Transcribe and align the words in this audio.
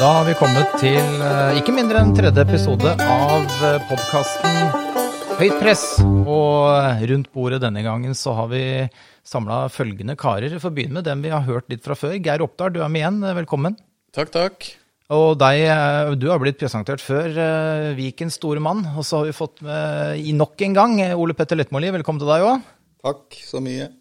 da 0.00 0.08
har 0.16 0.24
vi 0.24 0.32
kommet 0.38 0.70
til 0.80 0.96
eh, 0.96 1.58
ikke 1.60 1.74
mindre 1.76 2.00
enn 2.00 2.14
tredje 2.16 2.40
episode 2.40 2.94
av 3.04 3.50
podkasten 3.90 4.70
Høyt 5.36 5.58
press. 5.60 5.82
Og 6.00 6.70
eh, 6.72 7.02
rundt 7.10 7.28
bordet 7.36 7.58
denne 7.60 7.82
gangen 7.84 8.16
så 8.16 8.32
har 8.38 8.48
vi 8.48 8.62
samla 9.28 9.66
følgende 9.72 10.16
karer. 10.20 10.56
For 10.56 10.72
å 10.72 10.76
begynne 10.76 11.02
med 11.02 11.08
dem 11.08 11.20
vi 11.24 11.32
har 11.32 11.44
hørt 11.44 11.68
litt 11.72 11.84
fra 11.84 11.96
før. 11.96 12.16
Geir 12.16 12.44
Oppdal, 12.44 12.72
du 12.72 12.80
er 12.80 12.88
med 12.92 13.02
igjen. 13.02 13.20
Velkommen. 13.42 13.76
Takk, 14.16 14.32
takk. 14.32 14.70
Og 15.12 15.34
deg, 15.40 15.66
eh, 15.68 16.14
du 16.16 16.30
har 16.32 16.40
blitt 16.40 16.60
presentert 16.60 17.04
før, 17.04 17.28
eh, 17.36 17.92
Vikens 18.00 18.40
store 18.40 18.64
mann. 18.64 18.86
Og 18.96 19.04
så 19.04 19.20
har 19.20 19.28
vi 19.28 19.36
fått 19.36 19.60
med 19.66 20.24
i 20.24 20.32
nok 20.32 20.64
en 20.64 20.80
gang 20.80 21.00
eh, 21.04 21.16
Ole 21.16 21.36
Petter 21.36 21.60
Lettmåli. 21.60 21.92
Velkommen 22.00 22.24
til 22.24 22.32
deg 22.32 22.48
òg. 22.48 22.68
Takk 23.04 23.40
så 23.52 23.60
mye. 23.64 23.92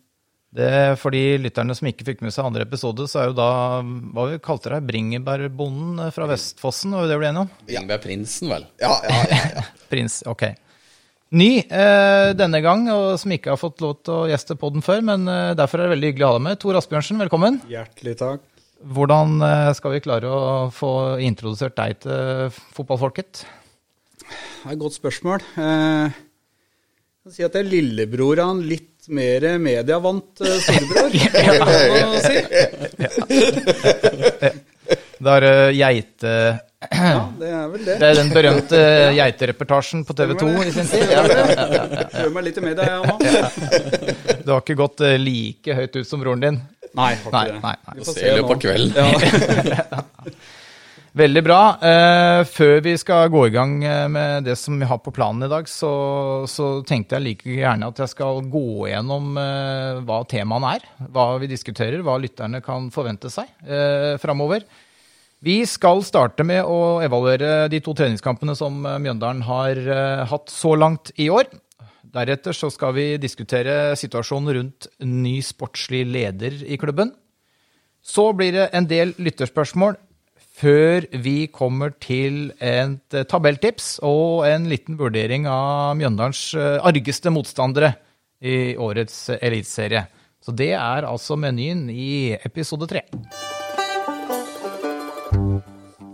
Det 0.50 0.98
For 0.98 1.14
de 1.14 1.38
lytterne 1.44 1.76
som 1.78 1.90
ikke 1.90 2.08
fikk 2.08 2.24
med 2.26 2.34
seg 2.34 2.48
andre 2.48 2.66
episode, 2.66 3.06
så 3.10 3.22
er 3.22 3.28
jo 3.30 3.36
da 3.38 3.50
hva 3.86 4.26
vi 4.32 4.40
kalte 4.42 4.72
det, 4.74 4.82
bringebærbonden 4.88 6.10
fra 6.16 6.26
Vestfossen, 6.32 6.96
var 6.96 7.06
det 7.06 7.12
det 7.12 7.20
vi 7.20 7.22
ble 7.22 7.30
enige 7.30 7.44
om? 7.46 7.52
Bringebærprinsen, 7.70 8.50
vel. 8.50 8.66
Ja, 8.82 8.96
ja, 9.06 9.20
ja. 9.30 9.44
ja. 9.60 9.66
Prins, 9.92 10.24
ok. 10.30 10.48
Ny 11.38 11.50
eh, 11.62 12.32
denne 12.34 12.64
gang, 12.66 12.88
og 12.90 13.12
som 13.22 13.36
ikke 13.36 13.54
har 13.54 13.62
fått 13.62 13.84
lov 13.86 14.00
til 14.02 14.16
å 14.16 14.30
gjeste 14.32 14.58
podden 14.58 14.82
før, 14.82 15.04
men 15.06 15.30
eh, 15.30 15.52
derfor 15.58 15.78
er 15.78 15.86
det 15.86 15.94
veldig 15.94 16.10
hyggelig 16.10 16.26
å 16.26 16.32
ha 16.32 16.40
deg 16.40 16.46
med. 16.48 16.62
Tor 16.64 16.80
Asbjørnsen, 16.80 17.22
velkommen. 17.22 17.60
Hjertelig 17.70 18.16
takk. 18.18 18.48
Hvordan 18.98 19.38
eh, 19.46 19.70
skal 19.78 19.94
vi 19.94 20.02
klare 20.02 20.32
å 20.34 20.42
få 20.74 20.92
introdusert 21.22 21.78
deg 21.78 22.02
til 22.08 22.50
fotballfolket? 22.74 23.44
Det 24.24 24.66
er 24.66 24.74
et 24.74 24.82
godt 24.82 24.98
spørsmål. 24.98 25.46
Eh, 25.62 26.18
kan 27.24 27.34
si 27.36 27.44
at 27.44 27.52
det 27.56 27.62
er 27.66 27.70
lillebror 27.74 28.40
av 28.40 28.54
en 28.56 28.64
litt 28.64 29.10
mer 29.12 29.46
medievant 29.60 30.42
uh, 30.44 30.56
storebror. 30.64 31.12
kan 31.46 31.60
man 31.60 32.16
si. 32.24 32.38
Det 35.20 35.36
er 35.36 35.48
uh, 35.50 35.70
geite... 35.76 36.34
Ja, 36.80 37.26
det 37.36 37.50
er 37.52 37.66
vel 37.74 37.82
det. 37.84 37.96
Det 38.00 38.08
er 38.08 38.16
den 38.22 38.30
berømte 38.32 38.78
geitereportasjen 39.18 40.06
på 40.08 40.16
TV 40.16 40.32
2 40.40 40.52
i 40.64 40.72
sin 40.72 40.88
tid. 40.88 41.12
Ja, 41.12 41.26
ja, 41.28 41.42
ja, 41.44 41.48
ja, 41.60 41.82
ja. 41.92 42.06
Prøver 42.14 42.32
meg 42.38 42.46
litt 42.48 42.62
i 42.62 42.64
media, 42.64 42.86
jeg 42.88 43.00
nå. 43.04 43.16
Du 44.46 44.54
har 44.54 44.64
ikke 44.64 44.78
gått 44.80 45.04
eh, 45.04 45.18
like 45.20 45.76
høyt 45.76 46.00
ut 46.00 46.08
som 46.08 46.24
broren 46.24 46.46
din? 46.46 46.62
Nei, 46.96 47.12
har 47.20 47.36
ikke 47.36 47.44
det. 47.52 47.60
nei, 47.66 47.76
nei. 47.84 47.98
Vi 48.00 48.08
får 48.08 48.16
Se 48.16 48.24
i 48.24 48.38
løpet 48.38 48.56
av 48.56 48.64
kvelden. 48.64 48.96
Ja. 49.76 49.84
Veldig 51.18 51.42
bra. 51.42 51.60
Eh, 51.82 52.44
før 52.46 52.84
vi 52.86 52.92
skal 53.02 53.32
gå 53.34 53.48
i 53.48 53.54
gang 53.54 53.80
eh, 53.82 54.06
med 54.14 54.46
det 54.46 54.54
som 54.62 54.76
vi 54.78 54.86
har 54.86 55.00
på 55.02 55.14
planen 55.14 55.48
i 55.48 55.50
dag, 55.50 55.66
så, 55.66 56.46
så 56.46 56.68
tenkte 56.86 57.18
jeg 57.18 57.26
like 57.26 57.56
gjerne 57.56 57.88
at 57.90 58.02
jeg 58.04 58.12
skal 58.12 58.44
gå 58.46 58.86
gjennom 58.92 59.40
eh, 59.42 60.02
hva 60.06 60.20
temaene 60.30 60.76
er. 60.78 60.86
Hva 61.10 61.32
vi 61.42 61.50
diskuterer, 61.50 62.04
hva 62.06 62.20
lytterne 62.22 62.62
kan 62.62 62.92
forvente 62.94 63.32
seg 63.34 63.50
eh, 63.66 64.20
framover. 64.22 64.68
Vi 65.42 65.64
skal 65.66 66.04
starte 66.06 66.46
med 66.46 66.68
å 66.68 67.00
evaluere 67.02 67.70
de 67.72 67.80
to 67.82 67.96
treningskampene 67.98 68.54
som 68.60 68.78
eh, 68.86 69.00
Mjøndalen 69.02 69.42
har 69.48 69.82
eh, 69.82 70.26
hatt 70.30 70.54
så 70.54 70.76
langt 70.78 71.10
i 71.18 71.32
år. 71.34 71.50
Deretter 72.10 72.54
så 72.54 72.70
skal 72.74 72.94
vi 72.94 73.08
diskutere 73.22 73.96
situasjonen 73.98 74.54
rundt 74.60 74.90
ny 75.02 75.40
sportslig 75.46 76.04
leder 76.06 76.62
i 76.70 76.78
klubben. 76.82 77.16
Så 77.98 78.28
blir 78.38 78.54
det 78.54 78.70
en 78.78 78.86
del 78.90 79.16
lytterspørsmål 79.18 79.98
før 80.60 81.06
vi 81.24 81.48
kommer 81.52 81.94
til 82.04 82.50
et 82.60 83.16
eh, 83.16 83.26
tabelltips 83.30 83.98
og 84.06 84.46
en 84.50 84.68
liten 84.72 84.98
vurdering 85.00 85.48
av 85.50 85.96
Mjøndalens 86.00 86.42
eh, 86.60 86.78
argeste 86.84 87.32
motstandere 87.34 87.94
i 88.44 88.76
årets 88.80 89.30
eliteserie. 89.40 90.06
Så 90.44 90.56
det 90.56 90.72
er 90.76 91.08
altså 91.08 91.36
menyen 91.40 91.88
i 91.92 92.36
episode 92.48 92.88
tre. 92.92 93.04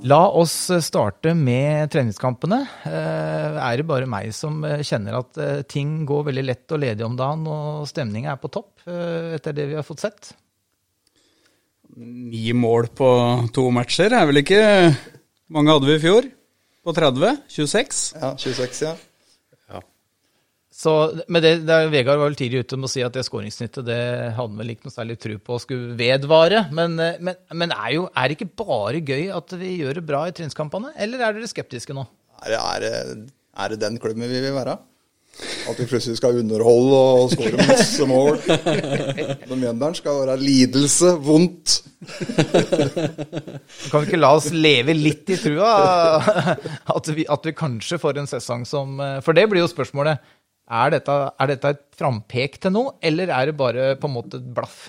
La 0.06 0.22
oss 0.38 0.54
starte 0.86 1.32
med 1.38 1.90
treningskampene. 1.94 2.62
Eh, 2.86 3.60
Er 3.66 3.82
det 3.82 3.88
bare 3.90 4.10
meg 4.10 4.34
som 4.38 4.62
kjenner 4.62 5.22
at 5.24 5.38
ting 5.72 6.04
går 6.06 6.28
veldig 6.30 6.46
lett 6.46 6.74
og 6.76 6.84
ledig 6.84 7.06
om 7.06 7.18
dagen, 7.18 7.46
og 7.50 7.86
stemninga 7.90 8.36
er 8.36 8.42
på 8.42 8.52
topp 8.54 8.86
etter 8.86 9.56
det 9.58 9.72
vi 9.72 9.80
har 9.80 9.88
fått 9.88 10.06
sett? 10.06 10.36
Ni 11.96 12.52
mål 12.58 12.90
på 12.98 13.08
to 13.56 13.70
matcher 13.72 14.12
er 14.14 14.26
vel 14.28 14.42
ikke 14.42 14.62
mange 15.56 15.72
hadde 15.72 15.88
vi 15.88 15.96
i 15.96 16.04
fjor? 16.04 16.26
På 16.86 16.94
30? 16.94 17.38
26? 17.50 18.02
ja 18.20 18.32
26, 18.38 18.82
ja. 18.90 19.80
Så, 20.76 20.92
men 21.32 21.40
det, 21.42 21.52
det, 21.64 21.72
er- 21.72 21.88
Vegard 21.94 22.20
var 22.20 22.28
vel 22.28 22.36
tidlig 22.36 22.66
ute 22.66 22.76
med 22.76 22.90
å 22.90 22.92
si 22.92 23.00
at 23.06 23.14
det 23.16 23.22
skåringssnittet 23.24 23.86
det 23.88 23.96
hadde 24.36 24.52
han 24.52 24.58
vel 24.60 24.74
ikke 24.74 24.90
noe 24.90 24.94
særlig 24.94 25.16
tro 25.24 25.38
på 25.40 25.60
skulle 25.64 25.96
vedvare. 25.96 26.66
Men, 26.76 26.98
eh, 27.00 27.16
men, 27.24 27.38
men 27.56 27.72
er, 27.72 27.94
jo, 27.96 28.10
er 28.12 28.28
det 28.28 28.36
ikke 28.36 28.50
bare 28.60 29.00
gøy 29.08 29.30
at 29.38 29.56
vi 29.62 29.70
gjør 29.80 30.02
det 30.02 30.04
bra 30.10 30.26
i 30.28 30.34
treningskampene, 30.36 30.92
eller 31.00 31.24
er 31.24 31.38
dere 31.40 31.48
skeptiske 31.48 31.96
nå? 31.96 32.04
Er, 32.44 32.52
det- 32.52 32.60
er, 32.60 32.84
det- 32.84 33.32
er 33.56 33.72
det 33.72 33.80
den 33.86 33.96
klubben 34.04 34.28
vi 34.28 34.42
vil 34.44 34.52
være? 34.58 34.76
At 35.66 35.80
vi 35.82 35.88
plutselig 35.90 36.20
skal 36.20 36.40
underholde 36.42 37.00
og 37.20 37.34
skåre 37.34 37.66
masse 37.66 38.06
mål? 38.10 38.38
Men 39.50 39.62
Mjøndalen 39.64 39.98
skal 39.98 40.22
være 40.22 40.38
lidelse, 40.42 41.16
vondt. 41.26 41.80
Kan 43.90 44.04
vi 44.04 44.06
ikke 44.06 44.22
la 44.22 44.32
oss 44.38 44.52
leve 44.54 44.94
litt 44.98 45.30
i 45.34 45.40
trua? 45.42 45.72
At 46.96 47.10
vi, 47.16 47.26
at 47.26 47.50
vi 47.50 47.56
kanskje 47.58 48.00
får 48.02 48.22
en 48.22 48.30
sesong 48.30 48.66
som 48.70 49.00
For 49.26 49.38
det 49.38 49.48
blir 49.50 49.64
jo 49.64 49.72
spørsmålet. 49.72 50.22
Er 50.66 50.94
dette, 50.96 51.14
er 51.14 51.50
dette 51.52 51.74
et 51.76 51.82
frampek 51.98 52.58
til 52.62 52.74
noe, 52.74 52.96
eller 53.06 53.30
er 53.30 53.52
det 53.52 53.58
bare 53.58 53.92
på 54.02 54.10
en 54.10 54.16
måte 54.16 54.40
et 54.42 54.48
blaff? 54.56 54.88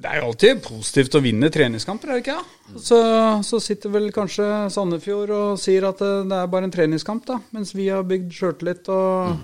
Det 0.00 0.08
er 0.08 0.20
jo 0.20 0.30
alltid 0.30 0.62
positivt 0.64 1.16
å 1.18 1.20
vinne 1.20 1.50
treningskamper, 1.52 2.08
er 2.08 2.18
det 2.18 2.22
ikke? 2.22 2.36
Ja? 2.38 2.80
Så, 2.80 2.98
så 3.44 3.58
sitter 3.60 3.92
vel 3.92 4.08
kanskje 4.14 4.46
Sandefjord 4.72 5.32
og 5.36 5.58
sier 5.60 5.84
at 5.90 6.00
det, 6.00 6.12
det 6.30 6.38
er 6.38 6.52
bare 6.52 6.68
en 6.68 6.72
treningskamp, 6.72 7.26
da. 7.28 7.36
Mens 7.52 7.74
vi 7.76 7.90
har 7.92 8.06
bygd 8.08 8.32
sjøltillit 8.32 8.88
og 8.94 9.42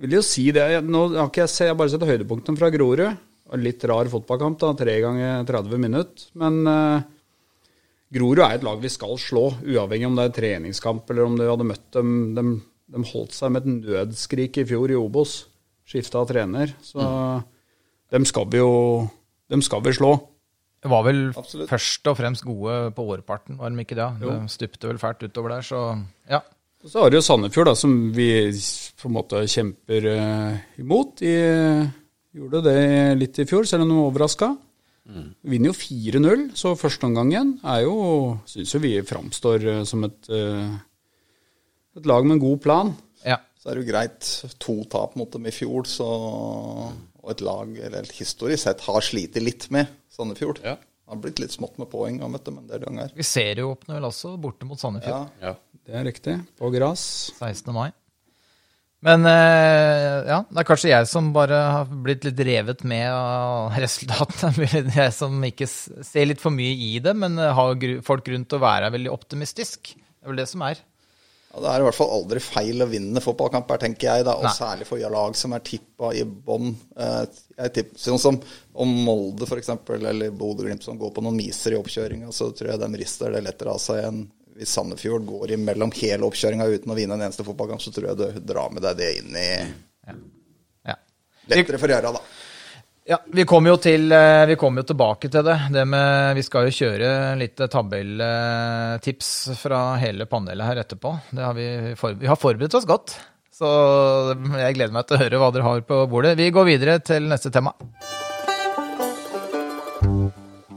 Vil 0.00 0.16
jo 0.16 0.22
si 0.24 0.48
det. 0.56 0.64
Nå 0.88 1.04
har 1.12 1.28
ikke 1.28 1.44
jeg, 1.44 1.52
se, 1.52 1.68
jeg 1.68 1.76
bare 1.78 1.92
sett 1.92 2.06
høydepunktene 2.08 2.58
fra 2.58 2.70
Grorud. 2.74 3.20
Litt 3.60 3.84
rar 3.90 4.10
fotballkamp, 4.10 4.58
da. 4.62 4.72
Tre 4.80 4.96
ganger 5.04 5.46
30 5.46 5.82
minutter. 5.82 6.26
Men 6.40 6.58
eh, 6.72 7.06
Grorud 8.16 8.42
er 8.42 8.56
et 8.56 8.66
lag 8.66 8.82
vi 8.82 8.90
skal 8.90 9.14
slå, 9.22 9.44
uavhengig 9.60 10.08
om 10.08 10.18
det 10.18 10.26
er 10.26 10.34
treningskamp 10.40 11.12
eller 11.12 11.28
om 11.28 11.38
du 11.38 11.44
hadde 11.46 11.68
møtt 11.68 11.86
dem. 11.94 12.10
De, 12.34 12.46
de 12.90 13.06
holdt 13.12 13.36
seg 13.36 13.54
med 13.54 13.68
et 13.68 13.86
nødskrik 13.86 14.58
i 14.64 14.66
fjor 14.66 14.90
i 14.90 14.98
Obos. 14.98 15.36
Skifta 15.86 16.24
trener. 16.26 16.74
Så 16.82 17.06
dem 18.10 18.26
skal 18.26 18.50
vi 18.50 18.58
jo 18.58 18.74
Dem 19.50 19.62
skal 19.66 19.82
vi 19.84 19.94
slå. 19.96 20.14
Det 20.80 20.88
var 20.88 21.04
vel 21.04 21.26
Absolutt. 21.36 21.68
først 21.68 22.08
og 22.08 22.16
fremst 22.16 22.46
gode 22.46 22.76
på 22.96 23.04
årparten, 23.12 23.58
var 23.60 23.68
de 23.68 23.84
ikke 23.84 23.98
det? 23.98 24.08
De 24.22 24.36
stupte 24.48 24.88
vel 24.88 25.00
fælt 25.02 25.26
utover 25.26 25.56
der, 25.56 25.66
så 25.66 25.82
ja. 26.30 26.40
Og 26.80 26.88
Så 26.88 27.02
har 27.02 27.10
du 27.10 27.18
jo 27.18 27.24
Sandefjord, 27.24 27.68
da, 27.68 27.74
som 27.76 27.92
vi 28.16 28.30
på 28.96 29.10
en 29.10 29.12
måte 29.12 29.42
kjemper 29.44 30.06
uh, 30.08 30.54
imot. 30.80 31.20
De 31.20 31.34
gjorde 32.32 32.62
det 32.64 32.80
litt 33.20 33.40
i 33.42 33.44
fjor, 33.44 33.68
selv 33.68 33.84
om 33.84 33.90
de 33.90 33.98
var 33.98 34.08
overraska. 34.08 34.48
Vinner 35.50 35.72
jo 35.72 35.76
4-0, 35.76 36.46
så 36.56 36.72
førsteomgangen 36.78 37.56
er 37.66 37.82
jo 37.82 37.94
Syns 38.48 38.72
jo 38.76 38.80
vi 38.80 38.94
framstår 39.04 39.66
uh, 39.66 39.82
som 39.88 40.06
et, 40.06 40.30
eh, 40.32 40.72
et 41.98 42.06
lag 42.08 42.24
med 42.24 42.38
en 42.38 42.44
god 42.46 42.60
plan. 42.64 42.96
ja. 43.26 43.40
Så 43.60 43.68
er 43.68 43.76
det 43.76 43.82
jo 43.82 43.90
greit. 43.90 44.28
To 44.64 44.74
tap 44.88 45.18
mot 45.20 45.28
dem 45.34 45.44
i 45.44 45.52
fjor, 45.52 45.84
så 45.84 46.06
Og 47.20 47.34
et 47.34 47.42
lag, 47.44 47.72
eller 47.88 48.12
historisk 48.16 48.64
sett, 48.64 48.84
har 48.86 49.04
slitt 49.04 49.36
litt 49.40 49.68
med 49.74 49.90
Sandefjord. 50.12 50.62
Ja. 50.64 50.76
Det 50.80 51.16
har 51.16 51.22
blitt 51.24 51.40
litt 51.42 51.52
smått 51.52 51.76
med 51.80 51.90
poeng 51.90 52.20
og 52.22 52.30
møtt 52.32 52.46
dem 52.46 52.60
en 52.60 52.68
del 52.70 52.86
er. 53.02 53.10
Vi 53.16 53.26
serieåpner 53.26 53.98
vel 53.98 54.06
også 54.08 54.36
borte 54.40 54.68
mot 54.68 54.80
Sandefjord 54.80 55.42
Ja. 55.42 55.50
Ja. 55.50 55.56
Det 55.90 55.96
er 55.96 56.04
riktig. 56.06 56.36
På 56.60 56.70
gress. 56.70 57.02
16. 57.40 57.72
mai. 57.74 57.90
Men 59.00 59.24
eh, 59.24 60.28
ja, 60.28 60.42
det 60.44 60.60
er 60.60 60.66
kanskje 60.68 60.90
jeg 60.90 61.08
som 61.08 61.30
bare 61.32 61.56
har 61.72 61.92
blitt 62.04 62.26
litt 62.28 62.40
revet 62.44 62.84
med 62.84 63.08
av 63.08 63.72
resultatene. 63.80 64.68
Jeg 65.00 65.14
som 65.16 65.40
ikke 65.48 65.68
ser 65.70 66.28
litt 66.28 66.42
for 66.42 66.52
mye 66.52 66.76
i 66.76 66.92
det, 67.02 67.16
men 67.16 67.40
eh, 67.40 67.54
har 67.56 67.88
folk 68.06 68.26
grunn 68.28 68.44
til 68.44 68.60
å 68.60 68.64
være 68.66 68.92
veldig 68.92 69.12
optimistisk. 69.14 69.94
Det 69.96 70.28
er 70.28 70.34
vel 70.34 70.42
det 70.42 70.48
som 70.52 70.62
er. 70.68 70.82
Ja, 71.50 71.60
det 71.64 71.70
er 71.72 71.82
i 71.82 71.86
hvert 71.88 71.96
fall 71.98 72.12
aldri 72.14 72.40
feil 72.42 72.84
å 72.84 72.86
vinne 72.86 73.20
fotballkamper, 73.22 73.80
tenker 73.82 74.06
jeg. 74.06 74.24
da, 74.28 74.36
Og 74.38 74.44
Nei. 74.46 74.52
særlig 74.54 74.86
for 74.86 75.02
lag 75.10 75.34
som 75.36 75.52
er 75.56 75.64
tippa 75.66 76.12
i 76.14 76.22
bånn. 76.24 76.74
Eh, 76.96 77.24
Sånn 77.98 78.20
som 78.22 78.38
om 78.74 78.92
Molde 79.04 79.48
f.eks., 79.48 79.68
eller 79.98 80.30
Bodø-Glimt 80.30 80.84
som 80.86 80.98
går 80.98 81.10
på 81.16 81.24
noen 81.26 81.36
miser 81.36 81.74
i 81.74 81.80
oppkjøringa, 81.80 82.30
så 82.32 82.52
tror 82.54 82.70
jeg 82.70 82.80
de 82.80 83.00
rister 83.02 83.34
det 83.34 83.42
lettere 83.44 83.74
av 83.74 83.82
seg 83.82 84.04
enn 84.06 84.22
hvis 84.60 84.72
Sandefjord 84.76 85.24
går 85.26 85.52
imellom 85.56 85.92
hele 85.96 86.26
oppkjøringa 86.26 86.66
uten 86.68 86.92
å 86.92 86.96
vinne 86.98 87.16
en 87.16 87.22
eneste 87.26 87.44
fotballkamp, 87.46 87.80
så 87.82 87.92
tror 87.94 88.10
jeg 88.10 88.18
du 88.20 88.40
drar 88.44 88.70
med 88.74 88.82
deg 88.84 88.96
det 88.98 89.10
inn 89.18 89.36
i 89.40 89.48
Ja. 90.86 90.96
Lettere 91.50 91.78
for 91.82 91.90
Gjøra, 91.90 92.12
da. 92.14 92.20
Ja, 93.10 93.16
vi 93.26 93.42
kommer 93.48 93.72
jo, 93.72 93.78
til, 93.82 94.04
eh, 94.14 94.44
vi 94.46 94.54
kommer 94.54 94.84
jo 94.84 94.90
tilbake 94.92 95.26
til 95.32 95.42
det. 95.42 95.56
det 95.74 95.82
med, 95.88 96.36
vi 96.38 96.44
skal 96.46 96.68
jo 96.68 96.74
kjøre 96.76 97.08
litt 97.40 97.58
tabelltips 97.58 99.30
fra 99.58 99.80
hele 99.98 100.28
panelet 100.30 100.62
her 100.68 100.78
etterpå. 100.84 101.10
Har 101.34 101.56
vi, 101.56 101.66
vi 102.20 102.30
har 102.30 102.38
forberedt 102.38 102.76
oss 102.78 102.86
godt. 102.86 103.16
Så 103.50 103.66
jeg 104.62 104.76
gleder 104.76 104.94
meg 104.94 105.08
til 105.08 105.18
å 105.18 105.22
høre 105.24 105.40
hva 105.42 105.50
dere 105.52 105.66
har 105.66 105.82
på 105.88 105.98
bordet. 106.12 106.36
Vi 106.38 106.52
går 106.54 106.68
videre 106.68 107.00
til 107.02 107.26
neste 107.28 107.50
tema. 107.52 107.72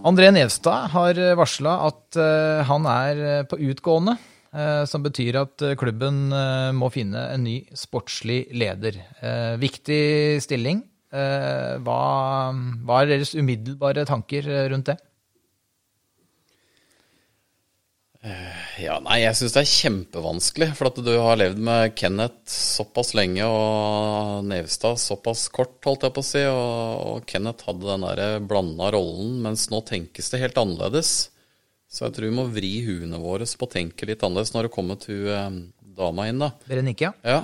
André 0.03 0.31
Nevstad 0.35 0.89
har 0.91 1.19
varsla 1.39 1.75
at 1.85 2.17
eh, 2.19 2.63
han 2.67 2.87
er 2.91 3.45
på 3.47 3.59
utgående. 3.69 4.17
eh, 4.51 4.81
Som 4.89 5.05
betyr 5.05 5.37
at 5.45 5.61
eh, 5.63 5.75
klubben 5.79 6.33
eh, 6.33 6.71
må 6.75 6.89
finne 6.91 7.29
en 7.35 7.45
ny 7.45 7.59
sportslig 7.77 8.47
leder. 8.57 8.97
Eh, 9.21 9.53
Viktig 9.61 10.41
stilling. 10.43 10.81
Eh, 11.13 11.73
Hva, 11.85 11.97
hva 12.87 13.01
er 13.03 13.11
deres 13.11 13.35
umiddelbare 13.37 14.05
tanker 14.09 14.47
eh, 14.49 14.67
rundt 14.73 14.89
det? 14.89 14.97
Ja, 18.79 19.01
nei, 19.03 19.17
jeg 19.19 19.35
syns 19.35 19.51
det 19.51 19.61
er 19.65 19.67
kjempevanskelig. 19.69 20.69
For 20.79 20.87
at 20.87 20.99
du 21.03 21.11
har 21.11 21.35
levd 21.41 21.59
med 21.67 21.91
Kenneth 21.99 22.47
såpass 22.49 23.11
lenge 23.19 23.43
og 23.43 24.45
Nevstad 24.47 24.95
såpass 25.03 25.49
kort, 25.53 25.75
holdt 25.83 26.05
jeg 26.07 26.15
på 26.15 26.23
å 26.23 26.27
si. 26.29 26.43
Og, 26.47 27.03
og 27.11 27.27
Kenneth 27.29 27.67
hadde 27.67 27.89
den 27.89 28.05
der 28.07 28.39
blanda 28.47 28.89
rollen, 28.95 29.41
mens 29.43 29.67
nå 29.73 29.83
tenkes 29.89 30.31
det 30.31 30.39
helt 30.45 30.61
annerledes. 30.61 31.13
Så 31.91 32.07
jeg 32.07 32.15
tror 32.15 32.29
vi 32.31 32.37
må 32.39 32.47
vri 32.49 32.71
huene 32.87 33.19
våre 33.21 33.45
på 33.45 33.67
å 33.67 33.73
tenke 33.75 34.07
litt 34.09 34.23
annerledes 34.25 34.55
når 34.55 34.69
det 34.69 34.75
kommer 34.79 34.97
til 35.03 35.27
eh, 35.29 35.59
dama 35.99 36.29
inn, 36.31 36.41
da. 36.41 36.53
Berenike? 36.71 37.11
ja? 37.27 37.43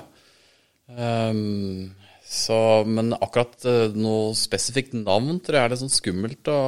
Så, 2.30 2.56
men 2.86 3.10
akkurat 3.16 3.64
eh, 3.66 3.88
noe 3.98 4.36
spesifikt 4.38 4.92
navn 4.94 5.40
tror 5.42 5.56
jeg 5.56 5.66
er 5.66 5.72
litt 5.72 5.80
sånn 5.80 5.90
skummelt 5.90 6.46
å 6.52 6.58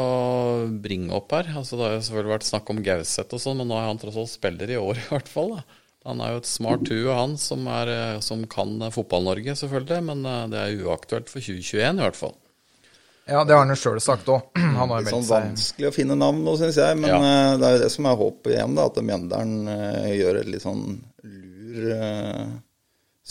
bringe 0.82 1.14
opp 1.14 1.30
her. 1.36 1.52
Altså, 1.54 1.76
det 1.78 1.84
har 1.86 1.92
jo 1.94 2.00
selvfølgelig 2.08 2.32
vært 2.32 2.46
snakk 2.48 2.72
om 2.72 2.80
Gauseth 2.82 3.36
og 3.36 3.42
sånn, 3.44 3.60
men 3.60 3.70
nå 3.70 3.76
er 3.78 3.86
han 3.86 4.00
tross 4.02 4.18
alt 4.18 4.32
spiller 4.32 4.72
i 4.74 4.80
år 4.80 4.98
i 5.04 5.06
hvert 5.12 5.30
fall. 5.30 5.52
Da. 5.54 5.78
Han 6.10 6.18
er 6.24 6.32
jo 6.34 6.40
et 6.40 6.50
smart 6.50 6.90
hue, 6.90 7.14
han, 7.14 7.36
som, 7.38 7.62
er, 7.70 7.92
eh, 7.94 8.16
som 8.26 8.42
kan 8.50 8.72
eh, 8.82 8.90
Fotball-Norge, 8.90 9.54
selvfølgelig. 9.60 10.00
Men 10.08 10.26
det 10.50 10.64
er 10.64 10.82
uaktuelt 10.82 11.30
for 11.30 11.38
2021 11.38 12.02
i 12.02 12.06
hvert 12.08 12.18
fall. 12.18 12.34
Ja, 13.30 13.44
det 13.46 13.54
har 13.54 13.62
han 13.62 13.70
jo 13.70 13.78
sjøl 13.78 14.02
sagt 14.02 14.34
òg. 14.34 14.50
Han 14.80 14.82
har 14.82 14.98
Litt 14.98 15.12
meldt 15.12 15.14
sånn 15.14 15.28
seg 15.28 15.46
vanskelig 15.46 15.92
å 15.92 15.94
finne 15.94 16.18
navn 16.18 16.42
nå, 16.42 16.56
syns 16.58 16.80
jeg. 16.82 16.98
Men 16.98 17.14
Ja. 17.14 17.22
det 17.54 17.70
er 17.70 17.78
jo 17.78 17.84
det 17.84 17.92
som 17.94 18.10
er 18.10 18.18
håpet 18.18 18.56
igjen, 18.56 18.74
da. 18.74 18.90
At 18.90 18.98
Mjøndalen 18.98 20.10
gjør 20.10 20.42
et 20.42 20.50
litt 20.56 20.66
sånn 20.66 20.84
lur 21.22 21.86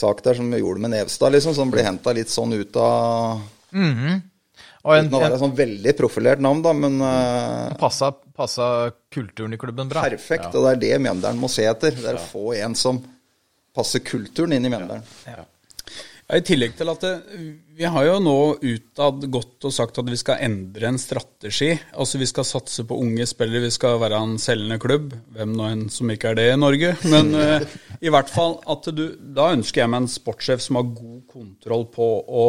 sak 0.01 0.23
der, 0.25 0.37
som 0.41 0.49
vi 0.51 0.59
gjorde 0.63 0.83
med 0.83 0.93
Nevstad, 0.95 1.33
liksom. 1.37 1.55
Som 1.57 1.71
blir 1.73 1.87
henta 1.87 2.13
litt 2.17 2.33
sånn 2.33 2.53
ut 2.57 2.81
av 2.81 3.45
Og 3.71 4.91
en, 4.97 5.07
Uten 5.07 5.13
å 5.13 5.21
være 5.21 5.39
sånn 5.39 5.55
veldig 5.55 5.93
profilert 5.97 6.41
navn, 6.41 6.63
da, 6.65 6.73
men 6.73 6.97
uh, 7.05 7.77
passa, 7.79 8.09
passa 8.35 8.65
kulturen 9.13 9.53
i 9.53 9.61
klubben 9.61 9.91
bra. 9.91 10.03
perfekt. 10.09 10.49
Og 10.55 10.65
det 10.65 10.75
er 10.75 10.83
det 10.83 11.01
Mjøndalen 11.05 11.41
må 11.41 11.51
se 11.53 11.67
etter. 11.69 11.93
Det 11.93 12.09
er 12.09 12.17
å 12.17 12.29
få 12.31 12.55
en 12.57 12.73
som 12.77 12.99
passer 13.75 14.03
kulturen 14.03 14.57
inn 14.57 14.65
i 14.65 14.71
Mjøndalen. 14.73 15.05
Ja, 15.29 15.45
I 16.37 16.43
tillegg 16.47 16.73
til 16.79 16.89
at 16.91 17.03
det, 17.03 17.13
vi 17.77 17.87
har 17.87 18.05
jo 18.07 18.17
nå 18.23 18.35
utad 18.61 19.23
gått 19.31 19.67
og 19.67 19.73
sagt 19.75 19.99
at 20.01 20.09
vi 20.11 20.19
skal 20.19 20.41
endre 20.43 20.89
en 20.89 20.99
strategi. 21.01 21.71
Altså 21.91 22.19
vi 22.21 22.27
skal 22.29 22.47
satse 22.47 22.85
på 22.87 22.97
unge 23.03 23.25
spillere, 23.29 23.65
vi 23.65 23.73
skal 23.73 23.99
være 24.01 24.19
en 24.19 24.37
selgende 24.41 24.79
klubb. 24.81 25.15
Hvem 25.35 25.55
nå 25.57 25.69
enn 25.71 25.85
som 25.93 26.11
ikke 26.11 26.31
er 26.31 26.39
det 26.39 26.47
i 26.51 26.59
Norge. 26.59 26.93
Men 27.11 27.33
eh, 27.35 27.67
i 28.01 28.09
hvert 28.09 28.31
fall 28.33 28.55
at 28.71 28.87
du 28.97 29.03
Da 29.35 29.51
ønsker 29.53 29.83
jeg 29.83 29.91
meg 29.91 30.03
en 30.03 30.09
sportssjef 30.09 30.63
som 30.63 30.79
har 30.79 30.89
god 30.89 31.21
kontroll 31.29 31.85
på 31.93 32.07
å 32.25 32.45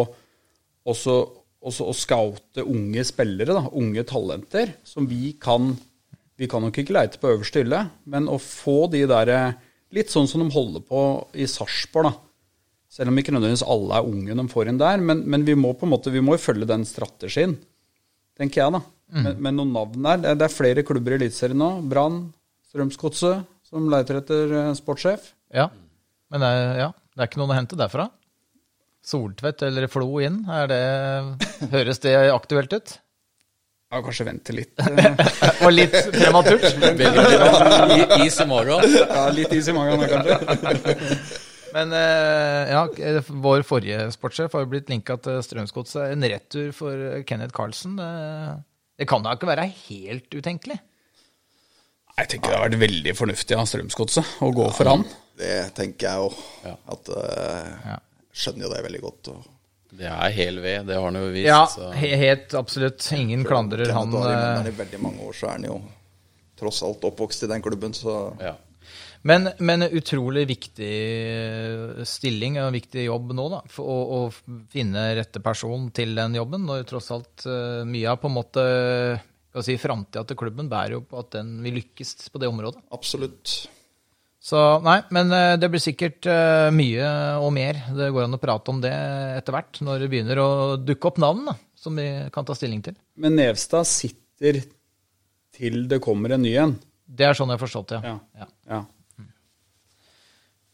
også, 0.89 1.17
også 1.63 1.87
å 1.87 1.95
scoute 1.95 2.65
unge 2.67 3.05
spillere, 3.07 3.55
da, 3.55 3.69
unge 3.79 4.03
talenter, 4.09 4.75
som 4.85 5.07
vi 5.07 5.35
kan 5.41 5.75
Vi 6.41 6.49
kan 6.51 6.65
nok 6.65 6.81
ikke 6.81 6.97
leite 6.97 7.21
på 7.23 7.31
øverste 7.35 7.63
hylle, 7.63 7.85
men 8.09 8.27
å 8.33 8.41
få 8.41 8.89
de 8.91 9.05
der 9.07 9.33
Litt 9.93 10.09
sånn 10.09 10.25
som 10.25 10.41
de 10.41 10.49
holder 10.55 10.81
på 10.89 11.01
i 11.37 11.45
Sarpsborg, 11.45 12.09
da. 12.09 12.15
Selv 12.93 13.13
om 13.13 13.19
ikke 13.21 13.33
nødvendigvis 13.33 13.67
alle 13.69 13.99
er 13.99 14.09
unge 14.09 14.37
de 14.37 14.45
får 14.49 14.71
inn 14.71 14.79
der. 14.81 15.01
Men, 15.05 15.21
men 15.29 15.45
vi 15.45 15.53
må 15.57 15.75
på 15.77 15.85
en 15.85 15.93
måte, 15.93 16.13
vi 16.13 16.23
må 16.25 16.39
jo 16.39 16.41
følge 16.41 16.69
den 16.69 16.87
strategien, 16.89 17.59
tenker 18.41 18.63
jeg, 18.63 18.73
da. 18.73 18.81
Men, 19.13 19.37
men 19.45 19.59
noen 19.61 19.75
navn 19.77 20.09
der. 20.09 20.23
Det, 20.23 20.33
det 20.41 20.47
er 20.47 20.55
flere 20.55 20.85
klubber 20.89 21.13
i 21.13 21.19
Eliteserien 21.21 21.61
nå. 21.61 21.71
Brann, 21.89 22.23
Strømsgodset, 22.71 23.45
som 23.69 23.89
leiter 23.93 24.23
etter 24.23 24.55
eh, 24.57 24.73
sportssjef. 24.77 25.29
Ja. 25.53 25.69
Men 26.33 26.41
det 26.45 26.49
er, 26.49 26.67
ja, 26.81 26.91
det 27.13 27.23
er 27.25 27.29
ikke 27.31 27.41
noen 27.43 27.53
å 27.55 27.59
hente 27.59 27.77
derfra? 27.79 28.09
Soltvedt 29.05 29.65
eller 29.67 29.89
Flo 29.91 30.09
inn? 30.23 30.43
Er 30.51 30.69
det, 30.71 30.83
høres 31.73 31.99
det 32.05 32.15
aktuelt 32.33 32.73
ut? 32.77 32.93
Ja, 33.93 33.99
kanskje 34.01 34.25
vente 34.25 34.55
litt. 34.57 34.79
Og 35.67 35.73
litt 35.75 35.93
prematurt? 36.15 36.63
I- 36.73 38.23
is 38.27 38.39
i 38.41 38.47
morgen. 38.49 38.87
Ja, 38.97 39.27
litt 39.35 39.53
is 39.53 39.69
i 39.69 39.75
magen, 39.77 40.01
kanskje. 40.09 41.19
Men 41.77 41.93
eh, 41.97 42.71
ja, 42.73 42.83
vår 43.45 43.63
forrige 43.65 44.07
sportssjef 44.13 44.53
har 44.57 44.65
jo 44.65 44.71
blitt 44.73 44.89
linka 44.93 45.17
til 45.25 45.39
Strømsgodset. 45.45 46.11
En 46.15 46.25
retur 46.29 46.73
for 46.77 47.21
Kenneth 47.29 47.53
Carlsen. 47.57 47.95
Det, 48.01 48.09
det 49.01 49.09
kan 49.09 49.25
da 49.25 49.33
ikke 49.37 49.49
være 49.51 49.69
helt 49.89 50.37
utenkelig? 50.37 50.79
Jeg 52.17 52.29
tenker 52.29 52.53
det 52.53 52.59
har 52.59 52.67
vært 52.69 52.81
veldig 52.83 53.15
fornuftig 53.17 53.57
av 53.57 53.69
Strømsgodset 53.69 54.35
å 54.45 54.51
gå 54.57 54.67
for 54.77 54.89
han. 54.93 55.05
Det 55.39 55.57
tenker 55.77 56.09
jeg 56.09 56.29
òg. 56.29 56.41
Ja. 56.67 56.77
At 56.95 57.13
uh, 57.13 57.93
Ja. 57.93 57.99
Skjønner 58.33 58.65
jo 58.65 58.73
det 58.73 58.85
veldig 58.87 59.01
godt. 59.03 59.29
Og 59.29 59.49
Det 59.93 60.09
er 60.09 60.33
hel 60.33 60.61
ved, 60.65 60.87
det 60.89 60.97
har 60.97 61.05
han 61.05 61.19
jo 61.21 61.27
vist. 61.35 61.49
Ja, 61.51 61.67
så. 61.69 61.91
helt 61.93 62.55
absolutt. 62.57 63.05
Ingen 63.13 63.45
klandrer 63.45 63.93
han. 63.93 64.13
Var 64.15 64.31
i 64.33 64.71
eh, 64.71 64.77
veldig 64.79 65.01
mange 65.05 65.27
år 65.27 65.37
så 65.37 65.51
er 65.51 65.59
han 65.59 65.67
jo 65.69 65.81
tross 66.57 66.81
alt 66.87 67.05
oppvokst 67.05 67.45
i 67.45 67.51
den 67.53 67.65
klubben, 67.65 67.97
så 67.97 68.37
Ja. 68.41 68.57
Men, 69.23 69.53
men 69.63 69.85
utrolig 69.87 70.49
viktig 70.49 70.95
stilling 72.11 72.57
og 72.59 72.73
viktig 72.75 73.05
jobb 73.05 73.31
nå, 73.39 73.45
da. 73.53 73.61
For 73.71 73.87
å, 73.87 73.99
å 74.17 74.65
finne 74.73 75.05
rette 75.15 75.39
person 75.45 75.85
til 75.95 76.17
den 76.19 76.35
jobben. 76.41 76.65
Når 76.67 76.89
tross 76.91 77.13
alt 77.15 77.45
eh, 77.47 77.85
mye 77.87 78.09
av 78.11 78.19
på 78.19 78.33
en 78.33 78.35
måte 78.41 78.65
si, 79.63 79.77
framtida 79.79 80.25
til 80.27 80.41
klubben 80.41 80.73
bærer 80.73 80.97
jo 80.97 81.05
på 81.07 81.21
at 81.21 81.37
den 81.37 81.55
vil 81.63 81.79
lykkes 81.79 82.33
på 82.33 82.43
det 82.43 82.51
området. 82.51 82.83
absolutt. 82.91 83.61
Så 84.43 84.59
nei, 84.83 84.97
men 85.15 85.31
eh, 85.31 85.55
det 85.61 85.69
blir 85.71 85.83
sikkert 85.83 86.27
eh, 86.27 86.69
mye 86.75 87.11
og 87.39 87.53
mer. 87.55 87.79
Det 87.95 88.11
går 88.11 88.27
an 88.27 88.35
å 88.35 88.41
prate 88.43 88.73
om 88.73 88.81
det 88.83 88.93
etter 89.39 89.55
hvert, 89.55 89.79
når 89.87 90.03
det 90.03 90.09
begynner 90.11 90.41
å 90.43 90.49
dukke 90.83 91.13
opp 91.13 91.21
navn 91.23 91.45
da, 91.47 91.55
som 91.79 91.95
vi 91.99 92.09
kan 92.35 92.49
ta 92.49 92.57
stilling 92.59 92.83
til. 92.83 92.97
Men 93.23 93.39
Nevstad 93.39 93.87
sitter 93.87 94.59
til 95.55 95.85
det 95.87 96.01
kommer 96.03 96.35
en 96.35 96.43
ny 96.43 96.57
en. 96.59 96.75
Det 97.07 97.29
er 97.29 97.39
sånn 97.39 97.53
jeg 97.53 97.61
har 97.61 97.63
forstått 97.63 97.95
det. 97.95 98.03
Ja. 98.09 98.17
Ja. 98.43 98.51
ja. 98.73 98.83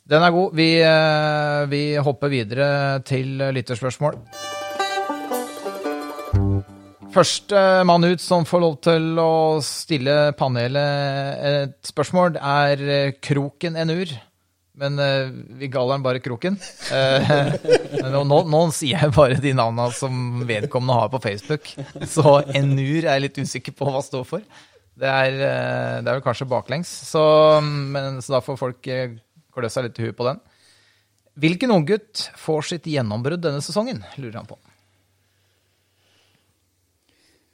Den 0.08 0.24
er 0.24 0.32
god. 0.32 0.56
Vi, 0.56 0.70
eh, 0.80 1.62
vi 1.68 1.82
hopper 2.00 2.32
videre 2.32 2.70
til 3.04 3.36
lytterspørsmål. 3.52 4.16
Første 7.14 7.60
mann 7.88 8.04
ut 8.04 8.20
som 8.20 8.44
får 8.46 8.60
lov 8.60 8.74
til 8.84 9.20
å 9.22 9.32
stille 9.64 10.16
panelet 10.38 11.44
et 11.48 11.76
spørsmål, 11.88 12.36
er 12.36 12.82
eh, 12.84 13.14
Kroken 13.24 13.78
Enur. 13.80 14.12
Men 14.78 14.98
eh, 15.02 15.30
vi 15.58 15.70
kaller 15.72 15.96
den 15.96 16.04
bare 16.04 16.22
Kroken. 16.22 16.58
Eh, 16.94 17.32
nå, 18.12 18.42
nå, 18.52 18.60
sier 18.76 19.06
jeg 19.06 19.14
bare 19.16 19.40
de 19.42 19.54
navnene 19.56 19.88
som 19.96 20.44
vedkommende 20.46 20.98
har 21.00 21.10
på 21.12 21.22
Facebook. 21.24 21.72
Så 22.06 22.38
Enur 22.52 23.00
er 23.00 23.14
jeg 23.16 23.24
litt 23.24 23.40
usikker 23.40 23.74
på 23.78 23.88
hva 23.88 24.04
står 24.04 24.28
for. 24.28 24.44
Det 24.98 25.08
er, 25.08 25.32
eh, 25.32 25.96
det 26.02 26.10
er 26.10 26.18
vel 26.18 26.24
kanskje 26.26 26.50
baklengs. 26.50 26.92
Så, 27.08 27.24
men, 27.64 28.20
så 28.22 28.36
da 28.36 28.44
får 28.44 28.60
folk 28.60 28.92
eh, 28.92 29.16
klø 29.54 29.72
seg 29.72 29.88
litt 29.88 29.98
i 29.98 30.08
huet 30.08 30.18
på 30.18 30.28
den. 30.28 30.44
Hvilken 31.38 31.72
unggutt 31.72 32.28
får 32.38 32.72
sitt 32.74 32.88
gjennombrudd 32.90 33.44
denne 33.44 33.62
sesongen, 33.62 34.02
lurer 34.18 34.40
han 34.42 34.50
på. 34.50 34.58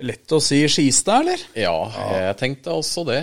Lett 0.03 0.33
å 0.35 0.41
si 0.43 0.59
Skistad, 0.69 1.21
eller? 1.23 1.41
ja, 1.55 1.75
jeg 2.29 2.37
tenkte 2.41 2.73
også 2.75 3.05
det. 3.07 3.23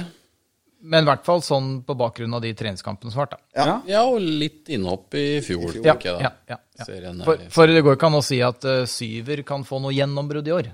Men 0.81 1.03
i 1.03 1.09
hvert 1.11 1.25
fall 1.27 1.43
sånn 1.45 1.83
på 1.85 1.93
bakgrunn 1.93 2.33
av 2.33 2.41
de 2.41 2.53
treningskampene 2.57 3.11
som 3.11 3.19
har 3.21 3.27
vært. 3.27 3.35
da. 3.37 3.59
Ja. 3.59 3.73
Ja, 3.85 3.99
og 4.09 4.21
litt 4.23 4.71
innhopp 4.73 5.13
i 5.19 5.25
fjor, 5.45 5.75
Ja, 5.75 5.93
tenker 5.93 6.07
jeg 6.09 6.15
da. 6.15 6.21
ja, 6.23 6.31
ja, 6.49 6.57
ja. 6.79 6.85
Er- 6.87 7.25
For, 7.27 7.43
for 7.53 7.67
det 7.69 7.83
går 7.85 7.97
ikke 7.99 8.07
an 8.09 8.17
å 8.17 8.23
si 8.25 8.39
at 8.41 8.65
uh, 8.65 8.85
Syver 8.89 9.43
kan 9.45 9.61
få 9.67 9.77
noe 9.83 9.93
gjennombrudd 9.93 10.47
i 10.49 10.55
år. 10.55 10.71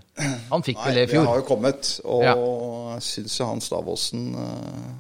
Han 0.54 0.64
fikk 0.64 0.78
Nei, 0.80 0.86
vel 0.86 0.96
det 0.96 1.04
i 1.04 1.12
fjor. 1.12 1.18
det 1.18 1.26
vi 1.26 1.32
har 1.34 1.42
jo 1.42 1.48
kommet, 1.50 1.90
og 2.06 2.24
Ja. 2.24 2.36
jeg 2.94 3.04
syns 3.10 3.36
jo 3.42 3.50
han 3.50 3.60
Stavåsen 3.60 4.24
uh, 4.38 4.96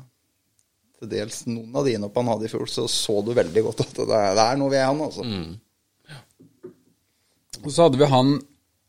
Til 1.00 1.08
dels 1.14 1.40
noen 1.48 1.72
av 1.78 1.86
de 1.86 1.94
innopp 1.94 2.16
han 2.20 2.28
hadde 2.34 2.50
i 2.50 2.52
fjor, 2.52 2.66
så 2.68 2.84
så 2.90 3.22
du 3.24 3.32
veldig 3.38 3.64
godt 3.70 3.86
at 3.86 3.94
det 4.02 4.10
er, 4.18 4.36
det 4.36 4.44
er 4.50 4.58
noe 4.58 4.70
ved 4.74 4.84
han, 4.84 5.00
altså. 5.08 5.24
Mm. 5.24 5.56
Og 7.64 7.72
så 7.72 7.86
hadde 7.88 8.00
vi 8.02 8.08
han 8.12 8.36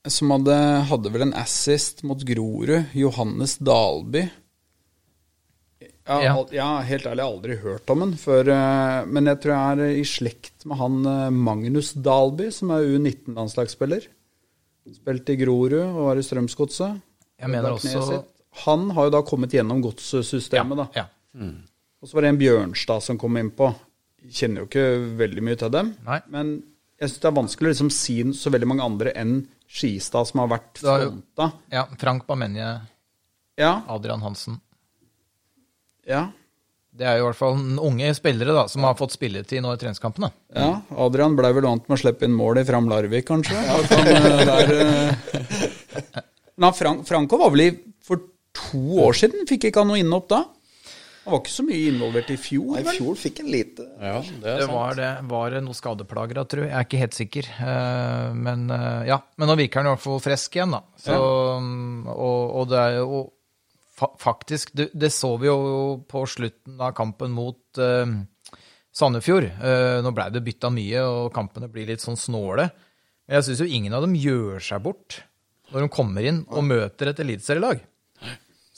som 0.07 0.31
hadde, 0.31 0.57
hadde 0.89 1.11
vel 1.13 1.23
en 1.27 1.35
assist 1.35 2.03
mot 2.07 2.21
Grorud, 2.25 2.85
Johannes 2.95 3.57
Dalby. 3.59 4.29
Ja, 6.09 6.23
Ja. 6.25 6.33
al- 6.39 6.49
ja, 6.53 6.81
helt 6.81 7.05
ærlig, 7.05 7.19
jeg 7.21 7.27
har 7.27 7.35
aldri 7.35 7.57
hørt 7.61 7.91
om 7.91 8.01
den 8.01 8.13
før. 8.17 8.49
eh, 8.49 9.05
Men 9.07 9.27
jeg 9.27 9.41
tror 9.41 9.53
jeg 9.53 9.79
er 9.79 10.01
i 10.01 10.05
slekt 10.05 10.65
med 10.67 10.79
han 10.79 11.07
eh, 11.07 11.31
Magnus 11.31 11.93
Dalby, 11.93 12.51
som 12.51 12.71
er 12.71 12.85
U19-landslagsspiller. 12.97 14.07
Spilte 14.95 15.35
i 15.35 15.37
Grorud 15.37 15.75
og 15.75 16.05
var 16.07 16.17
i 16.17 16.23
Strømsgodset. 16.23 17.01
Jeg 17.39 17.49
mener 17.51 17.71
også- 17.73 18.25
Han 18.65 18.91
har 18.91 19.05
jo 19.05 19.11
da 19.11 19.23
kommet 19.23 19.51
gjennom 19.51 19.83
godssystemet, 19.83 20.77
da. 20.77 20.89
Ja. 20.97 21.05
Og 22.03 22.09
så 22.09 22.15
var 22.15 22.23
det 22.23 22.29
en 22.31 22.39
Bjørnstad 22.39 23.03
som 23.03 23.19
kom 23.19 23.35
innpå. 23.37 23.75
Kjenner 24.31 24.61
jo 24.61 24.67
ikke 24.67 25.17
veldig 25.19 25.43
mye 25.43 25.57
til 25.59 25.71
dem. 25.71 25.95
Nei. 26.05 26.21
Men 26.29 26.63
jeg 26.99 27.11
syns 27.11 27.21
det 27.21 27.25
er 27.27 27.43
vanskelig 27.43 27.69
å 27.69 27.73
liksom 27.75 27.93
si 27.93 28.23
så 28.33 28.51
veldig 28.51 28.67
mange 28.67 28.83
andre 28.83 29.13
enn 29.15 29.47
Skistad, 29.69 30.25
som 30.31 30.41
har 30.41 30.49
vært 30.55 30.81
fronta. 30.81 31.51
ja. 31.75 31.87
Frank 32.01 32.27
Bamenje, 32.27 32.81
Ja, 33.59 33.83
Adrian 33.89 34.23
Hansen. 34.25 34.61
ja. 36.07 36.29
Det 36.99 37.07
er 37.07 37.19
jo 37.21 37.27
i 37.29 37.29
hvert 37.29 37.39
fall 37.39 37.59
unge 37.85 38.09
spillere 38.17 38.55
da, 38.57 38.65
som 38.67 38.83
har 38.83 38.97
fått 38.99 39.13
spilletid 39.15 39.63
nå 39.63 39.71
i 39.71 39.79
treningskampene. 39.79 40.33
Ja, 40.57 40.81
Adrian 40.99 41.37
ble 41.39 41.53
vel 41.55 41.63
vant 41.69 41.85
med 41.87 41.95
å 41.95 42.01
slippe 42.01 42.27
inn 42.27 42.35
mål 42.35 42.59
i 42.59 42.65
Fram 42.67 42.89
Larvik, 42.91 43.27
kanskje. 43.29 43.55
Han, 43.55 43.85
eh, 44.09 44.41
der, 44.51 44.73
eh, 44.83 46.23
Men 46.59 46.75
Frank, 46.75 47.05
Franco 47.07 47.39
var 47.39 47.53
vel 47.55 47.63
i 47.69 47.69
For 48.03 48.19
to 48.57 48.81
år 49.05 49.15
siden 49.15 49.47
fikk 49.47 49.69
ikke 49.69 49.85
han 49.85 49.93
noe 49.93 50.01
innhopp 50.03 50.27
da? 50.33 50.41
Han 51.29 51.35
var 51.37 51.43
ikke 51.45 51.53
så 51.53 51.65
mye 51.69 51.89
involvert 51.91 52.31
i 52.33 52.37
fjor, 52.41 52.71
Nei, 52.79 52.81
I 52.81 52.93
fjor 52.97 53.19
fikk 53.21 53.41
en 53.43 53.51
lite 53.53 53.85
Ja, 54.01 54.15
det 54.25 54.49
er 54.49 54.63
Det 54.63 54.65
sant. 54.65 54.73
var, 54.73 54.95
det, 54.97 55.09
var 55.29 55.51
det 55.53 55.61
noen 55.67 55.77
skadeplager 55.77 56.39
da, 56.41 56.45
tror 56.49 56.63
jeg. 56.65 56.71
Jeg 56.73 56.79
er 56.81 56.87
ikke 56.89 57.01
helt 57.03 57.19
sikker. 57.19 57.51
Eh, 57.69 58.31
Men 58.49 58.63
eh, 58.73 59.03
ja, 59.11 59.19
men 59.37 59.53
nå 59.53 59.57
virker 59.61 59.83
han 59.83 59.91
i 59.91 59.93
hvert 59.93 60.05
fall 60.07 60.23
frisk 60.25 60.57
igjen, 60.57 60.73
da. 60.73 60.81
Så, 61.05 61.13
ja. 61.13 62.15
og, 62.17 62.57
og 62.63 62.71
det 62.73 62.81
er 62.81 62.97
jo 63.03 63.21
fa 63.99 64.09
faktisk 64.23 64.73
det, 64.79 64.89
det 64.95 65.13
så 65.13 65.35
vi 65.43 65.51
jo 65.51 65.59
på 66.09 66.25
slutten 66.31 66.81
av 66.81 66.93
kampen 66.97 67.33
mot 67.35 67.81
uh, 67.83 68.07
Sandefjord. 68.95 69.51
Uh, 69.61 69.99
nå 70.07 70.13
blei 70.17 70.29
det 70.33 70.45
bytta 70.47 70.71
mye, 70.73 71.03
og 71.05 71.33
kampene 71.37 71.69
blir 71.73 71.91
litt 71.91 72.05
sånn 72.05 72.17
snåle. 72.19 72.69
Men 73.29 73.41
jeg 73.41 73.49
syns 73.51 73.63
jo 73.67 73.69
ingen 73.69 73.93
av 73.99 74.07
dem 74.07 74.15
gjør 74.17 74.63
seg 74.65 74.81
bort 74.87 75.21
når 75.69 75.85
de 75.85 75.89
kommer 75.93 76.25
inn 76.25 76.45
og 76.49 76.65
møter 76.65 77.11
et 77.11 77.19
eliteserielag. 77.21 77.83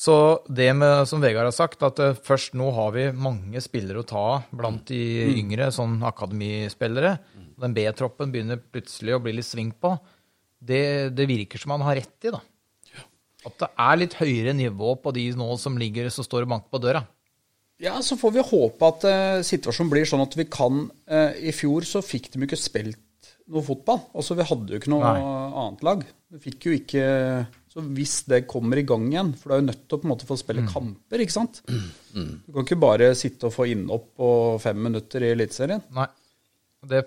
Så 0.00 0.14
det 0.49 0.71
med, 0.73 1.04
som 1.09 1.21
Vegard 1.21 1.50
har 1.50 1.52
sagt, 1.52 1.83
at 1.85 1.99
eh, 2.00 2.16
først 2.25 2.54
nå 2.57 2.71
har 2.73 2.95
vi 2.95 3.11
mange 3.12 3.61
spillere 3.61 4.00
å 4.00 4.07
ta 4.09 4.23
av 4.37 4.54
blant 4.57 4.87
de 4.88 5.00
yngre, 5.35 5.69
sånn 5.76 5.99
akademispillere. 6.09 7.19
Den 7.61 7.75
B-troppen 7.76 8.33
begynner 8.33 8.62
plutselig 8.62 9.19
å 9.19 9.21
bli 9.21 9.35
litt 9.37 9.49
sving 9.49 9.75
på. 9.76 9.92
Det, 10.57 11.12
det 11.12 11.28
virker 11.28 11.61
som 11.61 11.75
han 11.76 11.85
har 11.85 12.00
rett 12.00 12.28
i, 12.28 12.33
da. 12.33 12.40
At 13.49 13.57
det 13.61 13.69
er 13.80 14.00
litt 14.00 14.16
høyere 14.21 14.57
nivå 14.57 14.95
på 15.00 15.12
de 15.16 15.30
nå 15.37 15.49
som 15.61 15.76
ligger 15.80 16.09
som 16.12 16.25
står 16.25 16.45
og 16.45 16.54
banker 16.54 16.73
på 16.73 16.80
døra. 16.83 17.04
Ja, 17.80 17.95
så 18.04 18.16
får 18.21 18.35
vi 18.35 18.45
håpe 18.45 18.88
at 18.92 19.07
uh, 19.09 19.45
situasjonen 19.45 19.92
blir 19.92 20.09
sånn 20.09 20.21
at 20.21 20.35
vi 20.37 20.45
kan 20.52 20.83
uh, 21.09 21.30
I 21.40 21.52
fjor 21.57 21.87
så 21.88 22.02
fikk 22.04 22.28
de 22.28 22.42
jo 22.42 22.49
ikke 22.49 22.61
spilt 22.61 23.30
noe 23.49 23.64
fotball. 23.64 24.02
Altså, 24.12 24.37
vi 24.37 24.45
hadde 24.49 24.75
jo 24.75 24.80
ikke 24.80 24.92
noe 24.92 25.14
Nei. 25.16 25.30
annet 25.62 25.87
lag. 25.87 26.04
Vi 26.30 26.42
fikk 26.45 26.69
jo 26.69 26.75
ikke 26.76 27.07
Så 27.71 27.85
hvis 27.95 28.17
det 28.27 28.49
kommer 28.50 28.81
i 28.81 28.83
gang 28.83 29.05
igjen 29.12 29.29
For 29.39 29.47
du 29.47 29.55
er 29.55 29.61
jo 29.61 29.67
nødt 29.69 29.83
til 29.87 29.95
å 29.95 30.00
på 30.03 30.09
en 30.09 30.11
måte 30.11 30.27
få 30.27 30.37
spille 30.41 30.65
kamper, 30.67 31.23
ikke 31.23 31.37
sant? 31.37 31.61
Du 31.71 32.50
kan 32.50 32.65
ikke 32.65 32.81
bare 32.83 33.12
sitte 33.19 33.47
og 33.47 33.55
få 33.55 33.69
innhopp 33.71 34.09
på 34.19 34.31
fem 34.62 34.81
minutter 34.89 35.23
i 35.23 35.31
Eliteserien. 35.37 35.85
Nei. 35.95 36.09
Det 36.91 37.05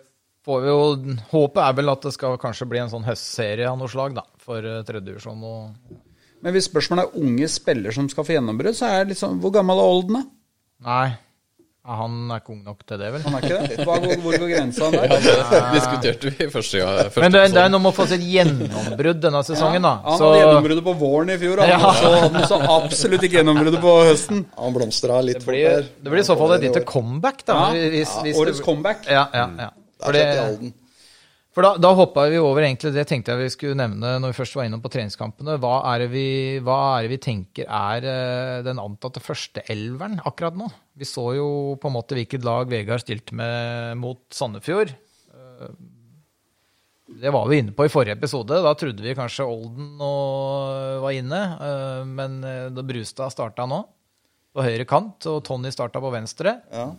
får 0.48 0.64
vi 0.64 0.72
jo 0.72 1.18
Håpet 1.34 1.62
er 1.66 1.76
vel 1.82 1.92
at 1.92 2.08
det 2.08 2.14
skal 2.16 2.40
kanskje 2.40 2.70
bli 2.72 2.80
en 2.84 2.92
sånn 2.94 3.04
høstserie 3.08 3.68
av 3.68 3.76
noe 3.80 3.92
slag, 3.92 4.16
da. 4.16 4.24
For 4.44 4.64
eh, 4.64 4.82
tredjedivisjon 4.88 5.44
og 5.50 6.00
Men 6.44 6.56
hvis 6.56 6.70
spørsmålet 6.72 7.12
er 7.12 7.28
unge 7.28 7.52
spillere 7.52 7.96
som 7.96 8.08
skal 8.12 8.28
få 8.28 8.38
gjennombrudd, 8.38 8.76
så 8.80 8.90
er 8.92 9.04
det 9.04 9.14
liksom 9.18 9.44
Hvor 9.44 9.54
gammel 9.56 9.84
er 9.84 9.92
Olden, 9.98 10.20
da? 10.22 10.24
Nei. 10.88 11.10
Ja, 11.84 11.98
han 12.00 12.14
er 12.32 12.40
ikke 12.40 12.54
ung 12.54 12.60
nok 12.64 12.86
til 12.88 12.96
det, 13.02 13.10
vel? 13.12 13.24
Han 13.26 13.34
er 13.36 13.44
ikke 13.44 13.56
det? 13.68 13.78
Hva, 13.84 13.96
hvor, 14.00 14.14
hvor 14.24 14.36
går 14.40 14.52
grensa 14.54 14.88
der? 14.94 15.12
Det 15.12 15.58
diskuterte 15.76 16.30
vi 16.32 16.46
første 16.54 16.80
gang. 16.80 17.00
Første 17.10 17.24
Men 17.26 17.34
det, 17.36 17.42
det 17.52 17.60
er 17.66 17.74
noe 17.74 17.84
med 17.84 17.90
å 17.92 17.96
få 17.98 18.06
sitt 18.08 18.24
gjennombrudd 18.24 19.20
denne 19.26 19.42
sesongen, 19.44 19.84
da. 19.84 19.92
Han 20.06 20.16
Så, 20.22 20.30
hadde 20.30 20.46
gjennombruddet 20.46 20.86
på 20.86 20.94
våren 21.02 21.34
i 21.34 21.36
fjor, 21.42 21.60
han. 21.60 21.74
Ja. 21.74 21.92
så 22.00 22.14
hadde 22.14 22.22
han 22.38 22.48
så 22.54 22.60
absolutt 22.78 23.26
ikke 23.28 23.42
gjennombruddet 23.42 23.84
på 23.84 23.96
høsten. 24.08 24.46
Han 24.62 24.78
blomstra 24.78 25.20
litt 25.28 25.42
det, 25.42 25.50
blir, 25.50 25.90
det 26.00 26.14
blir 26.16 26.24
i 26.24 26.28
så 26.30 26.38
fall 26.40 26.56
et 26.56 26.64
lite 26.70 26.86
comeback, 26.88 27.44
da. 27.52 27.60
Ja, 27.76 27.92
hvis, 27.98 28.16
hvis 28.30 28.40
Årets 28.40 28.62
det, 28.64 28.68
comeback. 28.70 29.04
ja, 29.12 29.26
ja, 29.36 29.50
ja. 29.68 29.70
Det 29.74 30.08
er 30.08 30.14
klart 30.14 30.24
i 30.24 30.48
Alden. 30.48 30.74
For 31.54 31.62
da, 31.66 31.70
da 31.78 31.92
hoppa 31.94 32.24
vi 32.34 32.40
over 32.42 32.66
egentlig 32.66 32.92
det 32.96 33.04
tenkte 33.10 33.34
jeg 33.36 33.44
vi 33.44 33.52
skulle 33.54 33.78
nevne 33.78 34.16
når 34.22 34.32
vi 34.32 34.38
først 34.40 34.56
var 34.58 34.66
innom 34.66 34.82
på 34.82 34.90
treningskampene. 34.94 35.60
Hva 35.62 35.76
er 35.94 36.04
det 36.04 36.10
vi, 36.14 36.26
er 36.58 37.06
det 37.06 37.12
vi 37.12 37.20
tenker 37.22 37.68
er 37.70 38.08
eh, 38.10 38.60
den 38.66 38.82
antatte 38.82 39.22
førsteelveren 39.22 40.20
akkurat 40.26 40.58
nå? 40.58 40.72
Vi 40.98 41.06
så 41.10 41.28
jo 41.38 41.48
på 41.82 41.90
en 41.92 41.96
måte 41.98 42.18
hvilket 42.18 42.46
lag 42.48 42.70
Vegard 42.74 43.04
stilte 43.06 43.38
med 43.38 43.98
mot 44.02 44.22
Sandefjord. 44.34 44.96
Eh, 45.34 45.74
Det 47.24 47.30
var 47.36 47.46
vi 47.52 47.60
inne 47.62 47.74
på 47.78 47.86
i 47.86 47.92
forrige 47.94 48.18
episode. 48.18 48.58
Da 48.66 48.74
trodde 48.74 49.04
vi 49.06 49.14
kanskje 49.14 49.46
Olden 49.46 49.94
og 50.02 51.04
var 51.06 51.14
inne. 51.14 51.42
eh, 51.62 52.04
Men 52.10 52.42
da 52.74 52.82
Brustad 52.82 53.30
starta 53.36 53.68
nå, 53.70 53.84
på 54.54 54.66
høyre 54.66 54.86
kant, 54.90 55.26
og 55.30 55.44
Tony 55.46 55.70
starta 55.74 56.02
på 56.02 56.10
venstre. 56.14 56.58
Ja. 56.74 56.90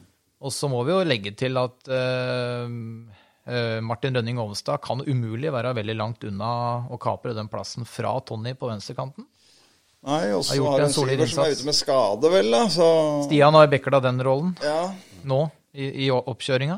Og 0.44 0.52
så 0.54 0.68
må 0.70 0.84
vi 0.86 0.92
jo 0.94 1.02
legge 1.06 1.34
til 1.38 1.56
at 1.58 1.90
Martin 3.84 4.16
Rønning 4.16 4.38
Ovenstad 4.40 4.80
kan 4.80 5.02
umulig 5.04 5.50
være 5.52 5.74
veldig 5.76 5.94
langt 5.98 6.24
unna 6.24 6.50
å 6.88 6.96
kapre 6.96 7.34
den 7.36 7.50
plassen 7.52 7.84
fra 7.84 8.14
Tony 8.24 8.54
på 8.56 8.70
venstrekanten. 8.70 9.26
Nei, 10.04 10.32
og 10.36 10.42
så 10.44 10.56
har, 10.60 10.70
har 10.70 10.84
en 10.84 10.88
en 10.88 10.94
som 10.94 11.44
er 11.44 11.52
ute 11.52 11.64
med 11.64 11.76
skade, 11.76 12.30
vel, 12.32 12.50
da. 12.52 12.64
Så 12.72 12.88
Stian 13.24 13.56
har 13.56 13.70
bekla 13.72 14.00
den 14.04 14.20
rollen 14.24 14.52
ja. 14.64 14.90
nå 15.24 15.46
i, 15.72 16.06
i 16.06 16.10
oppkjøringa. 16.12 16.76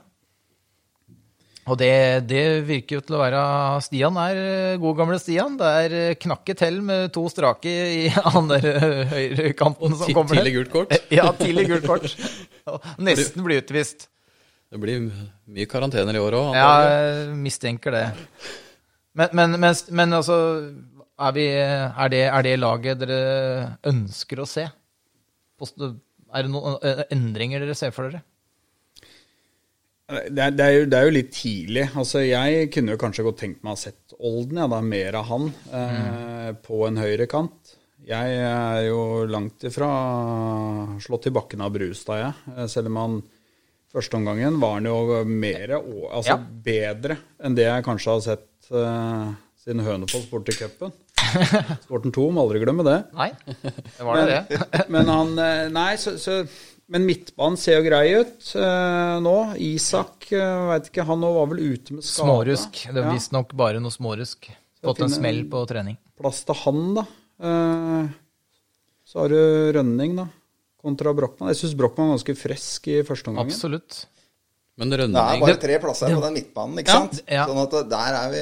Og 1.66 1.74
det, 1.80 1.90
det 2.30 2.42
virker 2.68 3.00
jo 3.00 3.02
til 3.02 3.16
å 3.16 3.20
være 3.24 3.40
Stian 3.82 4.18
er 4.22 4.38
eh, 4.38 4.76
god 4.78 5.00
gamle 5.00 5.18
Stian. 5.18 5.56
Det 5.58 5.66
er 5.66 5.94
knakket 6.14 6.20
knakke 6.22 6.54
til 6.60 6.76
med 6.86 7.10
to 7.14 7.24
strake 7.32 7.72
i 7.72 8.04
han 8.36 8.52
der 8.52 8.68
eh, 8.70 9.00
høyrekanten 9.10 9.96
som 9.98 10.12
kommer. 10.14 10.38
Tidlig 10.38 10.54
gult 10.60 10.74
kort. 10.76 10.94
Ja, 11.18 11.32
tidlig 11.34 11.66
gult 11.72 11.88
kort. 11.90 12.06
Nesten 13.08 13.42
blir 13.46 13.64
utvist. 13.64 14.06
Det 14.72 14.80
blir 14.82 15.04
mye 15.06 15.68
karantener 15.70 16.18
i 16.18 16.22
år 16.22 16.36
òg. 16.40 16.48
Ja, 16.58 16.70
jeg 16.90 17.34
mistenker 17.38 17.94
det. 17.94 18.04
Men, 19.16 19.32
men, 19.38 19.58
men, 19.62 19.76
men 19.96 20.16
altså 20.18 20.38
er, 21.16 21.36
vi, 21.36 21.46
er, 21.56 22.08
det, 22.12 22.24
er 22.28 22.44
det 22.44 22.56
laget 22.60 23.00
dere 23.00 23.20
ønsker 23.88 24.42
å 24.42 24.48
se? 24.50 24.66
Er 24.66 26.44
det 26.44 26.50
noen 26.52 26.76
endringer 27.14 27.62
dere 27.62 27.76
ser 27.78 27.94
for 27.96 28.10
dere? 28.10 28.24
Det 30.06 30.38
er, 30.38 30.52
det, 30.54 30.64
er 30.66 30.74
jo, 30.76 30.82
det 30.86 30.98
er 30.98 31.08
jo 31.08 31.14
litt 31.16 31.32
tidlig. 31.34 31.86
Altså, 31.98 32.20
jeg 32.22 32.68
kunne 32.74 32.94
jo 32.94 33.00
kanskje 33.00 33.24
godt 33.26 33.40
tenkt 33.42 33.64
meg 33.64 33.72
å 33.72 33.74
ha 33.74 33.80
sett 33.80 34.14
Olden, 34.16 34.60
ja, 34.60 34.68
da, 34.70 34.78
mer 34.84 35.18
av 35.18 35.26
han, 35.32 35.48
eh, 35.74 36.50
på 36.62 36.84
en 36.86 37.00
høyrekant. 37.00 37.72
Jeg 38.06 38.36
er 38.38 38.84
jo 38.86 39.00
langt 39.26 39.66
ifra 39.66 39.88
slått 41.02 41.26
i 41.26 41.34
bakken 41.34 41.64
av 41.66 41.72
Brustad, 41.74 42.20
jeg. 42.22 42.52
Eh, 42.54 42.68
Selv 42.70 42.92
om 42.92 43.00
han 43.02 43.16
første 43.94 44.18
omgangen 44.18 44.58
var 44.60 44.74
han 44.78 44.88
jo 44.90 45.24
mer, 45.24 45.76
altså 46.10 46.34
Ja. 46.34 46.38
bedre 46.66 47.18
enn 47.42 47.54
det 47.56 47.64
jeg 47.68 47.84
kanskje 47.86 48.12
har 48.12 48.20
sett 48.24 48.70
uh, 48.72 49.32
siden 49.62 49.82
Hønefoss 49.86 50.26
borte 50.30 50.52
i 50.54 50.58
cupen. 50.58 50.92
Sporten 51.86 52.12
2, 52.14 52.26
må 52.34 52.42
aldri 52.44 52.60
glemme 52.62 52.84
det. 52.86 52.98
Nei, 53.16 53.30
det 53.62 54.04
var 54.06 54.20
det 54.20 54.40
det. 54.50 54.82
Men 54.92 55.08
han 55.10 55.32
eh, 55.42 55.68
Nei, 55.74 55.96
så, 55.98 56.12
så 56.22 56.36
Men 56.92 57.06
midtbanen 57.08 57.56
ser 57.58 57.80
jo 57.80 57.86
grei 57.88 58.04
ut 58.20 58.50
eh, 58.54 59.16
nå. 59.24 59.32
Isak, 59.58 60.28
eh, 60.30 60.60
vet 60.70 60.90
ikke, 60.92 61.06
han 61.08 61.24
var 61.24 61.48
vel 61.50 61.64
ute 61.72 61.96
med 61.96 62.04
skade. 62.06 62.28
Smårusk. 62.28 62.82
Det 62.92 63.00
er 63.00 63.08
Ja. 63.08 63.14
visstnok 63.16 63.56
bare 63.58 63.80
noe 63.82 63.90
smårusk. 63.94 64.50
Fått 64.86 65.02
en 65.02 65.10
smell 65.10 65.40
på 65.50 65.64
trening. 65.66 65.96
Plass 66.20 66.44
til 66.46 66.54
han, 66.62 66.82
da. 67.00 67.06
Eh, 67.42 68.12
så 69.08 69.24
har 69.24 69.34
du 69.34 69.40
Rønning, 69.80 70.14
da. 70.20 70.28
Kontra 70.86 71.12
Brochmann. 71.16 71.50
Jeg 71.52 71.60
syns 71.64 71.74
Brochmann 71.78 72.12
var 72.12 72.20
ganske 72.20 72.36
frisk 72.38 72.86
i 72.94 73.00
første 73.06 73.32
omgang. 73.32 73.50
Absolutt. 73.50 74.04
Men 74.76 74.90
Det 74.92 74.98
er 75.08 75.38
bare 75.40 75.56
tre 75.56 75.78
plasser 75.80 76.10
på 76.12 76.20
den 76.20 76.34
midtbanen, 76.36 76.76
ikke 76.82 76.92
Ja, 76.92 76.96
sant? 77.00 77.20
ja. 77.32 77.44
Sånn 77.48 77.60
at 77.62 77.76
der 77.88 78.16
er 78.18 78.26
vi 78.28 78.40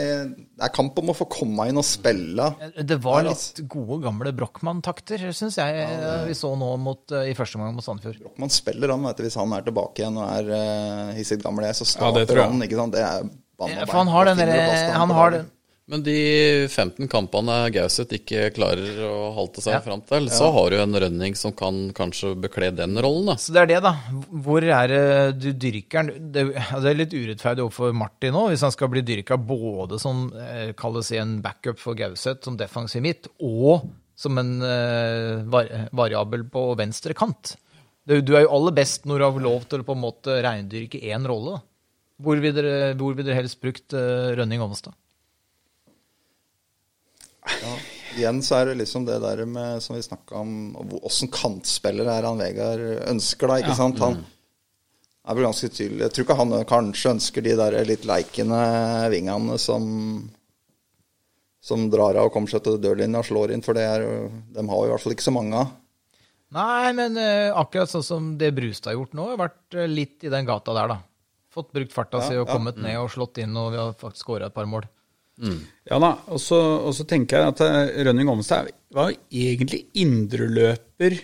Det 0.59 0.65
er 0.67 0.73
kamp 0.75 0.97
om 0.99 1.13
å 1.13 1.15
få 1.15 1.29
komme 1.31 1.69
inn 1.71 1.79
og 1.79 1.87
spille. 1.87 2.49
Det 2.75 2.97
var 3.05 3.23
Der, 3.23 3.29
litt 3.29 3.37
altså. 3.39 3.67
gode, 3.71 4.01
gamle 4.03 4.33
Brochmann-takter, 4.35 5.23
syns 5.31 5.61
jeg 5.61 5.85
eh, 5.85 6.25
vi 6.27 6.35
så 6.35 6.51
nå 6.59 6.73
mot, 6.83 7.05
eh, 7.15 7.31
i 7.31 7.37
første 7.39 7.55
omgang 7.61 7.77
mot 7.79 7.87
Sandefjord. 7.87 8.19
Brochmann 8.25 8.51
spiller 8.51 8.91
han, 8.91 9.07
vet 9.07 9.17
du, 9.17 9.23
hvis 9.29 9.39
han 9.39 9.55
er 9.55 9.63
tilbake 9.63 10.03
igjen 10.03 10.19
og 10.19 10.27
er 10.27 10.51
uh, 10.51 11.15
hissig 11.15 11.39
gammel, 11.43 11.69
så 11.71 11.87
Ja, 11.87 12.11
det 12.11 12.27
starter 12.27 12.35
jeg. 12.43 12.51
han, 12.51 12.67
ikke 12.67 12.81
sant? 12.83 12.99
Det 12.99 13.05
er 13.07 13.31
banna 13.63 13.79
Ja. 13.79 13.87
For 13.87 13.99
han 14.03 14.11
har 14.17 14.25
den 14.33 14.43
derre 14.43 14.93
Han 14.99 15.11
har 15.15 15.31
den 15.39 15.51
Men 15.85 16.01
de 16.01 16.15
15 16.73 17.09
kampene 17.13 17.55
Gauseth 17.75 18.15
ikke 18.17 18.47
klarer 18.57 19.03
å 19.05 19.35
halte 19.37 19.61
seg 19.61 19.75
Ja. 19.75 19.81
fram 19.85 20.01
til, 20.01 20.31
så 20.33 20.49
har 20.51 20.71
du 20.73 20.79
en 20.81 20.97
Rønning 20.97 21.37
som 21.37 21.53
kan 21.53 21.93
kanskje 21.93 22.33
bekle 22.41 22.71
den 22.75 22.97
rollen. 22.97 23.27
da. 23.27 23.35
Så 23.37 23.53
det 23.53 23.61
er 23.63 23.67
det, 23.67 23.83
da. 23.83 23.93
Hvor 24.33 24.65
er 24.65 24.89
det 24.89 25.39
du 25.43 25.53
dyrker 25.53 26.09
den? 26.09 26.33
Det, 26.33 26.47
det 26.55 26.89
er 26.89 26.97
litt 26.97 27.13
urettferdig 27.13 27.67
overfor 27.67 27.93
Martin 27.93 28.33
nå, 28.33 28.49
hvis 28.49 28.65
han 28.65 28.73
skal 28.73 28.89
bli 28.89 29.03
dyrka 29.03 29.37
både 29.37 30.01
som 30.01 30.33
eh, 30.33 30.73
kalles 30.73 31.13
en 31.13 31.43
backup 31.43 31.79
for 31.79 31.95
Gauseth, 31.95 32.45
som 32.45 32.57
defensiv 32.57 33.03
midt, 33.05 33.29
og 33.45 33.85
som 34.17 34.39
en 34.41 34.63
eh, 34.63 35.45
variabel 35.93 36.49
på 36.49 36.67
venstre 36.81 37.13
kant. 37.13 37.59
Du, 38.09 38.17
er 38.37 38.45
jo 38.47 38.53
aller 38.57 38.73
best 38.73 39.05
når 39.05 39.19
du 39.19 39.25
har 39.25 39.41
lov 39.53 39.69
til 39.69 39.81
å 39.81 39.85
på 39.85 39.93
en 39.93 40.01
måte 40.01 40.41
reindyrke 40.45 40.97
én 40.97 41.29
rolle. 41.29 41.61
Hvor 42.23 42.41
vil 42.41 42.55
dere, 42.57 42.95
hvor 42.97 43.13
vil 43.13 43.27
dere 43.27 43.43
helst 43.43 43.61
brukt 43.61 43.93
Rønning 43.93 44.63
Rønning 44.65 44.95
Ovenstad? 47.45 47.91
Igjen 48.15 48.39
så 48.47 48.61
er 48.61 48.71
det 48.71 48.77
liksom 48.79 49.09
det 49.09 49.17
der 49.25 49.43
med, 49.49 49.83
som 49.83 49.97
vi 49.97 50.05
snakka 50.05 50.39
om, 50.39 50.53
åssen 51.03 51.31
kantspiller 51.35 52.07
er 52.13 52.29
han 52.29 52.39
Vegard 52.39 52.85
ønsker, 53.11 53.51
da. 53.51 53.57
ikke 53.59 53.75
sant? 53.75 53.99
Han 54.05 54.21
er 55.25 55.35
vel 55.35 55.49
ganske 55.49 55.71
tydelig. 55.73 56.05
Jeg 56.05 56.15
tror 56.15 56.27
ikke 56.27 56.39
han 56.39 56.55
kanskje 56.71 57.15
ønsker 57.17 57.45
de 57.45 57.57
der 57.59 57.79
litt 57.89 58.07
leikende 58.07 58.61
vingene 59.11 59.59
som 59.59 59.85
som 61.65 61.87
drar 61.89 62.19
av 62.21 62.29
og 62.29 62.35
kommer 62.35 62.53
seg 62.53 62.61
til 62.67 62.77
dørlinja 62.77 63.23
og 63.23 63.29
slår 63.31 63.55
inn, 63.55 63.63
for 63.65 63.77
det 63.77 63.87
er, 63.89 64.03
de 64.53 64.65
har 64.69 64.83
jo 64.83 64.89
i 64.91 64.93
hvert 64.93 65.05
fall 65.05 65.15
ikke 65.15 65.25
så 65.25 65.33
mange 65.33 65.63
av. 65.63 65.71
Nei, 66.55 66.91
men 66.95 67.17
uh, 67.17 67.57
akkurat 67.57 67.91
sånn 67.91 68.05
som 68.05 68.27
det 68.39 68.51
Brustad 68.55 68.93
har 68.93 68.99
gjort 68.99 69.17
nå, 69.17 69.31
har 69.33 69.41
vært 69.41 69.79
eh, 69.79 69.89
litt 69.89 70.27
i 70.29 70.31
den 70.31 70.45
gata 70.47 70.75
der, 70.77 70.93
da. 70.93 70.99
Fått 71.55 71.73
brukt 71.73 71.95
farta 71.95 72.21
si 72.27 72.37
og 72.37 72.51
kommet 72.51 72.77
ned 72.83 72.99
og 73.01 73.09
slått 73.15 73.41
inn, 73.41 73.57
og 73.57 73.73
vi 73.73 73.81
har 73.81 73.97
faktisk 73.97 74.27
skåra 74.27 74.51
et 74.51 74.55
par 74.55 74.69
mål. 74.69 74.85
Ja 75.91 75.99
da, 75.99 76.13
og 76.31 76.39
så, 76.41 76.59
og 76.87 76.95
så 76.95 77.05
tenker 77.11 77.41
jeg 77.43 77.53
at 77.55 77.61
eh, 77.67 78.05
Rønning 78.07 78.29
Ovenstad 78.31 78.69
var 78.95 79.11
jo 79.11 79.17
egentlig 79.35 79.87
indreløper 79.95 81.17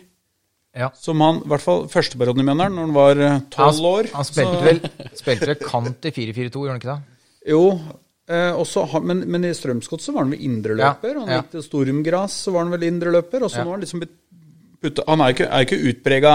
Ja. 0.76 0.88
som 0.94 1.20
han, 1.20 1.40
i 1.44 1.48
hvert 1.50 1.62
fall 1.64 1.86
førsteperioden 1.90 2.42
i 2.42 2.46
Mjøndalen, 2.46 2.76
når 2.78 2.86
han 2.88 2.94
var 2.94 3.20
eh, 3.26 3.40
tolv 3.50 3.86
år. 3.86 4.10
han 4.14 4.24
spilte 4.26 4.58
så- 4.58 4.64
vel, 4.66 4.80
spilte 5.18 5.46
vel 5.50 5.56
kant 5.62 6.04
i 6.06 6.10
4-4-2, 6.14 6.50
gjorde 6.52 6.74
han 6.74 6.80
ikke 6.80 6.94
det? 6.94 7.02
Jo, 7.50 7.62
eh, 8.28 8.52
også, 8.54 8.84
men, 9.02 9.24
men 9.30 9.44
i 9.48 9.54
Strømsgodt 9.54 10.02
så 10.04 10.12
var 10.14 10.24
han 10.26 10.34
vel 10.34 10.42
indreløper. 10.46 11.14
Ja, 11.14 11.20
han 11.24 11.28
ja. 11.34 11.40
gikk 11.42 11.50
til 11.56 11.62
Storumgras, 11.66 12.36
så 12.44 12.52
var 12.54 12.66
han 12.66 12.74
vel 12.74 12.86
indreløper. 12.90 13.42
Og 13.46 13.50
så 13.50 13.58
Ja. 13.62 13.64
nå 13.64 13.70
har 13.72 13.78
han 13.78 13.86
liksom 13.86 14.00
blitt 14.04 14.16
putta 14.82 15.04
Han 15.08 15.20
er 15.20 15.32
jo 15.32 15.34
ikke, 15.38 15.48
er 15.50 15.64
ikke 15.66 15.80
utprega 15.90 16.34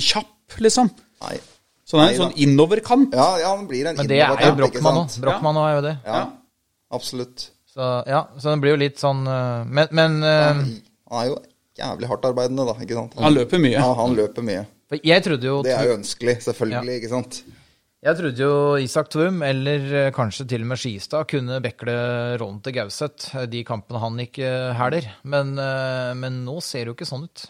kjapp, 0.00 0.60
liksom. 0.60 0.88
Nei. 1.22 1.36
Så 1.84 1.98
han 1.98 2.08
er 2.08 2.12
en 2.14 2.22
sånn 2.22 2.38
innoverkant. 2.40 3.12
Ja, 3.12 3.36
ja, 3.42 3.50
han 3.56 3.66
blir 3.68 3.86
en 3.90 3.96
Men 3.96 4.06
det 4.08 4.20
er 4.22 4.32
jo 4.32 4.54
Brochmann 4.56 5.02
òg. 5.04 5.20
Brochmann 5.20 5.56
òg 5.60 5.66
er 5.68 5.74
jo 5.76 5.82
det. 5.88 5.96
Ja, 6.06 6.22
absolutt. 6.94 7.48
Så 7.74 7.88
ja, 8.06 8.20
så 8.38 8.52
det 8.52 8.62
blir 8.62 8.76
jo 8.76 8.80
litt 8.84 9.00
sånn 9.02 9.24
eh, 9.26 9.64
Men, 9.66 9.90
men 9.98 10.12
eh, 10.22 10.60
Han 11.10 11.18
er 11.18 11.26
jo 11.32 11.40
jævlig 11.74 12.10
hardtarbeidende, 12.12 12.66
da. 12.68 12.76
ikke 12.84 12.98
sant? 13.00 13.16
Han 13.18 13.34
løper 13.34 13.62
mye. 13.62 13.74
Ja, 13.74 13.88
han 13.98 14.14
løper 14.14 14.46
mye. 14.46 14.62
for 14.90 15.10
jeg 15.10 15.24
trodde 15.26 15.48
jo 15.50 15.56
Det 15.66 15.74
er 15.74 15.88
jo 15.90 15.96
ønskelig, 15.98 16.36
selvfølgelig, 16.46 16.98
ikke 17.00 17.10
sant? 17.10 17.40
Jeg 18.04 18.18
trodde 18.20 18.44
jo 18.44 18.54
Isak 18.84 19.08
Tvum, 19.10 19.42
eller 19.42 19.88
eh, 20.04 20.12
kanskje 20.14 20.46
til 20.52 20.62
og 20.62 20.70
med 20.70 20.78
Skistad, 20.78 21.26
kunne 21.30 21.58
bekle 21.64 21.96
rollen 22.38 22.60
til 22.62 22.76
Gauseth 22.76 23.34
de 23.50 23.64
kampene 23.66 24.02
han 24.02 24.22
ikke 24.22 24.54
hæler. 24.78 25.08
Men, 25.24 25.54
men 26.20 26.42
nå 26.44 26.58
ser 26.62 26.84
det 26.84 26.92
jo 26.92 26.98
ikke 26.98 27.08
sånn 27.08 27.24
ut. 27.26 27.46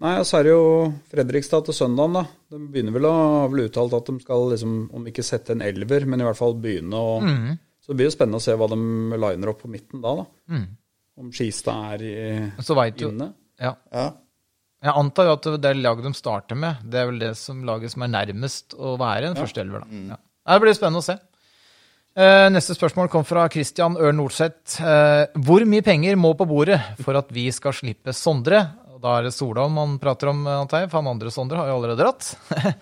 Nei, 0.00 0.14
og 0.16 0.24
så 0.24 0.38
er 0.38 0.46
det 0.48 0.54
jo 0.54 0.68
Fredrikstad 1.12 1.66
til 1.68 1.76
søndagen, 1.76 2.14
da. 2.16 2.22
De 2.50 2.60
begynner 2.72 2.94
vel 2.96 3.06
å 3.10 3.12
ha 3.12 3.64
uttalt 3.66 3.96
at 3.98 4.08
de 4.08 4.22
skal 4.22 4.46
liksom, 4.54 4.78
om 4.96 5.08
ikke 5.10 5.24
sette 5.26 5.52
en 5.52 5.64
elver, 5.64 6.06
men 6.08 6.22
i 6.22 6.26
hvert 6.26 6.38
fall 6.40 6.56
begynne 6.56 6.96
å 6.96 7.18
Så 7.80 7.92
det 7.92 7.96
blir 8.00 8.08
jo 8.10 8.14
spennende 8.14 8.40
å 8.40 8.44
se 8.44 8.54
hva 8.60 8.68
de 8.70 8.76
liner 9.16 9.50
opp 9.52 9.62
på 9.64 9.70
midten 9.72 10.02
da, 10.04 10.14
da. 10.22 10.58
Om 11.20 11.30
Skistad 11.36 11.94
er 11.94 12.02
i, 12.04 12.16
Så 12.64 12.76
vet 12.78 12.96
du 13.00 13.08
inne. 13.08 13.32
ja. 13.60 13.74
Ja. 13.92 14.10
Jeg 14.80 14.94
antar 14.96 15.26
jo 15.28 15.32
at 15.36 15.46
det 15.60 15.74
laget 15.76 16.06
de 16.06 16.12
starter 16.16 16.56
med, 16.56 16.78
det 16.88 16.96
er 17.02 17.08
vel 17.10 17.18
det 17.20 17.34
som 17.36 17.58
laget 17.68 17.92
som 17.92 18.00
er 18.06 18.08
nærmest 18.14 18.72
å 18.80 18.94
være 18.96 19.28
en 19.28 19.34
førsteelver. 19.36 19.82
da. 19.84 19.98
Ja. 20.14 20.16
Det 20.54 20.62
blir 20.62 20.72
spennende 20.78 21.02
å 21.02 21.04
se. 21.04 21.18
Eh, 22.16 22.46
neste 22.50 22.72
spørsmål 22.74 23.10
kom 23.12 23.26
fra 23.28 23.44
Christian 23.52 23.98
Ørn 24.00 24.16
Nordseth. 24.16 24.80
Eh, 24.80 25.26
hvor 25.44 25.66
mye 25.68 25.84
penger 25.84 26.16
må 26.16 26.32
på 26.34 26.46
bordet 26.48 26.80
for 27.04 27.14
at 27.20 27.28
vi 27.30 27.44
skal 27.52 27.76
slippe 27.76 28.14
Sondre? 28.16 28.62
Da 29.00 29.18
er 29.18 29.28
det 29.28 29.34
Solholm 29.36 29.76
man 29.76 29.98
prater 30.00 30.28
om, 30.32 30.40
antar 30.48 30.82
jeg, 30.86 30.90
for 30.90 31.02
han 31.02 31.12
andre 31.12 31.30
Sondre 31.32 31.60
har 31.60 31.68
jo 31.68 31.76
allerede 31.76 32.00
dratt. 32.00 32.32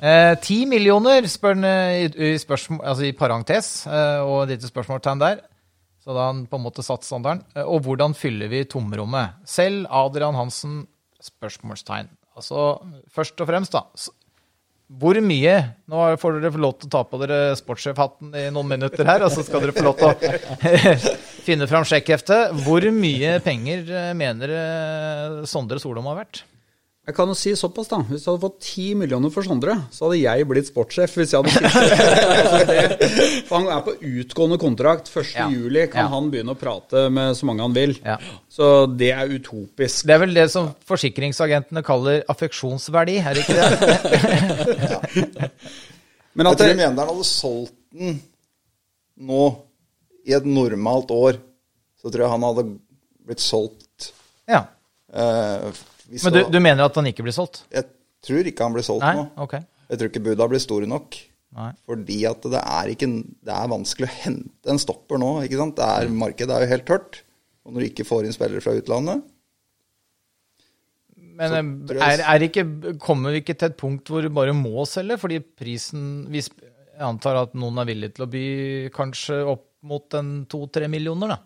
Eh, 0.00 0.32
Ti 0.42 0.62
millioner, 0.70 1.26
spør 1.30 1.54
han 1.58 1.66
eh, 1.68 2.06
i, 2.06 2.32
i, 2.32 2.32
altså 2.38 3.04
i 3.06 3.12
parentes, 3.16 3.72
eh, 3.86 4.22
og 4.24 4.44
et 4.46 4.56
lite 4.56 4.70
spørsmålstegn 4.72 5.20
der. 5.22 5.42
Så 6.02 6.10
da 6.10 6.24
har 6.24 6.32
han 6.32 6.46
på 6.50 6.58
en 6.58 6.64
måte 6.64 6.82
satt 6.82 7.04
standarden. 7.06 7.44
Eh, 7.54 7.62
Og 7.68 7.84
hvordan 7.86 8.16
fyller 8.18 8.50
vi 8.50 8.64
tomrommet? 8.66 9.36
Selv 9.46 9.86
Adrian 9.90 10.34
Hansen? 10.38 10.80
Spørsmålstegn. 11.22 12.08
Altså, 12.34 12.80
først 13.14 13.38
og 13.44 13.46
fremst, 13.52 13.76
da. 13.76 13.84
Hvor 14.92 15.16
mye 15.24 15.52
Nå 15.88 16.00
får 16.20 16.34
dere 16.40 16.50
få 16.52 16.60
lov 16.60 16.74
til 16.80 16.88
å 16.88 16.92
ta 16.92 17.00
på 17.08 17.20
dere 17.22 17.36
sportssjefhatten 17.56 18.34
i 18.36 18.42
noen 18.52 18.68
minutter 18.74 19.06
her, 19.08 19.22
og 19.24 19.30
så 19.32 19.44
skal 19.46 19.62
dere 19.64 19.72
få 19.76 19.84
lov 19.86 20.00
til 20.00 20.10
å 20.10 20.96
finne 21.46 21.68
fram 21.70 21.86
sjekkheftet. 21.88 22.56
Hvor 22.66 22.84
mye 22.92 23.36
penger 23.44 23.86
eh, 23.88 24.10
mener 24.18 24.52
eh, 24.58 25.38
Sondre 25.48 25.78
Solom 25.80 26.10
har 26.10 26.18
vært? 26.24 26.42
Jeg 27.02 27.16
kan 27.16 27.26
jo 27.26 27.34
si 27.34 27.50
såpass, 27.58 27.88
da. 27.90 27.96
Hvis 28.06 28.22
du 28.22 28.28
hadde 28.30 28.42
fått 28.44 28.60
ti 28.62 28.84
millioner 28.94 29.30
for 29.34 29.42
Sondre, 29.42 29.74
så 29.90 30.04
hadde 30.06 30.20
jeg 30.20 30.44
blitt 30.46 30.68
sportssjef. 30.68 31.16
hvis 31.18 31.32
jeg 31.34 31.42
hadde 31.42 31.50
For 33.48 33.56
Han 33.58 33.66
er 33.74 33.80
på 33.88 33.94
utgående 34.06 34.58
kontrakt. 34.62 35.10
1.7 35.10 35.32
Ja. 35.34 35.48
juli 35.50 35.88
kan 35.90 36.04
Ja. 36.04 36.12
han 36.14 36.30
begynne 36.30 36.54
å 36.54 36.60
prate 36.60 37.08
med 37.10 37.34
så 37.34 37.48
mange 37.48 37.66
han 37.66 37.74
vil. 37.74 37.96
Ja. 38.06 38.18
Så 38.48 38.86
det 38.86 39.10
er 39.18 39.26
utopisk. 39.34 40.06
Det 40.06 40.14
er 40.14 40.22
vel 40.22 40.34
det 40.38 40.46
som 40.54 40.70
forsikringsagentene 40.86 41.82
kaller 41.82 42.22
affeksjonsverdi, 42.30 43.18
er 43.18 43.34
det 43.34 43.42
ikke 43.48 43.58
det? 43.58 45.50
Men 46.38 46.46
Jeg 46.46 46.52
at 46.54 46.58
tror 46.62 46.68
det, 46.70 46.76
Mjøndalen 46.78 47.10
hadde 47.16 47.28
solgt 47.28 47.74
den 47.92 48.20
nå 49.18 49.42
i 50.24 50.32
et 50.38 50.46
normalt 50.46 51.10
år. 51.10 51.42
Så 52.00 52.10
tror 52.14 52.24
jeg 52.28 52.30
han 52.38 52.46
hadde 52.46 52.64
blitt 53.26 53.42
solgt 53.42 54.12
Ja. 54.48 54.62
eh, 55.12 55.66
hvis 56.10 56.24
Men 56.26 56.34
du, 56.34 56.40
du 56.52 56.58
mener 56.62 56.86
at 56.86 56.96
han 56.98 57.08
ikke 57.10 57.24
blir 57.26 57.34
solgt? 57.36 57.64
Jeg 57.72 57.86
tror 58.26 58.48
ikke 58.48 58.66
han 58.66 58.74
blir 58.76 58.86
solgt 58.86 59.04
Nei? 59.06 59.14
nå. 59.18 59.26
Okay. 59.46 59.64
Jeg 59.90 60.00
tror 60.00 60.10
ikke 60.12 60.24
buda 60.24 60.48
blir 60.48 60.62
store 60.62 60.88
nok. 60.88 61.18
Nei. 61.52 61.68
Fordi 61.88 62.18
at 62.30 62.46
det 62.48 62.62
er, 62.62 62.94
ikke, 62.94 63.08
det 63.44 63.52
er 63.52 63.68
vanskelig 63.68 64.08
å 64.08 64.16
hente 64.22 64.72
en 64.72 64.80
stopper 64.80 65.20
nå. 65.20 65.34
ikke 65.44 65.58
sant? 65.60 65.76
Det 65.76 65.84
er, 65.84 66.14
markedet 66.22 66.56
er 66.56 66.64
jo 66.64 66.72
helt 66.72 66.88
tørt. 66.88 67.20
Og 67.62 67.74
når 67.74 67.84
du 67.84 67.88
ikke 67.90 68.08
får 68.08 68.26
inn 68.26 68.34
spillere 68.34 68.64
fra 68.64 68.74
utlandet 68.74 69.20
Men 71.38 71.54
eh, 71.54 72.00
er, 72.02 72.24
er 72.34 72.44
ikke, 72.48 72.64
kommer 73.02 73.34
vi 73.34 73.42
ikke 73.44 73.54
til 73.54 73.70
et 73.70 73.76
punkt 73.78 74.10
hvor 74.10 74.24
du 74.24 74.32
bare 74.34 74.56
må 74.56 74.86
selge? 74.88 75.20
Fordi 75.22 75.38
prisen 75.44 76.24
hvis, 76.32 76.50
Jeg 76.56 77.04
antar 77.06 77.38
at 77.44 77.54
noen 77.58 77.78
er 77.82 77.90
villig 77.92 78.14
til 78.16 78.26
å 78.26 78.32
by 78.32 78.46
kanskje 78.96 79.42
opp 79.52 79.68
mot 79.82 80.14
en 80.14 80.44
to-tre 80.50 80.86
millioner, 80.90 81.34
da. 81.34 81.38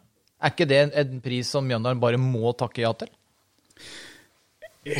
Er 0.45 0.53
ikke 0.53 0.67
det 0.69 0.81
en, 0.83 0.91
en 1.01 1.21
pris 1.25 1.49
som 1.49 1.65
Mjøndalen 1.65 2.01
bare 2.03 2.21
må 2.21 2.51
takke 2.59 2.83
ja 2.85 2.91
til? 3.01 3.09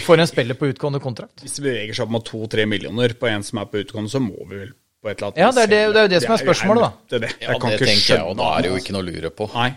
For 0.03 0.19
en 0.19 0.27
spiller 0.27 0.55
på 0.59 0.67
utgående 0.73 0.99
kontrakt? 1.01 1.41
hvis 1.45 1.57
det 1.61 1.63
beveger 1.65 1.95
seg 1.95 2.07
opp 2.07 2.11
mot 2.17 2.25
to-tre 2.27 2.65
millioner 2.67 3.15
på 3.15 3.29
en 3.31 3.43
som 3.47 3.59
er 3.63 3.69
på 3.71 3.79
utgående, 3.85 4.11
så 4.11 4.19
må 4.21 4.35
vi 4.49 4.57
vel 4.65 4.73
på 5.03 5.11
et 5.13 5.21
eller 5.21 5.29
annet 5.31 5.39
Ja, 5.39 5.51
det 5.53 5.63
er 5.63 5.67
det- 5.67 5.93
det 5.95 6.01
er 6.01 6.03
jo 6.03 6.09
det 6.09 6.23
som 6.23 6.33
er 6.33 6.43
spørsmålet, 6.43 6.83
da. 7.09 7.19
det. 7.19 7.31
Ja, 7.41 7.53
det 7.59 7.79
tenker 7.79 8.17
jeg, 8.17 8.23
og 8.27 8.37
da 8.37 8.49
er 8.59 8.63
det 8.63 8.71
jo 8.73 8.77
ikke 8.83 8.93
noe 8.97 9.03
å 9.03 9.07
lure 9.13 9.31
på. 9.31 9.51
Nei. 9.55 9.75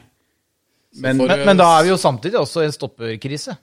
Men, 1.00 1.18
for- 1.20 1.28
Men, 1.28 1.46
men 1.46 1.58
da 1.58 1.80
er 1.80 1.84
vi 1.84 1.90
jo 1.90 1.98
samtidig 1.98 2.34
også 2.40 2.62
i 2.64 2.66
en 2.66 2.72
stopperkrise. 2.72 3.58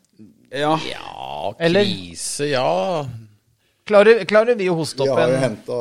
ja, 0.53 0.77
Ja, 0.87 1.53
krise, 1.59 2.51
ja. 2.51 3.07
Klarer, 3.87 4.25
klarer 4.27 4.57
vi 4.59 4.66
å 4.66 4.75
hoste 4.75 4.99
opp 5.05 5.12
en 5.14 5.16
Vi 5.16 5.20
har 5.22 5.29
jo 5.31 5.35
en 5.37 5.42
henta 5.44 5.77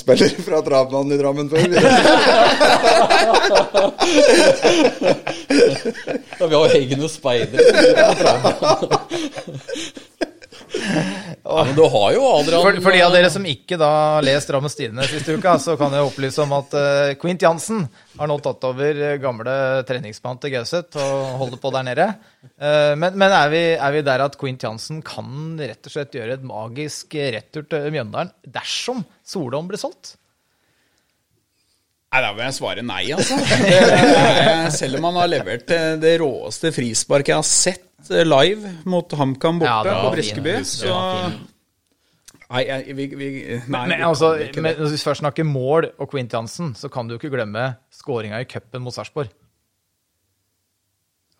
spillere 0.00 0.40
fra 0.46 0.62
Travmannen 0.64 1.12
i 1.12 1.18
Drammen 1.20 1.50
før. 1.52 1.68
vi. 1.68 1.76
ja 6.40 6.44
vi 6.48 6.56
har 6.56 6.72
egne 6.78 7.04
speidere. 7.12 7.60
ja, 10.72 11.64
men 11.66 11.74
du 11.76 11.82
har 11.82 12.12
jo 12.14 12.22
Adrian 12.26 12.62
for, 12.64 12.78
For 12.84 12.96
de 12.96 13.02
av 13.04 13.12
dere 13.14 13.30
som 13.32 13.44
ikke 13.48 13.76
da 13.80 13.88
har 13.92 14.24
lest 14.26 14.48
Drammens 14.48 14.76
Tidende 14.78 15.04
siste 15.10 15.36
uka, 15.36 15.56
så 15.60 15.76
kan 15.80 15.92
jeg 15.94 16.06
opplyse 16.06 16.40
om 16.44 16.54
at 16.56 16.76
uh, 16.78 17.12
Quint 17.20 17.44
Jansen 17.44 17.84
har 18.18 18.30
nå 18.30 18.38
tatt 18.44 18.64
over 18.68 19.02
eh, 19.08 19.18
gamle 19.20 19.54
treningsmann 19.88 20.40
til 20.42 20.54
Gauseth 20.54 21.00
og 21.00 21.36
holder 21.42 21.60
på 21.62 21.74
der 21.74 21.86
nede. 21.90 22.08
Uh, 22.56 22.94
men 22.96 23.18
men 23.20 23.28
er, 23.28 23.52
vi, 23.52 23.62
er 23.76 23.94
vi 23.96 24.06
der 24.06 24.24
at 24.24 24.38
Quint 24.40 24.64
Jansen 24.64 25.02
kan 25.04 25.60
rett 25.60 25.88
og 25.88 25.94
slett 25.94 26.16
gjøre 26.16 26.38
et 26.38 26.48
magisk 26.48 27.16
retur 27.36 27.68
til 27.68 27.92
Mjøndalen 27.92 28.32
dersom 28.48 29.04
Solholm 29.26 29.70
blir 29.70 29.80
solgt? 29.80 30.16
Nei, 32.12 32.20
da 32.20 32.30
vil 32.36 32.44
jeg 32.44 32.54
svare 32.58 32.82
nei, 32.84 33.04
altså. 33.16 33.38
Det 33.40 33.76
det, 33.88 34.72
selv 34.76 34.98
om 34.98 35.06
han 35.08 35.18
har 35.22 35.30
levert 35.32 35.70
eh, 35.72 35.94
det 36.00 36.18
råeste 36.20 36.68
frisparket 36.76 37.32
jeg 37.32 37.38
har 37.38 37.46
sett 37.48 37.86
eh, 37.86 37.91
live 38.10 38.76
mot 38.88 39.12
HamKam 39.18 39.60
borte 39.62 39.70
Ja, 39.70 39.82
var 39.84 40.08
på. 40.08 40.14
Briskeby, 40.16 40.56
så. 40.66 40.96
Nei, 42.52 42.64
vi, 42.92 43.06
vi, 43.16 43.28
nei 43.72 43.84
Men, 43.88 43.94
vi 43.96 44.04
altså, 44.04 44.34
men, 44.60 44.74
hvis 44.76 44.98
vi 44.98 45.04
først 45.06 45.22
snakker 45.22 45.46
mål 45.48 45.88
og 45.96 46.10
Quint 46.12 46.34
Jansen, 46.36 46.74
så 46.76 46.90
kan 46.92 47.08
du 47.08 47.14
jo 47.14 47.20
ikke 47.20 47.32
glemme 47.32 47.70
skåringa 47.94 48.42
i 48.42 48.48
cupen 48.50 48.84
mot 48.84 48.92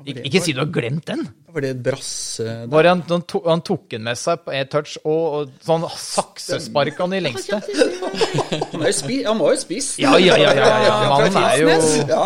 Ik 0.03 0.25
ikke 0.27 0.41
si 0.43 0.55
du 0.55 0.63
har 0.63 0.71
glemt 0.73 1.07
den! 1.07 1.21
Var 1.53 1.63
det 1.63 1.71
et 1.77 1.83
brasse 1.85 2.47
Bare 2.71 2.91
han, 2.91 3.03
han, 3.07 3.23
to, 3.29 3.43
han 3.47 3.61
tok 3.63 3.85
den 3.93 4.07
med 4.07 4.19
seg 4.19 4.41
på 4.43 4.55
e-touch, 4.57 4.97
og, 5.05 5.23
og 5.37 5.53
sånn 5.63 5.85
saksespark 5.87 6.99
han 6.99 7.15
i 7.15 7.21
lengste. 7.23 7.61
Han, 8.73 8.83
er 8.83 8.91
jo 8.91 8.97
spi, 8.97 9.23
han 9.25 9.39
var 9.41 9.55
jo 9.55 9.61
spist. 9.63 9.95
Ja, 10.03 10.17
ja, 10.21 10.35
ja, 10.41 10.51
ja, 10.57 10.67
ja. 10.85 10.97
Mannen 11.09 11.37
er 11.39 11.61
jo 11.63 12.19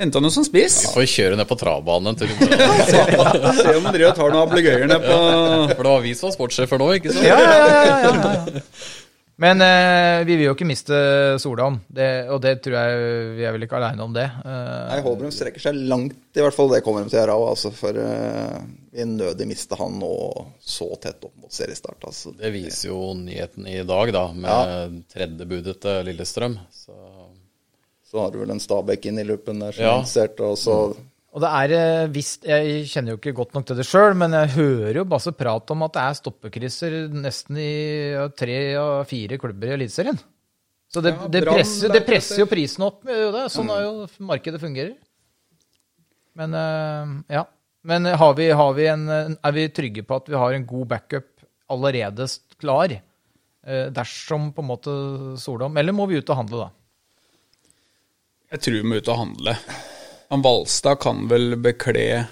Henta 0.00 0.22
noe 0.24 0.32
som 0.32 0.44
spiss. 0.46 0.78
Vi 0.86 0.94
får 0.94 1.08
kjøre 1.12 1.36
ned 1.38 1.48
på 1.50 1.58
travbanen 1.60 2.14
en 2.14 2.18
tur. 2.18 2.32
Se 3.60 3.76
om 3.76 3.90
dere 3.92 4.14
tar 4.16 4.32
noen 4.32 4.40
ablegøyer 4.46 4.88
ned 4.88 5.04
på 5.04 5.20
For 5.74 5.84
det 5.84 5.92
var 5.92 6.02
vi 6.04 6.16
som 6.16 6.30
var 6.30 6.36
sportssjefer 6.38 6.80
nå, 6.80 6.90
ikke 6.98 7.12
sant? 7.12 7.28
Ja, 7.28 7.38
ja, 7.38 7.54
ja, 7.68 8.10
ja. 8.10 8.66
Men 9.42 9.62
eh, 9.64 10.22
vi 10.26 10.36
vil 10.36 10.46
jo 10.46 10.52
ikke 10.54 10.66
miste 10.68 10.96
Solholm, 11.40 11.80
det, 11.90 12.28
og 12.30 12.42
det 12.44 12.58
tror 12.62 12.76
jeg 12.76 12.98
vi 13.38 13.46
er 13.48 13.54
vel 13.54 13.64
ikke 13.64 13.78
aleine 13.78 14.04
om 14.04 14.12
det. 14.14 14.26
Eh, 14.28 14.82
Nei, 14.90 15.00
Holbrum 15.02 15.32
strekker 15.34 15.64
seg 15.64 15.80
langt, 15.90 16.18
i 16.36 16.44
hvert 16.44 16.54
fall. 16.54 16.70
Det 16.70 16.82
kommer 16.84 17.02
de 17.02 17.10
til 17.10 17.18
å 17.18 17.22
gjøre 17.24 17.38
altså, 17.48 17.72
for 17.74 17.96
uh, 17.96 18.60
vi 18.92 19.06
nødig 19.08 19.48
miste 19.48 19.78
han 19.80 19.96
nå 19.98 20.12
så 20.60 20.90
tett 21.02 21.24
opp 21.24 21.34
mot 21.40 21.52
seriestart. 21.52 22.04
Altså. 22.06 22.34
Det 22.38 22.52
viser 22.54 22.92
jo 22.92 23.00
nyheten 23.18 23.66
i 23.72 23.80
dag, 23.88 24.12
da, 24.14 24.26
med 24.36 24.52
ja. 24.52 24.86
tredjebudet 25.16 25.78
til 25.82 26.06
Lillestrøm. 26.10 26.60
Så 26.76 26.94
Så 28.12 28.20
har 28.20 28.30
du 28.34 28.42
vel 28.42 28.50
en 28.52 28.60
Stabæk 28.60 29.06
inn 29.08 29.18
i 29.22 29.24
loopen 29.24 29.62
der 29.62 29.72
som 29.72 29.84
Ja. 29.86 29.94
er 29.96 30.02
interessert, 30.02 30.40
og 30.44 30.58
så 30.60 30.74
Og 31.32 31.40
det 31.40 31.48
er 31.48 31.72
eh, 31.72 32.08
visst 32.12 32.42
Jeg 32.44 32.84
kjenner 32.92 33.14
jo 33.14 33.16
ikke 33.16 33.32
godt 33.38 33.54
nok 33.56 33.64
til 33.70 33.78
det 33.78 33.86
sjøl, 33.88 34.12
men 34.20 34.32
jeg 34.36 34.50
hører 34.52 34.98
jo 35.00 35.04
masse 35.08 35.32
prat 35.32 35.70
om 35.72 35.82
at 35.86 35.94
det 35.96 36.02
er 36.02 36.18
stoppekrysser 36.20 36.96
nesten 37.08 37.56
i 37.56 37.70
ja, 38.12 38.26
tre 38.28 38.58
av 38.76 39.06
fire 39.08 39.38
klubber 39.40 39.72
i 39.72 39.78
Eliteserien. 39.78 40.18
Så 40.92 41.00
det, 41.00 41.14
Ja, 41.16 41.28
det, 41.32 41.40
presser, 41.48 41.88
det 41.88 42.02
presser 42.04 42.42
jo 42.42 42.46
prisen 42.50 42.84
opp. 42.84 43.00
jo 43.08 43.30
Det. 43.32 43.46
Sånn 43.50 43.70
er 43.72 43.86
jo 43.86 44.06
markedet 44.28 44.60
fungerer. 44.60 44.92
Men 46.36 46.52
eh, 46.54 47.14
ja. 47.38 47.46
Men 47.82 48.04
har 48.04 48.34
vi, 48.38 48.50
har 48.54 48.74
vi 48.76 48.84
en, 48.92 49.08
er 49.42 49.52
vi 49.56 49.64
trygge 49.74 50.04
på 50.06 50.14
at 50.20 50.28
vi 50.30 50.36
har 50.38 50.52
en 50.54 50.66
god 50.68 50.86
backup 50.92 51.46
allerede 51.72 52.28
klar? 52.60 52.92
eh, 53.66 53.88
Dersom 53.90 54.52
på 54.52 54.60
en 54.62 54.68
måte 54.68 54.92
Solom 55.40 55.76
Eller 55.80 55.92
må 55.96 56.06
vi 56.06 56.20
ut 56.20 56.28
og 56.30 56.36
handle, 56.36 56.68
da? 56.68 56.70
Jeg 58.52 58.60
tror 58.64 58.78
vi 58.78 58.84
må 58.84 59.00
ut 59.00 59.08
og 59.08 59.16
handle. 59.18 59.54
Han 60.32 60.42
Valstad 60.44 60.98
kan 61.00 61.26
vel 61.30 61.56
bekle 61.60 62.26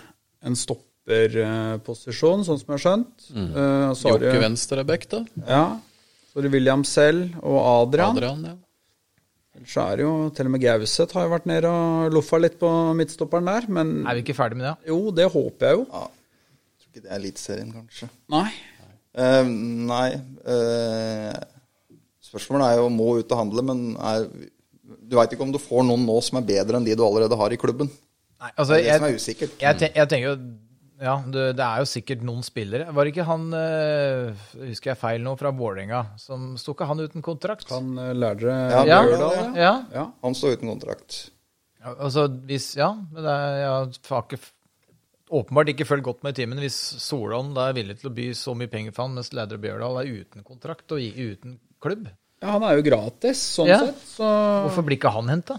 en 0.44 0.56
stopperposisjon, 0.56 2.42
sånn 2.46 2.58
som 2.60 2.66
jeg 2.66 2.74
har 2.76 2.82
skjønt. 2.84 3.28
Mm. 3.32 3.46
Uh, 3.54 3.62
har 3.92 4.24
Jokke 4.26 4.42
Venstrebekk, 4.42 5.06
da. 5.12 5.20
Ja. 5.48 5.64
Så 6.30 6.40
er 6.40 6.46
det 6.46 6.52
William 6.54 6.84
Selv 6.86 7.38
og 7.40 7.58
Adrian. 7.60 8.16
Adrian, 8.16 8.44
ja. 8.52 8.56
Ellers 9.56 9.76
er 9.82 9.98
det 9.98 10.04
jo 10.06 10.12
til 10.36 10.48
og 10.48 10.52
med 10.54 10.62
Gauseth 10.62 11.16
har 11.18 11.26
jo 11.26 11.32
vært 11.34 11.48
nede 11.50 11.68
og 11.68 12.14
loffa 12.14 12.38
litt 12.40 12.54
på 12.60 12.68
midtstopperen 12.96 13.48
der, 13.50 13.66
men 13.72 13.90
Er 14.06 14.16
vi 14.16 14.22
ikke 14.22 14.36
ferdig 14.38 14.60
med 14.60 14.68
det? 14.68 14.74
jo, 14.92 15.00
det 15.12 15.26
håper 15.32 15.66
jeg 15.66 15.80
jo. 15.80 15.86
ja, 15.90 16.04
jeg 16.70 16.84
tror 16.84 16.92
ikke 16.92 17.02
det 17.02 17.10
er 17.10 17.18
Eliteserien, 17.18 17.72
kanskje. 17.74 18.10
Nei. 18.36 18.50
Uh, 19.16 19.46
nei 19.90 20.10
Uh, 20.46 21.34
Spørsmålet 22.30 22.70
er 22.70 22.78
jo 22.78 22.88
må 22.94 23.08
ut 23.18 23.32
og 23.34 23.40
handle, 23.40 23.62
men 23.66 23.78
er, 23.98 24.28
du 24.98 25.16
veit 25.18 25.34
ikke 25.34 25.46
om 25.46 25.52
du 25.54 25.60
får 25.62 25.84
noen 25.86 26.02
nå 26.06 26.16
som 26.26 26.40
er 26.40 26.48
bedre 26.48 26.78
enn 26.80 26.86
de 26.86 26.96
du 26.98 27.04
allerede 27.06 27.38
har 27.38 27.54
i 27.54 27.58
klubben. 27.60 27.90
Nei, 28.40 28.50
altså, 28.54 28.74
Det 28.74 28.80
er 28.80 28.86
det 28.86 28.98
som 28.98 29.06
er 29.08 29.16
usikkert. 29.20 29.56
jeg, 29.60 29.78
ten, 29.80 29.96
jeg 29.96 30.08
tenker 30.08 30.28
jo 30.30 30.36
Ja, 31.00 31.14
det, 31.32 31.44
det 31.56 31.64
er 31.64 31.80
jo 31.80 31.88
sikkert 31.88 32.22
noen 32.28 32.42
spillere. 32.44 32.90
Var 32.92 33.04
det 33.04 33.12
ikke 33.14 33.24
han 33.24 33.44
øh, 33.56 34.46
Husker 34.68 34.90
jeg 34.92 35.00
feil 35.00 35.22
nå, 35.24 35.32
fra 35.40 35.52
Vålerenga? 35.56 36.00
Som 36.20 36.54
Sto 36.60 36.74
ikke 36.76 36.88
han 36.90 37.00
uten 37.00 37.24
kontrakt? 37.24 37.68
Han 37.72 37.94
eh, 37.96 38.12
lærte 38.16 38.48
Ja, 38.52 38.82
ja, 38.84 39.02
Bjørdal, 39.06 39.36
ja, 39.36 39.44
ja. 39.44 39.52
ja. 39.64 39.74
ja. 39.96 40.06
Han 40.24 40.36
står 40.36 40.58
uten 40.58 40.72
kontrakt. 40.74 41.20
Ja, 41.80 41.94
Altså, 41.96 42.26
hvis 42.48 42.74
Ja, 42.76 42.92
men 42.96 43.24
det 43.24 43.32
er 43.32 43.60
jeg 43.62 43.70
har 43.70 44.24
ikke 44.24 44.40
åpenbart 45.30 45.70
ikke 45.72 45.86
følt 45.86 46.04
godt 46.04 46.24
med 46.26 46.34
i 46.34 46.42
timen 46.42 46.58
hvis 46.58 46.76
Solholm 47.00 47.52
er 47.62 47.76
villig 47.76 48.00
til 48.00 48.10
å 48.10 48.14
by 48.16 48.30
så 48.36 48.54
mye 48.58 48.70
penger 48.72 48.92
for 48.96 49.06
han, 49.06 49.14
mens 49.16 49.32
Lædre 49.36 49.60
Bjørdal 49.62 50.00
er 50.02 50.10
uten 50.20 50.44
kontrakt 50.46 50.90
og 50.92 51.00
uten 51.00 51.60
klubb. 51.80 52.08
Ja, 52.40 52.54
han 52.56 52.62
er 52.64 52.78
jo 52.78 52.84
gratis, 52.86 53.40
sånn 53.58 53.68
Ja. 53.68 53.78
sett. 53.84 53.98
Så 54.16 54.28
Hvorfor 54.64 54.86
blir 54.86 54.96
ikke 54.96 55.12
han 55.12 55.28
henta? 55.28 55.58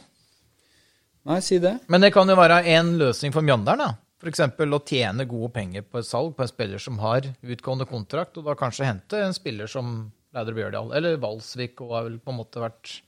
Nei, 1.30 1.40
si 1.46 1.60
det. 1.62 1.76
Men 1.88 2.02
det 2.02 2.12
kan 2.14 2.28
jo 2.28 2.36
være 2.36 2.64
en 2.66 2.96
løsning 2.98 3.32
for 3.34 3.42
Mjøndalen. 3.46 3.78
da. 3.78 3.96
F.eks. 4.22 4.40
å 4.40 4.80
tjene 4.86 5.26
gode 5.30 5.52
penger 5.54 5.82
på 5.82 5.98
et 6.02 6.06
salg 6.06 6.36
på 6.38 6.44
en 6.46 6.50
spiller 6.50 6.82
som 6.82 6.98
har 7.02 7.22
utgående 7.42 7.88
kontrakt, 7.90 8.38
og 8.38 8.46
da 8.46 8.54
kanskje 8.58 8.86
hente 8.86 9.18
en 9.18 9.34
spiller 9.34 9.68
som 9.70 10.12
Leidre 10.34 10.54
Bjørdal, 10.54 10.92
eller 10.96 11.18
Valsvik, 11.18 11.82
og 11.82 11.96
har 11.96 12.04
vel 12.06 12.20
på 12.20 12.30
en 12.34 12.38
måte 12.38 12.62
vært 12.62 13.02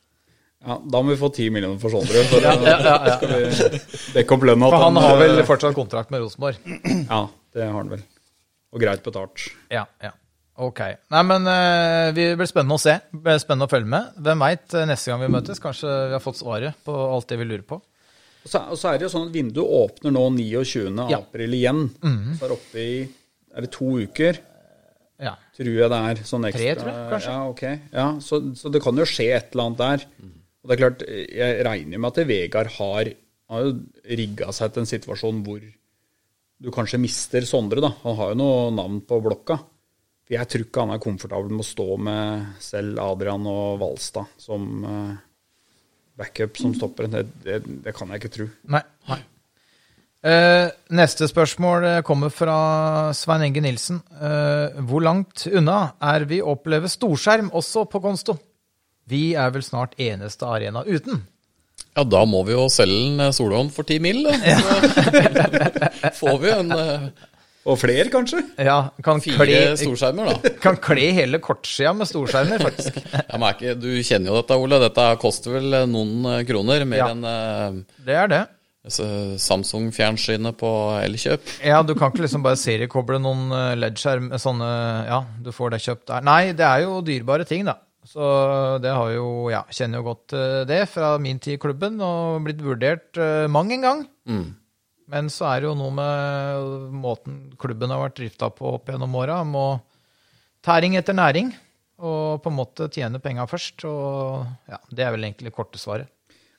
Ja, 0.66 0.78
Da 0.80 1.02
må 1.04 1.12
vi 1.12 1.20
få 1.20 1.28
ti 1.36 1.50
millioner 1.50 1.78
for 1.80 1.90
Sondre, 1.92 2.24
for 2.32 2.40
Ja, 2.40 2.54
ja, 2.56 2.78
ja, 2.80 3.06
ja. 3.06 3.18
skal 3.18 3.30
vi 3.30 3.80
dekke 4.16 4.32
opp 4.38 4.46
lønna. 4.48 4.70
For 4.72 4.80
han 4.86 4.96
har 4.96 5.18
vel 5.20 5.38
eh, 5.40 5.46
fortsatt 5.46 5.76
kontrakt 5.76 6.10
med 6.14 6.22
Rosenborg. 6.24 6.56
Ja, 7.10 7.28
det 7.54 7.66
har 7.68 7.74
han 7.76 7.90
vel. 7.92 8.04
Og 8.74 8.80
greit 8.82 9.04
betalt. 9.04 9.50
Ja, 9.70 9.86
ja. 10.02 10.12
Ok. 10.62 10.82
Nei, 11.10 11.24
men 11.26 11.50
uh, 11.50 12.12
vi 12.14 12.28
blir 12.38 12.50
spennende 12.50 12.78
å 12.78 12.82
se. 12.82 13.00
Det 13.10 13.24
blir 13.26 13.42
spennende 13.42 13.66
å 13.66 13.72
følge 13.72 13.90
med. 13.90 14.14
Hvem 14.22 14.44
veit, 14.46 14.76
neste 14.90 15.10
gang 15.10 15.24
vi 15.24 15.32
møtes, 15.34 15.62
kanskje 15.64 15.90
vi 16.12 16.16
har 16.18 16.24
fått 16.24 16.42
svaret 16.42 16.78
på 16.86 16.94
alt 16.94 17.32
det 17.32 17.40
vi 17.42 17.48
lurer 17.50 17.66
på. 17.66 17.80
Og 18.44 18.52
så, 18.52 18.60
og 18.74 18.78
så 18.80 18.92
er 18.92 19.00
det 19.00 19.08
jo 19.08 19.14
sånn 19.14 19.30
at 19.30 19.34
vinduet 19.34 19.76
åpner 19.80 20.14
nå 20.14 20.24
29. 20.36 21.06
Ja. 21.10 21.22
april 21.24 21.56
igjen. 21.58 21.86
Så 22.04 22.44
er 22.44 22.52
det 22.52 22.58
oppe 22.58 22.84
i 22.84 22.96
Er 23.54 23.66
det 23.66 23.70
to 23.72 23.90
uker? 24.04 24.40
Ja. 25.24 25.36
Tror 25.56 25.70
jeg 25.70 25.92
det 25.94 26.00
er 26.10 26.22
sånn 26.28 26.48
ekstra. 26.50 26.64
Tre, 26.64 26.78
tror 26.80 26.92
jeg, 26.92 27.04
kanskje. 27.14 27.34
Ja, 27.34 27.44
ok. 27.52 27.64
Ja, 27.94 28.08
så, 28.26 28.40
så 28.60 28.72
det 28.74 28.82
kan 28.84 29.00
jo 29.00 29.06
skje 29.08 29.30
et 29.38 29.54
eller 29.54 29.70
annet 29.70 29.84
der. 29.84 30.06
Og 30.64 30.70
det 30.70 30.76
er 30.76 30.82
klart, 30.82 31.06
jeg 31.08 31.64
regner 31.68 32.02
med 32.02 32.10
at 32.10 32.28
Vegard 32.28 32.72
har, 32.78 33.12
har 33.54 33.66
jo 33.68 33.74
rigga 34.22 34.50
seg 34.56 34.74
til 34.74 34.84
en 34.84 34.90
situasjon 34.90 35.42
hvor 35.46 35.64
du 36.64 36.70
kanskje 36.72 37.00
mister 37.04 37.46
Sondre, 37.48 37.84
da. 37.84 37.92
Han 38.04 38.18
har 38.20 38.34
jo 38.34 38.40
noe 38.40 38.74
navn 38.76 39.02
på 39.08 39.20
blokka. 39.24 39.60
For 40.24 40.38
jeg 40.38 40.50
tror 40.50 40.66
ikke 40.66 40.86
han 40.86 40.96
er 40.96 41.04
komfortabel 41.04 41.52
med 41.52 41.66
å 41.66 41.68
stå 41.68 41.88
med 42.00 42.50
selv 42.64 43.02
Adrian 43.04 43.48
og 43.50 43.82
Valstad 43.82 44.32
som 44.40 44.88
eh, 44.88 45.14
backup 46.20 46.58
som 46.62 46.74
stopper. 46.78 47.10
Det, 47.12 47.26
det, 47.44 47.60
det 47.84 47.94
kan 47.96 48.12
jeg 48.14 48.24
ikke 48.24 48.34
tro. 48.38 48.48
Nei. 48.72 48.84
Nei. 49.12 49.20
Uh, 50.24 50.70
neste 50.96 51.28
spørsmål 51.28 51.86
eh, 51.90 52.02
kommer 52.08 52.32
fra 52.32 52.56
Svein 53.12 53.44
Inge 53.50 53.66
Nilsen. 53.66 54.00
Uh, 54.16 54.72
hvor 54.88 55.04
langt 55.04 55.44
unna 55.52 55.98
er 56.00 56.24
vi 56.30 56.40
å 56.40 56.54
oppleve 56.56 56.88
storskjerm 56.88 57.50
også 57.52 57.84
på 57.92 58.00
Konsto? 58.06 58.38
Vi 59.12 59.34
er 59.36 59.52
vel 59.52 59.66
snart 59.68 60.00
eneste 60.00 60.48
arena 60.48 60.86
uten. 60.88 61.26
Ja, 61.92 62.06
da 62.08 62.24
må 62.24 62.40
vi 62.48 62.56
jo 62.56 62.70
selge 62.72 63.20
en 63.20 63.36
Solholm 63.36 63.68
for 63.74 63.84
ti 63.84 64.00
mil, 64.00 64.24
da. 64.24 64.38
Ja. 64.54 66.14
får 66.22 66.40
vi 66.40 66.54
en 66.56 66.72
Og 67.64 67.78
flere, 67.80 68.10
kanskje? 68.12 68.42
Ja, 68.60 68.90
kan 69.06 69.22
fire 69.24 69.38
kle, 69.40 69.60
storskjermer, 69.80 70.28
da. 70.34 70.50
kan 70.66 70.76
kle 70.84 71.06
hele 71.16 71.40
kortsida 71.40 71.94
med 71.96 72.10
storskjermer, 72.10 72.60
faktisk. 72.60 72.98
Ja, 73.14 73.38
men 73.40 73.46
er 73.48 73.56
ikke, 73.56 73.76
du 73.80 73.88
kjenner 74.04 74.34
jo 74.34 74.40
dette, 74.42 74.58
Ole. 74.60 74.80
Dette 74.84 75.06
koster 75.22 75.56
vel 75.56 75.78
eh, 75.80 75.86
noen 75.88 76.26
eh, 76.28 76.42
kroner. 76.50 76.84
Mer 76.90 77.00
Ja. 77.06 77.08
enn 77.14 77.24
eh, 77.24 77.78
Det 78.10 78.18
er 78.20 78.28
det. 78.34 78.42
Samsung-fjernsynet 79.40 80.58
på 80.60 80.70
Elkjøp. 81.00 81.46
Ja, 81.64 81.78
du 81.88 81.94
kan 81.96 82.12
ikke 82.12 82.26
liksom 82.26 82.44
bare 82.44 82.60
seriekoble 82.60 83.16
noen 83.24 83.48
LED-skjerm 83.80 84.34
sånne 84.44 84.70
Ja, 85.08 85.22
du 85.40 85.52
får 85.56 85.72
det 85.76 85.80
kjøpt 85.86 86.08
der. 86.12 86.26
Nei, 86.28 86.42
det 86.58 86.66
er 86.68 86.84
jo 86.84 86.98
dyrebare 87.06 87.48
ting, 87.48 87.64
da. 87.70 87.78
Så 88.04 88.20
det 88.84 88.92
har 88.92 89.14
jo 89.16 89.48
Ja, 89.54 89.62
kjenner 89.72 90.02
jo 90.02 90.10
godt 90.12 90.36
det 90.68 90.82
fra 90.92 91.14
min 91.24 91.40
tid 91.40 91.56
i 91.56 91.62
klubben, 91.64 91.96
og 92.04 92.44
blitt 92.44 92.60
vurdert 92.64 93.16
mang 93.56 93.72
en 93.72 93.88
gang. 93.88 94.04
Mm. 94.28 94.50
Men 95.14 95.30
så 95.30 95.46
er 95.52 95.62
det 95.62 95.70
jo 95.70 95.76
noe 95.78 95.94
med 95.94 96.94
måten 97.04 97.36
klubben 97.62 97.94
har 97.94 98.02
vært 98.02 98.18
drifta 98.18 98.50
på 98.54 98.72
opp 98.80 98.90
gjennom 98.90 99.14
åra. 99.20 99.44
Må 99.46 99.78
tæring 100.66 100.98
etter 100.98 101.14
næring, 101.18 101.52
og 102.02 102.42
på 102.42 102.50
en 102.50 102.58
måte 102.58 102.90
tjene 102.94 103.22
penga 103.22 103.46
først. 103.50 103.86
Og 103.86 104.72
ja, 104.72 104.80
det 104.90 105.06
er 105.06 105.14
vel 105.14 105.28
egentlig 105.30 105.54
korte 105.54 105.82
svaret. 105.82 106.10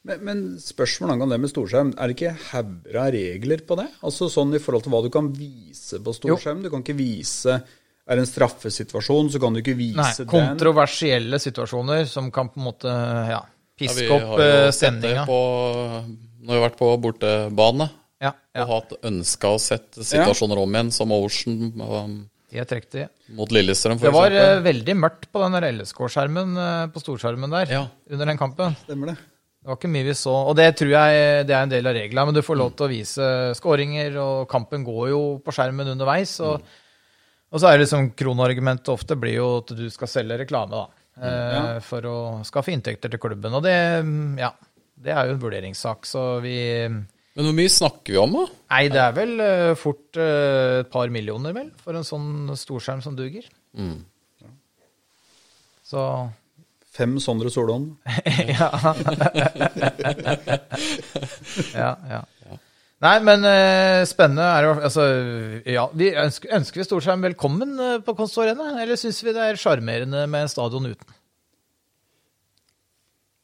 Men, 0.05 0.21
men 0.21 0.43
spørsmålet 0.61 1.17
angående 1.17 1.39
det 1.39 1.43
med 1.47 1.51
storskjerm, 1.51 1.95
er 1.97 2.11
det 2.11 2.15
ikke 2.19 2.35
hauger 2.51 3.15
regler 3.15 3.65
på 3.65 3.79
det? 3.81 3.87
Altså 4.05 4.29
sånn 4.29 4.53
i 4.53 4.61
forhold 4.61 4.85
til 4.85 4.93
hva 4.93 5.01
du 5.07 5.09
kan 5.13 5.31
vise 5.33 6.01
på 6.05 6.13
storskjerm? 6.13 6.61
Du 6.61 6.69
kan 6.73 6.85
ikke 6.85 6.97
vise 6.99 7.57
Er 8.05 8.19
det 8.19 8.27
en 8.27 8.29
straffesituasjon, 8.29 9.31
så 9.33 9.41
kan 9.41 9.57
du 9.57 9.63
ikke 9.63 9.77
vise 9.79 9.97
Nei, 9.97 10.11
den. 10.19 10.29
kontroversielle 10.29 11.41
situasjoner 11.41 12.05
som 12.11 12.29
kan 12.29 12.53
på 12.53 12.61
en 12.61 12.67
måte 12.69 12.93
ja, 12.93 13.39
Ja, 13.39 13.41
piske 13.81 14.03
vi 14.03 14.11
har 14.13 14.27
jo 14.29 14.45
eh, 14.45 14.71
sett 14.77 15.01
det 15.01 15.15
på 15.25 15.41
Når 16.05 16.51
vi 16.53 16.59
har 16.59 16.67
vært 16.67 16.81
på 16.83 16.91
bortebane 17.01 17.89
Ja, 18.25 18.31
ja, 18.57 18.65
og 18.65 18.71
hatt 18.73 18.95
ønska 19.11 19.51
å 19.53 19.61
sette 19.61 20.05
situasjoner 20.07 20.61
om 20.63 20.73
igjen, 20.79 20.91
som 20.97 21.13
Ocean 21.13 21.73
um, 21.77 22.17
helt 22.55 22.73
riktig. 22.73 23.05
mot 23.37 23.51
Lillestrøm, 23.53 23.99
for 24.01 24.07
Det 24.09 24.15
var 24.15 24.31
eksempel. 24.33 24.63
veldig 24.71 24.97
mørkt 25.03 25.29
på 25.35 25.43
den 25.45 25.57
der 25.59 25.67
LSK-skjermen 25.75 26.57
eh, 26.65 26.87
på 26.95 27.03
storskjermen 27.03 27.51
der 27.57 27.73
Ja. 27.75 27.85
under 28.11 28.31
den 28.33 28.39
kampen. 28.41 28.77
Stemmer 28.87 29.13
det. 29.13 29.17
Det 29.65 29.71
var 29.73 29.77
ikke 29.79 29.89
mye 29.95 30.05
vi 30.05 30.13
så. 30.21 30.33
Og 30.51 30.57
det 30.59 30.67
tror 30.77 30.91
jeg 30.93 31.47
det 31.49 31.55
er 31.57 31.63
en 31.65 31.71
del 31.73 31.87
av 31.89 31.95
reglene, 31.97 32.27
men 32.29 32.35
du 32.37 32.43
får 32.45 32.59
lov 32.61 32.75
til 32.77 32.85
å 32.87 32.91
vise 32.93 33.29
skåringer, 33.57 34.17
og 34.21 34.49
kampen 34.53 34.85
går 34.85 35.09
jo 35.15 35.21
på 35.45 35.55
skjermen 35.57 35.89
underveis. 35.95 36.35
Og, 36.45 36.61
og 37.51 37.61
så 37.63 37.71
er 37.71 37.79
det 37.79 37.87
liksom 37.87 38.11
kronargumentet 38.19 38.91
ofte 38.93 39.17
blir 39.17 39.39
jo 39.39 39.47
at 39.63 39.73
du 39.79 39.87
skal 39.95 40.11
selge 40.13 40.37
reklame, 40.45 40.83
da. 40.85 40.85
eh, 41.17 41.81
For 41.81 42.05
å 42.11 42.17
skaffe 42.45 42.73
inntekter 42.77 43.09
til 43.15 43.19
klubben. 43.25 43.57
Og 43.57 43.65
det, 43.65 43.75
mm, 44.05 44.37
ja, 44.39 44.53
det 45.01 45.17
er 45.17 45.31
jo 45.33 45.39
en 45.39 45.43
vurderingssak, 45.47 46.05
så 46.13 46.27
vi 46.45 46.59
Men 47.35 47.49
hvor 47.49 47.55
mye 47.57 47.71
snakker 47.73 48.15
vi 48.15 48.19
om, 48.21 48.35
da? 48.37 48.45
Nei, 48.77 48.85
det 48.95 49.01
er 49.03 49.15
vel 49.17 49.33
uh, 49.43 49.73
fort 49.79 50.19
uh, 50.21 50.85
et 50.85 50.91
par 50.93 51.11
millioner, 51.11 51.55
vel, 51.57 51.73
for 51.83 51.99
en 51.99 52.07
sånn 52.07 52.53
storskjerm 52.59 53.03
som 53.03 53.17
duger. 53.19 53.49
Mm. 53.75 54.05
Så 55.85 56.01
Fem 56.95 57.17
Sondre 57.19 57.51
Solholm. 57.51 57.97
ja. 58.55 58.69
ja, 61.83 61.91
ja. 62.13 62.23
Nei, 63.03 63.17
men 63.27 63.43
uh, 63.43 64.07
spennende 64.07 64.47
er 64.47 64.69
jo 64.69 64.77
altså, 64.79 65.03
ja, 65.67 65.89
vi 65.91 66.15
ønsker, 66.15 66.55
ønsker 66.55 66.85
vi 66.85 66.87
storskjerm 66.87 67.27
velkommen 67.27 67.75
på 68.07 68.15
Konstorene? 68.15 68.79
Eller 68.79 68.95
syns 69.01 69.19
vi 69.27 69.35
det 69.35 69.43
er 69.43 69.59
sjarmerende 69.59 70.23
med 70.31 70.47
stadion 70.55 70.87
uten? 70.95 71.19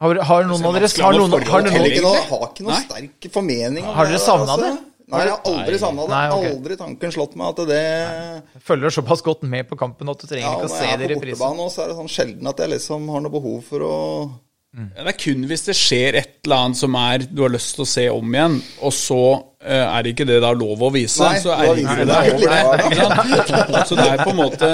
Har, 0.01 0.17
har 0.25 0.47
noen 0.49 0.63
av 0.65 0.77
dere 0.79 0.89
har 0.89 1.17
noen, 1.19 1.35
har 1.35 1.51
Har 1.53 1.65
noen, 1.67 1.89
ikke 1.91 2.05
noe, 2.05 2.21
har 2.31 2.47
ikke 2.47 2.65
noe 2.65 2.79
sterk 2.87 3.27
formening 3.35 3.85
om 3.85 3.99
Har 3.99 4.09
dere 4.09 4.21
savna 4.23 4.55
altså. 4.55 4.71
det? 4.71 4.91
Nei, 5.11 5.25
jeg 5.27 5.33
har 5.35 5.49
aldri 5.51 5.79
savna 5.83 6.05
det. 6.07 6.11
Nei, 6.15 6.27
okay. 6.37 6.53
Aldri 6.55 6.77
tanken 6.79 7.15
slått 7.17 7.33
meg 7.39 7.49
at 7.51 7.63
det 7.69 8.61
følger 8.69 8.95
såpass 8.95 9.25
godt 9.27 9.43
med 9.43 9.67
på 9.69 9.79
kampen 9.81 10.13
at 10.13 10.23
du 10.23 10.29
trenger 10.31 10.47
Ja, 10.47 10.53
ikke 10.55 10.71
å 10.71 10.73
se 10.73 10.87
jeg 10.87 11.01
det 11.01 11.09
i 11.09 11.09
er 11.09 11.17
på 11.17 11.25
reprisen? 11.25 11.41
bortebane, 11.43 11.73
så 11.75 11.83
er 11.83 11.91
det 11.91 11.97
sånn 11.99 12.13
sjelden 12.15 12.53
at 12.53 12.63
jeg 12.63 12.73
liksom 12.77 13.11
har 13.11 13.25
noe 13.27 13.35
behov 13.35 13.59
for 13.67 13.87
å 13.89 13.97
mm. 14.31 14.89
Det 14.95 15.07
er 15.13 15.19
kun 15.25 15.47
hvis 15.51 15.67
det 15.67 15.77
skjer 15.81 16.21
et 16.23 16.33
eller 16.47 16.63
annet 16.63 16.81
som 16.81 16.99
er 17.03 17.27
du 17.27 17.43
har 17.43 17.53
lyst 17.57 17.75
til 17.77 17.85
å 17.85 17.91
se 17.91 18.07
om 18.15 18.37
igjen, 18.39 18.57
og 18.87 18.95
så 18.95 19.23
uh, 19.35 19.87
er 19.99 20.11
ikke 20.15 20.29
det 20.31 20.39
da 20.47 20.55
lov 20.55 20.87
å 20.87 20.93
vise. 20.95 21.27
Nei, 21.27 21.43
så 21.43 21.59
er 21.59 21.75
det, 21.75 21.85
det, 21.85 21.99
det, 21.99 22.07
det 22.07 22.13
deg 22.15 22.33
over 22.39 22.47
det, 22.47 22.63
det. 22.71 23.41
Ikke? 23.43 23.85
Så 23.91 23.99
det 23.99 24.09
er 24.15 24.25
på 24.25 24.33
en 24.33 24.41
måte 24.41 24.71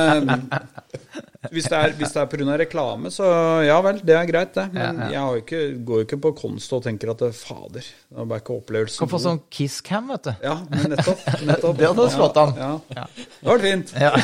Hvis 1.52 1.66
det 1.70 1.76
er, 1.78 1.92
hvis 1.98 2.12
det 2.14 2.20
er 2.22 2.28
pga. 2.32 2.56
reklame, 2.60 3.10
så 3.14 3.26
ja 3.66 3.76
vel, 3.84 3.98
det 4.06 4.14
er 4.16 4.26
greit, 4.28 4.52
det. 4.56 4.64
Men 4.74 5.00
jeg 5.12 5.20
har 5.20 5.34
jo 5.36 5.42
ikke, 5.42 5.60
går 5.88 6.02
jo 6.02 6.06
ikke 6.06 6.18
på 6.26 6.32
Konst 6.40 6.72
og 6.76 6.82
tenker 6.86 7.12
at 7.12 7.18
det, 7.24 7.30
fader, 7.38 7.84
det 8.10 8.26
var 8.32 8.40
ikke 8.42 8.56
opplevelsen 8.60 8.98
Kan 9.02 9.10
få 9.12 9.20
sånn 9.22 9.40
kisscam, 9.52 10.08
vet 10.14 10.24
du. 10.28 10.32
Ja, 10.46 10.56
men 10.70 10.90
nettopp. 10.94 11.22
nettopp. 11.46 11.76
Det 11.80 11.88
hadde 11.92 12.08
slått 12.16 12.36
an. 12.42 12.54
Ja, 12.56 12.72
Ja. 12.96 13.02
ja. 13.02 13.06
Det 13.40 13.48
var 13.50 13.58
fint. 13.66 13.94
Ja. 14.00 14.12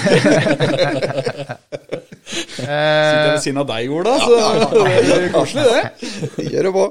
Sitter 2.33 3.33
ved 3.33 3.43
siden 3.43 3.61
av 3.63 3.67
deg, 3.69 3.91
Ola, 3.93 4.15
så 4.23 4.37
det 4.73 5.17
er 5.17 5.29
koselig, 5.35 5.65
det. 5.69 6.47
Gjør 6.53 6.69
det 6.69 6.73
på. 6.77 6.87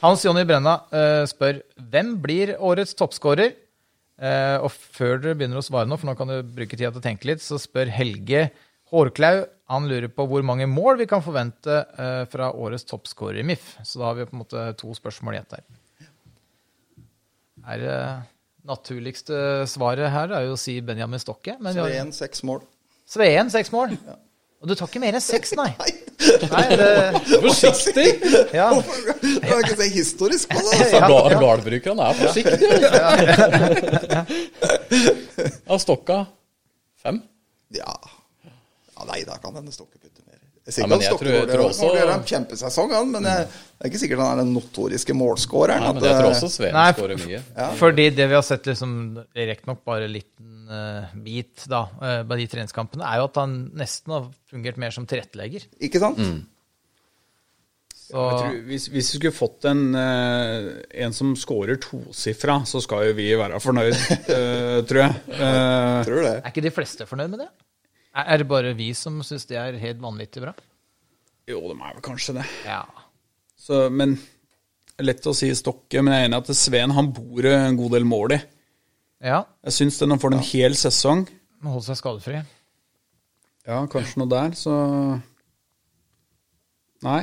Hans 0.00 0.22
Jonny 0.24 0.44
Brenna 0.48 0.78
eh, 0.96 1.24
spør 1.28 1.58
hvem 1.92 2.14
blir 2.22 2.54
årets 2.56 2.94
toppskårer? 2.96 3.52
Eh, 4.20 4.56
og 4.60 4.68
før 4.72 5.20
dere 5.20 5.36
begynner 5.36 5.60
å 5.60 5.64
svare 5.64 5.88
nå, 5.88 5.96
for 6.00 6.10
nå 6.10 6.14
kan 6.18 6.28
du 6.30 6.38
bruke 6.44 6.76
tida 6.76 6.90
til 6.92 7.00
å 7.00 7.04
tenke 7.04 7.28
litt, 7.30 7.42
så 7.44 7.56
spør 7.60 7.88
Helge 7.92 8.46
Hårklau. 8.90 9.44
Han 9.70 9.86
lurer 9.86 10.08
på 10.10 10.24
hvor 10.26 10.42
mange 10.42 10.66
mål 10.66 10.96
vi 10.98 11.06
kan 11.10 11.22
forvente 11.22 11.76
eh, 11.94 12.24
fra 12.32 12.48
årets 12.52 12.84
toppskårer 12.90 13.38
i 13.38 13.46
MIF. 13.46 13.76
Så 13.86 14.00
da 14.00 14.08
har 14.10 14.16
vi 14.18 14.26
på 14.26 14.34
en 14.34 14.42
måte 14.42 14.64
to 14.80 14.90
spørsmål 14.98 15.36
igjen 15.38 15.50
der. 15.52 15.62
Er 17.70 17.76
det 17.84 17.98
naturligste 18.66 19.36
svaret 19.70 20.10
her 20.12 20.32
er 20.36 20.42
jo 20.48 20.56
å 20.56 20.58
si 20.60 20.74
Benjamin 20.84 21.20
Stokke. 21.22 21.54
Men 21.62 21.72
vi 21.76 21.80
har 21.84 21.88
Sveen 21.92 22.10
seks 22.16 22.42
mål. 22.48 22.60
Sveen 23.10 23.50
seks 23.52 23.70
mål. 23.74 23.94
Og 24.60 24.68
du 24.68 24.74
tar 24.76 24.90
ikke 24.90 25.00
mer 25.00 25.14
enn 25.16 25.22
seks, 25.24 25.54
nei. 25.60 25.70
nei 26.50 26.66
det, 26.76 26.90
Forsiktig. 27.40 28.08
ja. 28.52 28.66
Du 29.20 29.40
kan 29.46 29.62
ikke 29.62 29.76
se 29.78 29.86
historisk 29.94 30.50
på 30.52 30.58
det. 30.66 30.72
altså. 30.82 30.98
Ga- 31.14 31.38
Gardbrukerne 31.40 32.02
er 32.10 32.14
forsiktige. 32.18 32.74
Av 35.70 35.78
stokka 35.80 36.18
fem. 37.02 37.22
Ja. 37.76 37.94
Ja 39.00 39.06
Nei, 39.08 39.22
da 39.26 39.38
kan 39.42 39.56
hende 39.56 39.72
Stokke 39.74 39.96
putte 39.98 40.22
mer. 40.26 40.36
Jeg 40.70 40.84
Ja, 40.84 40.86
men 40.86 41.00
jeg 41.00 41.16
tror- 41.18 41.64
også- 41.64 41.82
får 41.82 41.96
gjøre 41.96 42.14
en 42.14 42.24
kjempesesong, 42.28 42.92
han, 42.94 43.10
men 43.10 43.24
jeg, 43.24 43.46
det 43.48 43.80
er 43.80 43.88
ikke 43.90 44.00
sikkert 44.02 44.20
han 44.22 44.38
er 44.38 44.42
den 44.44 44.52
notoriske 44.54 45.14
målskåreren. 45.16 45.80
Nei, 45.82 45.92
men 45.96 46.04
jeg 46.04 46.18
tror 46.20 46.30
også 46.30 46.50
Sveen 46.52 46.76
skårer 46.94 47.18
mye. 47.24 47.40
Fordi 47.80 48.04
det 48.14 48.28
vi 48.28 48.34
har 48.36 48.44
sett 48.46 48.68
liksom, 48.68 48.92
riktignok 49.34 49.80
bare 49.88 50.04
en 50.06 50.12
liten 50.14 50.68
uh, 50.70 51.08
bit 51.24 51.64
da, 51.66 51.80
uh, 51.98 52.22
på 52.28 52.36
de 52.38 52.46
treningskampene, 52.52 53.02
er 53.08 53.18
jo 53.18 53.24
at 53.32 53.40
han 53.40 53.56
nesten 53.74 54.12
har 54.14 54.28
fungert 54.52 54.76
mer 54.78 54.90
som 54.94 55.06
tilrettelegger. 55.10 55.64
Ikke 55.80 55.98
sant? 55.98 56.20
Så, 58.10 58.18
Jeg 58.18 58.38
tror, 58.42 58.54
hvis, 58.66 58.86
hvis 58.90 59.08
vi 59.14 59.18
skulle 59.20 59.34
fått 59.36 59.64
en, 59.70 59.82
eh, 59.94 60.68
en 61.04 61.12
som 61.14 61.36
scorer 61.38 61.78
tosifra, 61.78 62.56
så 62.66 62.80
skal 62.82 63.04
jo 63.06 63.12
vi 63.14 63.28
være 63.38 63.60
fornøyd, 63.62 63.94
tror 64.90 65.02
jeg. 65.04 65.14
Eh, 65.40 66.04
Tror 66.08 66.22
det. 66.26 66.32
er 66.42 66.50
ikke 66.50 66.64
de 66.64 66.72
fleste 66.74 67.06
fornøyd 67.06 67.30
med 67.30 67.44
det? 67.44 67.48
Er 68.10 68.42
det 68.42 68.48
bare 68.50 68.74
vi 68.74 68.90
som 68.96 69.20
syns 69.26 69.46
det 69.46 69.58
er 69.60 69.78
helt 69.78 70.02
vanvittig 70.02 70.42
bra? 70.42 70.54
jo, 71.50 71.60
de 71.66 71.74
er 71.74 71.94
vel 71.96 72.02
kanskje 72.04 72.36
det. 72.36 72.44
Ja. 72.66 72.84
Så, 73.58 73.88
men 73.90 74.18
Lett 75.00 75.24
å 75.24 75.32
si 75.32 75.48
Stokke, 75.56 76.02
men 76.04 76.12
jeg 76.12 76.26
er 76.26 76.28
enig 76.28 76.36
i 76.36 76.42
at 76.44 76.58
Sveen 76.58 76.92
han 76.92 77.06
bor 77.16 77.46
en 77.48 77.76
god 77.78 77.94
del 77.96 78.04
mål 78.04 78.34
i. 78.36 78.40
ja. 79.24 79.38
Jeg 79.64 79.76
syns 79.78 79.96
det 79.98 80.08
når 80.08 80.18
han 80.18 80.22
får 80.24 80.34
en 80.36 80.48
hel 80.50 80.76
sesong 80.76 81.22
Må 81.64 81.72
holde 81.74 81.86
seg 81.86 81.98
skadefri. 82.00 82.42
Ja, 83.68 83.78
kanskje 83.92 84.20
noe 84.20 84.30
der, 84.32 84.54
så 84.56 84.74
Nei. 87.04 87.22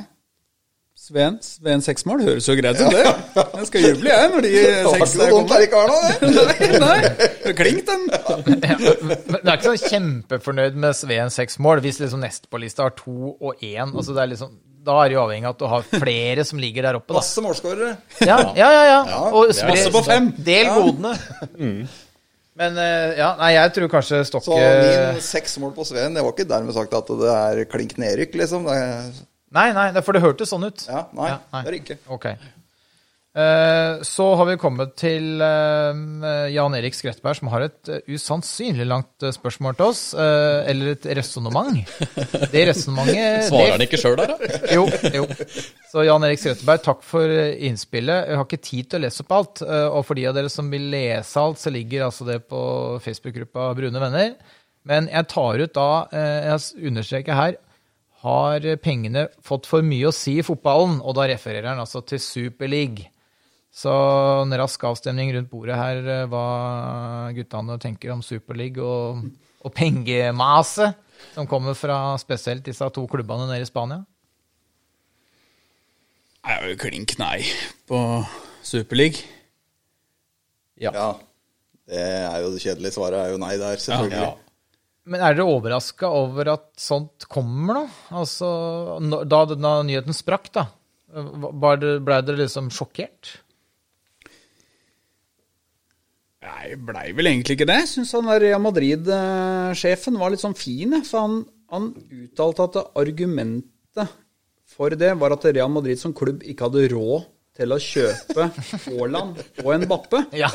Sveen 1.07 1.37
Sveen 1.45 1.81
seksmål 1.85 2.21
høres 2.25 2.47
jo 2.49 2.55
greit 2.59 2.79
ut, 2.81 2.91
det. 2.91 3.03
Jeg 3.37 3.67
skal 3.69 3.85
juble, 3.85 4.09
jeg, 4.11 4.29
når 4.33 4.43
de 4.43 4.51
Det 4.57 4.71
var 4.83 4.97
seks 4.97 5.13
ikke 5.15 5.27
noe 5.31 5.41
kommer. 5.71 5.97
det. 6.19 6.29
Nei, 6.37 6.79
nei. 6.83 7.27
det 7.45 7.53
Klink, 7.55 7.83
den. 7.87 8.07
Men 8.51 9.37
det 9.39 9.47
er 9.47 9.53
ikke 9.55 9.69
sånn 9.71 9.83
kjempefornøyd 9.93 10.79
med 10.83 10.97
Sveen 10.99 11.31
seksmål 11.33 11.83
hvis 11.85 12.01
liksom 12.03 12.23
neste 12.25 12.51
på 12.51 12.59
lista 12.59 12.87
har 12.89 12.95
to 12.99 13.35
og 13.39 13.63
én. 13.63 13.93
Altså 13.93 14.15
det 14.17 14.25
er 14.25 14.31
liksom, 14.33 14.51
da 14.87 14.97
er 15.03 15.11
det 15.11 15.17
jo 15.17 15.21
avhengig 15.23 15.47
av 15.47 15.55
at 15.55 15.61
du 15.63 15.67
har 15.71 15.87
flere 16.03 16.45
som 16.47 16.59
ligger 16.63 16.89
der 16.89 16.99
oppe. 16.99 17.11
Da. 17.13 17.21
Masse 17.21 17.43
målskårere. 17.45 17.93
Ja, 18.27 18.37
ja, 18.57 18.67
ja. 18.75 18.83
ja. 18.91 19.21
Og 19.31 19.53
spre- 19.55 19.87
på 19.95 20.03
fem. 20.07 20.29
Del 20.47 20.69
godene. 20.75 21.15
Men 22.57 22.77
eh, 22.81 23.11
ja, 23.19 23.31
nei, 23.37 23.51
jeg 23.53 23.73
tror 23.75 23.89
kanskje 23.91 24.23
Stokke 24.25 24.49
Så 24.49 24.55
min 24.57 25.19
seks 25.21 25.59
mål 25.61 25.75
på 25.75 25.83
Sveen, 25.85 26.15
det 26.17 26.23
var 26.25 26.33
ikke 26.33 26.47
dermed 26.49 26.73
sagt 26.73 26.95
at 26.97 27.11
det 27.19 27.33
er 27.33 27.59
klink 27.69 27.97
nedrykk, 28.01 28.33
liksom. 28.41 28.65
Det 28.65 28.77
er, 28.81 29.11
Nei, 29.55 29.69
nei, 29.73 29.89
for 30.03 30.17
det 30.17 30.23
hørtes 30.25 30.49
sånn 30.51 30.67
ut. 30.67 30.87
ja, 30.89 31.05
nei, 31.15 31.29
Ja, 31.31 31.39
nei. 31.53 31.61
det 31.63 31.67
er 31.67 31.75
det 31.77 31.83
ikke. 31.85 31.99
Ok. 32.11 32.25
Eh, 33.37 34.01
så 34.01 34.25
har 34.35 34.47
vi 34.49 34.55
kommet 34.57 34.95
til 34.97 35.37
eh, 35.45 35.99
Jan 36.55 36.73
Erik 36.73 36.95
Skrettberg, 36.97 37.37
som 37.37 37.51
har 37.53 37.67
et 37.67 37.91
eh, 37.93 37.99
usannsynlig 38.09 38.87
langt 38.89 39.25
spørsmål 39.35 39.75
til 39.77 39.85
oss. 39.91 40.01
eller 40.17 40.95
et 40.95 41.05
resonnement. 41.19 41.77
Det 42.53 42.63
resonnementet 42.71 43.45
Svarer 43.51 43.75
han 43.75 43.85
ikke 43.85 43.99
sjøl 44.01 44.17
der, 44.17 44.33
da? 44.33 44.49
Jo, 44.79 44.87
jo. 45.13 45.27
Så 45.91 46.07
Jan 46.07 46.25
Erik 46.25 46.41
Skrettberg, 46.41 46.81
takk 46.87 47.05
for 47.05 47.29
innspillet. 47.29 48.31
Jeg 48.31 48.41
har 48.41 48.49
ikke 48.49 48.61
tid 48.71 48.89
til 48.89 48.99
å 48.99 49.05
lese 49.05 49.21
opp 49.27 49.37
alt. 49.37 49.63
Og 49.93 50.01
for 50.07 50.17
de 50.17 50.25
av 50.31 50.35
dere 50.39 50.49
som 50.51 50.73
vil 50.73 50.89
lese 50.95 51.37
alt, 51.43 51.61
så 51.61 51.69
ligger 51.75 52.07
altså 52.09 52.25
det 52.27 52.39
på 52.49 52.63
Facebook-gruppa 53.05 53.69
Brune 53.77 54.01
venner. 54.01 54.33
Men 54.87 55.11
jeg 55.13 55.29
tar 55.29 55.61
ut 55.61 55.77
da, 55.77 55.89
jeg 56.15 56.89
understreker 56.89 57.37
her, 57.37 57.57
har 58.23 58.65
pengene 58.81 59.27
fått 59.45 59.67
for 59.69 59.85
mye 59.85 60.09
å 60.09 60.15
si 60.15 60.37
i 60.39 60.45
fotballen? 60.45 60.99
Og 61.03 61.15
da 61.17 61.27
refererer 61.29 61.69
han 61.71 61.81
altså 61.83 62.01
til 62.07 62.21
Superleague. 62.23 63.09
Så 63.77 63.91
en 64.41 64.55
rask 64.57 64.83
avstemning 64.89 65.29
rundt 65.35 65.51
bordet 65.51 65.77
her, 65.77 65.99
eh, 66.01 66.29
hva 66.31 67.29
guttene 67.35 67.77
tenker 67.81 68.15
om 68.15 68.23
Superleague 68.25 68.81
og, 68.81 69.27
og 69.61 69.73
pengemaset 69.75 70.97
som 71.35 71.49
kommer 71.49 71.77
fra 71.77 72.15
spesielt 72.21 72.65
disse 72.65 72.87
to 72.93 73.05
klubbene 73.09 73.49
nede 73.49 73.65
i 73.65 73.69
Spania. 73.69 74.01
Jeg 76.47 76.63
er 76.63 76.71
jo 76.71 76.79
klink 76.79 77.17
nei 77.19 77.41
på 77.89 78.01
Superleague. 78.65 79.25
Ja. 80.79 80.93
Ja. 80.93 81.09
Det 81.87 82.01
er 82.01 82.41
jo 82.43 82.51
det 82.53 82.61
kjedelige 82.63 82.95
svaret 82.97 83.19
er 83.21 83.33
jo 83.33 83.39
nei 83.41 83.53
der, 83.59 83.79
selvfølgelig. 83.79 84.25
Ja. 84.25 84.46
Men 85.07 85.23
er 85.23 85.37
dere 85.37 85.47
overraska 85.47 86.09
over 86.11 86.51
at 86.51 86.67
sånt 86.81 87.27
kommer, 87.31 87.81
da? 87.81 87.83
Altså, 88.21 88.47
da, 89.23 89.43
da 89.49 89.75
nyheten 89.87 90.15
sprakk, 90.15 90.49
da, 90.55 90.67
dere, 91.07 91.97
ble 92.03 92.21
dere 92.27 92.41
liksom 92.41 92.67
sjokkert? 92.75 93.37
Nei, 96.47 96.75
blei 96.79 97.09
vel 97.15 97.31
egentlig 97.31 97.57
ikke 97.57 97.67
det. 97.67 97.79
Jeg 97.83 97.91
syns 97.93 98.13
han 98.15 98.27
der 98.29 98.43
Real 98.43 98.63
Madrid-sjefen 98.63 100.19
var 100.19 100.31
litt 100.31 100.43
sånn 100.43 100.55
fin. 100.57 100.99
For 101.07 101.23
han, 101.23 101.41
han 101.73 101.89
uttalte 101.95 102.67
at 102.67 102.79
argumentet 102.99 104.13
for 104.77 104.93
det 104.93 105.13
var 105.17 105.33
at 105.33 105.47
Real 105.49 105.71
Madrid 105.71 105.99
som 105.99 106.13
klubb 106.15 106.43
ikke 106.45 106.67
hadde 106.67 106.89
råd 106.91 107.25
til 107.57 107.73
å 107.73 107.79
kjøpe 107.81 108.47
Haaland 108.85 109.39
og 109.63 109.71
en 109.73 109.87
Bappe. 109.89 110.23
Ja. 110.43 110.49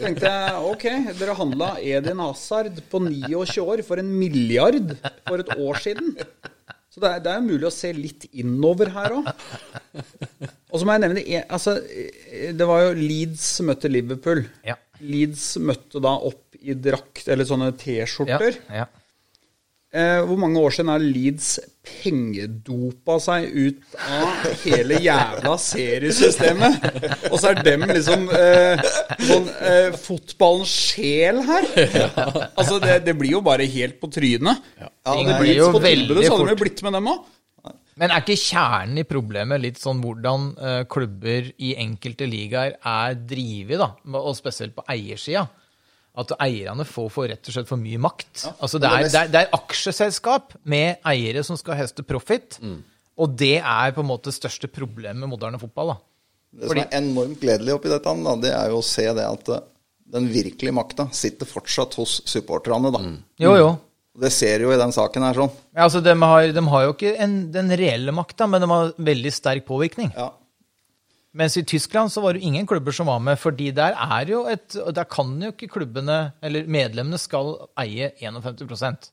Tenkte 0.00 0.30
jeg 0.30 0.62
ok, 0.72 0.86
dere 1.18 1.36
handla 1.38 1.74
Edin 1.82 2.22
Hazard 2.24 2.80
på 2.90 3.02
29 3.04 3.60
år 3.64 3.82
for 3.86 4.00
en 4.02 4.10
milliard 4.16 4.94
for 5.28 5.42
et 5.42 5.52
år 5.58 5.80
siden. 5.84 6.14
Så 6.92 7.00
det 7.00 7.08
er, 7.08 7.20
det 7.24 7.32
er 7.32 7.44
mulig 7.44 7.64
å 7.68 7.72
se 7.72 7.88
litt 7.96 8.26
innover 8.36 8.90
her 8.92 9.14
òg. 9.16 9.28
Og 10.72 10.80
så 10.80 10.84
må 10.84 10.96
jeg 10.96 11.02
nevne 11.06 11.22
altså, 11.48 11.78
Det 12.52 12.66
var 12.68 12.82
jo 12.84 12.90
Leeds 12.98 13.46
møtte 13.64 13.88
Liverpool. 13.92 14.42
Ja. 14.68 14.76
Leeds 15.00 15.54
møtte 15.64 16.02
da 16.04 16.12
opp 16.28 16.58
i 16.62 16.76
drakt, 16.78 17.24
eller 17.32 17.48
sånne 17.48 17.72
T-skjorter. 17.80 18.60
ja. 18.68 18.84
Eh, 18.88 18.98
hvor 20.24 20.38
mange 20.40 20.56
år 20.56 20.72
siden 20.72 20.88
har 20.88 21.02
Leeds 21.04 21.48
pengedopa 21.84 23.18
seg 23.20 23.50
ut 23.52 23.96
av 24.00 24.46
hele 24.62 25.00
jævla 25.04 25.52
seriesystemet? 25.60 26.86
Og 27.28 27.36
så 27.36 27.50
er 27.50 27.60
dem 27.66 27.84
liksom 27.90 28.24
eh, 28.32 28.80
sånn 29.20 29.50
eh, 29.60 29.98
fotballens 30.00 30.72
sjel 30.72 31.42
her. 31.44 31.68
Altså, 32.56 32.80
det, 32.80 33.02
det 33.04 33.16
blir 33.20 33.34
jo 33.36 33.44
bare 33.44 33.68
helt 33.68 34.00
på 34.00 34.08
trynet. 34.12 34.64
Ja, 34.80 34.88
det 35.12 35.36
er 35.36 35.44
blir 35.44 35.60
jo 35.60 35.70
veldig 35.76 36.18
hadde 36.22 36.32
fort 36.38 36.52
vi 36.54 36.58
blitt 36.64 36.84
med 36.86 36.96
dem 36.96 37.12
også. 37.12 37.38
Men 38.00 38.08
er 38.08 38.22
ikke 38.24 38.40
kjernen 38.40 39.02
i 39.02 39.04
problemet 39.04 39.60
litt 39.60 39.78
sånn 39.78 40.00
hvordan 40.00 40.46
eh, 40.56 40.82
klubber 40.90 41.50
i 41.60 41.74
enkelte 41.82 42.24
ligaer 42.26 42.78
er 42.80 43.18
drevet, 43.20 43.76
da, 43.82 43.92
og 44.16 44.32
spesielt 44.38 44.72
på 44.78 44.84
eiersida? 44.90 45.44
At 46.12 46.34
eierne 46.44 46.84
får, 46.84 47.06
for 47.08 47.30
rett 47.30 47.48
og 47.48 47.54
slett 47.54 47.68
for 47.70 47.80
mye 47.80 48.00
makt. 48.02 48.42
altså 48.60 48.76
det 48.82 48.88
er, 48.90 49.04
det, 49.06 49.20
er, 49.20 49.30
det 49.32 49.40
er 49.46 49.54
aksjeselskap 49.56 50.56
med 50.68 51.00
eiere 51.08 51.40
som 51.46 51.56
skal 51.56 51.78
høste 51.78 52.04
profit, 52.04 52.58
og 53.16 53.36
det 53.40 53.58
er 53.60 53.94
på 53.96 54.04
en 54.04 54.10
måte 54.10 54.28
det 54.28 54.36
største 54.36 54.68
problemet 54.68 55.22
med 55.22 55.32
moderne 55.32 55.60
fotball. 55.62 55.94
da. 55.94 56.00
Det 56.52 56.68
som 56.68 56.82
er 56.82 56.90
enormt 56.98 57.40
gledelig 57.40 57.78
oppi 57.78 57.88
dette, 57.88 58.12
da, 58.26 58.34
det 58.44 58.52
er 58.52 58.74
jo 58.74 58.82
å 58.82 58.84
se 58.84 59.06
det 59.16 59.24
at 59.24 59.48
eh, 59.54 59.64
den 60.12 60.28
virkelige 60.28 60.74
makta 60.76 61.06
sitter 61.16 61.48
fortsatt 61.48 61.96
hos 61.96 62.18
supporterne. 62.28 62.92
da. 62.92 63.00
Jo, 63.40 63.56
jo. 63.56 63.70
Det 64.20 64.28
ser 64.34 64.60
jo 64.60 64.72
i 64.74 64.76
den 64.76 64.92
saken 64.92 65.24
her 65.24 65.38
sånn. 65.40 65.52
Ja, 65.72 65.86
altså, 65.86 66.02
de, 66.04 66.12
har, 66.12 66.50
de 66.52 66.64
har 66.74 66.82
jo 66.84 66.92
ikke 66.92 67.14
en, 67.24 67.38
den 67.54 67.72
reelle 67.80 68.12
makta, 68.12 68.44
men 68.44 68.60
de 68.60 68.68
har 68.68 68.92
veldig 69.00 69.32
sterk 69.32 69.64
påvirkning. 69.70 70.12
Ja. 70.12 70.28
Mens 71.32 71.56
i 71.56 71.64
Tyskland 71.64 72.12
så 72.12 72.20
var 72.20 72.36
det 72.36 72.44
ingen 72.44 72.66
klubber 72.68 72.92
som 72.92 73.08
var 73.08 73.20
med, 73.24 73.38
fordi 73.40 73.70
der 73.72 73.96
er 73.96 74.28
jo 74.28 74.42
et 74.52 74.76
Der 74.92 75.08
kan 75.08 75.32
jo 75.40 75.52
ikke 75.54 75.70
klubbene, 75.78 76.34
eller 76.44 76.68
medlemmene, 76.68 77.20
skal 77.20 77.54
eie 77.80 78.12
51 78.20 79.12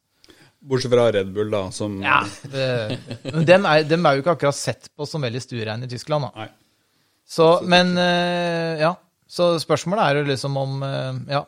Bortsett 0.59 0.91
fra 0.91 1.05
Red 1.15 1.31
Bull, 1.31 1.51
da, 1.53 1.69
som 1.71 2.01
Ja, 2.03 2.19
det, 2.51 2.99
men 3.23 3.45
dem 3.47 3.67
er, 3.69 3.85
dem 3.87 4.05
er 4.05 4.17
jo 4.17 4.25
ikke 4.25 4.35
akkurat 4.35 4.57
sett 4.57 4.89
på 4.91 5.07
som 5.07 5.23
veldig 5.23 5.39
stuereine 5.43 5.87
i 5.87 5.91
Tyskland, 5.91 6.27
da. 6.27 6.43
Nei. 6.43 6.49
Så, 7.29 7.47
men 7.63 7.93
eh, 8.01 8.81
ja. 8.81 8.95
Så 9.29 9.53
spørsmålet 9.61 10.03
er 10.03 10.19
jo 10.19 10.29
liksom 10.31 10.57
om 10.59 10.83
eh, 10.83 11.25
Ja. 11.37 11.43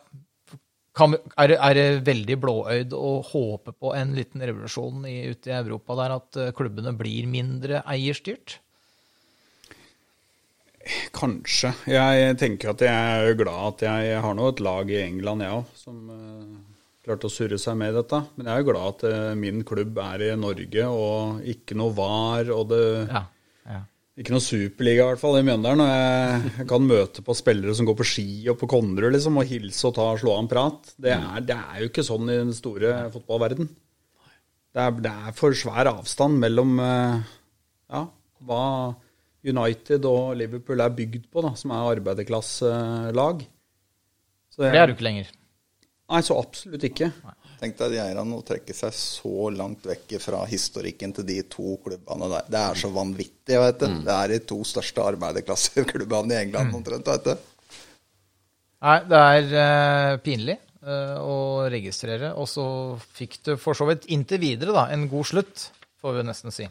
Kan, 0.95 1.15
er, 1.39 1.47
det, 1.47 1.55
er 1.63 1.75
det 1.77 1.85
veldig 2.03 2.35
blåøyd 2.43 2.93
å 2.95 3.13
håpe 3.23 3.71
på 3.79 3.93
en 3.95 4.11
liten 4.11 4.43
revolusjon 4.43 5.05
i, 5.07 5.21
ute 5.31 5.47
i 5.47 5.55
Europa 5.55 5.95
der 6.01 6.15
at 6.17 6.39
eh, 6.39 6.51
klubbene 6.55 6.91
blir 6.99 7.29
mindre 7.31 7.79
eierstyrt? 7.87 8.60
Kanskje. 11.15 11.73
Jeg 11.91 12.35
tenker 12.41 12.73
at 12.73 12.83
jeg 12.85 13.27
er 13.27 13.37
glad 13.39 13.75
at 13.75 13.85
jeg, 13.85 14.09
jeg 14.11 14.23
har 14.25 14.35
nå 14.37 14.49
et 14.51 14.63
lag 14.65 14.91
i 14.91 15.01
England, 15.03 15.45
jeg 15.45 15.59
òg, 15.59 15.75
som 15.77 15.99
uh, 16.09 16.79
klarte 17.05 17.29
å 17.29 17.33
surre 17.33 17.59
seg 17.61 17.77
med 17.79 17.93
i 17.93 17.97
dette. 17.99 18.21
Men 18.37 18.49
jeg 18.49 18.63
er 18.63 18.67
glad 18.71 18.95
at 18.95 19.05
uh, 19.09 19.35
min 19.37 19.61
klubb 19.67 20.01
er 20.03 20.25
i 20.29 20.33
Norge, 20.39 20.87
og 20.89 21.45
ikke 21.53 21.77
noe 21.79 21.95
VAR, 21.97 22.51
og 22.55 22.67
det 22.73 22.83
Ja. 23.11 23.25
ja. 23.69 23.81
Ikke 24.21 24.33
noe 24.35 24.43
superliga, 24.43 25.05
i 25.05 25.09
hvert 25.13 25.21
fall, 25.21 25.37
i 25.39 25.45
Mjøndalen. 25.47 25.81
Og 25.85 25.91
jeg, 25.91 26.55
jeg 26.57 26.67
kan 26.69 26.89
møte 26.89 27.23
på 27.25 27.35
spillere 27.37 27.73
som 27.77 27.87
går 27.87 27.95
på 28.01 28.09
ski 28.09 28.27
og 28.51 28.57
på 28.59 28.67
Konnerud, 28.73 29.13
liksom, 29.15 29.39
og 29.39 29.47
hilse 29.49 29.87
og 29.87 29.95
ta, 29.97 30.09
slå 30.19 30.35
av 30.35 30.43
en 30.43 30.51
prat. 30.51 30.91
Det 30.99 31.13
er, 31.15 31.45
det 31.47 31.55
er 31.57 31.79
jo 31.81 31.89
ikke 31.89 32.05
sånn 32.05 32.27
i 32.27 32.41
den 32.41 32.51
store 32.57 32.97
fotballverden. 33.13 33.71
Det 34.71 34.83
er, 34.83 34.99
det 35.03 35.11
er 35.11 35.33
for 35.35 35.55
svær 35.57 35.89
avstand 35.91 36.37
mellom 36.39 36.77
eh, 36.79 37.31
ja, 37.91 38.03
hva 38.47 38.65
United 39.41 40.05
og 40.05 40.35
Liverpool 40.37 40.83
er 40.83 40.93
bygd 40.95 41.27
på, 41.31 41.43
da, 41.45 41.53
som 41.57 41.73
er 41.73 41.91
arbeiderklasselag. 41.95 43.45
Så 44.51 44.65
Det 44.67 44.75
er 44.77 44.89
du 44.89 44.95
ikke 44.95 45.07
lenger. 45.07 45.31
Nei, 46.11 46.19
så 46.27 46.35
absolutt 46.41 46.83
ikke. 46.83 47.07
Tenk 47.61 47.77
deg 47.77 47.93
de 47.93 47.99
eierne 48.01 48.35
å 48.35 48.43
trekke 48.43 48.73
seg 48.75 48.93
så 48.97 49.51
langt 49.53 49.85
vekk 49.87 50.17
fra 50.19 50.41
historikken 50.49 51.13
til 51.15 51.27
de 51.27 51.37
to 51.49 51.77
klubbene 51.83 52.27
der. 52.33 52.49
Det 52.51 52.61
er 52.61 52.81
så 52.81 52.89
vanvittig, 52.91 53.59
vet 53.61 53.79
du. 53.79 53.87
Det 54.07 54.15
er 54.15 54.33
de 54.33 54.39
to 54.49 54.57
største 54.67 55.05
arbeiderklasseklubbene 55.13 56.35
i 56.35 56.41
England 56.47 56.75
omtrent, 56.75 57.07
vet 57.13 57.29
du. 57.29 57.47
Nei, 58.81 58.97
det 59.05 59.21
er 59.21 59.53
uh, 59.53 60.17
pinlig 60.25 60.57
uh, 60.81 61.21
å 61.21 61.37
registrere. 61.71 62.33
Og 62.33 62.49
så 62.49 62.65
fikk 63.13 63.39
du 63.45 63.53
for 63.61 63.77
så 63.77 63.87
vidt 63.87 64.09
inntil 64.11 64.41
videre 64.41 64.75
da, 64.75 64.87
en 64.91 65.05
god 65.11 65.29
slutt, 65.31 65.67
får 66.01 66.17
vi 66.17 66.27
nesten 66.27 66.55
si. 66.55 66.67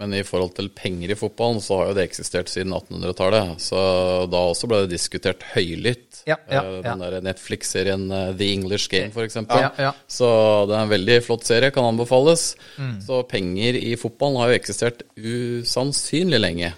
Men 0.00 0.10
i 0.18 0.24
forhold 0.26 0.56
til 0.56 0.66
penger 0.74 1.12
i 1.14 1.16
fotballen, 1.18 1.60
så 1.62 1.76
har 1.78 1.92
jo 1.92 1.94
det 1.94 2.08
eksistert 2.08 2.48
siden 2.50 2.74
1800-tallet. 2.74 3.60
Så 3.62 3.78
da 4.26 4.40
også 4.50 4.66
ble 4.70 4.80
det 4.82 4.90
diskutert 4.96 5.44
høylytt. 5.52 6.24
Ja, 6.26 6.34
ja, 6.50 6.62
Eh, 6.64 6.80
ja. 6.80 6.82
Den 6.88 7.04
der 7.04 7.20
Netflix-serien 7.22 8.08
eh, 8.10 8.32
The 8.34 8.48
English 8.56 8.90
Game, 8.90 9.12
f.eks. 9.14 9.36
Ja, 9.46 9.70
ja. 9.78 9.92
Så 10.10 10.26
det 10.66 10.74
er 10.74 10.82
en 10.82 10.90
veldig 10.90 11.20
flott 11.22 11.46
serie, 11.46 11.70
kan 11.70 11.86
anbefales. 11.86 12.56
Mm. 12.74 12.96
Så 13.06 13.20
penger 13.30 13.78
i 13.78 13.94
fotballen 14.00 14.40
har 14.42 14.50
jo 14.50 14.58
eksistert 14.58 15.04
usannsynlig 15.14 16.40
lenge. 16.42 16.72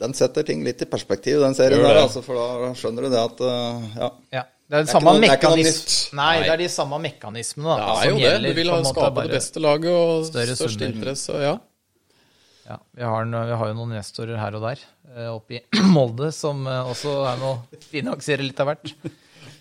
Den 0.00 0.14
setter 0.14 0.46
ting 0.46 0.62
litt 0.64 0.80
i 0.84 0.88
perspektiv, 0.88 1.40
den 1.42 1.56
serien 1.58 1.82
der. 1.82 2.04
Altså, 2.04 2.22
for 2.24 2.38
da 2.38 2.70
skjønner 2.78 3.08
du 3.08 3.10
det 3.10 3.20
at 3.20 3.42
uh, 3.42 3.88
ja. 3.98 4.10
Ja. 4.38 4.44
Det 4.70 4.78
er, 4.78 4.84
Det 4.84 4.86
er 4.86 4.92
samme 4.94 5.12
ikke 5.26 5.50
det 5.58 5.66
er. 5.66 5.78
Nei, 6.14 6.34
det 6.44 6.50
er 6.52 6.60
de 6.60 6.68
samme 6.70 6.98
mekanismene 7.02 7.74
da, 7.74 7.88
Det 7.90 8.04
er 8.06 8.12
jo 8.12 8.20
det. 8.22 8.52
Du 8.54 8.60
vil 8.60 8.70
ha 8.70 8.78
skape 8.86 9.24
det 9.26 9.34
beste 9.34 9.62
laget 9.64 9.90
og 9.90 10.28
størst 10.30 10.84
interesse. 10.86 11.40
Ja. 11.42 11.56
Ja, 12.70 12.76
vi 12.90 13.02
har, 13.02 13.24
vi 13.26 13.54
har 13.58 13.66
jo 13.66 13.74
noen 13.74 13.90
investorer 13.96 14.36
her 14.38 14.54
og 14.54 14.62
der 14.62 14.78
eh, 15.16 15.26
oppe 15.32 15.54
i 15.58 15.60
Molde 15.96 16.30
som 16.34 16.66
eh, 16.70 16.90
også 16.92 17.10
er 17.26 17.36
med 17.40 17.48
å 17.48 17.58
finansiere 17.94 18.42
litt 18.46 18.60
av 18.62 18.66
hvert. 18.70 18.86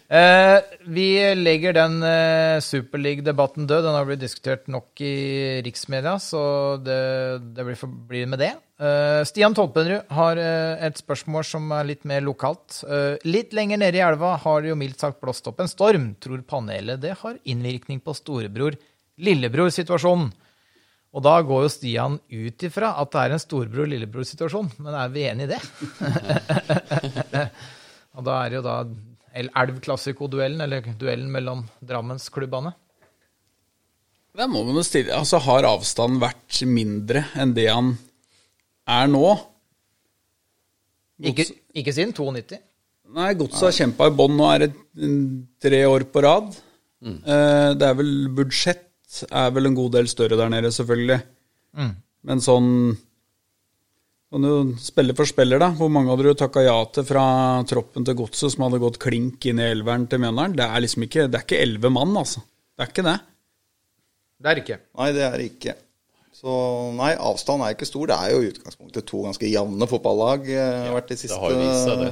Eh, 0.10 0.58
vi 0.94 1.08
legger 1.38 1.74
den 1.74 2.04
Superleague-debatten 2.66 3.68
død. 3.70 3.84
Den 3.88 3.96
har 3.98 4.06
blitt 4.06 4.22
diskutert 4.22 4.68
nok 4.70 5.02
i 5.02 5.62
riksmedia, 5.66 6.20
så 6.22 6.42
det, 6.86 7.02
det 7.58 7.64
blir, 7.66 7.78
for, 7.80 7.90
blir 7.90 8.28
med 8.30 8.40
det. 8.44 8.54
Stian 9.28 9.56
Tolpenrud 9.58 10.02
har 10.16 10.36
et 10.40 10.98
spørsmål 11.02 11.44
som 11.44 11.72
er 11.76 11.84
litt 11.90 12.06
mer 12.08 12.22
lokalt. 12.24 12.80
Litt 13.28 13.52
lenger 13.58 13.78
nede 13.82 13.98
i 14.00 14.04
elva 14.06 14.38
har 14.40 14.62
det 14.64 14.70
jo 14.72 14.78
mildt 14.80 15.04
sagt 15.04 15.20
blåst 15.20 15.44
opp 15.52 15.60
en 15.60 15.68
storm. 15.68 16.16
Tror 16.24 16.40
panelet 16.48 17.04
det 17.04 17.20
har 17.20 17.36
innvirkning 17.44 18.00
på 18.06 18.16
storebror-lillebror-situasjonen? 18.22 20.32
Og 21.10 21.24
da 21.26 21.40
går 21.42 21.64
jo 21.66 21.70
Stian 21.74 22.18
ut 22.22 22.66
ifra 22.68 22.92
at 23.02 23.10
det 23.16 23.22
er 23.24 23.34
en 23.34 23.42
storebror-lillebror-situasjon, 23.42 24.68
men 24.86 24.94
er 24.94 25.10
vi 25.14 25.24
enig 25.26 25.48
i 25.48 25.54
det? 25.56 25.62
og 28.16 28.28
da 28.28 28.36
er 28.44 28.52
det 28.52 28.60
jo 28.60 28.66
da 28.68 28.76
El- 29.40 29.50
Elv-Klassiko-duellen, 29.58 30.62
eller 30.66 30.86
duellen 31.02 31.32
mellom 31.34 31.64
Drammensklubbene. 31.86 32.76
Der 34.38 34.48
må 34.50 34.62
man 34.68 34.78
jo 34.78 34.84
stille 34.86 35.16
Altså, 35.18 35.40
har 35.42 35.66
avstanden 35.68 36.22
vært 36.22 36.62
mindre 36.70 37.26
enn 37.42 37.56
det 37.58 37.66
han 37.72 37.96
er 38.90 39.10
nå? 39.10 39.24
Ikke, 41.30 41.46
ikke 41.76 41.94
siden 41.96 42.14
92. 42.16 42.60
Nei, 43.18 43.32
Godset 43.38 43.66
har 43.66 43.74
kjempa 43.76 44.08
i 44.08 44.14
bånn. 44.16 44.38
Nå 44.38 44.46
er 44.54 44.68
det 44.68 44.70
tre 45.62 45.82
år 45.90 46.06
på 46.14 46.22
rad. 46.24 46.54
Mm. 47.02 47.18
Det 47.82 47.88
er 47.90 47.98
vel 47.98 48.14
budsjett 48.38 48.86
er 49.30 49.52
vel 49.56 49.70
en 49.70 49.78
god 49.78 49.94
del 49.98 50.10
større 50.12 50.38
der 50.40 50.50
nede, 50.54 50.72
selvfølgelig. 50.76 51.20
Men 52.30 52.42
sånn 52.44 52.72
Kan 54.30 54.44
du 54.46 54.76
spille 54.78 55.16
for 55.18 55.26
spiller, 55.26 55.58
da? 55.62 55.72
Hvor 55.74 55.90
mange 55.90 56.12
hadde 56.12 56.28
du 56.28 56.38
takka 56.38 56.62
ja 56.62 56.76
til 56.94 57.06
fra 57.08 57.24
troppen 57.66 58.06
til 58.06 58.14
Godset 58.20 58.54
som 58.54 58.66
hadde 58.68 58.78
gått 58.84 59.00
klink 59.02 59.46
inn 59.50 59.58
i 59.58 59.66
elveren 59.72 60.04
til 60.12 60.22
Mjøndalen? 60.22 60.54
Det 60.60 60.68
er 60.68 60.84
liksom 60.86 61.06
ikke 61.08 61.26
Det 61.32 61.40
er 61.40 61.46
ikke 61.48 61.62
elleve 61.64 61.90
mann, 61.96 62.14
altså. 62.20 62.44
Det 62.78 62.86
er 62.86 62.92
ikke 62.94 63.06
det. 63.08 63.16
Det 64.40 64.52
er 64.52 64.62
ikke. 64.62 64.78
Nei, 65.02 65.08
det 65.18 65.24
er 65.26 65.38
det 65.42 65.48
ikke. 65.50 65.74
Så 66.40 66.54
nei, 66.96 67.10
avstanden 67.18 67.66
er 67.66 67.74
ikke 67.74 67.90
stor. 67.90 68.06
Det 68.08 68.16
er 68.22 68.36
jo 68.36 68.44
i 68.46 68.52
utgangspunktet 68.54 69.08
to 69.10 69.24
ganske 69.26 69.50
jevne 69.50 69.88
fotballag. 69.92 70.46
eh, 70.48 70.86
ja, 70.86 70.94
vært 70.96 71.10
de 71.12 71.18
siste 71.20 71.34
Det 71.34 71.42
har 71.42 71.56
jo 71.56 71.64
vist 71.66 71.90
seg 71.90 72.04
det. 72.06 72.12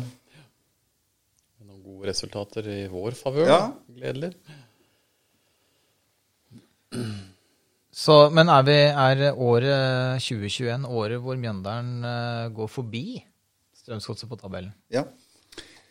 Noen 1.69 1.83
gode 1.85 2.09
resultater 2.09 2.67
i 2.73 2.79
vår 2.91 3.15
favør. 3.21 3.47
Ja. 3.47 3.61
Gledelig. 3.93 4.33
Så, 7.97 8.15
men 8.29 8.49
er, 8.53 8.65
vi, 8.67 8.75
er 8.87 9.21
året 9.33 10.21
2021 10.21 10.85
året 10.85 11.21
hvor 11.23 11.39
Mjøndalen 11.39 12.03
uh, 12.05 12.49
går 12.53 12.69
forbi 12.69 13.23
Strømsgodset 13.77 14.29
på 14.29 14.37
tabellen? 14.37 14.73
Ja. 14.93 15.07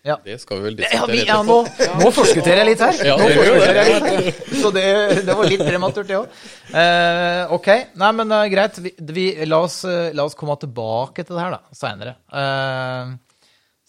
Ja. 0.07 0.21
Det 0.23 0.37
skal 0.39 0.61
vi 0.61 0.69
vel 0.69 0.77
Ja, 0.85 1.03
diskutere 1.03 1.15
vi, 1.17 1.23
ja, 1.27 1.41
nå, 1.43 1.57
nå 1.99 2.11
forskutterer 2.15 2.61
jeg 2.63 2.69
litt 2.69 2.83
her. 2.85 2.99
Ja, 3.09 3.17
nå 3.19 3.27
det 3.27 3.47
gjør 3.49 4.21
litt. 4.23 4.43
Så 4.61 4.71
det, 4.75 4.85
det 5.27 5.35
var 5.35 5.51
litt 5.51 5.65
prematurt, 5.67 6.07
det 6.07 6.21
òg. 6.21 6.37
Uh, 6.71 7.55
ok. 7.57 7.71
Nei, 7.99 8.11
men 8.21 8.35
uh, 8.37 8.45
greit. 8.53 8.79
Vi, 8.85 8.93
vi, 9.17 9.25
la, 9.51 9.59
oss, 9.67 9.81
eh, 9.89 10.13
la 10.15 10.29
oss 10.29 10.39
komme 10.39 10.55
tilbake 10.63 11.27
til 11.27 11.35
det 11.35 11.43
her 11.43 11.57
da, 11.57 11.75
seinere. 11.75 12.15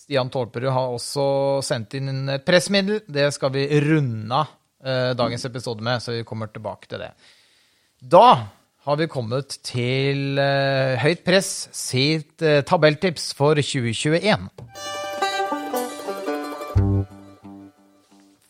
Stian 0.08 0.32
Torperud 0.34 0.72
har 0.72 0.94
også 0.96 1.28
sendt 1.68 1.98
inn 2.00 2.30
et 2.32 2.46
pressmiddel. 2.48 3.04
Det 3.12 3.28
skal 3.36 3.54
vi 3.54 3.68
runde 3.84 4.42
av 4.42 4.48
eh, 4.48 4.56
dagens 5.20 5.44
episode 5.50 5.84
med, 5.84 6.00
så 6.04 6.16
vi 6.16 6.28
kommer 6.28 6.50
tilbake 6.54 6.88
til 6.88 7.04
det. 7.04 7.12
Da 8.00 8.28
har 8.88 8.96
vi 8.96 9.10
kommet 9.12 9.58
til 9.68 10.38
eh, 10.40 10.96
Høyt 11.02 11.26
Press 11.28 11.68
sitt 11.76 12.40
eh, 12.40 12.62
tabelltips 12.64 13.34
for 13.36 13.60
2021. 13.60 14.46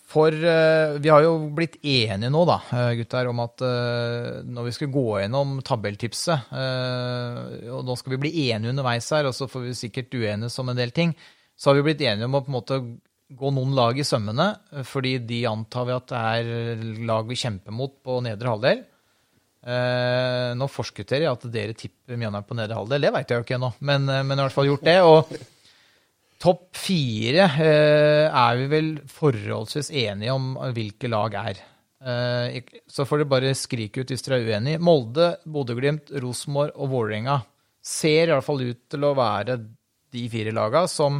For 0.07 0.35
eh, 0.35 0.99
vi 1.01 1.09
har 1.09 1.25
jo 1.25 1.31
blitt 1.57 1.79
enige 1.81 2.29
nå, 2.29 2.43
da, 2.45 2.59
eh, 2.69 2.91
gutter, 2.99 3.31
om 3.31 3.41
at 3.47 3.65
eh, 3.65 4.29
når 4.45 4.69
vi 4.69 4.75
skal 4.77 4.93
gå 4.93 5.07
gjennom 5.23 5.57
tabelltipset 5.65 6.53
eh, 6.53 7.41
Og 7.73 7.81
nå 7.87 7.97
skal 7.97 8.13
vi 8.13 8.21
bli 8.27 8.33
enige 8.51 8.75
underveis 8.75 9.09
her, 9.17 9.25
og 9.25 9.33
så 9.33 9.49
får 9.49 9.65
vi 9.65 9.75
sikkert 9.81 10.13
uenes 10.13 10.61
om 10.61 10.69
en 10.69 10.77
del 10.77 10.93
ting. 10.93 11.17
Så 11.57 11.71
har 11.71 11.79
vi 11.79 11.87
blitt 11.89 12.05
enige 12.05 12.29
om 12.29 12.37
å 12.37 12.45
på 12.45 12.53
en 12.53 12.59
måte 12.59 12.81
gå 13.27 13.49
noen 13.51 13.73
lag 13.75 13.97
i 13.99 14.05
sømmene, 14.07 14.47
fordi 14.87 15.17
de 15.27 15.41
antar 15.49 15.87
vi 15.89 15.95
at 15.95 16.11
det 16.11 16.21
er 16.21 16.85
lag 17.07 17.27
vi 17.27 17.39
kjemper 17.39 17.75
mot 17.75 17.97
på 18.03 18.21
nedre 18.23 18.53
halvdel. 18.53 18.85
Eh, 19.67 20.53
nå 20.55 20.67
forskutterer 20.71 21.25
jeg 21.25 21.33
at 21.33 21.45
dere 21.51 21.75
tipper 21.75 22.15
Mjøndalen 22.15 22.47
på 22.47 22.55
nedre 22.55 22.77
halvdel. 22.77 23.03
Det 23.03 23.13
veit 23.15 23.31
jeg 23.31 23.41
jo 23.41 23.45
ikke 23.45 23.57
ennå, 23.57 23.71
men, 23.89 24.07
eh, 24.07 24.23
men 24.23 24.39
i 24.39 24.45
hvert 24.45 24.55
fall 24.55 24.69
gjort 24.69 24.85
det. 24.87 24.97
Og 25.03 25.33
topp 26.39 26.77
fire 26.77 27.49
eh, 27.57 28.27
er 28.29 28.61
vi 28.61 28.69
vel 28.71 28.93
forholdsvis 29.11 29.91
enige 29.91 30.35
om 30.37 30.53
hvilke 30.77 31.11
lag 31.11 31.35
er. 31.41 31.63
Eh, 31.97 32.61
så 32.87 33.07
får 33.09 33.23
dere 33.23 33.33
bare 33.33 33.55
skrike 33.57 34.03
ut 34.03 34.13
hvis 34.13 34.23
dere 34.23 34.39
er 34.39 34.51
uenige. 34.53 34.83
Molde, 34.83 35.33
Bodø-Glimt, 35.43 36.13
Rosenborg 36.23 36.77
og 36.77 36.93
Vålerenga 36.93 37.41
ser 37.83 38.29
i 38.29 38.35
hvert 38.35 38.45
fall 38.45 38.63
ut 38.63 38.85
til 38.91 39.07
å 39.07 39.15
være 39.17 39.57
de 40.15 40.23
fire 40.31 40.53
laga 40.55 40.85
som 40.87 41.19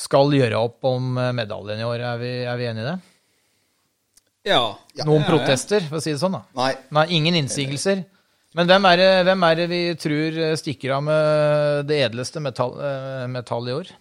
skal 0.00 0.32
gjøre 0.34 0.60
opp 0.60 0.88
om 0.88 1.16
eh, 1.20 1.32
medaljen 1.36 1.82
i 1.82 1.86
år. 1.86 2.04
Er 2.12 2.20
vi, 2.20 2.32
er 2.48 2.60
vi 2.60 2.68
enige 2.70 2.84
i 2.84 2.88
det? 2.88 2.96
Ja. 4.50 4.62
Noen 5.04 5.26
protester, 5.28 5.84
for 5.88 6.00
å 6.00 6.04
si 6.04 6.14
det 6.14 6.22
sånn? 6.22 6.38
da? 6.38 6.44
Nei. 6.56 6.72
Nei, 6.96 7.06
ingen 7.18 7.36
innsigelser. 7.42 8.04
Men 8.56 8.66
hvem 8.66 8.86
er, 8.88 8.98
det, 8.98 9.10
hvem 9.28 9.44
er 9.46 9.58
det 9.60 9.66
vi 9.70 9.82
tror 10.00 10.38
stikker 10.58 10.96
av 10.96 11.04
med 11.06 11.84
det 11.86 12.00
edleste 12.08 12.42
metall, 12.42 12.72
eh, 12.82 13.26
metall 13.30 13.68
i 13.68 13.76
år? 13.76 13.92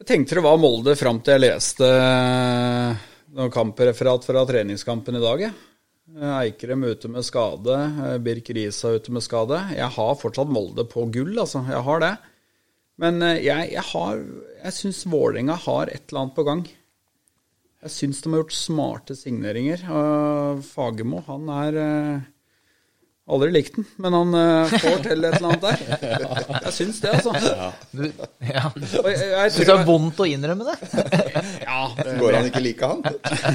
Jeg 0.00 0.08
tenkte 0.08 0.38
det 0.38 0.46
var 0.46 0.56
Molde 0.58 0.96
fram 0.96 1.20
til 1.20 1.36
jeg 1.36 1.44
leste 1.44 1.88
noen 3.36 3.52
kampreferat 3.52 4.24
fra 4.24 4.46
treningskampen 4.48 5.18
i 5.18 5.22
dag. 5.22 5.44
Eikrem 6.40 6.88
ute 6.88 7.10
med 7.12 7.22
skade, 7.22 7.76
Birk 8.24 8.48
Risa 8.56 8.94
ute 8.96 9.12
med 9.14 9.22
skade. 9.22 9.60
Jeg 9.76 9.92
har 9.94 10.16
fortsatt 10.18 10.50
Molde 10.50 10.88
på 10.88 11.04
gull, 11.12 11.36
altså. 11.38 11.62
Jeg 11.68 11.84
har 11.86 12.02
det. 12.02 12.14
Men 13.00 13.22
eh, 13.24 13.40
jeg, 13.46 13.72
jeg, 13.74 13.86
har, 13.92 14.20
jeg 14.64 14.76
syns 14.76 15.06
Vålerenga 15.08 15.56
har 15.66 15.92
et 15.92 16.06
eller 16.08 16.24
annet 16.24 16.36
på 16.36 16.46
gang. 16.48 16.66
Jeg 17.80 17.94
syns 17.94 18.20
de 18.20 18.32
har 18.32 18.42
gjort 18.42 18.58
smarte 18.58 19.16
signeringer. 19.16 19.86
Fagermo, 20.66 21.22
han 21.28 21.48
er 21.54 21.80
eh, 21.80 22.28
Aldri 23.30 23.50
likt 23.54 23.76
den, 23.78 23.84
men 24.02 24.14
han 24.16 24.34
uh, 24.34 24.72
får 24.72 25.02
til 25.04 25.24
et 25.28 25.36
eller 25.36 25.46
annet 25.46 25.62
der. 25.62 25.82
Jeg 26.66 26.72
syns 26.74 27.00
det, 27.02 27.12
altså. 27.14 27.32
Du, 27.94 28.02
ja. 28.42 28.64
Og 28.74 29.06
jeg, 29.10 29.28
jeg 29.30 29.52
Syns 29.54 29.68
det 29.68 29.74
er 29.76 29.84
vondt 29.86 30.22
å 30.22 30.26
innrømme 30.26 30.66
det? 30.66 30.76
ja, 31.68 31.80
det, 32.00 32.16
Går 32.18 32.36
han 32.38 32.48
ikke 32.50 32.62
like 32.64 32.90
han? 32.90 33.04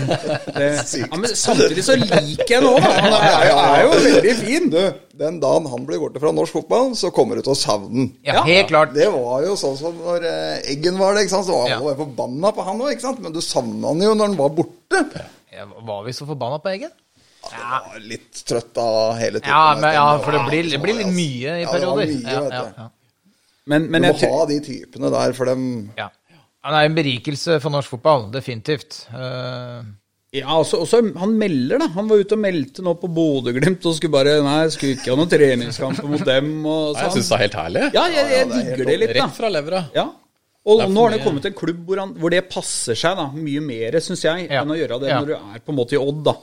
det, 0.57 0.69
ja, 1.01 1.09
men 1.11 1.35
samtidig 1.35 1.83
så 1.85 1.97
liker 1.99 2.55
jeg 2.55 2.61
ham 2.61 2.69
òg, 2.71 2.81
Han 2.85 3.17
er, 3.17 3.27
er, 3.27 3.45
jo, 3.49 3.59
er 3.59 3.83
jo 3.83 3.93
veldig 4.07 4.35
fin. 4.39 4.71
Du, 4.71 4.81
den 5.19 5.39
dagen 5.43 5.69
han 5.71 5.87
blir 5.87 6.01
borte 6.03 6.23
fra 6.23 6.33
norsk 6.35 6.57
fotball, 6.59 6.91
så 6.99 7.11
kommer 7.15 7.39
du 7.39 7.45
til 7.45 7.55
å 7.55 7.59
savne 7.59 7.91
den. 7.95 8.11
Ja, 8.27 8.43
helt 8.47 8.71
klart. 8.71 8.95
Det 8.95 9.07
var 9.13 9.45
jo 9.45 9.55
sånn 9.59 9.77
som 9.79 9.95
når 10.01 10.27
eh, 10.31 10.73
Eggen 10.75 10.99
var 10.99 11.15
det, 11.15 11.25
ikke 11.25 11.35
sant. 11.37 11.49
Så 11.49 11.61
var 11.61 11.71
Ja. 11.71 11.79
forbanna 11.99 12.51
på 12.55 12.65
han 12.67 12.83
òg. 12.83 13.07
Men 13.23 13.35
du 13.35 13.41
savna 13.43 13.91
han 13.91 14.03
jo 14.03 14.13
når 14.15 14.31
han 14.31 14.37
var 14.39 14.53
borte. 14.55 15.03
Ja, 15.55 15.67
Var 15.87 16.03
vi 16.07 16.15
så 16.15 16.27
forbanna 16.27 16.59
på 16.63 16.71
Eggen? 16.71 16.91
Ja. 17.53 17.79
Var 17.91 17.99
litt 18.09 18.41
trøtt 18.49 18.77
av 18.81 19.15
hele 19.19 19.39
tiden. 19.39 19.53
Ja, 19.53 19.75
men, 19.79 19.93
ja 19.93 20.05
for 20.23 20.31
det 20.35 20.43
blir, 20.49 20.69
det 20.71 20.79
blir 20.83 20.97
litt 21.01 21.11
mye 21.13 21.57
i 21.61 21.65
perioder. 21.65 21.65
Ja, 21.65 21.79
det 21.79 21.87
var 21.87 21.97
mye, 22.05 22.33
Ja, 22.33 22.41
vet 22.45 22.53
ja, 22.53 22.61
du. 22.63 22.81
ja. 22.81 22.89
Men, 23.65 23.85
Du 23.89 23.97
må 23.97 24.13
jeg, 24.13 24.31
ha 24.31 24.45
de 24.49 24.59
typene 24.61 25.09
der, 25.13 25.33
for 25.37 25.45
dem 25.49 25.67
Ja. 25.97 26.09
Han 26.65 26.73
er 26.79 26.87
en 26.89 26.95
berikelse 26.97 27.59
for 27.61 27.69
norsk 27.73 27.89
fotball, 27.93 28.27
definitivt. 28.33 29.03
Uh... 29.13 29.85
ja, 30.33 30.47
også, 30.49 30.79
også, 30.81 30.99
han 31.21 31.33
melder, 31.37 31.77
da. 31.83 31.87
Han 31.93 32.07
var 32.09 32.17
ute 32.23 32.33
og 32.33 32.41
meldte 32.41 32.81
nå 32.85 32.95
på 32.97 33.09
Bodø-Glimt 33.13 33.85
og 33.85 33.93
skulle 33.99 34.15
bare 34.17 34.39
Nei, 34.45 34.63
skulle 34.73 34.95
ikke 34.97 35.11
ha 35.13 35.17
noen 35.19 35.29
treningskamper 35.29 36.09
mot 36.09 36.25
dem. 36.25 36.49
Og 36.65 36.95
Nei, 36.95 37.03
Jeg 37.03 37.11
sånn. 37.11 37.15
syns 37.19 37.29
det 37.29 37.37
er 37.37 37.43
helt 37.45 37.57
herlig. 37.61 37.83
Ja, 37.93 38.05
jeg, 38.15 38.31
jeg 38.33 38.49
digger 38.55 38.89
det 38.89 38.97
litt, 39.03 39.13
da. 39.13 39.27
Rett 39.27 39.37
fra 39.37 39.51
levra. 39.53 39.83
Ja. 39.93 40.07
Og 40.65 40.81
nå 40.89 41.03
har 41.05 41.13
det 41.13 41.21
kommet 41.21 41.43
til 41.45 41.51
en 41.53 41.57
klubb 41.59 41.81
hvor, 41.85 41.99
han, 42.01 42.15
hvor 42.17 42.33
det 42.33 42.41
passer 42.49 42.97
seg 42.97 43.19
da, 43.21 43.27
mye 43.37 43.61
mer, 43.61 43.99
syns 44.01 44.25
jeg, 44.25 44.47
Ja. 44.49 44.63
enn 44.63 44.73
å 44.73 44.77
gjøre 44.79 44.97
det 45.03 45.11
Ja. 45.13 45.19
når 45.21 45.27
du 45.29 45.35
er 45.37 45.61
på 45.61 45.69
en 45.75 45.77
måte 45.77 45.93
i 45.93 46.01
Odd. 46.01 46.23
da. 46.25 46.33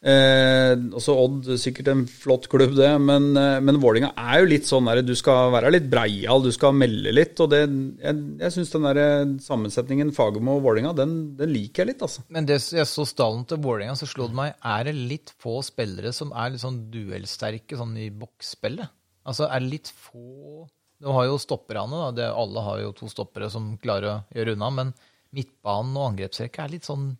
Eh, 0.00 0.72
også 0.96 1.12
Odd, 1.12 1.48
sikkert 1.60 1.90
en 1.92 2.06
flott 2.08 2.46
klubb, 2.48 2.72
det, 2.78 2.88
men, 3.04 3.26
eh, 3.36 3.58
men 3.60 3.76
Vålinga 3.82 4.14
er 4.16 4.40
jo 4.40 4.46
litt 4.48 4.64
sånn 4.64 4.88
der, 4.88 5.02
du 5.04 5.12
skal 5.18 5.50
være 5.52 5.74
litt 5.74 5.90
breial, 5.92 6.40
du 6.40 6.48
skal 6.56 6.72
melde 6.72 7.12
litt. 7.12 7.36
og 7.44 7.50
det, 7.52 7.60
Jeg, 8.00 8.22
jeg 8.40 8.54
syns 8.54 8.72
den 8.72 8.88
der 8.88 9.00
sammensetningen 9.44 10.14
Fagermo 10.16 10.56
og 10.56 10.64
Vålinga, 10.64 10.94
den, 10.96 11.36
den 11.36 11.52
liker 11.52 11.84
jeg 11.84 11.92
litt, 11.92 12.06
altså. 12.08 12.24
Men 12.32 12.48
det 12.48 12.62
jeg 12.64 12.88
så 12.88 13.04
stallen 13.04 13.44
til 13.44 13.60
Vålinga, 13.60 13.92
så 13.98 14.08
slo 14.08 14.30
det 14.30 14.40
meg 14.40 14.56
Er 14.64 14.88
det 14.88 14.96
litt 14.96 15.34
få 15.36 15.60
spillere 15.66 16.14
som 16.16 16.32
er 16.32 16.54
litt 16.54 16.64
sånn 16.64 16.86
duellsterke 16.92 17.76
sånn 17.76 17.96
i 18.00 18.08
boksspillet? 18.08 18.96
Altså, 19.28 19.50
er 19.52 19.60
det 19.60 19.74
litt 19.74 19.92
få 19.92 20.64
Du 21.00 21.12
har 21.12 21.28
jo 21.28 21.36
stopperne, 21.40 22.06
da. 22.06 22.12
Det, 22.16 22.32
alle 22.32 22.64
har 22.64 22.80
jo 22.86 22.96
to 22.96 23.08
stoppere 23.08 23.52
som 23.52 23.74
klarer 23.80 24.08
å 24.14 24.20
gjøre 24.36 24.56
unna. 24.56 24.68
Men 24.80 24.94
midtbanen 25.36 25.96
og 25.96 26.10
angrepsrekka 26.10 26.64
er 26.64 26.74
litt 26.74 26.88
sånn 26.88 27.12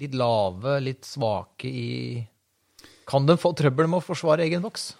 litt 0.00 0.14
lave, 0.16 0.78
litt 0.80 1.04
svake 1.04 1.68
i 1.68 2.26
Kan 3.08 3.26
de 3.28 3.36
få 3.36 3.52
trøbbel 3.58 3.86
med 3.90 3.98
å 4.00 4.04
forsvare 4.06 4.44
egen 4.46 4.62
boks? 4.64 4.92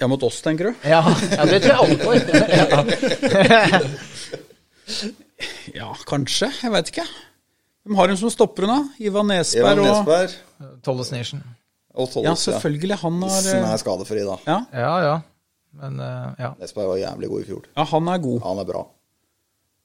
Ja, 0.00 0.06
mot 0.08 0.22
oss, 0.24 0.40
tenker 0.42 0.64
du? 0.70 0.74
Ja, 0.88 1.02
ja 1.30 1.44
det 1.48 1.60
tror 1.64 1.72
jeg 1.72 1.80
alle 1.84 1.98
får. 2.04 2.16
Ja, 5.72 5.92
kanskje. 6.08 6.48
Jeg 6.60 6.72
veit 6.74 6.88
ikke. 6.90 7.04
Hvem 7.86 7.96
har 7.96 8.10
hun 8.12 8.18
som 8.20 8.32
stopper 8.32 8.66
Ivan 8.66 8.68
da? 8.68 8.78
Ivan 9.00 9.28
Nesberg 9.30 9.78
og 9.80 9.86
Nesberg 9.86 10.34
Tolles 10.84 11.12
Nation. 11.14 11.40
og 11.94 12.08
Ja, 12.08 12.12
Tolles, 12.12 12.26
ja. 12.26 12.34
selvfølgelig. 12.50 12.98
Han 13.04 13.22
har 13.22 13.40
Som 13.46 13.64
er 13.70 13.76
skadefri, 13.80 14.24
da. 14.26 14.36
ja, 14.46 14.58
Ja, 14.74 14.94
ja. 15.06 15.14
Men 15.80 16.00
eh, 16.02 16.32
ja. 16.42 16.50
Nesberg 16.58 16.88
var 16.90 16.98
jævlig 16.98 17.28
god 17.30 17.40
i 17.40 17.46
fjor. 17.46 17.66
ja, 17.76 17.84
han 17.92 18.08
er 18.10 18.18
god. 18.18 18.40
Han 18.42 18.58
er 18.58 18.66
bra. 18.66 18.82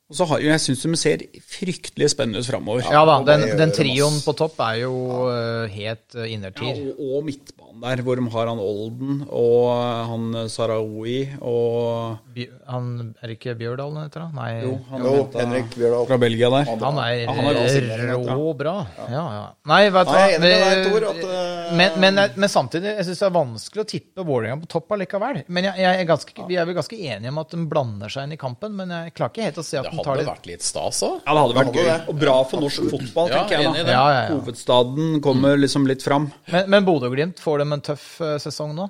Og 0.05 0.13
så 0.19 0.25
har, 0.29 0.41
jeg 0.45 0.61
syns 0.61 0.83
de 0.85 0.97
ser 1.01 1.21
fryktelig 1.49 2.11
spennende 2.13 2.43
ut 2.43 2.45
framover. 2.45 2.83
Ja 2.93 3.01
da, 3.09 3.15
den, 3.25 3.45
den 3.57 3.71
trioen 3.73 4.19
på 4.21 4.35
topp 4.37 4.59
er 4.61 4.83
jo 4.83 4.91
ja. 5.31 5.63
helt 5.73 6.17
innertier. 6.29 6.77
Ja, 6.77 6.91
og, 6.93 7.15
og 7.17 7.23
midtbanen 7.25 7.81
der, 7.81 8.03
hvor 8.05 8.19
de 8.19 8.25
har 8.35 8.51
han 8.51 8.61
Olden 8.61 9.23
og 9.33 9.71
han 10.11 10.27
Sarawi 10.53 11.15
og 11.41 12.19
Bj- 12.35 12.51
Han 12.69 12.85
er 13.19 13.31
det 13.31 13.37
ikke 13.39 13.55
Bjørdalen 13.57 13.97
heter 14.03 14.27
han? 14.27 14.37
Nei, 14.37 14.51
Jo, 14.61 14.75
han 14.91 15.07
Jo, 15.09 15.15
Henrik 15.33 15.73
Bjørdal. 15.73 16.05
fra 16.11 16.19
Belgia 16.21 16.51
der. 16.53 16.69
han 16.69 17.01
er, 17.01 17.15
Ja, 17.25 17.33
han 17.39 17.49
er 17.49 18.13
rå 18.29 18.53
bra. 18.61 18.75
Ja, 19.09 19.25
ja. 19.39 19.43
Nei, 19.73 19.81
vet 19.89 20.05
du 20.05 20.13
hva. 20.13 21.15
eh, 21.33 21.73
men, 21.81 21.97
men, 22.05 22.21
men 22.35 22.51
samtidig, 22.51 22.93
jeg 22.99 23.09
syns 23.09 23.25
det 23.25 23.27
er 23.31 23.35
vanskelig 23.41 23.83
å 23.83 23.89
tippe 23.89 24.27
Vålerenga 24.29 24.61
på 24.61 24.69
topp 24.77 24.95
allikevel. 24.95 25.41
Men 25.49 25.71
jeg, 25.71 25.81
jeg 25.81 26.01
er 26.05 26.09
ganske, 26.13 26.47
vi 26.47 26.61
er 26.61 26.69
vel 26.69 26.77
ganske 26.77 27.01
enige 27.01 27.33
om 27.33 27.41
at 27.41 27.57
de 27.57 27.65
blander 27.73 28.13
seg 28.13 28.29
inn 28.29 28.37
i 28.37 28.41
kampen, 28.45 28.77
men 28.77 28.93
jeg 28.93 29.17
klarer 29.17 29.33
ikke 29.33 29.49
helt 29.49 29.61
å 29.65 29.65
se 29.65 29.81
at 29.81 29.91
Tar 30.03 30.11
hadde 30.11 30.23
det 30.23 30.27
vært 30.31 30.49
litt 30.49 30.65
stas 30.65 30.99
òg. 31.05 31.15
Ja, 31.25 31.33
det 31.35 31.41
hadde 31.43 31.55
vært 31.57 31.69
hadde 31.69 31.79
gøy. 31.83 31.89
det. 31.91 32.09
Og 32.11 32.19
bra 32.25 32.35
for 32.49 32.65
norsk 32.65 32.89
fotball, 32.91 33.29
Ja, 33.31 33.39
tenker 33.43 33.61
jeg 33.61 33.71
da. 33.71 33.83
Ja, 33.91 34.05
ja, 34.11 34.21
ja. 34.25 34.35
Hovedstaden 34.35 35.21
kommer 35.25 35.57
liksom 35.59 35.87
litt 35.87 36.03
fram. 36.05 36.29
Men, 36.51 36.69
men 36.73 36.85
Bodø-Glimt, 36.87 37.39
får 37.43 37.63
de 37.63 37.67
en 37.77 37.85
tøff 37.91 38.07
eh, 38.25 38.35
sesong 38.43 38.75
nå? 38.77 38.89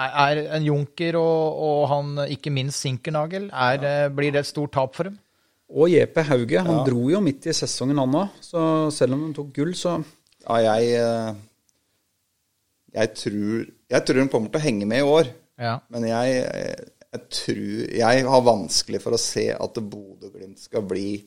Er, 0.00 0.12
er 0.24 0.42
en 0.56 0.64
Junker 0.64 1.16
og, 1.18 1.58
og 1.66 1.80
han, 1.90 2.12
ikke 2.30 2.52
minst 2.54 2.80
Sinkernagel, 2.84 3.50
er, 3.50 3.82
eh, 3.84 4.06
blir 4.14 4.30
det 4.32 4.44
et 4.44 4.48
stort 4.52 4.72
tap 4.76 4.94
for 4.96 5.10
dem? 5.10 5.18
Og 5.70 5.90
JP 5.92 6.16
Hauge, 6.26 6.62
han 6.66 6.80
dro 6.86 7.04
jo 7.12 7.20
midt 7.22 7.46
i 7.46 7.52
sesongen 7.54 7.98
han 8.02 8.14
òg. 8.22 8.38
Så 8.42 8.62
selv 8.94 9.14
om 9.18 9.26
han 9.28 9.34
tok 9.36 9.52
gull, 9.54 9.74
så 9.78 9.98
Ja, 10.46 10.56
jeg 10.64 10.94
eh, 10.98 11.34
Jeg 12.96 13.12
tror 13.14 13.66
Jeg 13.92 14.06
tror 14.06 14.18
hun 14.24 14.30
kommer 14.32 14.50
til 14.50 14.58
å 14.58 14.64
henge 14.64 14.86
med 14.90 15.02
i 15.04 15.06
år. 15.06 15.28
Ja. 15.60 15.76
Men 15.92 16.06
jeg, 16.08 16.40
jeg 17.10 17.26
tror 17.34 17.96
Jeg 17.98 18.24
har 18.30 18.46
vanskelig 18.46 19.00
for 19.02 19.16
å 19.16 19.20
se 19.20 19.48
at 19.54 19.80
Bodø-Glimt 19.82 20.60
skal 20.62 20.84
bli 20.86 21.20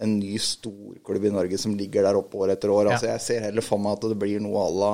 en 0.00 0.18
ny 0.20 0.36
storklubb 0.40 1.24
i 1.28 1.32
Norge 1.32 1.58
som 1.60 1.74
ligger 1.76 2.04
der 2.04 2.18
oppe 2.18 2.40
år 2.44 2.54
etter 2.54 2.72
år. 2.72 2.90
Altså, 2.92 3.08
jeg 3.08 3.24
ser 3.24 3.46
heller 3.48 3.64
for 3.64 3.80
meg 3.80 3.96
at 3.96 4.08
det 4.10 4.18
blir 4.20 4.42
noe 4.44 4.64
à 4.64 4.72
la 4.72 4.92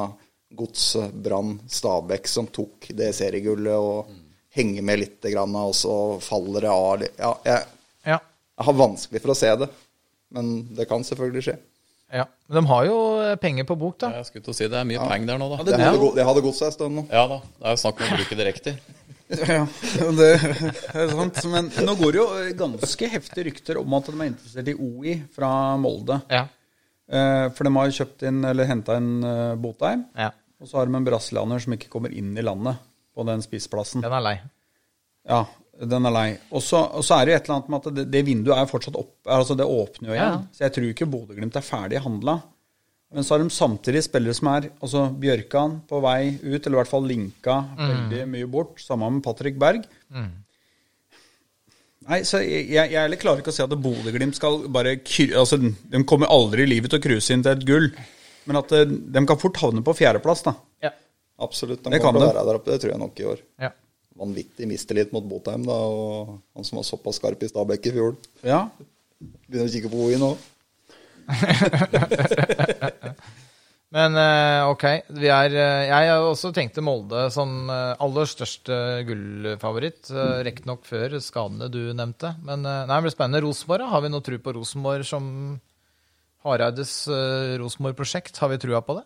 Godset, 0.53 1.15
Brann, 1.25 1.57
Stabæk 1.71 2.29
som 2.29 2.47
tok 2.53 2.91
det 2.95 3.09
seriegullet 3.17 3.73
og 3.73 4.11
henger 4.53 4.85
med 4.85 5.01
litt, 5.01 5.19
grann, 5.33 5.55
og 5.57 5.73
så 5.75 5.95
faller 6.21 6.67
det 6.67 6.73
av. 6.73 7.05
Ja, 7.17 7.33
jeg, 7.49 7.69
ja. 8.05 8.19
jeg 8.21 8.67
har 8.69 8.77
vanskelig 8.77 9.23
for 9.25 9.33
å 9.33 9.39
se 9.39 9.53
det. 9.63 9.71
Men 10.33 10.53
det 10.77 10.87
kan 10.89 11.05
selvfølgelig 11.05 11.47
skje. 11.49 11.57
Ja, 12.13 12.27
men 12.47 12.59
de 12.59 12.69
har 12.69 12.85
jo 12.85 12.97
eh, 13.25 13.35
penger 13.41 13.65
på 13.69 13.77
bok, 13.81 13.97
da. 14.05 14.11
Jeg 14.19 14.29
skulle 14.29 14.45
til 14.45 14.53
å 14.53 14.57
si 14.57 14.67
det 14.69 14.77
er 14.77 14.89
mye 14.89 15.05
penger 15.09 15.33
der 15.33 15.41
nå, 15.41 15.49
da. 15.55 15.65
Det 15.65 15.79
hadde, 15.81 16.11
det 16.19 16.27
hadde 16.29 16.43
gått 16.45 16.59
seg 16.59 16.69
en 16.69 16.75
stund 16.77 16.99
nå. 17.01 17.07
Ja 17.09 17.25
da. 17.31 17.39
Det 17.57 17.71
er 17.71 17.77
jo 17.77 17.81
snakk 17.87 18.03
om 18.03 18.11
å 18.11 18.19
bruke 18.21 18.37
det 18.37 18.49
riktig. 18.51 18.75
Ja, 19.33 19.63
det 20.19 20.29
er 20.37 21.13
sant. 21.13 21.39
Men 21.53 21.71
nå 21.87 21.95
går 22.01 22.13
det 22.15 22.21
jo 22.21 22.27
ganske 22.59 23.09
heftige 23.15 23.47
rykter 23.49 23.81
om 23.81 23.95
at 23.99 24.11
de 24.11 24.15
er 24.19 24.31
interessert 24.33 24.69
i 24.73 24.77
OI 24.77 25.15
fra 25.35 25.51
Molde. 25.81 26.21
Ja. 26.33 26.45
Eh, 27.13 27.47
For 27.57 27.67
de 27.69 27.73
har 27.77 27.89
jo 27.91 27.97
kjøpt 28.03 28.27
inn, 28.29 28.43
eller 28.49 28.69
henta 28.71 28.97
inn 29.01 29.11
eh, 29.25 29.55
Botheim. 29.61 30.07
ja. 30.19 30.31
Og 30.63 30.69
så 30.71 30.77
har 30.79 30.87
de 30.87 30.95
en 30.95 31.03
brasilianer 31.09 31.59
som 31.59 31.73
ikke 31.75 31.89
kommer 31.91 32.13
inn 32.15 32.37
i 32.39 32.43
landet 32.47 32.79
på 33.17 33.25
den 33.27 33.41
spissplassen. 33.43 33.99
Den 34.05 34.13
er 34.15 34.23
lei. 34.23 34.37
Ja, 35.27 35.41
den 35.91 36.07
er 36.07 36.15
lei. 36.15 36.29
Og 36.55 36.63
så, 36.63 36.85
er 37.17 37.25
det 37.27 37.33
jo 37.33 37.39
et 37.41 37.49
eller 37.49 37.57
annet 37.57 37.73
med 37.73 37.81
at 37.81 37.97
det, 37.97 38.05
det 38.15 38.21
vinduet 38.29 38.61
er 38.61 38.69
fortsatt 38.71 38.95
opp, 39.01 39.17
altså 39.27 39.57
det 39.59 39.67
åpner 39.67 40.13
jo 40.13 40.15
igjen. 40.15 40.37
Ja. 40.39 40.55
Så 40.55 40.63
jeg 40.69 40.75
tror 40.77 40.87
ikke 40.93 41.09
Bodø-Glimt 41.11 41.59
er 41.59 41.67
ferdig 41.67 41.99
handla. 42.05 42.37
Men 43.13 43.25
så 43.25 43.35
har 43.35 43.43
de 43.43 43.53
samtidig 43.53 44.01
spillere 44.07 44.37
som 44.37 44.49
er 44.55 44.71
altså 44.81 45.03
Bjørkan 45.21 45.81
på 45.89 46.01
vei 46.05 46.33
ut, 46.41 46.61
eller 46.63 46.77
i 46.77 46.81
hvert 46.81 46.93
fall 46.93 47.05
linka 47.09 47.59
veldig 47.77 48.23
mye 48.33 48.49
bort, 48.49 48.81
sammen 48.81 49.19
med 49.19 49.25
Patrick 49.27 49.59
Berg. 49.61 49.85
Nei, 52.03 52.23
så 52.27 52.41
jeg, 52.43 52.67
jeg, 52.73 52.91
jeg 52.97 53.19
klarer 53.23 53.43
ikke 53.43 53.53
å 53.53 53.55
si 53.55 53.63
at 53.63 53.75
Bodø-Glimt 53.79 54.35
skal 54.35 54.65
bare 54.75 54.97
altså, 55.39 55.59
De 55.61 56.01
kommer 56.09 56.33
aldri 56.35 56.65
i 56.65 56.71
livet 56.73 56.91
til 56.91 56.99
å 56.99 57.05
cruise 57.05 57.31
inn 57.35 57.45
til 57.45 57.55
et 57.55 57.67
gull, 57.69 57.91
men 58.49 58.59
at 58.59 58.73
eh, 58.75 58.89
de 58.89 59.23
kan 59.29 59.39
fort 59.39 59.61
havne 59.63 59.85
på 59.87 59.95
fjerdeplass, 60.01 60.43
da. 60.49 60.57
Ja. 60.83 60.91
Absolutt. 61.43 61.85
De 61.85 61.93
Det 61.95 62.01
kommer 62.03 62.19
kan 62.19 62.27
til 62.27 62.31
å 62.31 62.33
være 62.33 62.47
der 62.49 62.59
oppe, 62.59 62.73
det 62.73 62.83
tror 62.83 62.95
jeg 62.95 63.03
nok 63.05 63.23
i 63.23 63.29
år. 63.35 63.45
Ja. 63.63 63.71
Vanvittig 64.19 64.67
mistillit 64.69 65.13
mot 65.15 65.29
Botheim, 65.29 65.63
da, 65.69 65.77
og 65.79 66.35
han 66.57 66.67
som 66.67 66.81
var 66.81 66.89
såpass 66.89 67.21
skarp 67.21 67.45
i 67.45 67.51
Stabæk 67.53 67.87
i 67.93 67.95
fjor. 67.95 68.19
Ja. 68.47 68.65
Begynner 69.47 69.71
å 69.71 69.75
kikke 69.77 69.93
på 69.93 70.09
Oi 70.09 70.19
nå. 70.21 70.33
Men 73.93 74.17
eh, 74.17 74.63
ok, 74.73 74.85
vi 75.21 75.29
er 75.29 75.53
eh, 75.53 75.87
Jeg 75.91 76.09
har 76.09 76.25
også 76.25 76.49
tenkt 76.57 76.79
til 76.79 76.85
Molde 76.87 77.27
som 77.35 77.69
eh, 77.69 77.93
aller 78.01 78.31
største 78.31 78.77
gullfavoritt. 79.05 80.09
Uh, 80.09 80.41
Riktignok 80.47 80.87
før 80.89 81.19
skadene 81.21 81.69
du 81.73 81.83
nevnte. 81.93 82.33
Men 82.47 82.65
nei, 82.65 82.87
det 82.89 83.01
blir 83.05 83.15
spennende. 83.15 83.43
Rosenborg? 83.45 83.91
Har 83.93 84.05
vi 84.05 84.13
noe 84.15 84.25
tro 84.25 84.39
på 84.41 84.57
Rosenborg 84.57 85.05
som 85.09 85.27
Hareides 86.47 86.95
Rosenborg-prosjekt? 87.61 88.41
Har 88.41 88.55
vi 88.55 88.63
trua 88.65 88.81
på 88.83 88.97
det? 88.97 89.05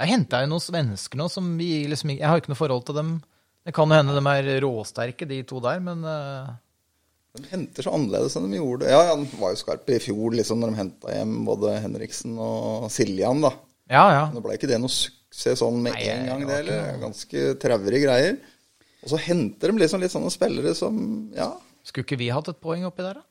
Jeg 0.00 0.10
henta 0.10 0.40
jo 0.42 0.50
noen 0.50 0.64
svensker 0.64 1.20
nå 1.20 1.28
som 1.30 1.52
vi 1.60 1.84
liksom 1.86 2.10
Jeg 2.16 2.26
har 2.26 2.40
ikke 2.40 2.50
noe 2.50 2.58
forhold 2.58 2.88
til 2.88 2.96
dem. 2.98 3.12
Det 3.64 3.76
kan 3.76 3.92
jo 3.92 4.00
hende 4.00 4.16
de 4.16 4.32
er 4.32 4.64
råsterke, 4.64 5.28
de 5.28 5.44
to 5.46 5.60
der, 5.62 5.78
men 5.84 6.02
De 7.34 7.42
henter 7.50 7.82
så 7.82 7.90
annerledes 7.96 8.36
enn 8.38 8.46
de 8.52 8.60
gjorde. 8.60 8.86
Ja, 8.92 9.00
han 9.10 9.24
var 9.40 9.50
jo 9.54 9.58
skarp 9.58 9.88
i 9.90 9.98
fjor, 10.02 10.36
liksom, 10.38 10.60
når 10.62 10.70
de 10.70 10.78
henta 10.78 11.14
hjem 11.16 11.32
både 11.48 11.72
Henriksen 11.82 12.36
og 12.38 12.86
Siljan, 12.94 13.42
da. 13.42 13.50
ja, 13.90 14.04
ja. 14.14 14.24
Nå 14.30 14.42
ble 14.44 14.54
ikke 14.54 14.70
det 14.70 14.78
noe 14.78 14.92
suksess 14.92 15.58
sånn 15.64 15.80
med 15.82 15.96
Nei, 15.96 16.04
en 16.12 16.28
gang, 16.30 16.44
det 16.46 16.58
heller. 16.60 16.92
Ganske 17.02 17.46
traurige 17.62 18.04
greier. 18.06 18.38
Og 19.02 19.10
så 19.12 19.18
henter 19.20 19.72
de 19.74 19.82
liksom 19.82 20.00
litt 20.04 20.14
sånne 20.14 20.30
spillere 20.32 20.76
som 20.78 20.96
Ja. 21.34 21.50
Skulle 21.84 22.06
ikke 22.06 22.16
vi 22.22 22.30
hatt 22.32 22.46
et 22.48 22.60
poeng 22.62 22.86
oppi 22.88 23.02
der, 23.04 23.18
da? 23.18 23.26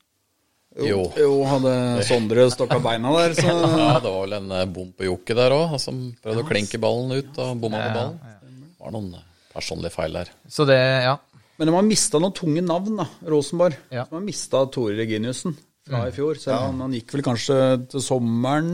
Jo. 0.83 1.03
Jo, 1.17 1.31
hadde 1.45 1.71
Sondre 2.05 2.47
stokka 2.53 2.79
beina 2.83 3.09
der, 3.15 3.33
så 3.37 3.49
Ja, 3.79 3.99
det 4.03 4.09
var 4.11 4.23
vel 4.25 4.35
en 4.39 4.51
eh, 4.57 4.65
bom 4.69 4.91
på 4.97 5.07
Jokke 5.07 5.35
der 5.37 5.53
òg, 5.55 5.77
som 5.81 6.03
prøvde 6.21 6.43
å 6.43 6.49
klinke 6.49 6.79
ballen 6.81 7.13
ut 7.23 7.39
og 7.39 7.55
bomma 7.61 7.81
på 7.87 7.93
ballen. 7.97 8.19
Det 8.67 8.83
var 8.83 8.93
noen 8.97 9.11
personlige 9.53 9.93
feil 9.95 10.17
der. 10.19 10.31
Så 10.49 10.65
det, 10.69 10.77
ja. 11.07 11.15
Men 11.59 11.69
de 11.69 11.75
har 11.75 11.85
mista 11.85 12.19
noen 12.21 12.33
tunge 12.35 12.63
navn, 12.65 12.97
da, 12.97 13.05
Rosenborg. 13.29 13.77
Ja. 13.93 14.07
De 14.09 14.17
har 14.17 14.25
mista 14.25 14.63
Tore 14.73 14.95
Reginiussen 14.97 15.53
fra 15.85 16.05
i 16.09 16.13
fjor. 16.15 16.39
Så 16.39 16.55
han, 16.55 16.79
han 16.81 16.95
gikk 16.95 17.13
vel 17.13 17.25
kanskje 17.25 17.57
til 17.91 18.01
sommeren, 18.03 18.71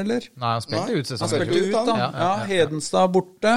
eller? 0.00 0.26
Nei, 0.40 0.54
han 0.56 0.64
spilte 0.64 0.88
Nei, 0.88 1.02
ut 1.02 1.12
han 1.14 1.30
spilte 1.30 1.60
ut, 1.60 1.76
han. 1.76 1.92
Ja, 1.92 1.98
Ja, 1.98 2.08
ja, 2.08 2.32
ja. 2.40 2.48
Hedenstad 2.50 3.12
borte. 3.14 3.54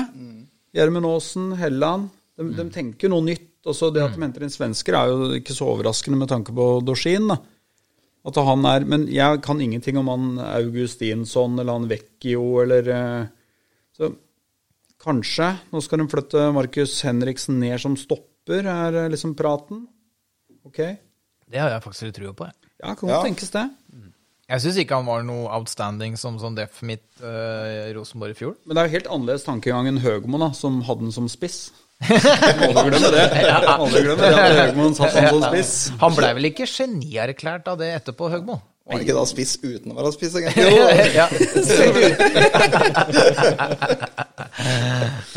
Gjermund 0.73 1.09
Aasen, 1.09 1.49
Helland. 1.57 2.11
De, 2.37 2.49
de 2.57 2.67
tenker 2.73 3.11
noe 3.13 3.25
nytt. 3.25 3.49
Også 3.69 3.93
det 3.95 4.01
at 4.03 4.17
de 4.17 4.19
henter 4.25 4.43
inn 4.43 4.51
svensker, 4.51 4.95
er 4.97 5.07
jo 5.07 5.27
ikke 5.37 5.53
så 5.55 5.69
overraskende 5.71 6.17
med 6.19 6.27
tanke 6.27 6.51
på 6.55 6.65
Dorsin. 6.83 7.29
da. 7.31 7.37
At 8.27 8.39
han 8.39 8.65
er, 8.67 8.85
Men 8.87 9.05
jeg 9.11 9.41
kan 9.43 9.61
ingenting 9.61 9.97
om 9.99 10.07
han 10.11 10.25
Augustinsson 10.39 11.57
eller 11.59 11.73
han 11.75 11.87
Vecchio 11.91 12.43
eller 12.63 12.87
eh, 12.87 13.25
Så 13.91 14.13
kanskje 15.03 15.49
Nå 15.73 15.81
skal 15.83 15.99
de 15.99 16.05
flytte 16.11 16.45
Markus 16.55 17.01
Henriksen 17.03 17.59
ned 17.59 17.75
som 17.83 17.97
stopper, 17.99 18.31
er 18.51 18.95
eh, 19.05 19.09
liksom 19.09 19.35
praten. 19.35 19.87
Ok. 20.65 20.79
Det 21.47 21.59
har 21.59 21.69
jeg 21.69 21.83
faktisk 21.83 22.03
litt 22.09 22.15
trua 22.17 22.33
på. 22.33 22.45
Jeg, 22.49 22.55
Ja, 22.83 22.93
kan 22.95 23.07
godt 23.07 23.11
Ja. 23.13 23.21
tenkes 23.23 23.51
det. 23.51 23.69
jeg 24.49 24.59
syns 24.61 24.77
ikke 24.77 24.95
han 24.95 25.05
var 25.05 25.23
noe 25.23 25.47
outstanding 25.55 26.17
som 26.17 26.37
sånn 26.39 26.55
def 26.55 26.81
mitt 26.83 27.05
uh, 27.21 27.93
Rosenborg 27.95 28.31
i 28.31 28.33
fjor. 28.33 28.55
Men 28.65 28.75
det 28.75 28.81
er 28.83 28.87
jo 28.89 28.93
helt 28.97 29.07
annerledes 29.07 29.43
tankegang 29.45 29.87
enn 29.87 29.99
Høgmo, 30.03 30.37
da, 30.39 30.51
som 30.51 30.81
hadde 30.81 30.99
den 31.07 31.11
som 31.15 31.29
spiss. 31.29 31.71
Aldri 32.03 32.89
glemme 32.91 33.11
det. 33.13 33.23
Aldri 33.71 34.01
glemme 34.03 34.27
det 34.27 34.57
Høgmo 34.59 34.89
satt 34.97 35.13
han 35.15 35.29
som 35.29 35.45
spiss. 35.47 35.73
Han 36.01 36.15
blei 36.17 36.33
vel 36.35 36.49
ikke 36.51 36.67
genierklært 36.67 37.67
av 37.71 37.77
det 37.79 37.93
etterpå, 38.01 38.27
Høgmo? 38.33 38.59
Var 38.83 38.97
han 38.97 39.03
ikke 39.05 39.13
da 39.15 39.21
spiss 39.29 39.53
uten 39.63 39.93
å 39.93 39.95
være 39.95 40.09
spiss, 40.11 40.33
egentlig? 40.35 40.73
ja. 41.19 41.27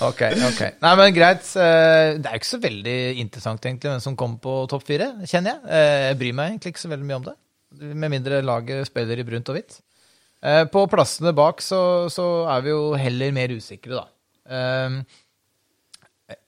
ok, 0.08 0.22
ok. 0.48 0.60
Nei, 0.82 0.92
men 0.98 1.14
greit. 1.14 1.44
Eh, 1.54 2.16
Det 2.18 2.26
er 2.26 2.34
jo 2.34 2.40
ikke 2.40 2.48
så 2.50 2.58
veldig 2.62 2.96
interessant 3.22 3.62
egentlig 3.68 3.92
hvem 3.92 4.02
som 4.02 4.16
kommer 4.18 4.38
på 4.42 4.54
topp 4.72 4.84
fire, 4.88 5.08
kjenner 5.28 5.50
jeg. 5.54 5.60
Eh, 5.70 6.00
Jeg 6.10 6.18
bryr 6.22 6.34
meg 6.40 6.46
egentlig 6.56 6.72
ikke 6.74 6.84
så 6.86 6.90
veldig 6.92 7.06
mye 7.10 7.20
om 7.20 7.26
det. 7.28 7.36
Med 8.02 8.10
mindre 8.16 8.40
laget 8.46 8.88
spiller 8.88 9.20
i 9.22 9.26
brunt 9.28 9.50
og 9.52 9.56
hvitt. 9.58 9.78
Eh, 10.42 10.64
På 10.72 10.80
plassene 10.90 11.32
bak 11.36 11.62
så, 11.64 11.80
så 12.12 12.26
er 12.52 12.60
vi 12.66 12.70
jo 12.74 12.82
heller 12.98 13.32
mer 13.36 13.54
usikre, 13.56 14.02
da. 14.02 14.06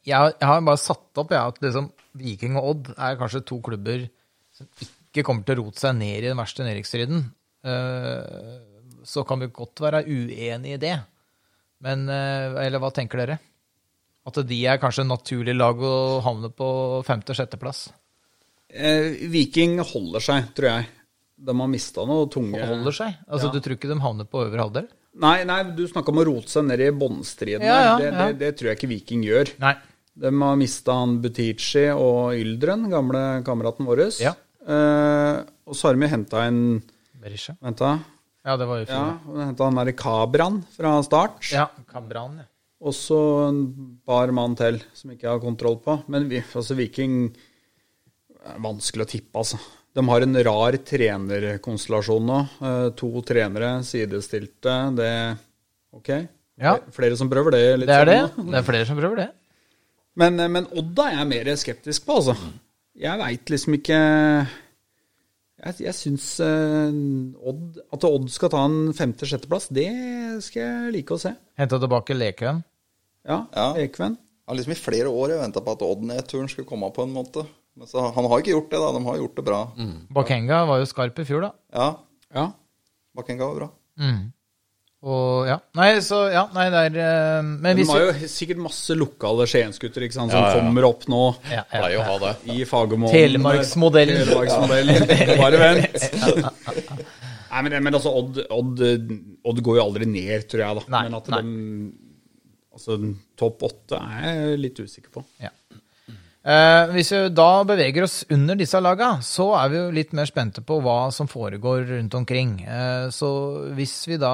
Jeg, 0.07 0.35
har- 0.43 0.65
bare 0.67 0.81
satt 0.81 1.19
opp 1.23 1.31
jeg, 1.35 1.39
at 1.39 1.59
liksom 1.63 1.91
Viking 2.19 2.57
og 2.59 2.65
Odd 2.73 2.89
er 2.97 3.19
kanskje 3.21 3.45
to 3.47 3.61
klubber 3.63 4.09
som 4.57 4.67
ikke 4.83 4.97
kommer 5.27 5.45
til 5.47 5.57
å 5.59 5.65
rote 5.65 5.81
seg 5.83 5.97
ned 5.99 6.23
i 6.25 6.29
den 6.29 6.39
verste 6.39 6.65
nedrykksstriden. 6.67 7.23
Eh, 7.65 8.59
Så 9.09 9.25
kan 9.27 9.41
vi 9.41 9.47
godt 9.55 9.81
være 9.81 10.03
uenige 10.05 10.75
i 10.77 10.81
det. 10.83 10.97
Men 11.85 12.09
eh, 12.11 12.59
Eller 12.67 12.79
hva 12.83 12.91
tenker 12.93 13.19
dere? 13.23 13.39
At 14.29 14.41
de 14.45 14.59
er 14.69 14.81
kanskje 14.83 15.05
en 15.07 15.13
naturlig 15.15 15.55
lag 15.57 15.79
å 15.81 16.21
havne 16.25 16.51
på 16.53 16.69
femte-sjetteplass? 17.07 17.87
Eh, 18.69 19.15
Viking 19.33 19.79
holder 19.81 20.21
seg, 20.21 20.51
tror 20.55 20.69
jeg. 20.69 20.89
De 21.39 21.55
har 21.55 21.71
mista 21.71 22.05
noe 22.05 22.27
tunge 22.29 22.61
Holder 22.67 22.93
seg? 22.93 23.15
Altså, 23.31 23.49
Ja. 23.49 23.53
Du 23.55 23.61
tror 23.65 23.77
ikke 23.79 23.89
de 23.89 24.01
havner 24.03 24.27
på 24.29 24.43
øvre 24.45 24.61
halvdel? 24.67 24.89
Nei, 25.19 25.45
nei, 25.49 25.63
du 25.75 25.87
snakka 25.89 26.13
om 26.13 26.19
å 26.21 26.27
rote 26.29 26.51
seg 26.53 26.67
ned 26.69 26.83
i 26.85 26.91
båndstriden. 26.95 27.65
Ja, 27.65 27.79
ja, 27.83 27.95
det, 27.99 28.11
det, 28.19 28.27
det 28.43 28.51
tror 28.59 28.69
jeg 28.71 28.79
ikke 28.79 28.91
Viking 28.93 29.23
gjør. 29.25 29.55
Nei. 29.63 29.73
De 30.19 30.31
har 30.43 30.57
mista 30.59 30.93
han 30.99 31.17
Butichi 31.23 31.87
og 31.95 32.35
Yldren, 32.37 32.89
gamle 32.91 33.23
kameraten 33.47 33.87
vår. 33.89 34.03
Ja. 34.21 34.35
Eh, 34.69 35.41
og 35.69 35.77
så 35.77 35.89
har 35.89 35.97
de 35.99 36.11
henta 36.13 36.45
en 36.49 36.61
Berisha. 37.19 37.57
Venta. 37.65 37.97
Ja, 38.47 38.57
det 38.57 38.69
var 38.69 38.83
jo 38.83 38.87
Ja, 38.89 39.19
fjor. 39.25 39.41
henta 39.47 39.65
han 39.69 39.81
derre 39.81 39.97
Kabran 39.97 40.61
fra 40.77 40.93
start. 41.03 41.51
Ja, 41.53 41.67
Kabran, 41.91 42.39
ja. 42.43 42.47
Og 42.79 42.95
så 42.95 43.19
en 43.49 43.99
par 44.07 44.31
mann 44.31 44.55
til 44.55 44.79
som 44.95 45.11
ikke 45.11 45.27
har 45.29 45.41
kontroll 45.43 45.81
på. 45.83 45.97
Men 46.07 46.29
vi, 46.31 46.39
altså 46.55 46.77
Viking 46.79 47.35
er 48.47 48.61
vanskelig 48.63 49.05
å 49.05 49.11
tippe, 49.11 49.35
altså. 49.43 49.59
De 49.99 50.05
har 50.07 50.23
en 50.23 50.39
rar 50.47 50.77
trenerkonstellasjon 50.87 52.29
nå. 52.29 52.39
Uh, 52.63 52.91
to 52.95 53.11
trenere 53.27 53.81
sidestilte. 53.83 54.77
Det 54.95 55.11
Ok. 55.97 56.13
Ja. 56.61 56.77
Flere 56.95 57.17
som 57.17 57.31
prøver 57.31 57.55
det. 57.57 57.87
Det 57.87 57.95
er 57.95 58.05
det. 58.07 58.21
Da. 58.37 58.43
Det 58.53 58.59
er 58.61 58.67
flere 58.67 58.87
som 58.87 58.99
prøver 58.99 59.17
det. 59.25 59.29
Men, 60.19 60.39
eh, 60.41 60.49
men 60.51 60.67
Odda 60.77 61.07
er 61.09 61.17
jeg 61.19 61.29
mer 61.31 61.51
skeptisk 61.57 62.07
på, 62.07 62.19
altså. 62.21 62.35
Jeg 62.99 63.19
veit 63.21 63.51
liksom 63.53 63.77
ikke 63.79 63.99
Jeg, 65.59 65.75
jeg 65.85 65.95
syns 65.95 66.25
eh, 66.43 66.97
Odd 67.51 67.79
At 67.95 68.07
Odd 68.09 68.27
skal 68.35 68.51
ta 68.53 68.63
en 68.67 68.93
femte-sjetteplass, 68.97 69.69
det 69.75 69.89
skal 70.47 70.63
jeg 70.65 70.95
like 70.97 71.15
å 71.15 71.21
se. 71.23 71.33
Hente 71.59 71.79
tilbake 71.83 72.17
Lekven. 72.17 72.63
Ja, 73.29 73.45
Ja. 73.55 73.69
Ekven. 73.83 74.17
Ja, 74.49 74.55
liksom 74.57 74.73
i 74.73 74.79
flere 74.81 75.11
år 75.13 75.35
venta 75.43 75.61
på 75.61 75.75
at 75.77 75.83
Odd-nedturen 75.85 76.49
skulle 76.49 76.67
komme 76.69 76.89
på 76.95 77.05
en 77.05 77.13
måte. 77.13 77.43
Men 77.77 77.87
så, 77.91 78.07
han 78.15 78.25
har 78.31 78.41
ikke 78.41 78.55
gjort 78.55 78.71
det, 78.73 78.79
da. 78.81 78.93
De 78.97 79.03
har 79.05 79.19
gjort 79.21 79.35
det 79.37 79.45
bra. 79.45 79.59
Bakenga 80.17 80.63
var 80.71 80.81
jo 80.81 80.87
skarp 80.89 81.21
i 81.21 81.27
fjor, 81.29 81.45
da. 81.45 81.51
Ja, 81.75 81.89
Ja. 82.35 82.47
Bakenga 83.19 83.45
var 83.51 83.59
bra. 83.61 83.69
Og 85.07 85.47
ja. 85.47 85.61
Nei, 85.79 85.93
så 86.03 86.25
ja, 86.33 86.41
nei, 86.57 86.65
det 86.75 86.81
er 86.89 86.97
eh, 87.05 87.45
Men 87.47 87.77
De 87.79 87.85
hvis 87.85 87.93
har 87.93 88.01
jo 88.03 88.31
sikkert 88.33 88.59
masse 88.65 88.97
lokale 88.99 89.47
skiensgutter 89.47 90.03
ikke 90.09 90.17
sant, 90.17 90.33
som 90.35 90.41
Ja, 90.43 90.49
ja, 90.49 90.57
ja. 90.57 90.65
kommer 90.65 90.89
opp 90.89 91.07
nå 91.07 91.21
ja, 91.47 91.61
ja. 91.61 91.67
Pleier 91.71 91.95
jo 91.95 92.01
å 92.01 92.07
ha 92.09 92.17
det. 92.25 92.33
i 92.51 92.67
Fagermoen. 92.67 93.13
Telemarksmodellen. 93.15 94.25
Telemarksmodellen. 94.25 95.07
Bare 95.45 95.63
vent. 95.63 96.09
Nei, 97.53 97.63
men, 97.65 97.79
men 97.87 97.97
altså, 97.97 98.11
Odd, 98.19 98.43
Odd, 98.53 98.83
Odd 99.49 99.63
går 99.65 99.79
jo 99.79 99.87
aldri 99.87 100.11
ned, 100.11 100.49
tror 100.51 100.65
jeg, 100.65 100.81
da. 100.81 100.91
Nei, 100.97 101.05
men 101.07 101.19
at 101.21 101.33
nei. 101.33 101.41
de 101.47 102.07
Altså, 102.79 102.95
topp 103.35 103.65
åtte 103.67 103.99
er 103.99 104.27
jeg 104.29 104.59
litt 104.63 104.79
usikker 104.79 105.11
på. 105.17 105.23
Ja. 105.43 105.51
Eh, 106.49 106.91
hvis 106.95 107.11
vi 107.13 107.19
da 107.37 107.49
beveger 107.69 108.07
oss 108.07 108.23
under 108.33 108.57
disse 108.57 108.79
laga, 108.81 109.19
så 109.25 109.51
er 109.59 109.69
vi 109.69 109.77
jo 109.83 109.89
litt 109.93 110.15
mer 110.17 110.29
spente 110.31 110.63
på 110.65 110.79
hva 110.81 111.11
som 111.13 111.29
foregår 111.29 111.83
rundt 111.91 112.15
omkring. 112.17 112.55
Eh, 112.65 113.09
så 113.13 113.29
hvis 113.77 113.93
vi 114.09 114.17
da 114.23 114.33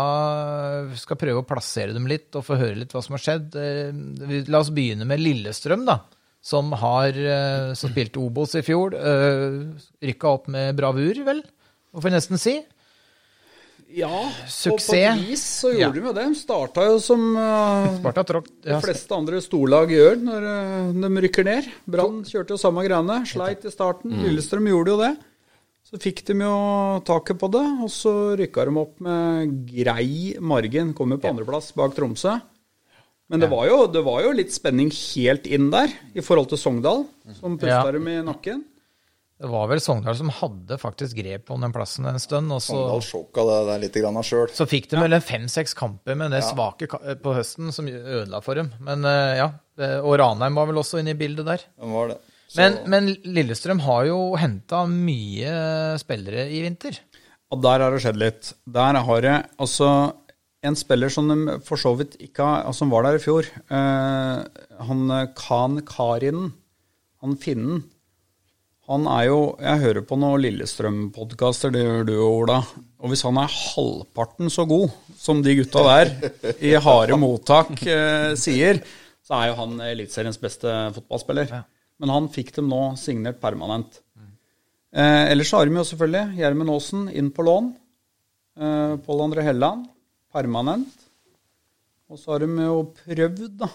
skal 1.00 1.18
prøve 1.18 1.42
å 1.42 1.48
plassere 1.48 1.94
dem 1.96 2.06
litt 2.06 2.30
og 2.38 2.46
få 2.46 2.58
høre 2.60 2.78
litt 2.84 2.94
hva 2.94 3.02
som 3.02 3.16
har 3.18 3.24
skjedd 3.24 3.56
eh, 3.58 3.90
vi- 4.28 4.44
La 4.46 4.60
oss 4.62 4.70
begynne 4.70 5.08
med 5.10 5.18
Lillestrøm, 5.24 5.82
da. 5.88 5.98
Som 6.44 6.70
har 6.76 7.08
eh, 7.18 7.72
som 7.74 7.90
spilte 7.90 8.20
Obos 8.22 8.54
i 8.54 8.62
fjor. 8.62 8.92
Uh, 8.94 9.74
Rykka 10.04 10.28
opp 10.28 10.46
med 10.52 10.76
bravur, 10.76 11.16
vel? 11.24 11.40
Får 11.96 12.10
jeg 12.10 12.14
nesten 12.18 12.38
si? 12.42 12.54
Ja, 13.94 14.22
Suksess. 14.50 14.88
På 14.90 14.96
et 14.98 15.20
vis 15.28 15.42
så 15.62 15.70
gjorde 15.70 15.80
Ja. 15.84 15.90
de 15.94 16.00
jo 16.08 16.12
det. 16.16 16.24
De 16.32 16.38
starta 16.38 16.84
jo 16.88 16.96
som 17.02 17.20
uh, 17.36 18.00
de 18.02 18.80
fleste 18.82 19.14
andre 19.14 19.38
storlag 19.44 19.92
gjør 19.94 20.16
når 20.18 20.46
uh, 20.48 21.04
de 21.04 21.22
rykker 21.26 21.46
ned. 21.46 21.68
Brann 21.86 22.24
kjørte 22.26 22.56
jo 22.56 22.58
samme 22.58 22.82
greiene. 22.86 23.20
Sleit 23.28 23.64
i 23.64 23.70
starten. 23.70 24.10
Lillestrøm 24.24 24.66
gjorde 24.72 24.94
jo 24.94 24.98
det. 25.04 25.12
Så 25.84 26.00
fikk 26.00 26.24
de 26.26 26.34
jo 26.40 26.54
taket 27.06 27.38
på 27.38 27.46
det, 27.54 27.62
og 27.84 27.90
så 27.92 28.12
rykka 28.40 28.64
de 28.66 28.72
opp 28.82 28.98
med 29.04 29.52
grei 29.68 30.34
margin. 30.42 30.90
Kom 30.96 31.12
jo 31.14 31.20
på 31.22 31.30
andreplass 31.30 31.70
bak 31.76 31.94
Tromsø. 31.94 32.40
Men 33.30 33.40
det 33.40 33.48
var, 33.48 33.64
jo, 33.70 33.86
det 33.88 34.02
var 34.04 34.24
jo 34.26 34.32
litt 34.36 34.52
spenning 34.52 34.90
helt 34.92 35.46
inn 35.48 35.70
der 35.72 35.92
i 36.12 36.20
forhold 36.24 36.50
til 36.50 36.58
Sogndal, 36.60 37.06
som 37.38 37.54
pusta 37.56 37.84
Ja. 37.86 37.92
dem 37.94 38.08
i 38.10 38.18
nakken. 38.26 38.64
Det 39.34 39.48
var 39.50 39.66
vel 39.66 39.80
Sogndal 39.82 40.14
som 40.14 40.30
hadde 40.30 40.76
faktisk 40.78 41.18
grep 41.18 41.50
om 41.50 41.64
den 41.64 41.72
plassen 41.74 42.06
en 42.06 42.20
stund. 42.22 42.52
Og 42.54 42.62
så, 42.62 42.76
Sogndal 42.76 43.02
sjokka 43.02 43.46
det 43.48 43.56
der 43.68 43.82
litt 43.82 43.98
sjøl. 44.28 44.52
så 44.54 44.66
fikk 44.70 44.86
de 44.92 45.00
vel 45.02 45.16
en 45.16 45.24
fem-seks 45.24 45.74
kamper 45.74 46.14
med 46.18 46.30
det 46.36 46.44
svake 46.46 46.86
på 46.88 47.34
høsten 47.34 47.74
som 47.74 47.88
ødela 47.90 48.40
for 48.44 48.60
dem. 48.60 48.70
Men 48.80 49.04
eh, 49.04 49.40
ja, 49.42 49.50
Og 50.04 50.14
Ranheim 50.22 50.54
var 50.54 50.70
vel 50.70 50.78
også 50.78 51.02
inne 51.02 51.16
i 51.16 51.18
bildet 51.18 51.48
der. 51.50 51.66
Den 51.82 51.96
var 51.96 52.14
det. 52.14 52.20
Så, 52.46 52.60
Men, 52.60 52.76
men 52.86 53.10
Lillestrøm 53.26 53.80
har 53.82 54.04
jo 54.06 54.18
henta 54.38 54.84
mye 54.86 55.98
spillere 55.98 56.46
i 56.54 56.62
vinter. 56.62 57.00
Og 57.50 57.62
der 57.62 57.82
har 57.82 57.94
det 57.94 58.02
skjedd 58.04 58.20
litt. 58.20 58.52
Der 58.70 59.00
har 59.06 59.24
det 59.24 59.38
altså 59.58 59.88
en 60.64 60.76
spiller 60.78 61.12
som 61.12 61.28
de 61.28 61.58
for 61.66 61.80
så 61.80 61.92
vidt 61.98 62.14
ikke 62.22 62.44
har 62.44 62.68
altså, 62.68 62.84
Som 62.84 62.94
var 62.94 63.04
der 63.06 63.18
i 63.18 63.22
fjor. 63.22 63.48
Uh, 63.68 64.46
han 64.88 65.02
eh, 65.12 65.26
Khan 65.36 65.80
Karin, 65.88 66.52
han 67.24 67.36
finnen. 67.40 67.82
Han 68.90 69.06
er 69.08 69.28
jo 69.30 69.38
Jeg 69.64 69.80
hører 69.80 70.04
på 70.04 70.16
noen 70.20 70.42
Lillestrøm-podkaster, 70.44 71.72
det 71.72 71.84
gjør 71.84 72.02
du 72.04 72.12
jo, 72.18 72.26
Ola. 72.42 72.58
Og 73.00 73.12
hvis 73.12 73.24
han 73.24 73.38
er 73.40 73.52
halvparten 73.52 74.52
så 74.52 74.66
god 74.68 74.92
som 75.16 75.40
de 75.44 75.54
gutta 75.56 75.84
der 75.86 76.12
i 76.60 76.74
harde 76.76 77.16
mottak 77.20 77.72
eh, 77.88 78.34
sier, 78.36 78.82
så 79.24 79.38
er 79.38 79.50
jo 79.50 79.56
han 79.62 79.80
Eliteseriens 79.86 80.40
beste 80.40 80.68
fotballspiller. 80.98 81.54
Men 82.00 82.12
han 82.12 82.28
fikk 82.32 82.52
dem 82.58 82.68
nå 82.68 82.82
signert 83.00 83.40
permanent. 83.40 84.02
Eh, 84.94 85.32
ellers 85.32 85.54
har 85.56 85.66
vi 85.66 85.80
jo 85.80 85.86
selvfølgelig 85.88 86.38
Gjermund 86.42 86.74
Aasen 86.76 87.08
inn 87.08 87.32
på 87.34 87.46
lån. 87.48 87.72
Eh, 88.60 88.96
Pål 89.06 89.24
André 89.24 89.48
Helland 89.48 89.88
permanent. 90.34 90.92
Og 92.10 92.20
så 92.20 92.34
har 92.34 92.44
de 92.44 92.50
jo 92.68 92.82
prøvd 93.00 93.46
da, 93.64 93.70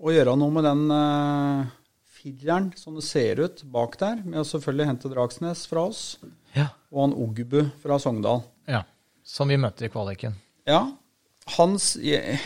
å 0.00 0.14
gjøre 0.14 0.34
noe 0.40 0.54
med 0.54 0.64
den 0.66 0.86
eh, 0.96 1.75
fireren 2.26 2.72
som 2.78 2.96
det 2.98 3.04
ser 3.06 3.38
ut 3.46 3.62
bak 3.70 3.94
der, 4.02 4.18
med 4.26 4.42
å 4.42 4.46
selvfølgelig 4.48 4.86
hente 4.90 5.10
Dragsnes 5.12 5.62
fra 5.70 5.86
oss, 5.86 6.02
Ja. 6.56 6.68
og 6.90 7.00
han 7.06 7.14
Ogbu 7.14 7.70
fra 7.82 7.98
Sogndal. 8.02 8.42
ja. 8.66 8.82
Som 9.26 9.48
vi 9.50 9.56
møtte 9.58 9.86
i 9.86 9.88
kvaliken. 9.90 10.34
Ja, 10.66 10.84
hans 11.56 11.96
jeg, 11.98 12.38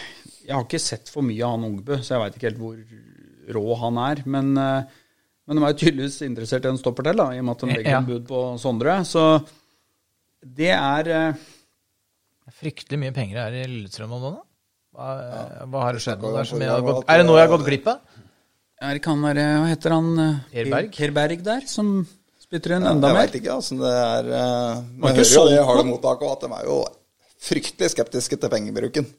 jeg 0.47 0.55
har 0.55 0.63
ikke 0.65 0.81
sett 0.81 1.11
for 1.13 1.21
mye 1.23 1.43
av 1.45 1.59
han 1.59 1.67
Ogbu, 1.69 1.99
så 2.01 2.15
jeg 2.15 2.23
veit 2.23 2.37
ikke 2.39 2.49
helt 2.49 2.61
hvor 2.63 3.57
rå 3.57 3.77
han 3.83 3.99
er. 4.01 4.23
Men, 4.25 4.53
eh, 4.57 4.85
men 5.47 5.57
de 5.61 5.65
er 5.69 5.77
tydeligvis 5.77 6.21
interessert 6.25 6.65
i 6.65 6.69
en 6.73 6.79
stopper 6.81 7.05
til, 7.11 7.17
da, 7.21 7.27
i 7.35 7.39
og 7.43 7.45
med 7.45 7.53
at 7.57 7.61
de 7.67 7.67
legger 7.75 7.91
Ja. 7.91 7.99
en 8.01 8.07
bud 8.09 8.25
på 8.29 8.41
Sondre. 8.63 8.95
Så 9.05 9.45
det 10.41 10.71
er 10.73 11.09
eh, 11.09 11.35
Fryktelig 12.61 12.99
mye 12.99 13.13
penger 13.15 13.39
her 13.45 13.53
i 13.61 13.67
Lillestrøm 13.69 14.11
om 14.17 14.23
dagen. 14.25 14.41
Hva, 14.97 15.11
Hva, 15.21 15.67
hva 15.71 15.83
har 15.85 15.93
det 15.95 16.01
skjedd? 16.03 16.21
med 16.25 16.33
det 16.35 17.05
er 17.13 17.21
det 17.21 17.27
noe 17.29 17.39
jeg 17.39 17.47
har 17.49 17.53
gått 17.57 17.67
glipp 17.69 17.87
av? 17.93 18.01
Er 18.81 18.97
det 18.97 19.03
kan 19.05 19.21
være 19.21 19.43
Hva 19.61 19.67
heter 19.69 19.93
han? 19.97 20.11
Herberg. 20.17 20.53
Per 20.55 20.71
Berg? 20.73 20.95
Per 20.97 21.11
Berg 21.17 21.43
der, 21.45 21.67
som 21.69 21.91
spytter 22.41 22.77
inn 22.79 22.87
Ja, 22.87 22.93
enda 22.95 23.11
jeg 23.11 23.17
mer. 23.19 23.27
veit 23.27 23.35
ikke 23.41 23.57
åssen 23.59 23.81
det 23.83 23.91
er. 23.93 24.31
eh, 24.39 24.79
Man 24.97 25.13
ikke 25.13 25.27
hører 25.29 25.51
jo 25.51 25.57
det 25.59 25.67
harde 25.69 25.85
mottaket, 25.91 26.25
og 26.27 26.33
at 26.37 26.47
de 26.47 26.53
er 26.57 26.71
jo 26.71 26.79
fryktelig 27.41 27.91
skeptiske 27.93 28.39
til 28.41 28.53
pengebruken. 28.53 29.11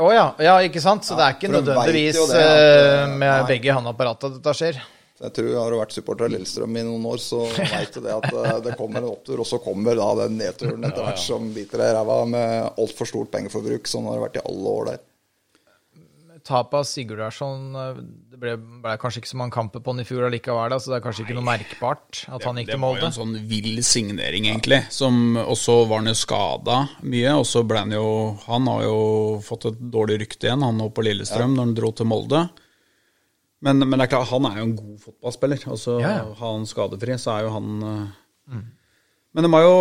Å 0.00 0.08
ja. 0.14 0.24
ja, 0.38 0.54
ikke 0.64 0.80
sant? 0.80 1.04
Så 1.04 1.16
det 1.18 1.26
er 1.26 1.34
ikke 1.36 1.50
nødvendigvis 1.50 2.16
det 2.30 2.38
at, 2.38 2.40
eh, 2.40 3.02
eh, 3.02 3.12
med 3.12 3.28
nei. 3.28 3.46
begge 3.50 3.68
i 3.70 3.76
håndapparatet 3.76 4.38
dette 4.38 4.56
skjer. 4.56 4.80
Jeg 5.20 5.34
tror 5.36 5.48
Har 5.60 5.70
du 5.74 5.76
vært 5.76 5.92
supporter 5.92 6.24
av 6.24 6.30
Lillestrøm 6.32 6.76
i 6.80 6.84
noen 6.86 7.02
år, 7.10 7.18
så 7.20 7.42
veit 7.58 7.92
du 7.92 8.00
det 8.00 8.14
at 8.14 8.28
eh, 8.32 8.60
det 8.64 8.76
kommer 8.78 9.02
en 9.02 9.10
opptur, 9.10 9.42
og 9.42 9.48
så 9.50 9.58
kommer 9.60 9.98
da 9.98 10.06
den 10.22 10.38
nedturen 10.40 10.86
etter 10.88 11.04
hvert 11.04 11.20
som 11.20 11.50
biter 11.52 11.82
deg 11.82 11.90
i 11.92 11.96
ræva 11.98 12.16
med 12.30 12.70
altfor 12.80 13.10
stort 13.10 13.28
pengeforbruk. 13.34 13.84
Sånn 13.90 14.06
har 14.08 14.16
det 14.16 14.24
vært 14.30 14.38
i 14.40 14.46
alle 14.48 14.76
år 14.80 14.88
der. 14.94 15.02
Tapet 16.50 16.76
av 16.80 16.86
Sigurdarsson 16.88 17.76
eh, 17.78 17.98
Det 18.32 18.40
ble, 18.42 18.54
ble 18.82 18.94
kanskje 19.00 19.22
ikke 19.22 19.30
så 19.30 19.38
mange 19.38 19.54
kamper 19.54 19.82
på 19.84 19.94
han 19.94 20.02
i 20.02 20.06
fjor 20.08 20.26
allikevel, 20.26 20.74
så 20.82 20.92
det 20.92 20.96
er 20.98 21.04
kanskje 21.04 21.24
ikke 21.26 21.36
noe 21.38 21.46
merkbart 21.46 22.24
at 22.26 22.46
han 22.48 22.58
gikk 22.60 22.72
til 22.72 22.80
Molde. 22.82 22.98
det 22.98 23.04
var 23.04 23.04
jo 23.04 23.10
en 23.10 23.18
sånn 23.18 23.36
vill 23.50 23.82
signering, 23.86 24.48
egentlig. 24.50 24.80
Og 25.44 25.54
så 25.60 25.76
var 25.84 26.02
han 26.02 26.10
jo 26.10 26.16
skada 26.18 26.80
mye, 27.06 27.36
og 27.38 27.46
så 27.48 27.62
ble 27.68 27.84
han 27.84 27.94
jo 27.94 28.08
Han 28.48 28.66
har 28.72 28.82
jo 28.88 28.98
fått 29.46 29.68
et 29.70 29.78
dårlig 29.94 30.18
rykte 30.24 30.48
igjen, 30.50 30.66
han 30.66 30.80
nå 30.80 30.90
på 30.94 31.06
Lillestrøm, 31.06 31.54
når 31.54 31.68
han 31.68 31.78
dro 31.78 31.92
til 31.94 32.10
Molde. 32.10 32.42
Men, 33.60 33.84
men 33.84 33.98
det 34.00 34.06
er 34.08 34.14
klart, 34.14 34.30
han 34.32 34.48
er 34.48 34.60
jo 34.60 34.66
en 34.66 34.76
god 34.78 34.98
fotballspiller. 35.04 35.64
Og 35.70 35.78
så 35.78 35.98
Ja, 36.00 36.12
ja. 36.22 36.28
har 36.40 36.54
han 36.56 36.68
skadefri, 36.68 37.18
så 37.20 37.36
er 37.36 37.46
jo 37.46 37.54
han 37.58 37.72
mm. 37.84 38.68
Men 39.36 39.46
de 39.46 39.50
har 39.52 39.62
jo 39.62 39.74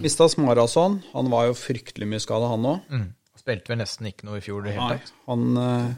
mista 0.00 0.28
Smarason. 0.30 1.00
Han 1.12 1.30
var 1.32 1.48
jo 1.50 1.56
fryktelig 1.58 2.08
mye 2.08 2.22
skada, 2.22 2.48
han 2.52 2.68
òg. 2.70 2.92
Mm. 2.92 3.08
Spilte 3.40 3.72
vel 3.72 3.80
nesten 3.80 4.10
ikke 4.10 4.28
noe 4.28 4.38
i 4.40 4.44
fjor 4.44 4.62
i 4.62 4.68
det 4.68 4.76
hele 4.76 4.98
tatt. 5.00 5.12
han 5.30 5.60
eh, 5.64 5.88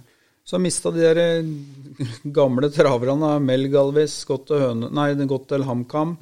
Så 0.47 0.61
mista 0.63 0.93
de 0.95 1.03
der 1.03 1.21
eh, 1.23 1.51
gamle 2.39 2.71
traverne, 2.75 3.35
Mel 3.43 3.69
Galvis, 3.73 4.21
gått 4.29 4.55
og 4.55 4.63
Høne, 4.63 4.93
nei, 4.95 5.11
gått 5.31 5.49
til 5.51 5.67
HamKam, 5.67 6.17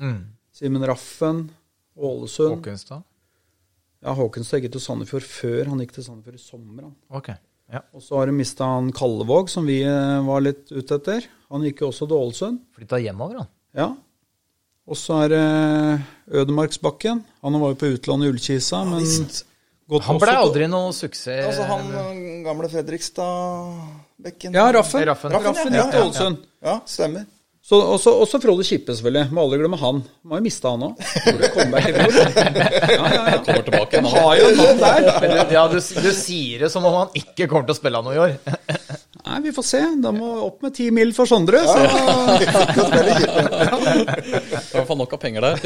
Simen 0.56 0.88
Raffen, 0.88 1.46
Ålesund. 2.00 2.58
Håkenstad? 2.58 3.06
Ja, 4.00 4.16
Håkenstad 4.16 4.62
gikk 4.64 4.74
til 4.78 4.82
Sandefjord 4.82 5.24
før 5.28 5.70
han 5.74 5.80
gikk 5.84 5.94
til 5.98 6.06
Sandefjord 6.06 6.38
i 6.38 6.42
sommer. 6.42 6.84
Han. 6.88 6.94
Ok. 7.12 7.32
Ja. 7.70 7.82
Og 7.94 8.02
så 8.02 8.16
har 8.18 8.30
de 8.30 8.34
mista 8.34 8.66
han 8.66 8.88
Kallevåg, 8.96 9.50
som 9.52 9.68
vi 9.68 9.82
eh, 9.86 10.20
var 10.26 10.42
litt 10.42 10.72
ute 10.72 10.96
etter. 10.96 11.26
Han 11.52 11.66
gikk 11.66 11.84
jo 11.84 11.90
også 11.92 12.08
til 12.08 12.16
Ålesund. 12.16 12.62
Flytta 12.78 12.98
hjemover, 13.02 13.42
han. 13.42 13.50
Ja. 13.76 13.90
Og 14.90 14.98
så 14.98 15.20
er 15.26 15.30
det 15.30 15.44
Ødemarksbakken. 16.40 17.20
Han 17.44 17.60
var 17.62 17.74
jo 17.74 17.78
på 17.78 17.92
utlandet 17.94 18.26
i 18.26 18.32
Ullkisa, 18.32 18.80
men 18.88 19.04
gått 19.90 20.06
Han 20.06 20.20
ble 20.22 20.36
også 20.36 20.46
aldri 20.46 20.70
noe 20.70 20.94
suksess. 20.96 21.42
Altså 21.48 21.66
han 21.68 21.90
eh, 21.90 22.22
gamle 22.46 22.70
Fredrikstad-bekken. 22.72 24.56
Ja, 24.56 24.70
Raffen. 24.76 25.04
Raffen. 25.10 25.34
Raffen, 25.34 25.52
Raffen, 25.52 25.76
ja, 25.76 25.84
ja. 25.90 26.06
Ålesund. 26.06 26.48
Ja, 26.64 26.80
stemmer. 26.88 27.28
Så, 27.70 27.76
også, 27.76 28.10
også 28.24 28.40
Frode 28.42 28.64
Kippe, 28.66 28.94
selvfølgelig. 28.96 29.28
Må 29.36 29.42
aldri 29.44 29.58
glemme 29.60 29.78
han. 29.78 30.00
Må 30.26 30.38
jo 30.40 30.42
miste 30.42 30.70
han 30.72 30.82
òg. 30.88 30.94
Fjor. 31.22 31.36
Ja, 31.36 33.04
ja, 33.04 33.20
ja. 33.28 33.36
Kommer 33.46 33.66
tilbake 33.68 34.00
nå. 34.02 34.10
Han 34.10 34.24
har 34.24 34.40
jo 34.40 34.48
noen 34.56 34.80
der. 34.80 35.52
Ja, 35.54 35.62
du, 35.70 35.76
du 35.78 36.10
sier 36.16 36.64
det 36.64 36.70
som 36.72 36.86
om 36.88 36.96
han 37.02 37.12
ikke 37.20 37.46
kommer 37.50 37.68
til 37.68 37.76
å 37.76 37.78
spille 37.78 38.02
noe 38.02 38.16
i 38.16 38.22
år. 38.24 38.32
Nei, 39.30 39.38
vi 39.44 39.52
får 39.54 39.66
se. 39.68 39.82
Da 40.02 40.10
må 40.16 40.32
opp 40.48 40.64
med 40.66 40.74
ti 40.80 40.88
mil 40.94 41.12
for 41.14 41.30
Sondre. 41.30 41.60
Så. 41.68 41.78
I 44.24 44.34
hvert 44.72 44.88
fall 44.88 44.98
nok 45.04 45.14
av 45.14 45.22
penger 45.22 45.52
der. 45.52 45.56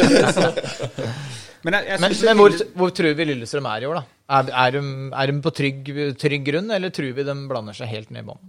Men, 1.64 1.78
jeg, 1.78 1.88
jeg 1.94 2.02
Men, 2.02 2.16
men 2.28 2.40
hvor, 2.42 2.56
hvor 2.76 2.92
tror 2.92 3.14
vi 3.16 3.26
Lillestrøm 3.30 3.66
er 3.70 3.84
i 3.84 3.88
år, 3.88 4.02
da? 4.02 4.04
Er, 4.36 4.50
er, 4.64 4.76
de, 4.76 4.82
er 5.12 5.30
de 5.30 5.40
på 5.44 5.52
trygg, 5.52 5.88
trygg 6.20 6.44
grunn, 6.46 6.68
eller 6.72 6.92
tror 6.92 7.12
vi 7.16 7.24
de 7.26 7.34
blander 7.48 7.76
seg 7.76 7.90
helt 7.92 8.12
ned 8.12 8.24
i 8.24 8.28
bånn? 8.28 8.44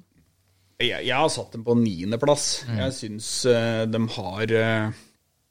jeg, 0.82 1.07
jeg 1.07 1.16
har 1.16 1.32
satt 1.32 1.55
dem 1.55 1.63
på 1.66 1.76
niendeplass. 1.80 2.45
Jeg 2.68 2.95
syns 2.97 3.30
uh, 3.47 3.84
de 3.88 4.01
har 4.18 4.43
uh, 4.51 5.03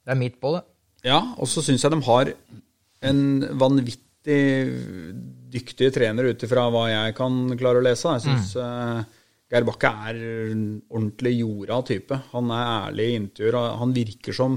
Det 0.04 0.14
er 0.14 0.20
midt 0.20 0.40
på 0.42 0.54
det. 0.56 0.64
Ja, 1.04 1.20
og 1.36 1.48
så 1.50 1.64
syns 1.64 1.84
jeg 1.84 1.92
de 1.92 2.00
har 2.06 2.32
en 3.04 3.20
vanvittig 3.60 4.40
dyktig 5.52 5.90
trener 5.92 6.30
ut 6.32 6.44
ifra 6.46 6.64
hva 6.72 6.86
jeg 6.88 7.16
kan 7.18 7.34
klare 7.60 7.80
å 7.80 7.84
lese. 7.84 8.14
Jeg 8.16 8.24
syns 8.24 8.54
Geir 9.52 9.66
Bakke 9.68 9.90
er 10.08 10.20
en 10.54 10.62
ordentlig 10.88 11.34
jorda 11.42 11.82
type. 11.86 12.16
Han 12.32 12.48
er 12.56 12.70
ærlig 12.88 13.10
i 13.10 13.18
intervjuer. 13.20 13.58
Han 13.82 13.92
virker 13.96 14.36
som 14.36 14.56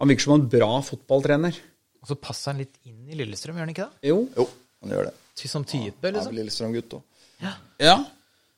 Han 0.00 0.10
virker 0.10 0.26
som 0.26 0.34
en 0.38 0.48
bra 0.50 0.72
fotballtrener. 0.82 1.60
Og 2.00 2.10
så 2.10 2.16
passer 2.16 2.52
han 2.54 2.62
litt 2.62 2.78
inn 2.88 3.08
i 3.10 3.18
Lillestrøm, 3.18 3.58
gjør 3.58 3.66
han 3.66 3.74
ikke 3.74 3.88
det? 3.88 4.10
Jo. 4.10 4.22
Jo, 4.36 4.46
han 4.84 4.94
gjør 4.94 5.10
det. 5.10 5.16
Som 5.40 5.64
type, 5.64 5.96
Han 6.02 6.10
er 6.10 6.18
liksom. 6.18 6.36
Lillestrøm-gutt 6.36 6.96
òg. 6.98 7.26
Ja. 7.40 7.54
ja. 7.80 7.96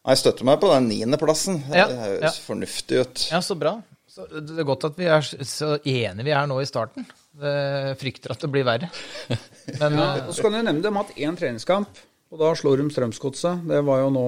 Jeg 0.03 0.19
støtter 0.19 0.47
meg 0.49 0.59
på 0.63 0.71
den 0.73 0.89
niendeplassen. 0.91 1.61
Ja, 1.71 1.87
Det 1.91 1.99
høres 2.01 2.25
ja. 2.27 2.47
fornuftig 2.47 3.03
ut. 3.03 3.25
Ja, 3.31 3.43
så 3.45 3.55
bra. 3.59 3.77
Så 4.13 4.27
det 4.29 4.59
er 4.59 4.67
godt 4.69 4.85
at 4.89 4.99
vi 4.99 5.07
er 5.09 5.23
så 5.25 5.77
enige 5.79 6.27
vi 6.27 6.35
er 6.37 6.49
nå 6.51 6.59
i 6.61 6.67
starten. 6.69 7.07
Jeg 7.41 7.95
frykter 8.01 8.35
at 8.35 8.43
det 8.43 8.51
blir 8.53 8.67
verre. 8.67 8.91
Men 9.81 9.97
Og 10.03 10.35
så 10.35 10.45
kan 10.45 10.59
jeg 10.59 10.67
nevne 10.67 10.85
dem 10.85 10.99
har 10.99 11.07
hatt 11.07 11.23
én 11.23 11.39
treningskamp, 11.39 12.03
og 12.33 12.43
da 12.43 12.51
slår 12.59 12.83
de 12.83 12.91
Strømsgodset. 12.93 13.63
Det 13.71 13.81
var 13.87 14.03
jo 14.03 14.11
nå 14.13 14.27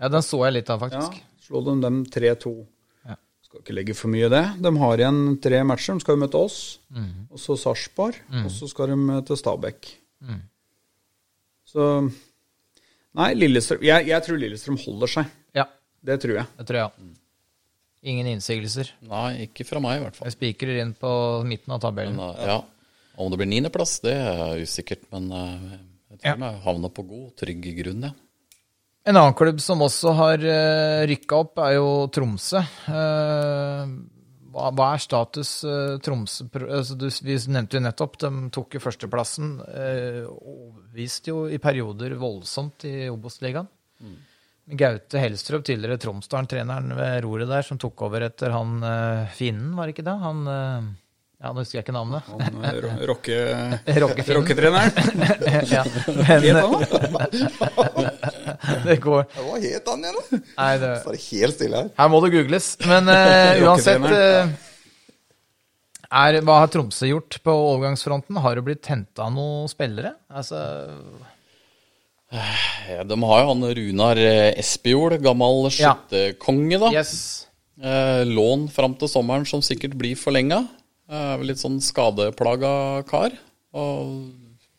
ja, 0.00 0.08
den 0.10 0.24
så 0.26 0.40
jeg 0.46 0.56
litt 0.56 0.70
av, 0.72 0.82
faktisk. 0.82 1.20
Ja, 1.20 1.44
slo 1.44 1.60
slå 1.62 1.64
de 1.68 1.74
dem 1.84 2.00
3-2. 2.10 2.54
Skal 3.54 3.62
ikke 3.62 3.74
legge 3.76 3.94
for 3.94 4.10
mye 4.10 4.26
i 4.26 4.32
det. 4.32 4.42
De 4.64 4.70
har 4.82 4.98
igjen 4.98 5.18
tre 5.38 5.60
matcher. 5.62 5.94
De 5.94 6.02
skal 6.02 6.16
jo 6.16 6.22
møte 6.24 6.40
oss, 6.42 6.56
og 7.30 7.38
så 7.38 7.54
Sarpsborg, 7.60 8.16
og 8.42 8.48
så 8.50 8.66
skal 8.66 8.90
de 8.90 9.20
til 9.28 9.38
Stabæk. 9.38 9.90
Så 11.70 11.84
Nei, 13.14 13.28
Lillestrøm 13.38 13.82
jeg, 13.86 14.08
jeg 14.10 14.24
tror 14.26 14.40
Lillestrøm 14.42 14.78
holder 14.82 15.10
seg. 15.12 15.28
Ja, 15.54 15.68
Det 16.02 16.16
tror 16.24 16.34
jeg. 16.40 16.46
det 16.58 16.66
tror 16.66 16.80
jeg. 16.80 17.12
Ingen 18.10 18.26
innsigelser. 18.34 18.90
Nei, 19.06 19.46
ikke 19.46 19.64
fra 19.64 19.78
meg 19.80 20.00
i 20.00 20.02
hvert 20.02 20.16
fall. 20.18 20.26
Jeg 20.28 20.34
spikrer 20.34 20.80
inn 20.82 20.90
på 20.98 21.12
midten 21.46 21.72
av 21.76 21.80
tabellen. 21.86 22.18
Men, 22.18 22.34
uh, 22.34 22.48
ja. 22.50 22.58
Om 23.22 23.30
det 23.30 23.38
blir 23.38 23.48
niendeplass, 23.52 24.00
det 24.04 24.12
er 24.18 24.58
usikkert. 24.66 25.06
Men 25.14 25.30
uh, 25.30 25.78
jeg 26.10 26.18
tror 26.18 26.26
Ja. 26.26 26.34
vi 26.42 26.50
havner 26.66 26.90
på 26.92 27.06
god, 27.06 27.30
trygg 27.38 27.70
grunn, 27.78 28.02
ja. 28.10 28.12
En 29.04 29.18
annen 29.20 29.36
klubb 29.36 29.60
som 29.60 29.82
også 29.84 30.14
har 30.16 30.40
uh, 30.40 31.04
rykka 31.08 31.36
opp, 31.36 31.60
er 31.60 31.76
jo 31.76 31.88
Tromsø. 32.12 32.62
Eh, 32.88 33.90
hva, 34.54 34.86
er 34.86 35.02
status 35.02 35.50
uh, 35.68 35.96
Tromsø 36.00 36.46
altså, 36.62 36.96
du, 36.96 37.08
Vi 37.26 37.36
nevnte 37.52 37.76
jo 37.76 37.82
nettopp, 37.84 38.16
de 38.22 38.30
tok 38.54 38.78
jo 38.78 38.80
førsteplassen. 38.80 39.58
Overbeviste 40.24 41.34
jo 41.34 41.44
i 41.52 41.60
perioder 41.60 42.16
voldsomt 42.16 42.88
i 42.88 43.10
Obos-ligaen. 43.12 43.68
Gaute 44.64 45.20
Helstrup, 45.20 45.66
tidligere 45.68 46.00
Tromsdalen-treneren 46.00 46.96
ved 46.96 47.18
roret 47.26 47.50
der, 47.50 47.66
som 47.66 47.76
tok 47.76 48.06
over 48.06 48.24
etter 48.30 48.54
han 48.56 48.78
finnen, 49.36 49.74
var 49.76 49.84
det 49.84 49.98
ikke 49.98 50.08
det? 50.08 50.16
Han 50.24 50.46
Ja, 50.48 51.50
nå 51.52 51.60
husker 51.60 51.82
jeg 51.82 51.84
ikke 51.84 51.92
navnet. 51.92 52.24
Han 52.32 52.64
eh. 52.64 53.92
Rocketreneren. 54.38 54.96
ja, 55.74 55.84
men 55.84 56.24
Helt 56.30 56.56
annet. 56.56 58.13
det 58.86 58.98
går 59.04 59.24
Hva 59.34 59.58
het 59.62 59.90
han 59.90 60.04
igjen, 60.04 60.16
da? 60.18 60.38
Nei, 60.58 60.70
det, 60.82 60.92
Så 61.02 61.10
er 61.10 61.16
det 61.16 61.24
helt 61.24 61.56
stille 61.58 61.82
her. 61.82 61.90
her 61.98 62.10
må 62.12 62.20
det 62.24 62.30
googles. 62.34 62.68
Men 62.88 63.08
uh, 63.12 63.62
uansett 63.68 64.06
uh, 64.08 64.54
er, 66.14 66.40
Hva 66.46 66.58
har 66.62 66.72
Tromsø 66.72 67.08
gjort 67.10 67.38
på 67.44 67.54
overgangsfronten? 67.54 68.38
Har 68.44 68.58
det 68.58 68.66
blitt 68.66 68.90
henta 68.90 69.28
noen 69.34 69.70
spillere? 69.72 70.14
Altså, 70.30 70.60
Ja, 72.90 73.02
de 73.06 73.18
har 73.30 73.42
jo 73.44 73.50
han 73.52 73.66
Runar 73.78 74.18
eh, 74.18 74.52
Espejord, 74.58 75.20
gammel 75.22 75.68
skytterkonge, 75.74 76.80
da. 76.82 76.90
yes. 76.94 77.12
Eh, 77.78 78.22
lån 78.26 78.68
fram 78.74 78.94
til 78.98 79.10
sommeren 79.10 79.46
som 79.46 79.62
sikkert 79.62 79.94
blir 79.98 80.18
forlenga. 80.18 80.64
Litt 81.44 81.60
sånn 81.60 81.82
skadeplaga 81.84 83.04
kar. 83.06 83.34
Og 83.76 84.32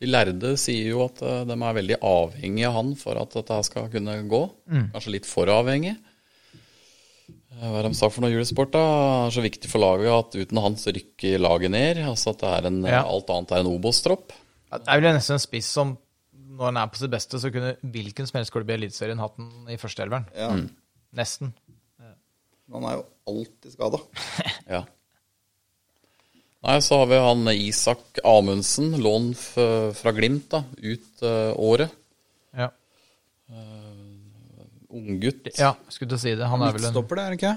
de 0.05 0.11
lærde 0.13 0.51
sier 0.61 0.91
jo 0.93 1.03
at 1.09 1.21
eh, 1.25 1.43
de 1.49 1.55
er 1.57 1.77
veldig 1.81 1.97
avhengige 2.05 2.69
av 2.69 2.75
han 2.79 2.91
for 2.99 3.17
at 3.21 3.33
dette 3.39 3.57
skal 3.67 3.89
kunne 3.93 4.19
gå. 4.31 4.43
Kanskje 4.93 5.13
litt 5.17 5.25
for 5.29 5.49
avhengig. 5.51 5.95
Eh, 7.55 7.65
Hva 7.65 7.79
er 7.79 7.85
det 7.87 7.91
de 7.93 7.97
sa 7.99 8.09
for 8.11 8.25
noe 8.25 8.33
julesport, 8.33 8.71
da? 8.75 8.81
Det 8.85 9.27
er 9.29 9.35
så 9.37 9.43
viktig 9.45 9.69
for 9.71 9.83
laget 9.83 10.11
at 10.13 10.39
uten 10.45 10.61
han 10.61 10.75
så 10.79 10.93
rykker 10.95 11.39
laget 11.41 11.71
ned. 11.73 12.01
Altså 12.05 12.33
at 12.35 12.41
det 12.43 12.53
er 12.53 12.69
en, 12.71 12.81
Ja. 12.85 13.03
alt 13.03 13.29
annet 13.33 13.51
er 13.55 13.63
en 13.63 13.71
Obos-tropp. 13.73 14.33
Det 14.75 14.81
er 14.91 14.99
vel 15.01 15.15
nesten 15.15 15.37
en 15.37 15.43
spiss 15.43 15.69
som 15.71 15.97
når 16.55 16.65
han 16.69 16.77
er 16.79 16.87
på 16.87 16.99
sitt 17.01 17.11
beste, 17.11 17.35
så 17.39 17.49
kunne 17.51 17.73
hvilken 17.83 18.27
som 18.27 18.37
helst 18.39 18.51
klubb 18.53 18.69
i 18.71 18.75
Eliteserien 18.77 19.19
hatt 19.19 19.35
den 19.35 19.49
i 19.73 19.75
førsteelveren. 19.79 20.27
Ja. 20.35 20.53
Nesten. 21.15 21.51
Han 22.71 22.85
er 22.87 22.95
jo 23.01 23.03
alltid 23.29 23.73
skada. 23.75 23.99
Ja. 24.69 24.83
Nei, 26.65 26.79
så 26.81 26.97
har 26.97 27.09
vi 27.11 27.17
han 27.21 27.45
Isak 27.53 28.19
Amundsen, 28.25 28.95
lån 28.97 29.27
f- 29.37 29.93
fra 29.99 30.11
Glimt, 30.17 30.47
da, 30.49 30.63
ut 30.81 31.21
uh, 31.21 31.51
året. 31.61 31.91
Ja. 32.57 32.71
Unggutt. 34.95 35.49
ja, 35.59 35.73
skulle 35.91 36.13
til 36.13 36.17
å 36.17 36.21
si 36.23 36.33
det. 36.39 36.47
Han 36.49 36.61
er 36.63 36.71
vel 36.71 36.79
en, 36.79 36.79
i 36.79 36.87
Midtstopper, 36.87 37.19
det 37.19 37.25
er 37.27 37.35
ikke? 37.37 37.53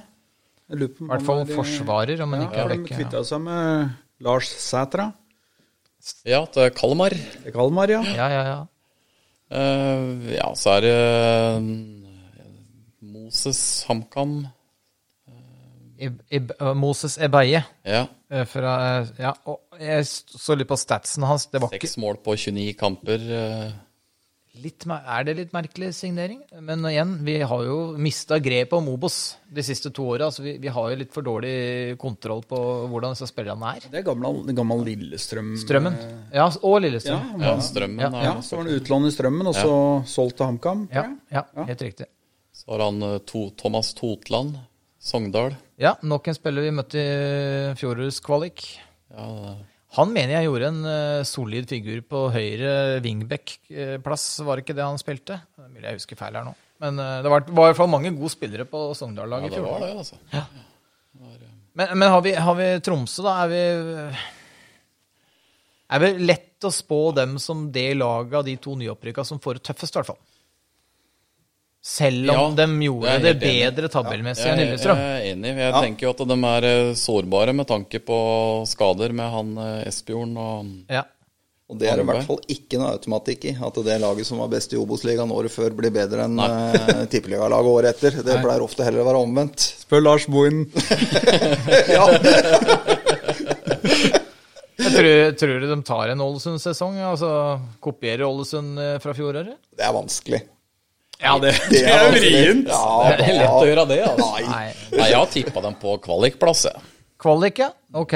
Om 0.69 1.13
hvert 1.13 1.25
fall 1.25 1.41
er 1.45 1.53
forsvarer, 1.57 2.21
om 2.25 2.35
han 2.35 2.43
Ja, 2.43 2.49
ikke 2.51 2.61
er 2.65 2.69
de 2.73 2.77
vekk. 2.83 2.91
kvitta 2.99 3.23
seg 3.25 3.41
med 3.45 3.95
Lars 4.27 4.51
Sætra. 4.61 5.07
Ja, 6.29 6.43
til 6.53 6.69
Kalmar. 6.77 7.15
Det 7.17 7.49
er 7.49 7.55
Kalmar, 7.55 7.89
ja. 7.95 8.03
Ja, 8.17 8.29
ja, 8.35 8.43
ja. 8.51 8.59
Uh, 9.49 10.29
ja, 10.35 10.51
så 10.61 10.75
er 10.77 10.85
det 10.85 10.93
uh, 11.57 11.63
Moses 13.15 13.63
HamKam. 13.89 14.35
I, 15.99 16.11
i, 16.37 16.43
Moses 16.79 17.17
Ebeie. 17.25 17.63
Ja, 17.89 18.03
eh, 18.05 18.15
Fra, 18.29 18.73
eh, 19.01 19.07
ja, 19.25 19.33
og 19.49 19.81
jeg 19.81 20.05
så 20.05 20.57
litt 20.59 20.69
på 20.69 20.77
statsen 20.77 21.25
hans. 21.25 21.47
Det 21.49 21.63
var 21.63 21.71
seks 21.73 21.97
mål 21.97 22.19
på 22.25 22.35
29 22.37 22.75
kamper. 22.77 23.23
eh. 23.33 23.71
litt, 24.59 24.85
Er 24.91 25.25
det 25.25 25.37
litt 25.39 25.53
merkelig 25.55 25.95
signering? 25.95 26.43
Men 26.61 26.83
igjen, 26.91 27.25
vi 27.25 27.39
har 27.41 27.63
jo 27.65 27.97
mista 27.97 28.39
grepet 28.43 28.75
om 28.77 28.89
Obos 28.91 29.37
de 29.49 29.63
siste 29.63 29.93
to 29.95 30.05
åra. 30.13 30.27
Altså, 30.29 30.43
vi, 30.43 30.59
vi 30.59 30.69
har 30.69 30.91
jo 30.91 30.97
litt 30.99 31.15
for 31.15 31.23
dårlig 31.23 31.97
kontroll 31.97 32.43
på 32.43 32.59
hvordan 32.91 33.15
disse 33.15 33.31
spillerne 33.31 33.73
er. 33.77 33.87
Det 33.89 34.01
er 34.03 34.07
gammel, 34.11 34.43
gammel 34.53 34.85
Lillestrøm. 34.85 35.55
Strømmen. 35.63 35.97
Ja, 36.35 36.51
og 36.63 36.81
Lillestrøm. 36.83 37.41
Ja, 37.41 37.53
Ja, 37.55 37.61
Strømmen. 37.65 38.03
Ja, 38.03 38.25
ja, 38.29 38.35
så 38.43 38.59
var 38.59 38.69
det 38.69 38.81
utlån 38.83 39.09
i 39.09 39.15
Strømmen, 39.15 39.47
og 39.47 39.55
så 39.57 39.75
solgt 40.11 40.37
til 40.37 40.51
HamKam. 40.51 40.89
Ja, 40.93 41.45
helt 41.65 41.87
riktig. 41.87 42.11
Så 42.59 42.75
har 42.75 42.89
han 42.91 43.01
eh, 43.07 43.19
to, 43.23 43.49
Thomas 43.57 43.95
Totland, 43.95 44.59
Sogndal. 44.99 45.55
Ja, 45.79 45.95
nok 46.03 46.27
en 46.29 46.37
spiller 46.37 46.65
vi 46.67 46.75
møtte 46.75 47.01
i 47.01 47.75
fjorårets 47.79 48.19
kvalik. 48.25 48.65
Ja, 49.15 49.27
Han 49.97 50.11
mener 50.13 50.35
jeg 50.35 50.49
gjorde 50.49 50.71
en 50.73 50.81
uh, 50.85 51.27
solid 51.27 51.69
figur 51.71 52.03
på 52.05 52.25
høyre 52.35 52.99
wingback-plass, 53.05 54.27
var 54.45 54.59
det 54.59 54.67
ikke 54.67 54.77
det 54.77 54.85
han 54.85 54.99
spilte? 55.01 55.39
Det 55.57 55.69
Mulig 55.71 55.87
jeg 55.87 56.01
husker 56.01 56.19
feil 56.19 56.37
her 56.37 56.49
nå. 56.49 56.57
Men 56.83 56.99
uh, 57.01 57.21
det 57.25 57.31
var, 57.33 57.47
var 57.47 57.69
i 57.69 57.71
hvert 57.71 57.81
fall 57.81 57.93
mange 57.95 58.13
gode 58.17 58.35
spillere 58.35 58.67
på 58.69 58.83
Sogndal-laget 58.99 59.55
i 59.55 59.57
det 59.57 59.63
var 59.65 59.87
det, 59.87 59.93
altså. 60.03 60.19
Men, 61.79 61.95
men 61.95 62.11
har, 62.11 62.21
vi, 62.27 62.35
har 62.35 62.59
vi 62.59 62.69
Tromsø, 62.85 63.23
da? 63.23 63.37
Er 63.45 63.49
vi 63.55 63.63
Er 65.95 66.05
det 66.05 66.27
lett 66.27 66.67
å 66.67 66.75
spå 66.75 67.01
dem 67.17 67.39
som 67.41 67.69
det 67.73 67.93
laget 67.97 68.35
av 68.41 68.45
de 68.47 68.57
to 68.61 68.75
nyopprykka 68.77 69.25
som 69.25 69.39
får 69.41 69.61
det 69.61 69.69
tøffest, 69.71 69.95
i 69.95 70.01
hvert 70.01 70.11
fall? 70.11 70.21
Selv 71.89 72.29
om 72.31 72.37
Ja, 72.37 72.67
de 72.67 72.85
gjorde 72.85 73.13
er 73.15 73.23
det 73.25 73.39
bedre 73.41 73.89
tabellmessig 73.89 74.45
enn 74.51 74.59
Lillestrøm. 74.61 74.99
jeg 75.01 75.21
er 75.21 75.29
enig. 75.33 75.53
Jeg 75.57 75.73
tenker 75.73 76.05
jo 76.05 76.11
at 76.13 76.25
de 76.29 76.37
er 76.51 76.67
eh, 76.69 76.89
sårbare 77.01 77.55
med 77.57 77.69
tanke 77.71 78.01
på 78.05 78.19
skader 78.69 79.15
med 79.17 79.31
han 79.33 79.55
eh, 79.65 79.87
Espejorden 79.89 80.37
og 80.37 80.75
Ja. 80.93 81.07
Og 81.69 81.77
det 81.77 81.89
er 81.89 82.01
det 82.01 82.05
i 82.05 82.09
hvert 82.09 82.25
fall 82.25 82.39
ikke 82.49 82.79
noe 82.81 82.95
automatikk 82.97 83.43
i. 83.51 83.55
At 83.61 83.81
det 83.85 83.97
laget 84.01 84.25
som 84.25 84.39
var 84.41 84.49
best 84.53 84.73
i 84.73 84.79
Obos-ligaen 84.81 85.33
året 85.33 85.53
før, 85.53 85.75
blir 85.77 85.93
bedre 85.93 86.25
enn 86.25 86.41
uh, 86.41 87.05
tippeligalaget 87.13 87.69
året 87.69 87.91
etter. 87.93 88.23
Det 88.25 88.39
pleier 88.41 88.65
ofte 88.65 88.87
heller 88.87 89.05
å 89.05 89.09
være 89.11 89.21
omvendt. 89.27 89.67
Spør 89.85 90.01
Lars 90.01 90.25
Boen 90.33 90.63
Ja, 91.97 92.07
Jeg 94.79 94.95
tror, 94.95 95.11
tror 95.43 95.61
du 95.61 95.67
de 95.69 95.79
tar 95.85 96.15
en 96.15 96.25
Ålesund-sesong? 96.25 97.03
Altså 97.05 97.33
kopierer 97.85 98.25
Ålesund 98.25 98.81
eh, 98.81 98.97
fra 99.05 99.13
fjoråret? 99.17 99.59
det 99.77 99.85
er 99.85 99.93
vanskelig. 99.93 100.41
Ja, 101.19 101.35
det, 101.43 101.53
Det 101.73 101.83
er 101.91 102.11
vrient. 102.15 102.69
Ja, 102.71 103.15
Det 103.19 103.25
er 103.27 103.39
lett 103.41 103.55
å 103.57 103.65
gjøre 103.67 103.85
det, 103.91 104.01
altså. 104.07 104.29
Nei. 104.29 104.67
Nei. 104.93 105.09
Jeg 105.09 105.17
har 105.19 105.31
tippa 105.33 105.63
dem 105.65 105.75
på 105.83 105.97
kvalikplass, 106.05 106.67
jeg. 106.71 106.85
Kvalik, 107.19 107.59
ja. 107.65 107.73
Ok. 107.99 108.15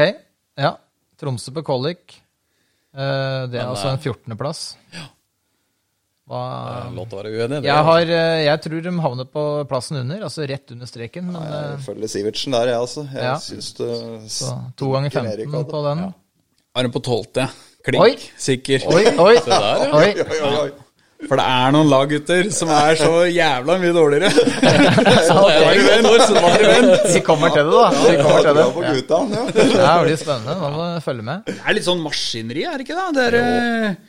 Ja. 0.60 0.76
Tromsø 1.18 1.50
på 1.56 1.64
kvalik. 1.66 2.14
Eh, 2.94 3.40
det 3.50 3.58
er 3.58 3.66
altså 3.66 3.90
en 3.90 3.98
14.-plass. 3.98 4.62
Ja. 4.94 5.08
Lov 6.32 7.08
til 7.10 7.18
å 7.18 7.18
være 7.18 7.30
uenig 7.34 7.58
jeg, 7.66 7.84
har, 7.84 8.08
eh, 8.08 8.42
jeg 8.46 8.60
tror 8.64 8.84
de 8.86 8.92
havner 9.04 9.26
på 9.28 9.42
plassen 9.68 9.98
under, 10.00 10.22
altså 10.24 10.46
rett 10.48 10.70
under 10.72 10.88
streken. 10.88 11.26
Men 11.28 11.42
Jeg 11.42 11.72
eh, 11.74 11.82
følger 11.88 12.12
Sivertsen 12.14 12.54
der, 12.56 12.70
jeg, 12.72 12.78
altså. 12.86 13.04
Jeg 13.10 13.26
Ja. 13.26 13.34
syns 13.42 13.72
det 13.76 13.90
så 14.32 14.52
to 14.78 14.92
ganger 14.94 15.10
15 15.10 15.66
på 15.74 15.82
den. 15.90 16.04
Er 16.72 16.86
hun 16.86 16.94
på 16.94 17.02
tolvte? 17.04 17.48
Klink. 17.84 18.00
Oi. 18.00 18.14
Sikker. 18.38 18.86
Oi, 18.94 19.02
oi, 19.18 19.34
der, 19.44 19.66
ja. 19.66 19.90
oi. 19.98 20.08
Oi, 20.14 20.40
oi, 20.46 20.54
oi. 20.62 20.70
For 21.28 21.38
det 21.38 21.44
er 21.46 21.74
noen 21.74 21.90
lag, 21.90 22.10
gutter, 22.10 22.48
som 22.54 22.70
er 22.74 22.98
så 22.98 23.10
jævla 23.30 23.76
mye 23.82 23.94
dårligere. 23.94 24.30
Så 25.28 25.36
er 25.48 25.60
det 25.62 25.84
Vent, 25.86 26.08
så 26.26 26.34
nå 26.34 26.48
er 26.48 26.62
det 26.62 26.70
vent. 26.70 27.04
Vi 27.14 27.20
kommer 27.24 27.52
til 27.54 27.68
det, 27.68 27.74
da. 27.74 27.90
Vi 28.02 28.16
kommer 28.18 28.44
til 28.44 28.56
det. 28.58 28.64
Bra 28.64 28.72
på 28.74 28.82
gutta, 28.86 29.20
ja. 29.32 29.42
Ja, 29.52 29.92
det 30.00 30.06
blir 30.08 30.18
spennende. 30.20 30.56
Nå 30.58 30.70
må 30.74 30.88
du 30.96 31.04
følge 31.04 31.26
med. 31.26 31.44
Det 31.48 31.58
er 31.62 31.76
litt 31.78 31.86
sånn 31.86 32.02
maskineri, 32.02 32.64
er 32.68 32.78
det 32.80 32.86
ikke 32.86 32.98
da? 32.98 33.06
Det 33.14 33.26
er 33.28 33.38
eh, 33.38 34.00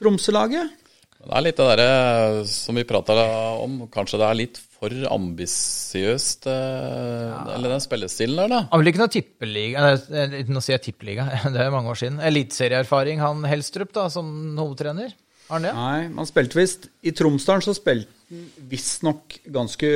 Tromsø-laget. 0.00 0.76
Det 1.20 1.36
er 1.36 1.44
litt 1.44 1.58
det 1.60 1.66
derre 1.68 2.44
som 2.48 2.78
vi 2.80 2.86
prata 2.88 3.16
om, 3.60 3.82
kanskje 3.92 4.20
det 4.22 4.28
er 4.30 4.38
litt 4.38 4.60
for 4.80 4.94
ambisiøst, 5.12 6.46
ja. 6.48 7.40
eller 7.56 7.74
den 7.74 7.82
spillestilen 7.84 8.38
der, 8.40 8.52
da. 8.54 8.60
Han 8.70 8.80
vil 8.80 8.92
ikke 8.94 9.02
noe 9.02 9.12
tippeliga 9.12 9.90
eh, 9.92 10.38
Nå 10.48 10.62
sier 10.64 10.78
jeg 10.78 10.86
tippeliga, 10.86 11.26
det 11.52 11.66
er 11.66 11.74
mange 11.74 11.92
år 11.92 12.00
siden. 12.00 12.22
Eliteserieerfaring, 12.24 13.20
han 13.20 13.44
Helstrup, 13.50 13.92
da, 13.98 14.06
som 14.12 14.30
hovedtrener. 14.56 15.12
Har 15.50 15.58
han 15.58 15.66
det? 15.66 15.72
Nei, 15.74 16.08
man 16.14 16.28
spilte 16.30 16.54
visst 16.60 16.86
I 17.02 17.10
Tromsdalen 17.18 17.64
så 17.66 17.74
spilte 17.74 18.06
han 18.30 18.44
visstnok 18.70 19.40
ganske 19.50 19.88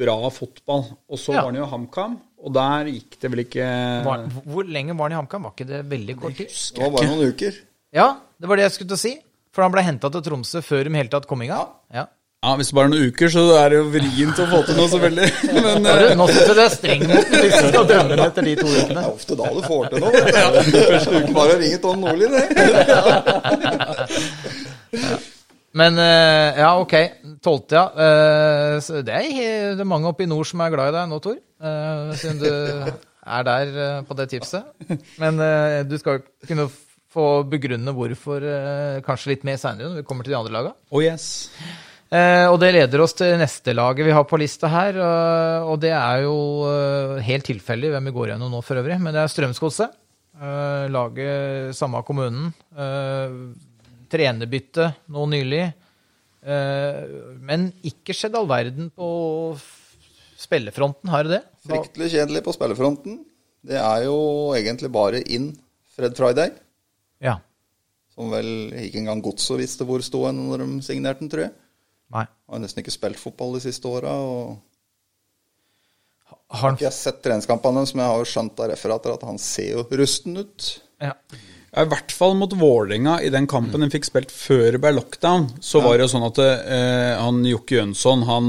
bra 0.00 0.16
fotball. 0.34 0.82
Og 1.06 1.20
så 1.22 1.32
Ja. 1.36 1.44
var 1.44 1.52
han 1.52 1.60
jo 1.60 1.68
HamKam, 1.70 2.16
og 2.42 2.52
der 2.56 2.90
gikk 2.90 3.14
det 3.22 3.30
vel 3.30 3.44
ikke 3.44 3.68
Var, 4.04 4.26
hvor 4.42 4.66
lenge 4.66 4.96
var 4.98 5.06
han 5.08 5.14
i 5.14 5.20
HamKam? 5.22 5.46
Var 5.46 5.54
ikke 5.54 5.68
det 5.70 5.84
veldig 5.94 6.16
kort 6.18 6.36
tid? 6.40 6.50
Det 6.50 6.82
var 6.82 6.90
bare 6.98 7.06
noen 7.12 7.30
uker. 7.32 7.54
Ja, 7.94 8.08
det 8.42 8.48
var 8.50 8.56
det 8.58 8.66
jeg 8.66 8.72
skulle 8.80 8.90
til 8.90 8.98
å 8.98 9.04
si. 9.06 9.14
For 9.54 9.62
han 9.64 9.72
ble 9.72 9.86
henta 9.86 10.10
til 10.12 10.20
Tromsø 10.26 10.60
før 10.66 10.82
de 10.84 10.90
i 10.90 10.98
hele 10.98 11.08
tatt 11.14 11.26
kom 11.30 11.40
i 11.46 11.46
gang. 11.48 11.70
Ja. 11.94 12.08
Ja, 12.44 12.50
Hvis 12.58 12.68
det 12.68 12.74
bare 12.76 12.84
er 12.84 12.92
noen 12.92 13.06
uker, 13.08 13.28
så 13.32 13.42
er 13.58 13.70
det 13.72 13.76
jo 13.78 13.86
vrient 13.90 14.38
å 14.38 14.44
få 14.50 14.58
til 14.66 14.76
noe 14.76 14.88
så 14.92 14.98
veldig. 15.00 15.28
Men 15.64 15.86
eh, 15.88 16.14
Nå 16.18 16.26
syns 16.28 16.46
jeg 16.46 16.54
du 16.58 16.60
er 16.62 16.68
streng 16.74 17.06
mot 17.08 17.30
den 17.32 17.40
hvis 17.46 17.56
du 17.62 17.68
skal 17.72 17.86
dømme 17.88 18.08
den 18.12 18.20
etter 18.26 18.42
de 18.44 18.52
to 18.60 18.66
Det 18.66 18.82
ukene. 18.84 19.00
er 19.00 19.08
ofte 19.14 19.38
da 19.40 19.44
du 19.56 19.62
får 19.64 19.88
til 19.94 19.98
noe. 20.04 20.12
Første 20.92 21.14
uke 21.22 21.32
bare 21.38 21.56
å 21.56 21.58
ringe 21.62 21.78
Tom 21.86 22.04
Nordli, 22.04 22.26
det. 22.34 22.44
Men 25.76 25.98
eh, 26.00 26.60
ja, 26.62 26.70
ok. 26.80 26.94
Tolvte, 27.44 27.76
ja. 27.76 27.86
Eh, 27.92 29.02
det, 29.04 29.18
er, 29.18 29.84
mange 29.84 30.08
oppe 30.08 30.24
i 30.24 30.30
nord 30.30 30.48
som 30.48 30.62
er 30.64 30.72
glad 30.72 30.92
i 30.92 30.96
deg 30.96 31.10
nå, 31.10 31.20
Tor. 31.24 31.36
eh, 31.36 32.14
siden 32.16 32.40
du 32.40 32.48
er 33.26 33.48
der 33.48 34.04
på 34.06 34.16
det 34.16 34.28
tipset. 34.32 34.68
Men 35.22 35.40
du 35.88 35.96
skal 36.00 36.22
kunne 36.46 36.68
få 37.16 37.26
begrunne 37.48 37.94
hvorfor 37.96 38.44
kanskje 39.04 39.34
litt 39.34 39.44
mer 39.48 39.58
seinere 39.60 39.90
når 39.90 40.00
vi 40.02 40.06
kommer 40.06 40.26
til 40.26 40.36
de 40.36 40.38
andre 40.38 40.54
laga. 40.54 40.72
Oh 40.94 41.02
yes. 41.02 41.48
Eh, 42.06 42.46
og 42.46 42.60
det 42.62 42.70
leder 42.76 43.02
oss 43.02 43.16
til 43.18 43.34
neste 43.40 43.74
laget 43.74 44.06
vi 44.06 44.14
har 44.14 44.24
på 44.30 44.38
lista 44.38 44.70
her. 44.70 45.00
Og, 45.02 45.72
og 45.72 45.80
det 45.82 45.92
er 45.96 46.24
jo 46.24 46.36
helt 47.26 47.48
tilfeldig 47.50 47.92
hvem 47.96 48.12
vi 48.12 48.16
går 48.16 48.32
gjennom 48.32 48.54
nå 48.54 48.62
for 48.64 48.78
øvrig, 48.78 49.00
men 49.02 49.16
det 49.16 49.24
er 49.24 49.32
Strømsgodset. 49.32 49.96
Eh, 50.36 50.86
laget 50.92 51.76
samme 51.76 52.02
kommunen. 52.04 52.52
Eh, 52.76 53.36
trenerbytte 54.10 54.90
nå 55.12 55.26
nylig. 55.32 55.64
Eh, 56.46 57.00
men 57.42 57.70
ikke 57.86 58.14
skjedd 58.14 58.36
all 58.38 58.48
verden 58.50 58.90
på 58.94 59.08
spillefronten, 60.36 61.10
har 61.10 61.26
det 61.26 61.38
det? 61.38 61.42
Fryktelig 61.66 62.12
kjedelig 62.12 62.44
på 62.46 62.54
spillefronten. 62.54 63.20
Det 63.66 63.78
er 63.80 64.04
jo 64.06 64.18
egentlig 64.54 64.90
bare 64.94 65.22
inn 65.22 65.50
Fred 65.96 66.14
Friday. 66.18 66.52
Ja. 67.24 67.38
Som 68.14 68.30
vel 68.32 68.70
ikke 68.84 69.00
engang 69.02 69.22
Godset 69.24 69.58
visste 69.60 69.86
hvor 69.88 70.04
sto 70.04 70.26
hen 70.28 70.38
når 70.50 70.62
de 70.62 70.68
signerte 70.86 71.24
den, 71.24 71.32
tror 71.32 71.46
jeg. 71.48 71.54
Nei. 72.14 72.26
Har 72.46 72.62
nesten 72.62 72.84
ikke 72.84 72.94
spilt 72.94 73.18
fotball 73.18 73.56
de 73.56 73.64
siste 73.64 73.88
åra. 73.90 74.12
Og 74.14 74.60
Har 76.52 76.68
han 76.68 76.78
ikke 76.78 76.86
jeg 76.86 76.94
sett 76.94 77.22
treningskampene 77.24 77.82
men 77.88 78.04
jeg 78.04 78.12
har 78.12 78.30
skjønt 78.30 78.62
av 78.62 78.70
referater 78.70 79.16
at 79.16 79.26
han 79.26 79.40
ser 79.42 79.72
jo 79.72 79.86
rusten 79.98 80.38
ut. 80.44 80.72
ja. 81.02 81.16
Ja, 81.76 81.84
I 81.84 81.90
hvert 81.92 82.12
fall 82.16 82.32
mot 82.40 82.52
Vålerenga 82.56 83.18
i 83.20 83.28
den 83.28 83.44
kampen 83.50 83.82
de 83.84 83.90
fikk 83.92 84.06
spilt 84.08 84.30
før 84.32 84.70
det 84.72 84.78
ble 84.80 84.94
lockdown. 84.96 85.50
Så 85.60 85.82
var 85.84 85.98
det 85.98 86.06
jo 86.06 86.12
sånn 86.14 86.24
at 86.24 86.38
eh, 86.40 87.10
han 87.20 87.42
Jokke 87.44 87.76
Jønsson 87.76 88.22
han 88.24 88.46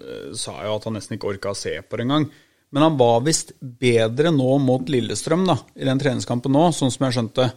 eh, 0.00 0.30
sa 0.40 0.54
jo 0.64 0.78
at 0.78 0.86
han 0.88 0.96
nesten 0.96 1.18
ikke 1.18 1.28
orka 1.34 1.52
å 1.52 1.58
se 1.58 1.74
på 1.84 2.00
det 2.00 2.06
engang. 2.06 2.24
Men 2.72 2.86
han 2.86 2.96
var 2.96 3.20
visst 3.26 3.52
bedre 3.60 4.32
nå 4.32 4.56
mot 4.64 4.88
Lillestrøm 4.88 5.44
da, 5.44 5.58
i 5.76 5.84
den 5.84 6.00
treningskampen 6.00 6.54
nå, 6.56 6.70
sånn 6.72 6.92
som 6.94 7.04
jeg 7.04 7.18
skjønte. 7.18 7.50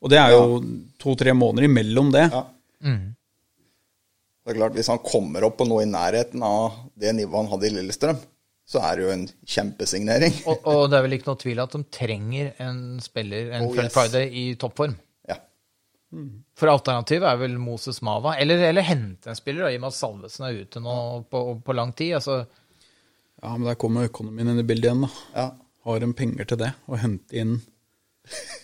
Og 0.00 0.10
det 0.10 0.18
er 0.18 0.34
jo 0.34 0.58
to-tre 0.98 1.34
måneder 1.36 1.68
imellom 1.68 2.10
det. 2.10 2.26
Ja. 2.32 2.42
Det 4.40 4.54
er 4.54 4.58
klart, 4.64 4.74
Hvis 4.74 4.90
han 4.90 5.02
kommer 5.04 5.44
opp 5.46 5.60
på 5.60 5.68
noe 5.68 5.84
i 5.84 5.90
nærheten 5.90 6.42
av 6.42 6.80
det 6.98 7.12
nivået 7.14 7.44
han 7.44 7.52
hadde 7.52 7.68
i 7.68 7.74
Lillestrøm, 7.76 8.18
så 8.70 8.78
er 8.86 8.96
det 9.00 9.04
jo 9.06 9.12
en 9.14 9.24
kjempesignering. 9.50 10.36
Og, 10.50 10.66
og 10.70 10.84
det 10.92 10.98
er 11.00 11.06
vel 11.08 11.16
ikke 11.16 11.26
noe 11.32 11.40
tvil 11.42 11.62
at 11.64 11.72
de 11.74 11.80
trenger 11.90 12.52
en 12.62 12.82
spiller, 13.02 13.48
en 13.56 13.64
Oh, 13.66 13.72
Fred 13.74 13.88
yes. 13.88 13.94
Friday, 13.96 14.28
i 14.30 14.44
toppform. 14.60 14.94
Ja. 15.26 15.36
For 16.58 16.70
alternativet 16.70 17.26
er 17.26 17.40
vel 17.42 17.56
Moses 17.62 17.98
Mava, 18.06 18.36
eller, 18.38 18.62
eller 18.70 18.86
hente 18.86 19.30
en 19.30 19.38
spiller, 19.38 19.66
da, 19.66 19.72
i 19.74 19.78
og 19.80 19.84
med 19.84 19.90
at 19.92 19.98
Salvesen 19.98 20.46
er 20.46 20.60
ute 20.62 20.82
nå 20.84 20.94
på, 21.30 21.42
på 21.66 21.76
lang 21.76 21.92
tid. 21.98 22.14
altså... 22.20 22.44
Ja, 23.40 23.54
Men 23.56 23.70
der 23.70 23.78
kommer 23.80 24.04
økonomien 24.06 24.50
inn 24.52 24.62
i 24.62 24.66
bildet 24.68 24.90
igjen. 24.90 25.06
da. 25.06 25.10
Ja. 25.34 25.48
Har 25.88 26.00
de 26.02 26.10
penger 26.12 26.44
til 26.50 26.58
det? 26.60 26.74
Å 26.92 26.98
hente 27.00 27.38
inn 27.40 27.54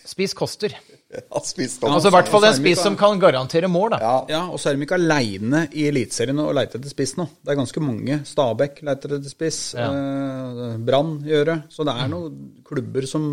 Spis 0.06 0.34
koster. 0.36 0.74
Altså 1.30 2.10
I 2.10 2.12
hvert 2.12 2.28
fall 2.32 2.44
en 2.48 2.56
spiss 2.56 2.80
som 2.82 2.96
kan 2.98 3.20
garantere 3.22 3.68
mål, 3.70 3.92
da. 3.94 3.98
Ja, 4.02 4.14
Ja, 4.32 4.40
og 4.50 4.58
så 4.58 4.70
er 4.70 4.76
de 4.76 4.82
ikke 4.86 4.98
aleine 4.98 5.60
i 5.70 5.84
Eliteserien 5.86 6.40
og 6.42 6.50
leter 6.58 6.80
etter 6.80 6.90
spiss 6.90 7.14
nå. 7.16 7.28
Det 7.46 7.52
er 7.54 7.60
ganske 7.60 7.82
mange. 7.84 8.18
Stabæk 8.26 8.82
leter 8.88 9.14
etter 9.18 9.30
spiss. 9.30 9.60
Ja. 9.78 9.86
Eh, 9.92 10.74
Brann 10.82 11.20
gjør 11.26 11.46
det. 11.52 11.56
Så 11.72 11.86
det 11.86 11.94
er 11.94 12.10
noen 12.10 12.40
klubber 12.66 13.06
som 13.06 13.24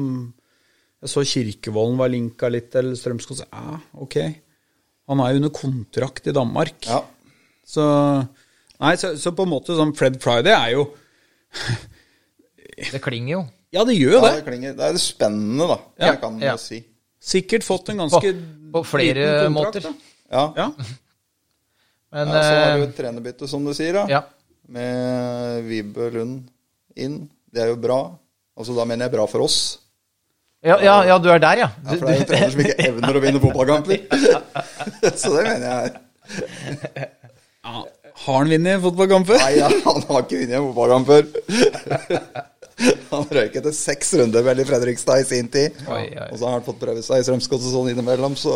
Jeg 1.03 1.11
så 1.11 1.23
Kirkevollen 1.27 1.97
var 1.99 2.13
linka 2.13 2.47
litt 2.53 2.69
til 2.71 2.93
Strømskog. 2.95 3.41
Ja, 3.49 3.79
ok. 4.05 4.19
Han 5.09 5.19
er 5.19 5.33
jo 5.33 5.41
under 5.41 5.51
kontrakt 5.57 6.29
i 6.29 6.35
Danmark. 6.35 6.87
ja. 6.87 7.01
Så 7.65 7.83
Nei, 8.83 8.95
så, 8.99 9.13
så 9.15 9.31
på 9.31 9.45
en 9.45 9.51
måte 9.53 9.75
sånn 9.77 9.93
Fred 9.95 10.17
Friday 10.19 10.51
er 10.51 10.73
jo 10.73 10.81
Det 12.91 12.99
klinger 13.03 13.31
jo. 13.37 13.43
Ja, 13.73 13.83
det 13.87 13.95
gjør 13.97 14.17
ja 14.17 14.23
det. 14.25 14.31
det, 14.37 14.45
klinger, 14.47 14.73
det 14.77 14.87
er 14.89 14.97
spennende, 15.01 15.67
da. 15.69 15.77
Ja, 15.97 16.09
Jeg 16.11 16.19
kan 16.21 16.41
ja. 16.43 16.55
si. 16.61 16.81
Sikkert 17.23 17.63
fått 17.63 17.89
en 17.93 18.01
På, 18.01 18.07
ganske 18.09 18.33
på 18.73 18.81
flere 18.87 19.23
liten 19.23 19.53
måter. 19.55 19.85
kontrakt, 19.85 20.09
Ja. 20.33 20.43
Da. 20.55 20.63
Ja. 20.63 20.71
Men 22.13 22.27
ja, 22.29 22.41
så 22.43 22.49
har 22.53 22.75
du 22.77 22.83
eh, 22.83 22.89
et 22.89 22.97
trenerbytte, 22.97 23.47
som 23.49 23.63
du 23.65 23.71
sier, 23.73 23.95
da. 23.95 24.03
ja. 24.11 24.19
Med 24.73 25.63
Vibe 25.67 26.09
Lund 26.13 26.43
inn. 26.95 27.23
Det 27.53 27.63
er 27.63 27.71
jo 27.71 27.79
bra. 27.81 27.97
Altså 28.57 28.75
Da 28.77 28.85
mener 28.85 29.07
jeg 29.09 29.15
bra 29.15 29.25
for 29.29 29.43
oss. 29.47 29.57
Ja, 30.63 30.77
ja, 30.79 30.99
ja, 31.09 31.17
du 31.19 31.27
er 31.33 31.41
der, 31.43 31.57
ja. 31.65 31.69
Ja, 31.83 31.97
for 31.97 32.05
det 32.07 32.13
er 32.13 32.19
jo 32.19 32.23
du, 32.23 32.29
trener 32.29 32.51
som 32.53 32.61
ikke 32.63 32.85
evner 32.87 33.17
å 33.17 33.23
vinne 33.23 33.41
fotballkamper. 33.43 33.97
så 35.21 35.33
det 35.35 35.43
mener 35.49 35.67
jeg. 35.73 37.09
Har 37.63 38.37
han 38.37 38.53
vunnet 38.53 38.81
fotballkamper? 38.85 39.41
Nei, 39.41 39.51
ja, 39.57 39.67
han 39.89 40.05
har 40.07 40.23
ikke 40.23 40.39
vunnet 40.39 40.55
en 40.59 40.67
fotballkamp 40.69 41.05
før. 41.11 41.23
Han 43.13 43.29
røyk 43.29 43.55
etter 43.59 43.75
seks 43.75 44.13
runder 44.19 44.45
vel 44.45 44.61
i 44.63 44.67
Fredrikstad 44.67 45.21
i 45.21 45.27
sin 45.27 45.49
tid. 45.51 45.77
Oi, 45.87 46.05
oi. 46.11 46.27
Og 46.31 46.39
så 46.39 46.47
har 46.47 46.57
han 46.57 46.65
fått 46.65 46.81
prøve 46.81 47.03
seg 47.05 47.21
i 47.21 47.25
Strømsgodset 47.27 47.73
sånn 47.73 47.91
innimellom, 47.93 48.35
så 48.39 48.55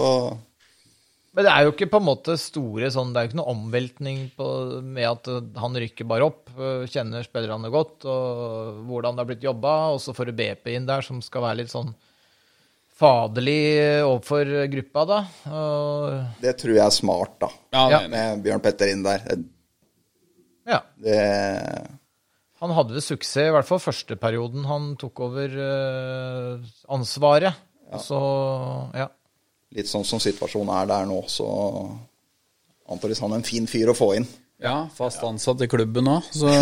Men 1.37 1.45
det 1.45 1.53
er 1.53 1.67
jo 1.67 1.73
ikke 1.75 1.89
på 1.91 2.01
en 2.01 2.07
måte 2.07 2.33
store 2.41 2.89
sånn 2.93 3.11
Det 3.13 3.19
er 3.19 3.27
jo 3.27 3.31
ikke 3.31 3.39
noe 3.41 3.53
omveltning 3.53 4.23
på, 4.37 4.47
med 4.81 5.05
at 5.09 5.29
uh, 5.29 5.41
han 5.61 5.77
rykker 5.77 6.09
bare 6.09 6.27
opp, 6.27 6.49
uh, 6.57 6.87
kjenner 6.89 7.25
spillerne 7.27 7.71
godt, 7.73 8.07
og 8.09 8.83
hvordan 8.89 9.17
det 9.17 9.23
har 9.23 9.31
blitt 9.31 9.47
jobba, 9.47 9.77
og 9.93 10.01
så 10.03 10.15
får 10.17 10.31
du 10.31 10.37
BP 10.41 10.73
inn 10.73 10.89
der 10.89 11.05
som 11.05 11.21
skal 11.25 11.45
være 11.49 11.61
litt 11.63 11.73
sånn 11.73 11.93
faderlig 12.97 13.61
overfor 14.07 14.49
gruppa, 14.73 15.03
da. 15.05 15.19
Og, 15.53 16.39
det 16.41 16.55
tror 16.57 16.73
jeg 16.73 16.81
er 16.81 16.95
smart, 16.95 17.35
da. 17.43 17.51
Ja, 17.75 17.83
Ja. 17.93 17.99
Med 18.09 18.41
Bjørn 18.41 18.63
Petter 18.63 18.89
inn 18.89 19.05
der. 19.05 19.21
ja. 20.65 20.81
Det 20.97 21.21
Han 22.63 22.73
hadde 22.73 22.95
vel 22.95 23.03
suksess, 23.05 23.49
i 23.49 23.53
hvert 23.53 23.67
fall 23.67 23.81
første 23.81 24.17
perioden 24.17 24.65
han 24.65 24.95
tok 24.97 25.21
over 25.27 25.53
uh, 25.61 26.67
ansvaret. 26.93 27.59
Så 28.01 28.17
ja. 28.97 29.07
Litt 29.77 29.89
sånn 29.91 30.05
som 30.07 30.21
situasjonen 30.23 30.73
er 30.73 30.89
der 30.89 31.07
nå, 31.09 31.21
så 31.29 31.47
antakeligvis 32.87 33.21
han 33.23 33.35
er 33.35 33.41
en 33.41 33.47
fin 33.47 33.69
fyr 33.69 33.91
å 33.91 33.97
få 33.97 34.13
inn. 34.17 34.27
Ja, 34.63 34.87
fast 34.89 35.21
ansatt 35.21 35.61
i 35.61 35.69
klubben 35.69 36.09
òg, 36.09 36.29
så 36.33 36.49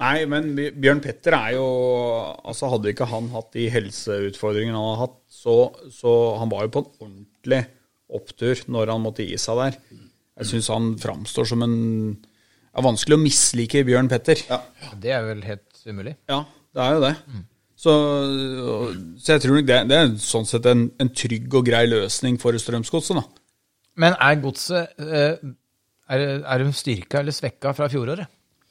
Nei, 0.00 0.24
men 0.24 0.54
Bjørn 0.56 1.02
Petter 1.04 1.34
er 1.36 1.56
jo 1.58 1.64
Altså, 2.40 2.70
hadde 2.72 2.94
ikke 2.94 3.08
han 3.10 3.26
hatt 3.34 3.50
de 3.52 3.66
helseutfordringene 3.68 4.78
han 4.78 4.94
har 4.94 5.02
hatt, 5.02 5.18
så, 5.28 5.56
så 5.92 6.14
Han 6.40 6.48
var 6.52 6.64
jo 6.64 6.72
på 6.72 6.82
en 6.84 6.94
ordentlig 7.04 7.60
opptur 8.10 8.62
når 8.72 8.94
han 8.94 9.04
måtte 9.04 9.22
gi 9.22 9.36
seg 9.38 9.60
der. 9.60 9.76
Jeg 10.40 10.48
syns 10.48 10.70
han 10.72 10.88
framstår 10.98 11.46
som 11.46 11.60
en 11.62 11.76
Det 12.70 12.78
er 12.78 12.86
vanskelig 12.86 13.16
å 13.16 13.20
mislike 13.20 13.84
Bjørn 13.86 14.08
Petter. 14.10 14.40
Ja. 14.46 14.60
Det 15.02 15.14
er 15.14 15.24
vel 15.26 15.40
helt 15.42 15.80
umulig. 15.86 16.14
Ja, 16.30 16.44
det 16.76 16.84
er 16.84 16.92
jo 16.94 17.00
det. 17.02 17.14
Så, 17.80 17.92
så 19.18 19.32
jeg 19.34 19.42
tror 19.42 19.56
nok 19.56 19.66
det, 19.70 19.78
det 19.90 19.96
er 19.98 20.10
sånn 20.22 20.46
sett 20.46 20.68
en, 20.70 20.84
en 21.00 21.10
trygg 21.16 21.54
og 21.56 21.66
grei 21.66 21.86
løsning 21.88 22.36
for 22.42 22.54
Strømsgodset, 22.60 23.18
da. 23.18 23.24
Men 24.00 24.14
er 24.22 24.38
godset 24.42 25.02
eh, 25.02 25.40
er, 26.10 26.24
er 26.38 26.62
de 26.62 26.74
styrka 26.76 27.22
eller 27.22 27.34
svekka 27.34 27.72
fra 27.76 27.88
fjoråret? 27.90 28.30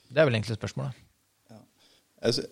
Det 0.10 0.22
er 0.22 0.30
vel 0.30 0.38
egentlig 0.38 0.58
spørsmålet. 0.58 0.96
Ja. 1.52 1.60
Altså, 2.30 2.46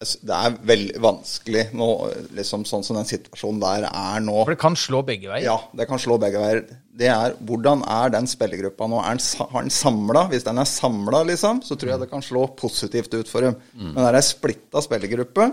Det 0.00 0.32
er 0.32 0.54
veldig 0.64 1.00
vanskelig 1.04 1.62
nå, 1.76 1.86
liksom 2.32 2.62
sånn 2.64 2.80
som 2.86 2.96
den 2.96 3.04
situasjonen 3.04 3.58
der 3.60 3.82
er 3.90 4.22
nå. 4.24 4.38
For 4.46 4.54
det 4.54 4.60
kan 4.62 4.76
slå 4.80 5.02
begge 5.04 5.28
veier. 5.28 5.44
Ja, 5.44 5.56
det 5.76 5.84
kan 5.90 6.00
slå 6.00 6.14
begge 6.22 6.40
veier. 6.40 6.62
Det 6.96 7.10
er 7.12 7.34
hvordan 7.44 7.82
er 7.84 8.14
den 8.14 8.24
spillergruppa 8.30 8.88
nå? 8.88 8.96
Er 9.04 9.18
den, 9.18 9.50
har 9.52 9.66
den 9.66 9.74
samla? 9.76 10.22
Hvis 10.32 10.46
den 10.46 10.56
er 10.62 10.68
samla, 10.70 11.20
liksom, 11.28 11.60
så 11.66 11.76
tror 11.76 11.92
jeg 11.92 12.00
det 12.00 12.08
kan 12.14 12.24
slå 12.24 12.46
positivt 12.56 13.12
ut 13.12 13.28
for 13.28 13.44
dem. 13.44 13.58
Men 13.76 13.98
det 13.98 14.06
er 14.08 14.18
ei 14.22 14.24
splitta 14.24 14.80
spillergruppe, 14.86 15.50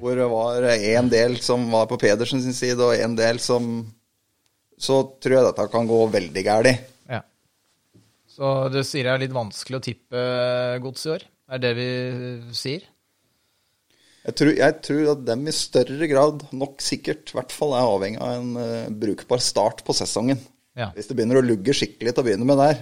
hvor 0.00 0.18
det 0.18 0.26
var 0.34 0.66
en 0.74 1.12
del 1.12 1.38
som 1.42 1.68
var 1.70 1.86
på 1.90 2.00
Pedersen 2.02 2.42
sin 2.42 2.56
side, 2.58 2.82
og 2.82 2.98
en 2.98 3.14
del 3.18 3.38
som 3.42 3.86
Så 4.74 4.96
tror 5.22 5.36
jeg 5.36 5.46
dette 5.46 5.68
kan 5.70 5.86
gå 5.86 6.00
veldig 6.10 6.42
galt. 6.42 6.88
Ja. 7.06 7.20
Så 8.26 8.50
du 8.74 8.80
sier 8.82 9.06
det 9.06 9.12
er 9.12 9.22
litt 9.22 9.36
vanskelig 9.36 9.78
å 9.78 9.84
tippe 9.86 10.24
gods 10.82 11.06
i 11.06 11.12
år? 11.14 11.22
Er 11.54 11.62
det 11.62 11.70
vi 11.78 11.86
sier? 12.58 12.82
Jeg 14.24 14.34
tror, 14.40 14.54
jeg 14.56 14.72
tror 14.86 15.08
at 15.12 15.20
dem 15.26 15.42
i 15.50 15.52
større 15.52 16.06
grad, 16.08 16.46
nok 16.56 16.80
sikkert, 16.80 17.28
i 17.28 17.34
hvert 17.36 17.52
fall 17.52 17.74
er 17.76 17.84
avhengig 17.84 18.16
av 18.24 18.30
en 18.38 18.54
uh, 18.56 18.86
brukbar 19.04 19.36
start 19.44 19.82
på 19.84 19.92
sesongen. 19.96 20.38
Ja. 20.78 20.86
Hvis 20.96 21.08
det 21.10 21.16
begynner 21.18 21.38
å 21.42 21.44
lugge 21.44 21.74
skikkelig 21.76 22.12
til 22.16 22.22
å 22.22 22.24
begynne 22.26 22.46
med 22.48 22.56
der. 22.58 22.76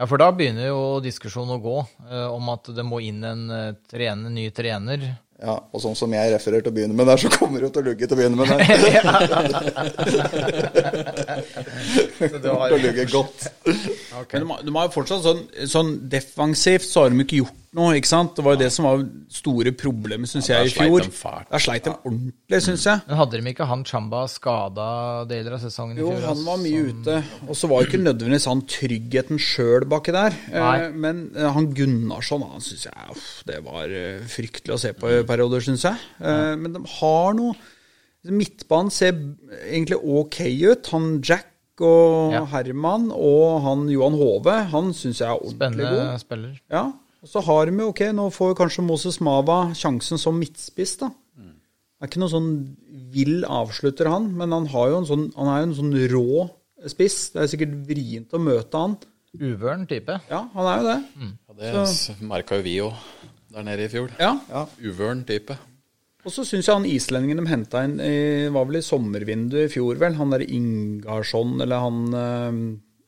ja, 0.00 0.04
for 0.10 0.16
da 0.18 0.30
begynner 0.34 0.66
jo 0.70 0.80
diskusjonen 1.04 1.54
å 1.58 1.60
gå 1.62 1.76
uh, 2.08 2.28
om 2.32 2.48
at 2.54 2.64
det 2.74 2.84
må 2.88 2.98
inn 3.04 3.20
en 3.28 3.42
uh, 3.52 3.74
trener, 3.90 4.30
ny 4.32 4.48
trener. 4.56 5.00
Ja, 5.44 5.58
Og 5.74 5.80
sånn 5.82 5.96
som 5.98 6.12
jeg 6.14 6.30
refererer 6.32 6.62
til 6.64 6.72
å 6.72 6.76
begynne 6.78 6.94
med 6.96 7.06
der, 7.10 7.18
så 7.20 7.28
kommer 7.34 7.58
det 7.60 7.66
jo 7.68 7.72
til 7.74 7.82
å 7.82 7.86
lugge 7.90 8.06
til 8.08 8.14
å 8.14 8.18
begynne 8.22 8.38
med 8.38 8.46
der. 8.48 8.58
Det 12.24 12.30
du 12.30 12.38
til 12.38 12.50
å 12.54 12.78
lugge 12.80 13.04
godt. 13.12 13.44
Men 13.66 14.40
de, 14.40 14.46
har- 14.48 14.62
de 14.64 14.72
har 14.76 14.86
jo 14.88 14.92
fortsatt 14.94 15.24
sånn, 15.26 15.42
sånn 15.70 15.90
defensivt 16.12 16.86
så 16.88 17.04
har 17.04 17.12
de 17.14 17.20
ikke 17.26 17.40
gjort 17.42 17.58
noe, 17.74 17.94
ikke 17.98 18.08
sant? 18.10 18.32
Det 18.36 18.44
var 18.46 18.54
jo 18.54 18.60
det 18.62 18.68
som 18.72 18.86
var 18.86 19.02
store 19.34 19.72
problemet, 19.76 20.30
syns 20.30 20.48
Ja, 20.48 20.60
jeg, 20.62 20.72
i 20.72 20.74
fjor. 20.78 21.06
Der 21.50 21.62
sleit 21.62 21.84
de 21.88 21.92
ordentlig, 21.94 22.60
syns 22.64 22.84
jeg. 22.88 23.02
Men 23.08 23.18
hadde 23.20 23.40
de 23.40 23.52
ikke 23.52 23.66
han 23.70 23.84
Chamba 23.84 24.24
skada 24.30 24.88
deler 25.30 25.56
av 25.58 25.62
sesongen 25.64 25.98
i 25.98 26.00
fjor? 26.02 26.16
Jo, 26.20 26.26
han 26.30 26.42
var 26.46 26.58
mye 26.62 26.82
som- 26.88 27.02
ute. 27.02 27.16
Og 27.48 27.54
så 27.60 27.68
var 27.70 27.82
jo 27.82 27.88
ikke 27.90 28.02
nødvendigvis 28.04 28.46
han 28.50 28.62
tryggheten 28.62 29.38
sjøl 29.38 29.84
baki 29.90 30.12
der. 30.16 30.36
Nei. 30.52 30.74
Eh, 30.86 30.90
men 30.92 31.24
eh, 31.36 31.50
han 31.52 31.70
Gunnarsson, 31.74 32.42
han 32.50 32.60
syns 32.60 32.84
jeg 32.88 33.10
uff, 33.10 33.42
det 33.46 33.62
var 33.64 33.84
eh, 33.90 34.20
fryktelig 34.26 34.74
å 34.74 34.80
se 34.80 34.92
på 34.92 35.10
i 35.10 35.22
perioder, 35.28 35.60
syns 35.60 35.84
jeg. 35.84 35.96
Men 36.58 36.72
de 36.72 36.84
har 37.00 37.34
noe 37.34 37.54
Midtbanen 38.24 38.88
ser 38.90 39.12
egentlig 39.68 39.98
ok 40.00 40.38
ut. 40.64 40.86
Han 40.94 41.20
Jack 41.20 41.50
og 41.84 42.32
Ja. 42.32 42.44
Herman 42.46 43.10
og 43.12 43.60
han 43.66 43.88
Johan 43.90 44.14
Hove, 44.16 44.54
han 44.70 44.92
syns 44.96 45.18
jeg 45.20 45.28
er 45.28 45.34
ordentlig 45.36 45.84
god. 45.84 45.98
Spennende 45.98 46.20
spiller. 46.22 46.60
Ja, 46.72 46.84
og 47.24 47.30
så 47.30 47.40
har 47.46 47.70
de 47.70 47.78
jo, 47.80 47.88
ok, 47.88 48.02
nå 48.12 48.28
får 48.34 48.56
kanskje 48.58 48.84
Moses 48.84 49.16
Mava 49.24 49.70
sjansen 49.76 50.20
som 50.20 50.36
midtspiss, 50.36 50.98
da. 51.00 51.08
Det 52.04 52.04
er 52.04 52.10
ikke 52.10 52.20
noe 52.20 52.32
sånn 52.34 52.48
vill 53.14 53.46
avslutter, 53.48 54.10
han, 54.12 54.26
men 54.36 54.52
han, 54.52 54.66
har 54.74 54.90
jo 54.90 54.96
en 55.00 55.06
sånn, 55.08 55.22
han 55.38 55.48
er 55.48 55.60
jo 55.62 55.68
en 55.70 55.76
sånn 55.78 55.94
rå 56.12 56.42
spiss. 56.92 57.18
Det 57.32 57.40
er 57.40 57.48
sikkert 57.48 57.76
vrient 57.88 58.34
å 58.36 58.40
møte 58.42 58.82
han. 58.82 58.96
Uvøren 59.40 59.86
type. 59.88 60.18
Ja, 60.28 60.42
han 60.52 60.68
er 60.68 60.82
jo 60.82 60.90
det. 60.90 60.98
Ja, 61.64 61.84
det 61.86 62.16
merka 62.28 62.58
jo 62.58 62.66
vi 62.66 62.74
jo 62.76 62.90
der 63.54 63.64
nede 63.64 63.86
i 63.86 63.92
fjor. 63.94 64.12
Ja. 64.20 64.66
Uvøren 64.82 65.22
type. 65.24 65.56
Og 66.24 66.32
så 66.32 66.44
syns 66.44 66.68
jeg 66.68 66.76
han 66.76 66.88
islendingen 66.88 67.40
de 67.40 67.48
henta 67.48 67.86
inn 67.86 67.96
i, 68.00 68.14
var 68.52 68.68
vel 68.68 68.82
i 68.82 68.84
sommervinduet 68.84 69.68
i 69.68 69.72
fjor, 69.72 69.96
vel. 70.00 70.16
Han 70.20 70.32
derre 70.34 70.48
Ingarsson, 70.48 71.56
eller 71.64 71.82
han 71.84 72.18
eh, 72.20 72.60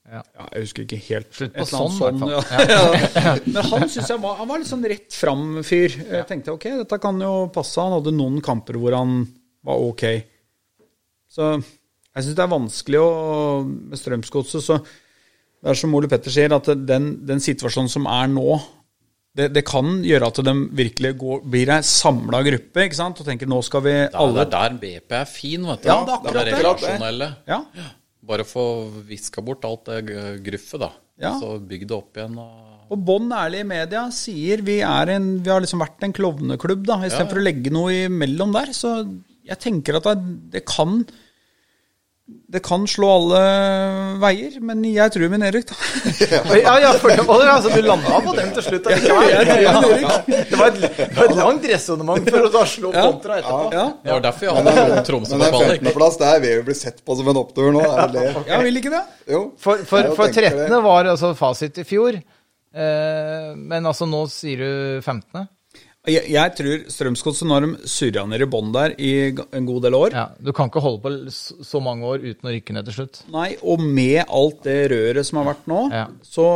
Ja. 0.06 0.20
ja, 0.22 0.44
Jeg 0.54 0.66
husker 0.66 0.84
ikke 0.84 0.98
helt. 1.08 1.32
Slutt 1.34 1.56
på 1.56 1.64
sånn, 1.66 1.94
sånn, 1.96 2.20
i 2.22 2.36
hvert. 2.36 3.48
Men 3.54 3.70
han 3.72 3.88
syns 3.90 4.12
jeg 4.12 4.22
var, 4.22 4.36
han 4.38 4.50
var 4.50 4.62
litt 4.62 4.70
sånn 4.70 4.86
rett 4.86 5.16
fram-fyr. 5.18 5.96
Jeg 6.12 6.28
tenkte 6.28 6.54
ok, 6.54 6.68
dette 6.84 7.00
kan 7.02 7.18
jo 7.22 7.32
passe. 7.54 7.80
Han 7.82 7.96
hadde 7.98 8.14
noen 8.14 8.38
kamper 8.44 8.78
hvor 8.80 8.94
han 8.98 9.18
var 9.66 9.82
ok. 9.88 10.06
Så 11.36 11.50
jeg 11.56 12.24
syns 12.24 12.38
det 12.38 12.44
er 12.46 12.54
vanskelig 12.54 13.02
å 13.02 13.10
Med 13.66 13.98
Strømsgodset, 13.98 14.62
så 14.64 14.78
Det 14.78 15.72
er 15.72 15.78
som 15.80 15.94
Ole 15.98 16.08
Petter 16.08 16.32
sier, 16.32 16.54
at 16.54 16.70
den, 16.86 17.10
den 17.26 17.42
situasjonen 17.42 17.90
som 17.92 18.06
er 18.08 18.30
nå 18.30 18.60
det, 19.36 19.50
det 19.52 19.66
kan 19.68 19.98
gjøre 20.06 20.30
at 20.30 20.38
de 20.46 20.52
virkelig 20.78 21.10
går, 21.20 21.42
blir 21.52 21.68
ei 21.74 21.82
samla 21.84 22.38
gruppe 22.46 22.86
ikke 22.86 22.96
sant? 22.96 23.18
og 23.20 23.26
tenker 23.28 23.50
nå 23.50 23.58
skal 23.66 23.82
vi 23.84 23.92
Det 23.92 24.44
er 24.46 24.50
der 24.54 24.78
BP 24.80 25.16
er 25.18 25.26
fin, 25.28 25.66
vet 25.68 25.82
du. 25.82 25.90
Ja, 25.90 25.98
det 26.06 26.14
er 26.14 26.22
akkurat 26.22 26.80
det 26.86 27.10
det. 27.20 27.28
Ja, 27.50 27.58
Bare 28.26 28.46
få 28.48 28.64
viska 29.06 29.44
bort 29.44 29.64
alt 29.68 29.88
det 29.90 30.00
gruffet, 30.46 30.80
da. 30.82 30.92
Ja. 31.22 31.36
Så 31.40 31.56
bygg 31.62 31.86
det 31.88 31.96
opp 31.96 32.18
igjen. 32.18 32.36
Og 32.42 32.64
Og 32.92 33.00
Bånn 33.02 33.32
ærlig 33.34 33.64
i 33.64 33.66
media 33.66 34.04
sier 34.14 34.60
vi, 34.62 34.76
er 34.86 35.10
en, 35.16 35.24
vi 35.42 35.50
har 35.50 35.62
liksom 35.62 35.80
vært 35.82 36.04
en 36.06 36.12
klovneklubb, 36.14 36.84
da, 36.86 37.00
istedenfor 37.02 37.34
for 37.34 37.42
å 37.42 37.46
legge 37.46 37.72
noe 37.74 37.94
imellom 38.06 38.52
der. 38.54 38.70
Så 38.76 38.92
jeg 39.46 39.58
tenker 39.62 39.98
at 39.98 40.06
det 40.52 40.62
kan 40.68 41.00
det 42.26 42.58
kan 42.66 42.82
slå 42.90 43.06
alle 43.20 43.40
veier, 44.18 44.56
men 44.66 44.80
jeg 44.88 45.12
tror 45.14 45.30
min 45.30 45.44
Erik, 45.46 45.68
da. 45.68 45.76
Ja, 46.58 46.72
ja, 46.82 46.90
for 46.98 47.12
det 47.14 47.22
var, 47.26 47.42
altså, 47.52 47.70
du 47.70 47.86
landa 47.86 48.18
på 48.24 48.32
den 48.34 48.50
til 48.56 48.64
slutt. 48.66 48.88
allikevel. 48.90 49.62
Ja. 49.62 49.74
Det 50.26 50.58
var 50.58 50.72
et, 50.72 50.80
det 50.98 51.06
var 51.14 51.28
et 51.30 51.36
langt 51.38 51.68
resonnement 51.70 52.30
for 52.32 52.48
å 52.48 52.50
da 52.56 52.62
slå 52.70 52.90
kontra 52.96 53.38
etterpå. 53.38 53.68
Ja, 53.76 53.86
Det 54.02 54.14
var 54.16 54.24
derfor 54.26 54.48
jeg 54.48 54.56
hadde 54.58 55.04
Tromsø 55.06 55.38
Men 55.38 55.44
på 55.44 55.52
ballen. 55.54 55.68
kvalik. 55.68 55.84
15.-plass, 55.86 56.18
der 56.22 56.40
vil 56.42 56.56
jo 56.56 56.64
bli 56.70 56.78
sett 56.82 57.02
på 57.06 57.18
som 57.20 57.30
en 57.30 57.42
opptur 57.44 57.70
nå. 57.76 57.84
Er 57.94 58.14
det? 58.16 58.24
jeg 58.50 58.66
vil 58.66 58.82
ikke 58.82 58.94
det. 58.96 59.04
Jo. 59.36 59.42
For, 59.62 59.86
for, 59.86 60.10
for 60.18 60.34
13. 60.34 60.78
var 60.86 61.12
altså 61.14 61.30
fasit 61.38 61.78
i 61.82 61.86
fjor. 61.86 62.18
Eh, 62.76 63.50
men 63.54 63.86
altså 63.86 64.08
nå 64.10 64.24
sier 64.34 64.66
du 64.66 64.72
15. 65.02 65.46
Jeg, 66.06 66.22
jeg 66.30 66.52
tror 66.54 66.82
Strømsgodset, 66.92 67.48
har 67.50 67.64
de 67.64 67.88
surra 67.90 68.22
ned 68.30 68.44
i 68.44 68.46
bånn 68.50 68.68
der 68.74 68.92
i 69.02 69.10
en 69.34 69.66
god 69.66 69.82
del 69.82 69.96
år 69.98 70.14
Ja, 70.14 70.26
du 70.38 70.52
kan 70.54 70.68
ikke 70.70 70.82
holde 70.84 71.02
på 71.02 71.12
så 71.66 71.80
mange 71.82 72.06
år 72.06 72.22
uten 72.22 72.46
å 72.46 72.52
rykke 72.54 72.76
ned 72.76 72.86
til 72.86 72.94
slutt. 73.00 73.20
Nei, 73.34 73.48
og 73.66 73.82
med 73.82 74.22
alt 74.28 74.60
det 74.68 74.76
røret 74.92 75.26
som 75.26 75.40
har 75.42 75.48
vært 75.50 75.66
nå, 75.70 75.80
Ja. 75.90 76.04
så 76.22 76.46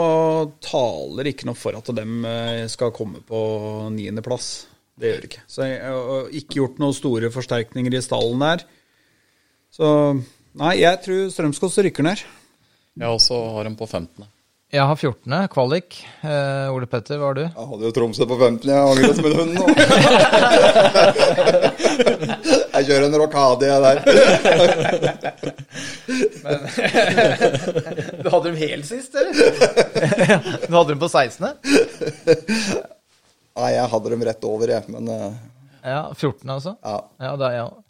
taler 0.62 1.32
ikke 1.32 1.48
noe 1.50 1.58
for 1.58 1.74
at 1.74 1.90
de 1.98 2.06
eh, 2.30 2.66
skal 2.70 2.94
komme 2.94 3.24
på 3.26 3.40
niendeplass. 3.96 4.50
Det 5.00 5.10
gjør 5.10 5.20
det 5.24 5.30
ikke. 5.32 5.42
Så 5.50 5.66
jeg 5.66 5.80
har 5.82 6.28
ikke 6.42 6.58
gjort 6.60 6.78
noen 6.82 6.94
store 6.94 7.30
forsterkninger 7.34 7.94
i 7.96 8.02
stallen 8.04 8.42
der. 8.44 8.62
Så 9.74 9.88
nei, 10.60 10.76
jeg 10.82 11.02
tror 11.04 11.30
Strømsgodset 11.34 11.86
rykker 11.88 12.06
ned. 12.06 12.22
Jeg 13.00 13.08
også 13.18 13.38
har 13.56 13.66
dem 13.66 13.74
på 13.78 13.86
15. 13.88 14.26
Jeg 14.70 14.86
har 14.86 14.94
14. 14.94 15.48
kvalik. 15.50 15.96
Eh, 16.22 16.70
Ole 16.70 16.86
Petter, 16.86 17.18
hva 17.18 17.32
har 17.32 17.34
du? 17.34 17.42
Jeg 17.42 17.66
hadde 17.72 17.82
jo 17.88 17.90
Tromsø 17.96 18.22
på 18.30 18.36
15. 18.38 18.70
Jeg 18.70 18.78
angret 18.78 19.16
som 19.18 19.26
en 19.26 19.34
hund 19.40 19.50
nå. 19.58 19.66
Jeg 22.70 22.86
kjører 22.86 23.02
en 23.08 23.18
rockadia 23.18 23.82
der. 23.82 23.98
Du 28.20 28.28
hadde 28.30 28.46
dem 28.46 28.54
helt 28.60 28.86
sist, 28.86 29.14
eller? 29.18 29.34
du 30.68 30.72
hadde 30.76 30.92
dem 30.92 31.00
på 31.02 31.08
16.? 31.10 31.50
Nei, 33.58 33.70
jeg 33.74 33.90
hadde 33.90 34.10
dem 34.14 34.22
rett 34.30 34.44
over, 34.46 34.70
jeg. 34.70 34.86
Men 34.94 35.02
uh... 35.10 35.34
Ja, 35.82 36.14
14. 36.14 36.46
altså? 36.46 36.78
ja. 36.78 37.10
Ja, 37.18 37.34
det 37.40 37.46
er 37.48 37.54
jeg 37.58 37.66
òg. 37.66 37.82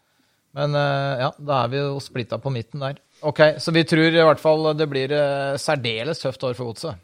Men 0.56 0.72
uh, 0.74 1.20
ja, 1.26 1.30
da 1.36 1.60
er 1.60 1.68
vi 1.74 1.78
jo 1.84 2.00
splitta 2.02 2.38
på 2.40 2.50
midten 2.54 2.80
der. 2.82 2.96
Ok, 3.26 3.40
Så 3.60 3.72
vi 3.76 3.82
tror 3.84 4.06
i 4.14 4.22
hvert 4.24 4.40
fall 4.40 4.70
det 4.78 4.86
blir 4.90 5.12
eh, 5.12 5.56
særdeles 5.60 6.22
tøft 6.22 6.44
år 6.48 6.54
for 6.56 6.70
Godset. 6.70 6.96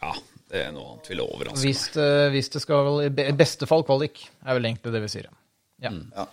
Ja, 0.00 0.12
det 0.52 0.62
er 0.66 0.72
noe 0.72 0.94
annet 0.94 1.10
ville 1.12 1.26
overraske 1.26 1.58
meg. 1.58 1.66
Hvis, 1.66 1.82
det- 1.96 2.30
hvis 2.34 2.48
det 2.54 2.62
skal 2.64 3.02
I 3.04 3.32
beste 3.36 3.68
fall 3.68 3.84
kvalik, 3.84 4.22
er 4.46 4.56
vel 4.58 4.70
egentlig 4.70 4.92
det 4.94 5.02
vi 5.04 5.12
sier. 5.12 5.28
Ja. 5.84 5.92
Ja. 6.14 6.26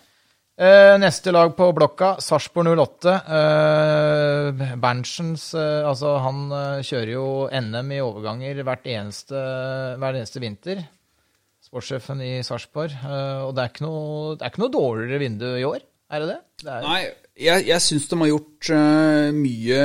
Uh, 0.62 0.94
neste 1.00 1.32
lag 1.32 1.54
på 1.56 1.70
blokka, 1.74 2.18
Sarpsborg 2.20 2.68
08. 2.76 3.14
Uh, 3.24 4.74
Berntsens 4.78 5.46
uh, 5.56 5.88
Altså, 5.88 6.12
han 6.22 6.42
kjører 6.84 7.12
jo 7.14 7.24
NM 7.50 7.94
i 7.96 8.02
overganger 8.04 8.60
hvert 8.62 8.84
eneste, 8.92 9.32
hver 9.98 10.18
eneste 10.20 10.42
vinter. 10.44 10.82
Sportssjefen 11.64 12.20
i 12.20 12.34
Sarpsborg. 12.44 12.92
Og 13.48 13.54
det 13.56 13.64
er, 13.64 13.72
ikke 13.72 13.86
noe, 13.86 14.36
det 14.36 14.44
er 14.44 14.52
ikke 14.52 14.62
noe 14.66 14.74
dårligere 14.76 15.22
vindu 15.24 15.48
i 15.56 15.64
år, 15.64 15.80
er 16.12 16.20
det 16.22 16.28
det? 16.34 16.38
det 16.66 16.72
er, 16.76 16.84
Nei, 16.84 17.02
jeg, 17.38 17.64
jeg 17.68 17.80
syns 17.80 18.08
de 18.10 18.18
har 18.20 18.30
gjort 18.32 18.70
uh, 18.76 19.28
mye 19.34 19.82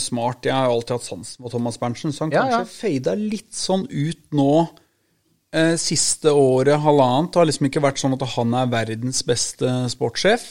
smart. 0.00 0.46
Jeg 0.48 0.56
har 0.56 0.70
jo 0.70 0.78
alltid 0.78 0.94
hatt 0.96 1.08
sansen 1.08 1.44
for 1.44 1.52
Thomas 1.52 1.76
Berntsen, 1.80 2.14
så 2.14 2.24
han 2.24 2.32
Ja, 2.32 2.46
kanskje 2.46 2.62
ja. 2.64 2.70
fada 2.72 3.16
litt 3.18 3.52
sånn 3.56 3.84
ut 3.90 4.24
nå 4.36 4.52
uh, 4.64 5.76
siste 5.80 6.32
året, 6.32 6.80
halvannet. 6.84 7.34
Det 7.34 7.42
har 7.42 7.50
liksom 7.50 7.68
ikke 7.68 7.84
vært 7.84 8.00
sånn 8.00 8.16
at 8.16 8.24
han 8.38 8.56
er 8.56 8.72
verdens 8.72 9.20
beste 9.28 9.74
sportssjef. 9.92 10.50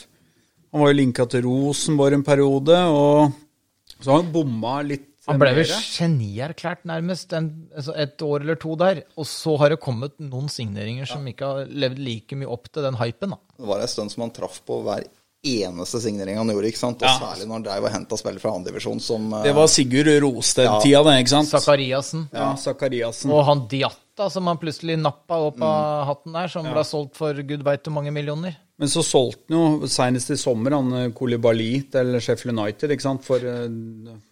Han 0.72 0.84
var 0.84 0.92
jo 0.92 1.00
linka 1.00 1.26
til 1.32 1.46
Rosenborg 1.48 2.18
en 2.18 2.26
periode, 2.26 2.78
og 2.92 3.98
så 3.98 4.12
har 4.12 4.22
han 4.22 4.32
bomma 4.34 4.80
litt. 4.86 5.06
Han 5.28 5.40
ble 5.40 5.50
vel 5.58 5.68
genierklært 5.68 6.86
nærmest 6.88 7.34
en, 7.36 7.50
altså 7.76 7.92
et 8.00 8.22
år 8.24 8.46
eller 8.46 8.56
to 8.62 8.78
der. 8.80 9.02
Og 9.20 9.26
så 9.28 9.58
har 9.60 9.74
det 9.74 9.80
kommet 9.84 10.14
noen 10.22 10.46
signeringer 10.48 11.08
som 11.10 11.26
ikke 11.28 11.50
har 11.50 11.68
levd 11.68 12.00
like 12.00 12.38
mye 12.38 12.48
opp 12.48 12.70
til 12.72 12.86
den 12.86 12.96
hypen. 12.96 13.34
da. 13.34 13.40
Det 13.58 13.68
var 13.68 13.82
en 13.84 13.90
stund 13.92 14.14
som 14.14 14.24
han 14.24 14.32
traff 14.32 14.62
på 14.64 14.78
hver 14.86 15.04
eneste 15.46 16.00
signering 16.02 16.36
han 16.36 16.48
gjorde. 16.50 16.66
ikke 16.72 16.78
sant? 16.80 17.02
Og 17.02 17.08
Ja. 17.08 17.18
særlig 17.18 17.46
når 17.46 17.52
han 17.54 17.62
drev 17.62 17.84
og 17.84 17.92
henta 17.92 18.16
spillere 18.18 18.40
fra 18.40 18.54
andredivisjon 18.56 19.00
som 19.00 19.32
eh, 19.34 19.42
Det 19.44 19.54
var 19.54 19.66
Sigurd 19.66 20.10
Rosted-tida, 20.22 21.02
det, 21.04 21.16
ikke 21.22 21.28
sant? 21.36 21.48
Zakariassen. 21.48 22.28
Ja, 22.32 22.54
Zakariassen. 22.56 23.30
Og 23.30 23.44
han 23.44 23.66
Diatta 23.68 24.30
som 24.30 24.46
han 24.46 24.58
plutselig 24.58 24.98
nappa 24.98 25.38
opp 25.46 25.60
av 25.62 26.06
hatten 26.06 26.32
der, 26.32 26.48
som 26.48 26.64
ble 26.64 26.84
solgt 26.84 27.16
for 27.16 27.32
gud 27.34 27.62
veit 27.62 27.84
hvor 27.84 27.92
mange 27.94 28.10
millioner. 28.12 28.56
Men 28.78 28.88
så 28.88 29.02
solgte 29.02 29.54
han 29.54 29.80
jo 29.80 29.86
senest 29.90 30.30
i 30.30 30.36
sommer 30.38 30.70
han 30.74 30.90
Kolibali 31.12 31.14
Koulibaly 31.14 31.90
til 31.90 32.20
Sheffield 32.20 32.58
United, 32.58 32.90
ikke 32.90 33.02
sant, 33.02 33.24
for 33.24 33.38
eh, 33.38 33.68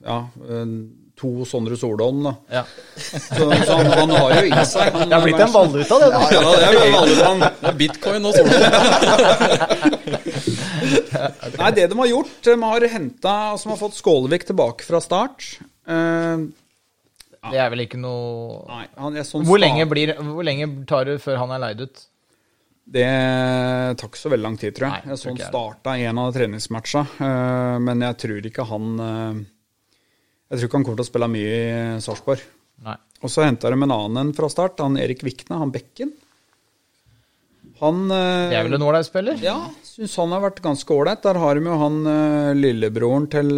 ja, 0.04 0.20
eh, 0.48 1.05
to 1.16 1.30
Sondre 1.48 1.76
Solholm, 1.80 2.18
da. 2.26 2.32
Ja. 2.52 2.62
Så, 3.00 3.46
så 3.64 3.76
han, 3.78 3.86
han 3.96 4.10
har 4.12 4.34
jo 4.36 4.42
i 4.50 4.64
seg. 4.68 4.90
Han, 4.92 5.08
Det 5.08 5.16
har 5.16 5.24
blitt 5.24 5.40
en 5.46 5.54
valuta, 5.54 5.98
det. 6.02 6.10
da. 6.12 6.20
Ja, 6.34 6.40
det 6.52 6.66
er 6.66 6.74
jo 6.76 6.82
valutaen. 6.92 7.44
Det 7.62 7.70
er 7.70 7.78
bitcoin 7.80 8.28
og 8.28 8.36
solceller. 8.36 9.86
Nei, 11.56 11.70
det 11.76 11.86
de 11.90 11.98
har 11.98 12.10
gjort, 12.10 12.34
de 12.44 12.54
har 12.62 12.84
henta 12.92 13.32
Som 13.58 13.72
har 13.72 13.78
fått 13.80 13.96
Skålevik 13.96 14.44
tilbake 14.48 14.84
fra 14.86 15.00
start. 15.02 15.46
Eh, 15.88 16.44
Det 17.46 17.60
er 17.62 17.70
vel 17.72 17.84
ikke 17.86 17.98
noe 18.02 18.60
nei, 18.66 18.84
han 18.98 19.16
er 19.16 19.24
sånn 19.26 19.44
hvor 19.46 19.60
lenge, 19.62 19.84
blir, 19.86 20.12
hvor 20.18 20.42
lenge 20.46 20.66
tar 20.90 21.06
det 21.06 21.20
før 21.22 21.38
han 21.44 21.52
er 21.54 21.60
leid 21.62 21.84
ut? 21.86 22.00
Det 22.86 23.06
tar 23.98 24.08
ikke 24.10 24.18
så 24.20 24.30
veldig 24.30 24.44
lang 24.46 24.56
tid, 24.60 24.74
tror 24.76 24.86
jeg. 24.88 25.04
Nei, 25.06 25.12
jeg 25.14 25.18
så 25.22 25.30
han 25.32 25.38
starta 25.42 25.94
en 26.06 26.18
av 26.22 26.32
treningsmatcha, 26.36 27.00
eh, 27.18 27.76
men 27.86 28.02
jeg 28.06 28.18
tror 28.22 28.46
ikke 28.50 28.66
han 28.70 28.84
eh, 29.06 29.40
Jeg 30.46 30.60
tror 30.60 30.68
ikke 30.68 30.78
han 30.78 30.86
kommer 30.86 31.00
til 31.00 31.06
å 31.06 31.10
spille 31.10 31.32
mye 31.32 31.56
i 31.56 32.04
Sarpsborg. 32.04 32.44
Og 33.24 33.32
så 33.32 33.46
henta 33.46 33.72
de 33.72 33.78
en 33.80 33.90
annen 33.90 34.20
en 34.20 34.36
fra 34.36 34.48
start, 34.52 34.78
han 34.84 34.98
Erik 35.00 35.24
Vikne, 35.26 35.58
han 35.58 35.72
Bekken. 35.74 36.12
Han 37.80 38.06
eh, 38.08 38.50
Det 38.52 38.56
er 38.56 38.64
vel 38.64 38.76
en 38.78 38.84
ålreit-spiller? 38.86 39.40
Ja, 39.44 39.56
syns 39.84 40.14
han 40.16 40.32
har 40.32 40.44
vært 40.46 40.62
ganske 40.64 40.94
ålreit. 40.94 41.20
Der 41.26 41.36
har 41.42 41.58
de 41.58 41.68
jo 41.68 41.76
han 41.82 41.98
eh, 42.08 42.52
lillebroren 42.56 43.26
til 43.32 43.52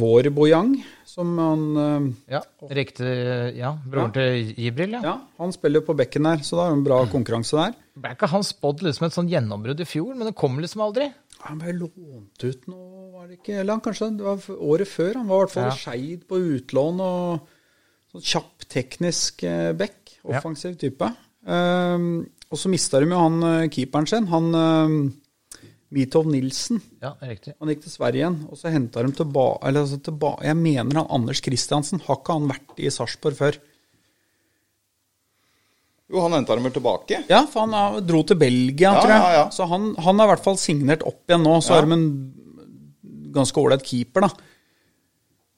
vår 0.00 0.30
Bojang, 0.34 0.72
som 1.06 1.36
han 1.38 1.62
eh, 1.84 2.08
Ja, 2.38 2.40
riktig. 2.74 3.12
Ja, 3.58 3.76
Broren 3.86 4.14
til 4.16 4.50
Jibril, 4.58 4.96
ja. 4.98 5.02
Ja, 5.12 5.16
han 5.42 5.54
spiller 5.54 5.82
jo 5.82 5.90
på 5.92 5.98
bekken 6.00 6.26
der, 6.26 6.42
så 6.46 6.58
da 6.58 6.66
er 6.66 6.74
det 6.74 6.80
en 6.80 6.86
bra 6.88 7.04
konkurranse 7.12 7.58
der. 7.60 7.76
Ble 8.00 8.16
ikke 8.16 8.30
han 8.32 8.46
spådd 8.46 8.82
liksom 8.88 9.06
et 9.06 9.18
sånn 9.18 9.30
gjennombrudd 9.30 9.84
i 9.84 9.88
fjor, 9.88 10.14
men 10.16 10.30
det 10.30 10.38
kom 10.38 10.58
liksom 10.62 10.82
aldri? 10.88 11.10
Han 11.46 11.60
ble 11.62 11.72
lånt 11.78 12.44
ut 12.44 12.66
nå, 12.68 12.80
var 13.14 13.30
det 13.30 13.38
ikke 13.38 13.54
Eller 13.60 13.76
han 13.76 13.82
kanskje 13.84 14.10
det 14.18 14.26
var 14.26 14.44
året 14.58 14.90
før. 14.90 15.14
Han 15.22 15.30
var 15.30 15.40
i 15.40 15.46
hvert 15.46 15.54
fall 15.54 15.70
Ja. 15.70 15.78
Skeid 15.78 16.26
på 16.28 16.40
utlån 16.56 17.00
og 17.04 17.48
sånn 18.10 18.26
kjapp, 18.32 18.68
teknisk 18.68 19.44
eh, 19.48 19.70
back. 19.78 20.18
Offensiv 20.28 20.76
type. 20.80 21.08
Um, 21.46 22.26
og 22.50 22.58
så 22.60 22.68
mista 22.68 23.00
de 23.00 23.08
jo 23.08 23.16
han 23.16 23.42
eh, 23.46 23.68
keeperen 23.72 24.08
sin, 24.10 24.26
han 24.28 24.50
um, 24.52 24.96
Mitov 25.94 26.28
Nilsen. 26.30 26.82
Ja, 27.02 27.14
riktig. 27.24 27.54
Han 27.58 27.70
gikk 27.72 27.86
til 27.86 27.94
Sverige 27.94 28.22
igjen, 28.22 28.38
og 28.50 28.58
så 28.60 28.70
henta 28.74 29.02
de 29.06 29.14
tilbake 29.16 29.72
altså 29.72 29.98
tilba 30.04 30.36
Jeg 30.46 30.58
mener 30.58 31.00
han 31.00 31.08
Anders 31.16 31.40
Kristiansen. 31.42 32.02
Har 32.06 32.20
ikke 32.20 32.36
han 32.36 32.50
vært 32.50 32.82
i 32.82 32.92
Sarpsborg 32.94 33.38
før? 33.38 33.58
Jo, 36.10 36.20
han 36.24 36.32
henta 36.34 36.56
dem 36.58 36.64
vel 36.66 36.72
tilbake. 36.74 37.20
Ja, 37.30 37.44
for 37.46 37.66
han 37.68 38.02
dro 38.06 38.22
til 38.26 38.36
Belgia, 38.40 38.90
Ja, 38.96 39.00
tror 39.00 39.12
jeg. 39.14 39.22
ja, 39.22 39.32
ja. 39.38 39.44
Så 39.54 39.66
han, 39.70 39.94
han 39.94 40.18
har 40.18 40.26
i 40.26 40.32
hvert 40.34 40.44
fall 40.44 40.58
signert 40.58 41.04
opp 41.06 41.22
igjen 41.30 41.44
nå. 41.46 41.56
Så 41.62 41.70
Ja. 41.70 41.80
har 41.80 41.86
de 41.86 41.92
en 41.94 43.30
ganske 43.30 43.54
ålreit 43.62 43.84
keeper, 43.86 44.26
da. 44.26 44.30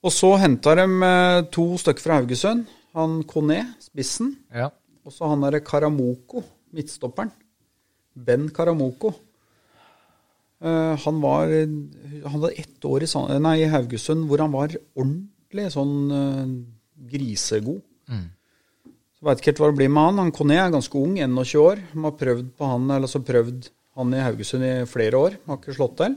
Og 0.05 0.11
så 0.13 0.35
henta 0.43 0.75
de 0.77 0.85
eh, 1.09 1.43
to 1.55 1.65
stykker 1.81 2.03
fra 2.05 2.19
Haugesund. 2.21 2.67
Han 2.95 3.23
Kone, 3.25 3.63
spissen. 3.81 4.35
Ja. 4.53 4.69
Og 5.07 5.13
så 5.15 5.29
han 5.31 5.41
derre 5.41 5.63
Karamoko, 5.65 6.43
midtstopperen. 6.75 7.31
Ben 8.15 8.51
Karamoko. 8.53 9.15
Uh, 10.63 10.95
han 10.95 11.17
var 11.21 11.49
Han 11.49 12.31
hadde 12.37 12.53
ett 12.61 12.85
år 12.87 13.03
i, 13.03 13.39
nei, 13.43 13.57
i 13.65 13.71
Haugesund 13.73 14.29
hvor 14.29 14.39
han 14.45 14.53
var 14.53 14.69
ordentlig 14.95 15.73
sånn 15.75 15.95
uh, 16.13 16.53
grisegod. 17.11 17.81
Så 18.07 18.21
veit 19.29 19.41
ikke 19.41 19.53
helt 19.53 19.63
hva 19.63 19.71
det 19.71 19.79
blir 19.79 19.93
med 19.93 20.09
han. 20.09 20.21
Han 20.25 20.35
Conné 20.35 20.59
er 20.59 20.75
ganske 20.75 20.99
ung, 20.99 21.15
21 21.21 21.63
år. 21.63 21.81
De 21.93 22.05
har 22.07 22.19
prøvd 22.19 22.53
på 22.59 22.69
han, 22.73 22.91
eller 22.97 23.11
så 23.11 23.23
prøvd 23.23 23.71
han 23.99 24.15
i 24.17 24.23
Haugesund 24.25 24.67
i 24.67 24.75
flere 24.89 25.19
år. 25.19 25.39
Har 25.47 25.61
ikke 25.61 25.77
slått 25.77 25.99
til. 26.01 26.17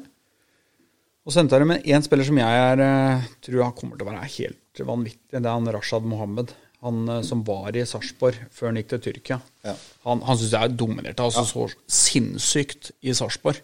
Og 1.25 1.33
så 1.33 1.41
endte 1.41 1.57
det 1.57 1.67
med 1.69 1.87
én 1.89 2.05
spiller 2.05 2.27
som 2.27 2.37
jeg 2.37 2.61
er, 2.69 2.81
eh, 2.85 3.29
tror 3.41 3.63
han 3.63 3.77
kommer 3.77 3.97
til 3.97 4.05
å 4.05 4.11
være 4.11 4.29
helt 4.37 4.81
vanvittig. 4.89 5.33
Det 5.33 5.41
er 5.41 5.53
han 5.55 5.71
Rashad 5.73 6.05
Mohammed. 6.05 6.53
Han 6.85 7.07
eh, 7.09 7.21
som 7.25 7.41
var 7.45 7.73
i 7.73 7.85
Sarpsborg 7.89 8.37
før 8.53 8.69
han 8.69 8.77
gikk 8.77 8.91
til 8.93 9.01
Tyrkia. 9.07 9.39
Ja. 9.65 9.73
Han, 10.05 10.21
han 10.21 10.37
syns 10.37 10.53
jeg 10.53 10.75
dominerte 10.77 11.25
altså 11.25 11.45
så 11.49 11.65
sinnssykt 11.89 12.91
i 13.01 13.15
Sarpsborg. 13.17 13.63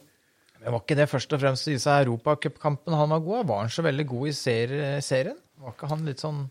Men 0.62 0.74
var 0.74 0.82
ikke 0.84 0.98
det 0.98 1.10
først 1.10 1.34
og 1.34 1.42
fremst 1.42 1.70
i 1.70 1.76
disse 1.76 1.94
europacupkampene 2.04 2.98
han 2.98 3.14
var 3.14 3.22
god? 3.26 3.46
Var 3.50 3.62
han 3.64 3.74
så 3.74 3.86
veldig 3.86 4.08
god 4.10 4.30
i 4.30 4.34
serie, 4.38 4.90
serien? 5.06 5.38
Var 5.62 5.74
ikke 5.74 5.90
han 5.90 6.06
litt 6.06 6.22
sånn 6.22 6.44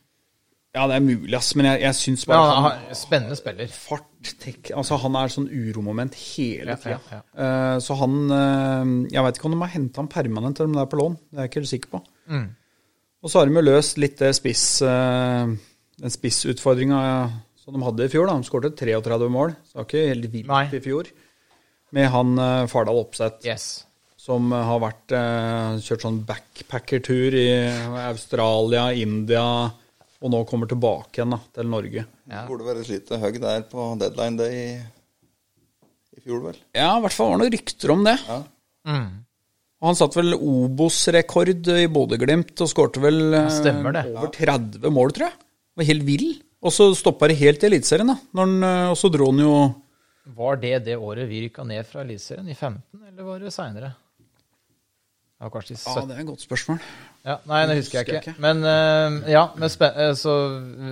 Ja, 0.74 0.84
det 0.86 1.00
er 1.00 1.02
mulig, 1.02 1.32
ass, 1.34 1.48
men 1.58 1.66
jeg, 1.66 1.80
jeg 1.82 1.96
syns 1.98 2.22
bare 2.30 2.38
ja, 2.38 2.50
han, 2.62 2.82
han, 2.86 2.94
Spennende 2.94 3.34
spiller. 3.38 3.70
fart 3.74 4.28
tek, 4.38 4.68
altså 4.78 5.00
Han 5.02 5.16
er 5.18 5.32
sånn 5.34 5.48
uromoment 5.50 6.14
hele 6.14 6.76
Ja, 6.76 6.78
tida. 6.78 6.98
ja, 7.10 7.18
uh, 7.34 7.78
så 7.82 7.96
han 7.98 8.14
uh, 8.30 8.92
Jeg 9.10 9.24
veit 9.26 9.40
ikke 9.40 9.48
om 9.50 9.56
de 9.56 9.60
har 9.64 9.72
henta 9.74 9.98
han 10.04 10.10
permanent 10.12 10.60
eller 10.60 10.70
om 10.70 10.76
det 10.78 10.84
er 10.84 10.90
på 10.92 11.00
lån. 11.00 11.16
Det 11.26 11.36
er 11.40 11.42
jeg 11.48 11.50
ikke 11.50 11.60
helt 11.64 11.72
sikker 11.72 11.92
på. 11.96 12.02
Mm. 12.30 12.46
Og 13.20 13.32
så 13.32 13.40
har 13.42 13.50
de 13.50 13.58
jo 13.58 13.64
løst 13.66 13.98
litt 13.98 14.22
spiss, 14.38 14.64
uh, 14.86 15.50
den 16.00 16.14
spissutfordringa 16.14 17.00
som 17.60 17.74
de 17.76 17.82
hadde 17.84 18.06
i 18.06 18.12
fjor. 18.14 18.30
da. 18.30 18.38
De 18.38 18.46
skåret 18.48 18.78
33 18.78 19.28
mål, 19.34 19.56
så 19.66 19.74
det 19.74 19.80
var 19.82 19.88
ikke 19.90 20.06
helt 20.12 20.30
vilt 20.32 20.78
i 20.78 20.82
fjor. 20.86 21.10
Med 21.98 22.06
han 22.14 22.30
Fardal 22.70 23.02
Opseth, 23.02 23.42
Yes. 23.44 23.66
som 24.16 24.52
har 24.54 24.78
vært 24.80 25.12
eh, 25.18 25.80
kjørt 25.82 26.04
sånn 26.06 26.20
backpackertur 26.28 27.34
i 27.34 27.48
Australia, 28.06 28.86
India, 28.94 29.44
og 30.20 30.32
nå 30.34 30.42
kommer 30.48 30.68
tilbake 30.68 31.16
igjen 31.16 31.32
da, 31.32 31.38
til 31.56 31.68
Norge. 31.72 32.04
Ja. 32.28 32.44
Burde 32.48 32.66
være 32.66 32.82
et 32.84 32.90
lite 32.92 33.18
hugg 33.22 33.38
der 33.40 33.64
på 33.70 33.86
deadline 34.00 34.36
day 34.36 34.58
i, 34.60 34.68
i 36.18 36.20
fjor, 36.24 36.42
vel. 36.44 36.58
Ja, 36.76 36.92
i 36.98 37.04
hvert 37.04 37.16
fall 37.16 37.30
var 37.32 37.38
det 37.40 37.46
noen 37.46 37.54
rykter 37.56 37.94
om 37.94 38.04
det. 38.04 38.16
Ja. 38.28 38.38
Mm. 38.90 39.08
Og 39.80 39.88
Han 39.88 39.96
satte 39.96 40.20
vel 40.20 40.36
Obos-rekord 40.36 41.70
i 41.72 41.86
Bodø-Glimt 41.88 42.52
og 42.60 42.68
skårte 42.68 43.00
vel 43.00 43.32
eh, 43.32 43.48
det. 43.64 44.04
over 44.12 44.28
30 44.34 44.92
mål, 44.92 45.14
tror 45.16 45.30
jeg. 45.30 45.38
Var 45.80 45.88
helt 45.88 46.04
vill. 46.04 46.26
Og 46.60 46.74
så 46.76 46.90
stoppa 46.92 47.30
det 47.30 47.38
helt 47.40 47.62
i 47.64 47.70
Eliteserien, 47.70 48.12
da. 48.12 48.18
Når 48.36 48.44
han, 48.44 48.66
eh, 48.68 48.90
Og 48.92 48.98
så 49.00 49.08
dro 49.08 49.30
han 49.30 49.40
jo 49.40 49.54
Var 50.36 50.60
det 50.60 50.74
det 50.90 50.98
året 51.00 51.24
vi 51.30 51.46
rykka 51.46 51.64
ned 51.64 51.88
fra 51.88 52.04
Eliteserien? 52.04 52.50
I 52.52 52.54
15, 52.54 52.82
eller 53.08 53.24
var 53.24 53.40
det 53.40 53.54
seinere? 53.56 53.94
Ja, 55.40 55.48
kanskje 55.48 55.72
i 55.72 55.80
Ja, 55.80 56.04
det 56.04 56.18
er 56.18 56.20
et 56.20 56.28
godt 56.28 56.44
spørsmål. 56.44 56.82
Ja, 57.20 57.34
nei, 57.44 57.58
det 57.68 57.74
husker 57.76 57.98
jeg 58.00 58.06
Husker 58.06 58.14
jeg 58.14 58.22
ikke. 58.22 58.32
ikke. 58.32 58.40
Men 58.40 58.62
uh, 58.64 59.28
ja, 59.28 59.42
men 59.60 59.68
eh, 59.68 60.12
så 60.16 60.34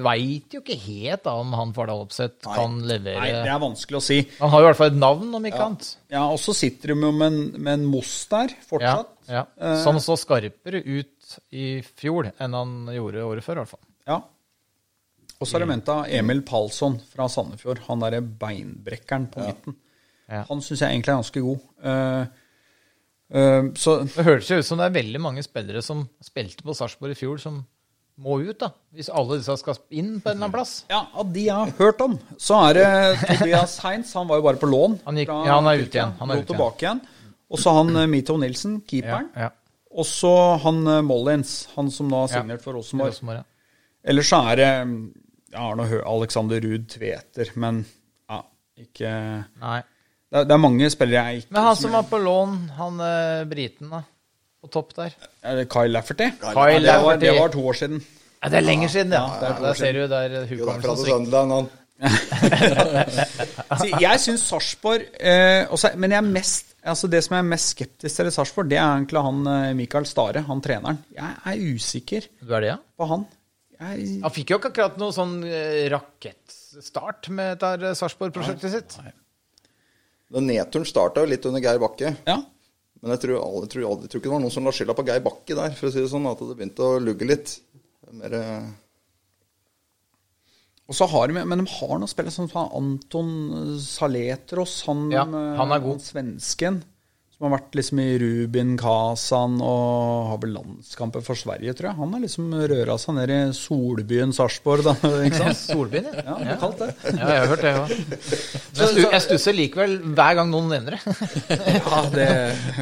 veit 0.04 0.52
jo 0.52 0.60
ikke 0.60 0.76
helt 0.82 1.24
da 1.24 1.36
om 1.40 1.54
han 1.56 1.72
Fardal 1.76 2.02
Opseth 2.04 2.44
kan 2.44 2.74
levere 2.84 3.22
Nei, 3.22 3.30
det 3.46 3.52
er 3.54 3.62
vanskelig 3.62 3.96
å 3.96 4.04
si. 4.04 4.18
Han 4.42 4.52
har 4.52 4.60
jo 4.60 4.66
i 4.66 4.68
hvert 4.68 4.80
fall 4.82 4.92
et 4.92 4.98
navn, 5.00 5.30
om 5.38 5.48
ikke 5.48 5.62
annet. 5.64 5.92
Ja, 6.12 6.26
Og 6.28 6.36
så 6.42 6.52
sitter 6.56 6.92
de 6.92 6.98
jo 7.08 7.12
med 7.16 7.30
en, 7.30 7.38
med 7.56 7.72
en 7.78 7.86
Moss 7.88 8.18
der, 8.28 8.52
fortsatt. 8.68 9.14
ja. 9.30 9.46
ja. 9.56 9.76
Som 9.84 10.00
så 10.04 10.18
skarpere 10.20 10.82
ut 10.84 11.38
i 11.52 11.78
fjor 11.96 12.30
enn 12.36 12.56
han 12.56 12.76
gjorde 12.92 13.24
året 13.24 13.44
før, 13.44 13.60
i 13.60 13.64
hvert 13.64 13.72
fall. 13.72 13.86
Ja. 14.08 14.20
Og 15.38 15.46
så 15.46 15.56
har 15.56 15.64
de 15.64 15.70
henta 15.70 15.96
Emil 16.18 16.40
Palsson 16.46 16.96
fra 17.12 17.28
Sandefjord. 17.30 17.84
Han 17.86 18.00
derre 18.02 18.20
beinbrekkeren 18.20 19.28
på 19.32 19.44
midten. 19.44 19.76
Ja. 20.28 20.42
Han 20.48 20.60
syns 20.64 20.82
jeg 20.82 20.92
egentlig 20.92 21.12
er 21.12 21.20
ganske 21.22 21.42
god. 21.44 21.60
Eh, 21.88 22.47
eh, 23.32 23.62
så 23.78 23.98
Det 24.04 24.24
høres 24.26 24.48
jo 24.50 24.58
ut 24.60 24.66
som 24.68 24.78
det 24.80 24.86
er 24.90 24.96
veldig 25.00 25.20
mange 25.24 25.42
spillere 25.44 25.82
som 25.84 26.06
spilte 26.24 26.64
på 26.66 26.74
Sarpsborg 26.76 27.12
i 27.16 27.18
fjor, 27.18 27.38
som 27.42 27.60
må 28.18 28.40
ut, 28.42 28.56
da. 28.58 28.72
Hvis 28.96 29.08
alle 29.14 29.36
disse 29.38 29.54
skal 29.60 29.76
inn 29.94 30.16
på 30.18 30.26
en 30.32 30.34
eller 30.38 30.48
annen 30.48 30.54
plass. 30.56 30.72
Ja, 30.90 31.04
av 31.14 31.28
de 31.32 31.44
jeg 31.46 31.54
har 31.54 31.70
hørt 31.78 32.00
om, 32.02 32.16
så 32.40 32.56
er 32.66 32.78
det 32.80 32.88
Tobias 33.38 33.76
Heinz. 33.84 34.10
Han 34.18 34.26
var 34.26 34.40
jo 34.40 34.46
bare 34.48 34.58
på 34.58 34.66
lån. 34.70 34.96
Han 35.04 35.20
gikk- 35.20 35.30
fra 35.30 35.44
ja, 35.46 35.54
han 35.60 35.68
er 35.70 35.84
ute 35.84 36.00
igjen. 36.00 36.16
Han 36.18 36.30
er 36.32 36.40
ute 36.40 36.42
igjen. 36.42 36.48
tilbake 36.50 36.82
igjen. 36.86 37.02
Og 37.48 37.62
så 37.62 37.74
han 37.78 37.94
eh, 37.96 38.08
Mito 38.10 38.34
Nilsen, 38.42 38.80
keeperen. 38.90 39.30
Ja, 39.38 39.46
ja. 39.46 39.52
Og 39.98 40.04
så 40.04 40.32
han 40.64 40.82
eh, 40.86 40.98
Mollins, 41.06 41.52
han 41.76 41.92
som 41.94 42.10
nå 42.10 42.24
har 42.24 42.32
signert 42.34 42.64
for 42.66 42.74
Rosenborg. 42.76 43.14
Rosenborg, 43.14 43.38
ja. 43.44 43.46
Ellers 44.08 44.28
så 44.30 44.42
er 44.50 44.56
det 44.60 44.68
Jeg 45.52 45.58
har 45.62 45.78
nå 45.78 45.86
hørt 45.88 46.04
Alexander 46.06 46.60
Ruud 46.60 46.84
Tveter, 46.92 47.48
men 47.56 47.84
ja, 48.28 48.42
ikke 48.82 49.12
Nei. 49.62 49.78
Det 50.28 50.42
er, 50.42 50.44
det 50.44 50.54
er 50.54 50.60
mange 50.60 50.90
spillere 50.92 51.32
jeg 51.32 51.42
ikke 51.42 51.54
Men 51.56 51.64
han 51.70 51.76
som 51.80 51.94
var 51.96 52.04
på 52.10 52.18
lån, 52.20 52.56
han 52.76 53.00
eh, 53.00 53.42
briten, 53.48 53.88
da. 53.94 54.02
På 54.58 54.68
topp 54.74 54.90
der. 54.98 55.12
Er 55.46 55.60
det 55.60 55.68
Kyle 55.70 55.92
Lafferty? 55.94 56.26
Kyle 56.42 56.72
Ja, 56.74 56.80
det, 56.82 56.94
var, 57.04 57.18
det 57.22 57.32
var 57.38 57.52
to 57.54 57.62
år 57.70 57.76
siden. 57.78 58.00
Ja, 58.42 58.50
det 58.52 58.58
er 58.60 58.64
lenger 58.66 58.90
siden, 58.92 59.14
ja. 59.14 59.22
ja, 59.26 59.52
er 59.52 59.60
der 59.62 59.76
ser 59.78 59.96
du 59.96 60.02
der 60.10 60.34
er 60.40 60.48
hukommelsen 60.50 61.68
jeg 63.98 64.20
syns 64.22 64.44
Sarpsborg 64.46 65.02
eh, 65.18 65.64
også- 65.66 65.96
Men 65.98 66.12
jeg 66.14 66.18
er 66.20 66.28
mest, 66.28 66.68
altså 66.86 67.08
det 67.10 67.24
som 67.24 67.34
jeg 67.34 67.42
er 67.42 67.48
mest 67.48 67.72
skeptisk 67.74 68.20
til 68.20 68.28
i 68.30 68.32
Sarpsborg, 68.34 68.68
det 68.70 68.78
er 68.78 68.84
egentlig 68.86 69.22
han 69.24 69.40
eh, 69.50 69.72
Mikael 69.74 70.06
Stare, 70.06 70.44
han 70.46 70.60
treneren. 70.62 71.00
Jeg 71.16 71.32
er 71.44 71.74
usikker 71.74 72.28
Du 72.38 72.54
er 72.54 72.60
det, 72.60 72.68
ja? 72.68 72.76
på 72.98 73.08
han. 73.10 73.26
Jeg, 73.80 74.20
Han 74.22 74.30
fikk 74.34 74.50
jo 74.50 74.58
ikke 74.60 74.70
akkurat 74.72 74.96
noe 75.02 75.14
sånn 75.14 75.34
eh, 75.46 75.88
rakettstart 75.90 77.28
med 77.34 77.58
dette 77.62 77.92
Sarpsborg-prosjektet 77.98 78.74
sitt. 78.74 78.96
Den 80.32 80.46
nedturen 80.50 80.84
starta 80.88 81.22
jo 81.24 81.30
litt 81.30 81.46
under 81.48 81.62
Geir 81.64 81.80
Bakke. 81.82 82.16
ja. 82.28 82.38
Men 83.00 83.12
jeg 83.14 83.20
tror, 83.22 83.36
jeg, 83.38 83.68
tror 83.70 83.82
jeg 83.84 84.08
tror 84.10 84.18
ikke 84.18 84.26
det 84.26 84.32
var 84.32 84.40
noen 84.42 84.50
som 84.50 84.64
la 84.66 84.72
skylda 84.74 84.94
på 84.98 85.04
Geir 85.06 85.20
Bakke 85.22 85.54
der, 85.54 85.74
for 85.78 85.86
å 85.86 85.92
si 85.94 86.00
det 86.02 86.08
sånn. 86.10 86.24
At 86.26 86.40
det 86.42 86.56
begynte 86.58 86.82
å 86.82 86.96
lugge 86.98 87.28
litt. 87.30 87.52
Er 88.08 88.16
Mer, 88.18 88.34
eh, 88.34 88.64
Og 90.88 90.96
så 90.98 91.06
har 91.12 91.28
de, 91.30 91.44
men 91.44 91.62
de 91.62 91.66
har 91.76 91.98
noen 92.00 92.10
spillere 92.10 92.32
som 92.34 92.48
Anton 92.58 93.78
Saletros, 93.84 94.80
han, 94.88 95.10
Ja, 95.12 95.22
eh, 95.22 95.56
han 95.60 95.72
er 95.76 95.84
god. 95.84 96.00
svensken. 96.02 96.82
Som 97.38 97.52
har 97.52 97.60
vært 97.60 97.76
liksom 97.78 97.98
i 98.02 98.04
Rubin 98.18 98.70
Kazan 98.74 99.60
og 99.62 100.30
har 100.32 100.38
vel 100.42 100.56
landskamper 100.56 101.22
for 101.22 101.38
Sverige, 101.38 101.70
tror 101.78 101.86
jeg. 101.92 101.98
Han 102.00 102.16
har 102.16 102.22
liksom 102.24 102.48
røra 102.72 102.96
seg 102.98 103.14
ned 103.14 103.30
i 103.30 103.36
solbyen 103.54 104.34
Sarpsborg? 104.34 104.88
Solbyen, 105.60 106.08
ja. 106.10 106.24
Ja, 106.24 106.34
det 106.40 106.56
er 106.56 106.58
kaldt, 106.64 106.82
det. 106.82 106.88
Ja, 107.12 107.28
jeg 107.30 107.44
har 107.44 107.52
hørt 107.52 107.62
det 107.62 107.76
òg. 107.78 107.94
Jeg 108.80 109.06
jeg 109.14 109.24
stusser 109.28 109.54
likevel 109.54 109.96
hver 110.18 110.34
gang 110.40 110.50
noen 110.50 110.74
nevner 110.74 110.98
det. 110.98 111.16
Ja, 111.78 112.02
det 112.10 112.28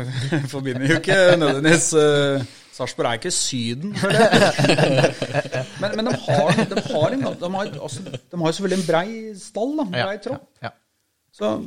forbinder 0.54 0.88
jo 0.88 1.02
ikke 1.02 1.20
nødvendigvis 1.36 1.92
uh, 2.00 2.48
Sarpsborg 2.80 3.12
er 3.12 3.20
ikke 3.20 3.36
Syden, 3.36 3.92
føler 4.00 4.24
jeg. 4.24 5.64
Men, 5.84 6.00
men 6.00 6.08
de 6.08 6.16
har, 6.16 6.64
de 6.72 6.80
har, 6.88 7.12
en, 7.12 7.28
de 7.28 7.56
har, 7.60 7.76
altså, 7.76 8.08
de 8.08 8.40
har 8.40 8.56
selvfølgelig 8.56 8.80
en 8.80 8.88
brei 8.88 9.08
stall, 9.36 9.80
da. 9.82 9.90
Brei 10.00 10.20
tropp. 10.24 10.48
Ja. 10.64 10.72
Så 11.36 11.58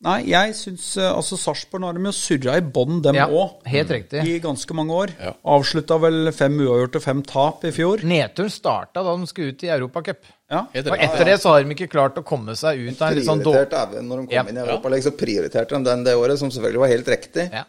Nei, 0.00 0.22
jeg 0.30 0.54
syns 0.56 0.84
uh, 0.96 1.10
altså 1.12 1.36
Sarpsborg 1.36 1.84
har 1.84 1.96
de 1.98 2.06
jo 2.08 2.12
surra 2.16 2.54
i 2.56 2.62
bånn, 2.64 3.02
dem 3.04 3.18
Ja, 3.18 3.26
òg. 3.28 3.58
helt 3.68 3.90
riktig. 3.92 4.22
I 4.24 4.38
ganske 4.40 4.72
mange 4.76 4.94
år. 4.96 5.10
Ja. 5.20 5.34
Avslutta 5.44 5.98
vel 6.00 6.30
fem 6.32 6.56
uavgjort 6.56 6.96
og 6.96 7.02
fem 7.04 7.20
tap 7.28 7.66
i 7.68 7.72
fjor. 7.76 8.00
Nedturen 8.08 8.48
starta 8.54 9.02
da 9.04 9.12
de 9.12 9.28
skulle 9.28 9.52
ut 9.52 9.64
i 9.66 9.68
Europacup. 9.74 10.22
Ja. 10.48 10.62
Helt 10.72 10.88
Og 10.88 10.96
etter 11.04 11.28
det 11.28 11.34
så 11.42 11.52
har 11.52 11.62
de 11.62 11.74
ikke 11.76 11.90
klart 11.92 12.16
å 12.16 12.24
komme 12.24 12.56
seg 12.56 12.80
ut 12.80 12.96
av 13.02 13.10
en 13.10 13.18
litt 13.18 13.28
sånn 13.28 13.42
dårlig 13.44 13.68
når 14.00 14.22
de 14.22 14.24
kom 14.24 14.32
Ja. 14.32 14.46
inn 14.48 14.56
i 14.56 14.64
Europa, 14.64 14.88
så 15.04 15.12
prioriterte 15.12 15.76
de 15.76 15.84
den 15.84 16.04
det 16.08 16.16
året, 16.16 16.38
som 16.38 16.48
selvfølgelig 16.50 16.80
var 16.80 16.88
helt 16.88 17.12
riktig. 17.12 17.50
ja. 17.52 17.64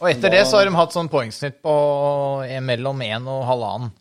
Og 0.00 0.10
etter 0.10 0.30
det 0.30 0.42
så 0.48 0.58
har 0.58 0.64
de 0.66 0.74
hatt 0.74 0.90
sånn 0.92 1.08
poengsnitt 1.08 1.62
på 1.62 1.72
mellom 2.66 2.98
én 3.00 3.26
og 3.28 3.46
halvannen. 3.46 3.92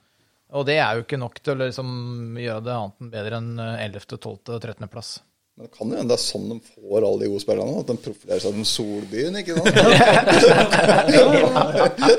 Og 0.55 0.65
det 0.65 0.77
er 0.79 0.95
jo 0.95 1.03
ikke 1.03 1.19
nok 1.19 1.37
til 1.43 1.53
å 1.53 1.67
liksom 1.67 2.35
gjøre 2.39 2.63
det 2.63 2.73
annet 2.73 3.01
enn 3.01 3.11
bedre 3.11 3.37
enn 3.37 3.59
11., 3.59 4.17
12. 4.17 4.55
og 4.55 4.61
13. 4.61 4.87
plass. 4.89 5.19
Men 5.55 5.61
det 5.67 5.71
kan 5.77 5.87
jo 5.87 5.95
hende 5.95 6.11
det 6.11 6.17
er 6.17 6.25
sånn 6.25 6.47
de 6.51 6.57
får 6.67 6.99
alle 7.07 7.19
de 7.21 7.29
gode 7.31 7.43
spillerne. 7.45 7.79
At 7.79 7.87
de 7.91 7.95
profilerer 8.03 8.41
seg 8.43 8.51
som 8.57 8.65
Solbyen, 8.67 9.33
ikke 9.39 9.53
sant? 9.55 9.71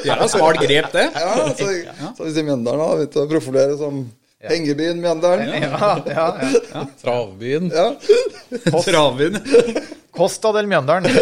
Det 0.06 0.08
er 0.08 0.20
et 0.24 0.32
smart 0.32 0.56
grep, 0.62 0.88
det. 0.94 1.06
Ja, 1.12 1.32
så, 1.58 1.66
så 2.16 2.20
hvis 2.24 2.36
de 2.38 2.46
Mjøndalen 2.46 2.80
har 2.80 2.96
begynt 3.02 3.18
å 3.20 3.32
profilere 3.34 3.74
som 3.80 3.94
Hengebyen 4.46 5.00
Mjøndalen 5.00 5.48
Ja, 5.62 6.02
ja, 6.06 6.26
ja. 6.72 6.82
Travbyen. 7.00 7.70
Ja. 7.72 7.94
Travin. 8.84 9.38
Costa 10.16 10.52
del 10.56 10.68
Mjøndalen. 10.70 11.08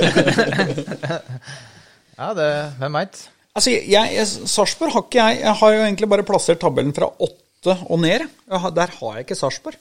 ja, 2.20 2.28
det 2.36 2.50
Hvem 2.80 3.00
veit? 3.00 3.22
Altså, 3.54 3.70
jeg, 3.70 4.14
jeg, 4.18 4.26
Sarpsborg 4.50 4.94
har 4.94 5.04
ikke 5.06 5.22
jeg 5.22 5.40
Jeg 5.44 5.56
har 5.60 5.74
jo 5.74 5.82
egentlig 5.86 6.10
bare 6.10 6.26
plassert 6.26 6.60
tabellen 6.62 6.94
fra 6.96 7.10
åtte 7.10 7.78
og 7.86 8.00
ned. 8.02 8.26
Jeg 8.50 8.76
der 8.76 8.94
har 8.98 9.18
jeg 9.18 9.26
ikke 9.26 9.38
Sarpsborg. 9.38 9.78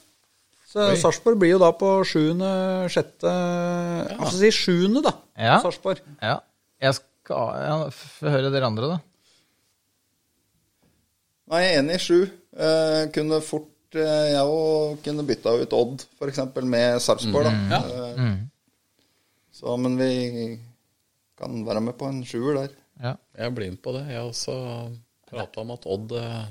Så 0.74 0.88
Sarpsborg 0.98 1.38
blir 1.38 1.52
jo 1.54 1.60
da 1.62 1.68
på 1.78 1.88
sjuende, 2.08 2.48
sjette 2.90 3.30
Altså 3.30 4.34
si 4.40 4.48
sjuende, 4.50 5.04
da. 5.06 5.12
Ja. 5.38 5.60
Sarpsborg. 5.62 6.00
Ja. 6.18 6.40
Jeg 6.82 6.96
skal 6.98 7.60
ja, 7.62 7.76
høre 8.34 8.50
dere 8.50 8.66
andre, 8.72 8.88
da. 8.96 8.98
Nei, 11.52 11.60
jeg 11.62 11.74
er 11.76 11.82
enig 11.82 11.98
i 11.98 12.02
sju. 12.02 12.18
Eh, 12.56 13.00
kunne 13.14 13.38
fort 13.44 13.98
eh, 14.00 14.32
Jeg 14.32 14.42
òg 14.50 14.98
kunne 15.04 15.26
bytta 15.28 15.52
ut 15.60 15.76
Odd, 15.78 16.04
f.eks., 16.18 16.42
med 16.74 16.98
Sarpsborg. 17.04 17.50
da. 17.70 17.80
Eh, 17.84 18.34
Så, 19.54 19.76
men 19.78 19.94
vi 20.00 20.10
kan 21.38 21.60
være 21.66 21.80
med 21.84 21.94
på 22.00 22.08
en 22.10 22.24
sjuer 22.26 22.58
der. 22.64 22.72
Ja. 22.98 23.14
Jeg 23.38 23.54
blir 23.54 23.70
med 23.76 23.82
på 23.84 23.94
det. 23.94 24.06
Jeg 24.10 24.18
har 24.18 24.26
også 24.32 24.56
prata 25.30 25.62
om 25.62 25.70
at 25.76 25.86
Odd 25.86 26.16
eh, 26.18 26.44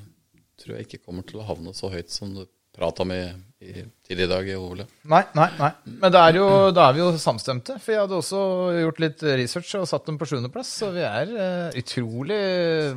tror 0.64 0.78
jeg 0.78 0.88
ikke 0.88 1.04
kommer 1.10 1.28
til 1.28 1.42
å 1.44 1.48
havne 1.50 1.76
så 1.76 1.92
høyt 1.92 2.14
som 2.14 2.32
du 2.38 2.46
prata 2.74 3.04
om 3.06 3.12
i, 3.14 3.22
i, 3.62 3.84
tidligere 4.06 4.26
i 4.26 4.32
dag, 4.32 4.48
Ole. 4.58 4.86
Nei, 5.10 5.22
nei, 5.38 5.48
nei. 5.60 5.70
Men 6.02 6.14
da 6.14 6.24
er, 6.28 6.40
jo, 6.40 6.48
da 6.74 6.88
er 6.88 6.98
vi 6.98 7.04
jo 7.04 7.10
samstemte. 7.22 7.78
For 7.82 7.94
jeg 7.94 8.02
hadde 8.02 8.18
også 8.18 8.42
gjort 8.80 9.02
litt 9.04 9.26
research 9.44 9.76
og 9.80 9.88
satt 9.90 10.10
dem 10.10 10.18
på 10.22 10.28
sjuendeplass. 10.30 10.72
Så 10.82 10.90
vi 10.96 11.06
er 11.06 11.34
uh, 11.38 11.78
utrolig 11.80 12.42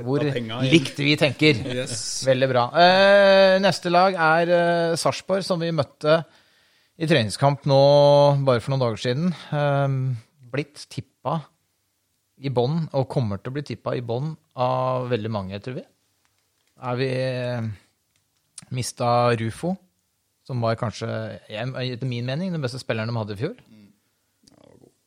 hvor 0.00 0.24
likt 0.24 1.02
vi 1.04 1.16
tenker. 1.20 1.60
Veldig 2.30 2.50
bra. 2.52 2.66
Uh, 2.72 3.56
neste 3.64 3.92
lag 3.92 4.16
er 4.16 4.54
uh, 4.54 4.98
Sarpsborg, 5.00 5.44
som 5.46 5.60
vi 5.62 5.74
møtte 5.76 6.22
i 6.96 7.08
treningskamp 7.08 7.66
nå 7.68 7.82
bare 8.46 8.62
for 8.64 8.72
noen 8.72 8.86
dager 8.86 9.02
siden. 9.02 9.34
Uh, 9.52 10.16
blitt 10.56 10.88
tippa 10.88 11.42
i 12.36 12.52
bånn, 12.52 12.86
og 12.96 13.08
kommer 13.08 13.40
til 13.40 13.52
å 13.52 13.56
bli 13.56 13.64
tippa 13.64 13.94
i 13.96 14.04
bånn 14.04 14.34
av 14.60 15.06
veldig 15.12 15.30
mange, 15.32 15.60
tror 15.64 15.78
vi. 15.78 15.84
Er 16.84 16.96
vi 17.00 17.10
mista 18.74 19.08
Rufo, 19.38 19.74
som 20.46 20.62
var 20.62 20.78
kanskje, 20.78 21.08
etter 21.50 22.06
min 22.08 22.26
mening, 22.26 22.52
den 22.54 22.62
beste 22.62 22.80
spilleren 22.82 23.10
de 23.10 23.18
hadde 23.18 23.36
i 23.36 23.40
fjor. 23.40 23.56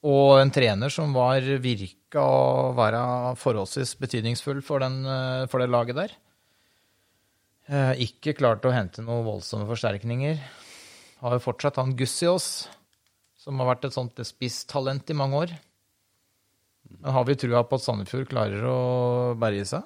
Og 0.10 0.40
en 0.40 0.52
trener 0.56 0.92
som 0.94 1.12
var 1.16 1.44
virka 1.60 2.24
å 2.24 2.72
være 2.78 3.02
forholdsvis 3.40 3.98
betydningsfull 4.00 4.62
for, 4.64 4.80
den, 4.84 5.02
for 5.52 5.60
det 5.60 5.72
laget 5.72 6.00
der. 6.00 6.14
Eh, 7.70 8.06
Ikke 8.08 8.34
klart 8.38 8.64
å 8.66 8.74
hente 8.74 9.04
noen 9.04 9.28
voldsomme 9.28 9.68
forsterkninger. 9.70 10.40
Har 11.20 11.36
jo 11.36 11.44
fortsatt 11.44 11.78
han 11.82 11.98
Gussiås, 12.00 12.70
som 13.40 13.60
har 13.60 13.74
vært 13.74 13.90
et 13.90 13.96
sånt 13.96 14.24
spisstalent 14.26 15.12
i 15.12 15.18
mange 15.20 15.44
år. 15.44 15.54
Men 16.90 17.14
har 17.14 17.28
vi 17.28 17.36
trua 17.38 17.62
på 17.68 17.78
at 17.78 17.84
Sandefjord 17.86 18.32
klarer 18.32 18.64
å 18.66 18.80
berge 19.40 19.68
seg? 19.70 19.84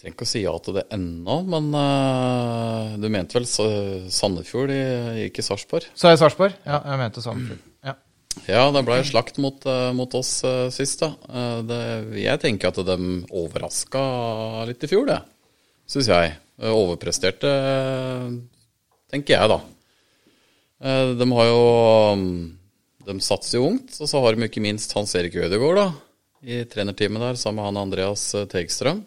Trenger 0.00 0.14
ikke 0.16 0.24
å 0.24 0.30
si 0.30 0.40
ja 0.40 0.52
til 0.64 0.78
det 0.78 0.86
ennå, 0.96 1.34
men 1.44 1.66
uh, 1.76 2.94
du 2.96 3.04
mente 3.12 3.36
vel 3.36 3.44
Sandefjord 3.44 4.08
Sandefjord, 4.16 4.70
i- 4.72 5.26
ikke 5.28 5.44
Sarpsborg? 5.44 5.90
Så 5.92 6.08
er 6.08 6.14
jeg 6.14 6.22
Sarpsborg? 6.22 6.54
Ja, 6.64 6.78
jeg 6.88 7.00
mente 7.02 7.20
Sandefjord. 7.24 7.60
Ja. 7.84 7.94
Ja, 8.46 8.62
det 8.72 8.84
ble 8.86 8.96
slakt 9.04 9.36
mot, 9.42 9.58
eh, 9.68 9.90
mot 9.98 10.14
oss 10.16 10.30
uh, 10.46 10.70
sist, 10.72 11.02
da. 11.02 11.10
Uh, 11.28 11.60
det, 11.68 11.80
jeg 12.22 12.40
tenker 12.40 12.70
at 12.70 12.78
de 12.86 12.96
overraska 13.42 14.04
litt 14.70 14.86
i 14.86 14.88
fjor, 14.88 15.04
det. 15.10 15.18
Syns 15.90 16.08
jeg. 16.08 16.32
Overpresterte, 16.70 17.50
tenker 19.10 19.36
jeg, 19.36 19.48
da. 19.52 19.60
De 21.20 21.26
har 21.36 21.46
jo 21.48 21.62
mm, 22.16 22.34
De 23.08 23.14
satser 23.24 23.58
jo 23.58 23.66
ungt, 23.70 23.96
og 24.00 24.08
så 24.08 24.20
har 24.24 24.36
de 24.36 24.46
ikke 24.46 24.62
minst 24.64 24.92
Hans 24.96 25.12
Erik 25.18 25.36
Ødegaard, 25.40 25.80
da. 25.80 25.86
I 26.40 26.62
trenerteamet 26.68 27.20
der, 27.24 27.36
sammen 27.40 27.60
med 27.60 27.68
han 27.68 27.80
Andreas 27.82 28.22
Tegstrøm. 28.52 29.02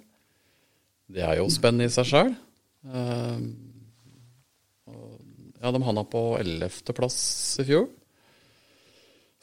Det 1.14 1.24
er 1.24 1.38
jo 1.38 1.50
spennende 1.54 1.86
i 1.90 1.94
seg 1.94 2.10
sjøl. 2.10 2.34
Ja, 5.64 5.72
de 5.72 5.80
havna 5.80 6.04
på 6.04 6.22
11.-plass 6.42 7.18
i 7.64 7.68
fjor. 7.70 7.86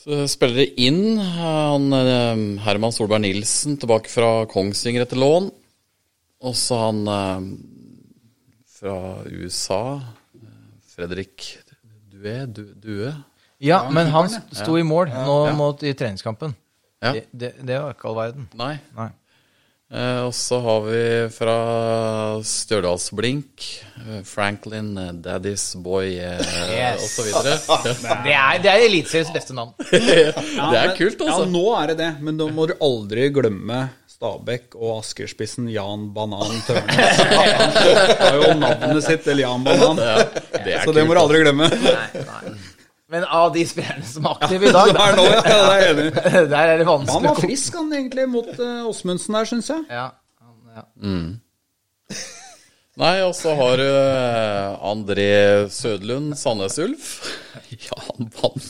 Så 0.01 0.25
spiller 0.33 0.63
de 0.63 0.87
inn 0.89 1.17
han, 1.21 1.87
eh, 1.93 2.43
Herman 2.65 2.93
Solberg 2.93 3.23
Nilsen 3.25 3.79
tilbake 3.81 4.09
fra 4.13 4.45
Kongsvinger 4.49 5.05
etter 5.05 5.21
lån. 5.21 5.51
Og 6.45 6.57
så 6.57 6.79
han 6.87 7.01
eh, 7.09 7.49
fra 8.81 8.97
USA, 9.29 9.83
eh, 10.37 10.55
Fredrik 10.93 11.47
Due, 12.13 12.47
Due. 12.53 13.13
Ja, 13.61 13.83
men 13.93 14.09
han 14.13 14.29
sto 14.33 14.77
i 14.81 14.85
mål 14.85 15.13
nå 15.13 15.39
mot, 15.57 15.85
i 15.85 15.93
treningskampen. 15.97 16.53
Ja. 17.01 17.13
Det, 17.17 17.27
det, 17.33 17.55
det 17.65 17.81
var 17.81 17.97
ikke 17.97 18.09
all 18.09 18.17
verden. 18.17 18.49
Nei. 18.61 18.75
Nei. 18.97 19.11
Eh, 19.91 20.21
og 20.23 20.31
så 20.39 20.61
har 20.63 20.85
vi 20.85 20.99
fra 21.35 21.55
Stjørdalsblink 22.47 23.49
Blink 23.51 24.27
Franklin, 24.29 24.93
eh, 24.99 25.09
Daddy's 25.19 25.65
Boy 25.83 26.13
eh, 26.15 26.39
Yes. 26.71 27.17
videre. 27.19 27.57
Det 28.27 28.37
er, 28.37 28.61
det 28.63 28.71
er 28.71 28.85
Eliteseriens 28.87 29.33
beste 29.35 29.57
navn. 29.57 29.75
det 29.91 30.79
er 30.79 30.95
kult, 30.95 31.19
altså. 31.19 31.43
Ja, 31.43 31.51
nå 31.51 31.65
er 31.81 31.91
det 31.91 31.99
det, 32.05 32.11
men 32.23 32.39
da 32.39 32.47
må 32.55 32.69
du 32.71 32.77
aldri 32.79 33.27
glemme 33.35 33.89
Stabæk 34.11 34.77
og 34.79 35.01
Askerspissen 35.01 35.67
Jan 35.73 36.11
Banan 36.15 36.61
Tørnes. 36.69 37.23
Han 37.35 37.79
har 38.21 38.37
jo 38.39 38.51
navnet 38.63 39.07
sitt 39.09 39.27
eller 39.27 39.43
Jan 39.49 39.65
Banan, 39.67 40.03
Det 40.61 40.83
så 40.85 40.95
det 40.95 41.07
må 41.09 41.17
du 41.19 41.25
aldri 41.25 41.43
glemme. 41.43 41.71
Nei, 41.73 42.27
nei. 42.29 42.59
Men 43.11 43.25
av 43.27 43.49
de 43.55 43.65
spillerne 43.67 44.07
som 44.07 44.27
er 44.31 44.37
aktive 44.39 44.69
i 44.69 44.73
dag, 44.75 44.93
der, 44.95 45.01
er 45.03 45.17
nå, 45.19 45.25
ja, 45.27 45.41
det 45.43 45.55
er 45.75 45.89
enig 45.91 46.05
der 46.55 46.73
er 46.75 46.77
det 46.79 46.87
Han 46.87 47.01
vanskelig 47.09 47.31
var 47.33 47.41
frisk, 47.43 47.75
han 47.81 47.93
egentlig, 47.97 48.27
mot 48.31 48.51
uh, 48.61 48.87
Åsmundsen 48.91 49.35
der, 49.35 49.49
syns 49.51 49.71
jeg. 49.73 49.83
Ja, 49.91 50.05
han- 50.39 50.77
ja. 50.77 50.85
Nei, 53.01 53.15
og 53.25 53.33
så 53.39 53.55
har 53.57 53.79
du 53.81 53.87
eh, 53.87 54.73
André 54.91 55.29
Sødlund, 55.73 56.35
Sandnes 56.37 56.77
Ulf. 56.83 57.07
Ja, 57.71 57.97
han 58.09 58.27
vant. 58.35 58.67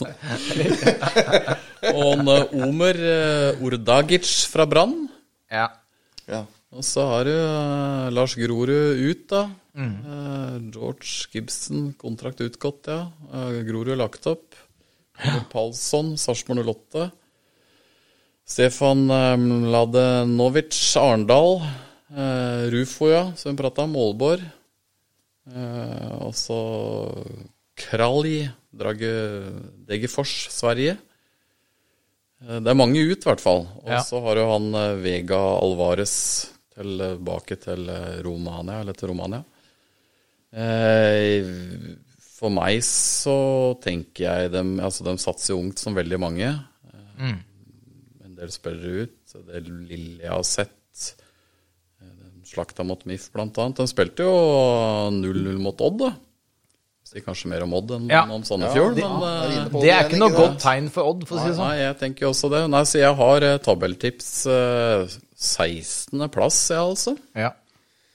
og 1.91 2.11
en, 2.13 2.29
eh, 2.29 2.53
Omer 2.67 2.99
eh, 3.01 3.63
Ordagic 3.65 4.29
fra 4.51 4.65
Brann. 4.69 5.07
ja. 5.51 5.67
Ja. 6.29 6.43
Og 6.71 6.85
så 6.87 7.03
har 7.09 7.25
du 7.27 7.33
eh, 7.33 8.05
Lars 8.15 8.37
Grorud 8.39 8.71
ut, 9.03 9.23
da. 9.27 9.41
Eh, 9.75 10.57
George 10.73 11.29
Gibson, 11.31 11.93
kontrakt 11.97 12.41
utgått, 12.43 12.87
ja. 12.91 13.05
Uh, 13.33 13.61
Grorud 13.63 13.97
lagt 13.97 14.25
opp. 14.27 14.55
Ja. 15.23 15.43
Palsson, 15.51 16.15
Sarpsborg 16.19 16.65
08. 16.67 17.09
Stefan 18.47 19.05
uh, 19.11 19.37
Mladenovic, 19.39 20.75
Arendal. 20.99 21.61
Eh, 22.11 22.65
Rufo, 22.73 23.07
ja, 23.07 23.29
som 23.39 23.53
vi 23.53 23.61
prata 23.61 23.85
om. 23.85 23.93
Målborg. 23.95 24.41
Eh, 25.47 26.09
og 26.19 26.33
så 26.35 26.57
Kralj, 27.79 28.49
Drage 28.75 29.13
Degerfors, 29.87 30.33
Sverige. 30.51 30.97
Eh, 32.43 32.59
Det 32.59 32.67
er 32.67 32.75
mange 32.75 32.99
ut, 32.99 33.15
i 33.23 33.29
hvert 33.29 33.39
fall. 33.39 33.63
Og 33.85 33.87
Ja. 33.95 34.01
så 34.03 34.19
har 34.25 34.35
jo 34.41 34.49
han 34.51 34.67
eh, 34.75 34.95
Vega 34.99 35.39
Alvarez 35.39 36.49
tilbake 36.75 37.55
til 37.63 37.87
eh, 37.89 38.19
Romania, 38.27 38.81
eller 38.81 38.93
til 38.93 39.07
Romania. 39.13 39.43
Eh, 40.51 41.45
For 42.39 42.49
meg 42.51 42.81
så 42.83 43.35
tenker 43.83 44.25
jeg 44.25 44.51
dem 44.55 44.73
Altså, 44.83 45.05
de 45.07 45.13
satser 45.21 45.55
ungt 45.59 45.79
som 45.79 45.95
veldig 45.95 46.19
mange. 46.19 46.49
Mm. 47.21 47.37
En 48.25 48.35
del 48.39 48.51
spiller 48.53 49.03
ut. 49.05 49.17
Det 49.47 49.61
lille 49.69 50.23
jeg 50.25 50.31
har 50.33 50.43
sett 50.47 51.05
eh, 52.01 52.09
de 52.09 52.49
Slakta 52.49 52.83
mot 52.87 53.05
MIF, 53.07 53.29
blant 53.31 53.55
annet. 53.61 53.77
De 53.79 53.87
spilte 53.87 54.25
jo 54.27 54.33
0-0 55.15 55.61
mot 55.61 55.85
Odd, 55.87 56.01
da. 56.01 56.11
Sier 57.11 57.23
kanskje 57.25 57.49
mer 57.51 57.63
om 57.65 57.73
Odd 57.77 57.93
enn 57.97 58.09
Ja. 58.11 58.23
om 58.31 58.43
Sandefjord, 58.47 58.95
de- 58.95 59.03
men 59.03 59.21
ja, 59.21 59.63
eh, 59.63 59.79
Det 59.81 59.89
er 59.93 60.03
ikke 60.09 60.19
noe 60.19 60.35
godt 60.35 60.59
tegn 60.63 60.89
for 60.91 61.03
Odd, 61.13 61.25
for 61.27 61.37
å 61.37 61.41
si 61.43 61.49
det 61.51 61.55
sånn. 61.59 61.67
Nei, 61.69 61.77
jeg 61.85 61.97
tenker 62.01 62.25
jo 62.25 62.33
også 62.33 62.49
det. 62.51 62.61
Nei, 62.71 62.83
så 62.87 62.99
jeg 63.05 63.15
har 63.21 63.43
eh, 63.47 63.57
tabelltips 63.69 64.29
eh, 64.47 65.17
16. 65.35 66.27
plass, 66.31 66.59
jeg, 66.73 66.79
altså. 66.79 67.15
Ja. 67.35 67.51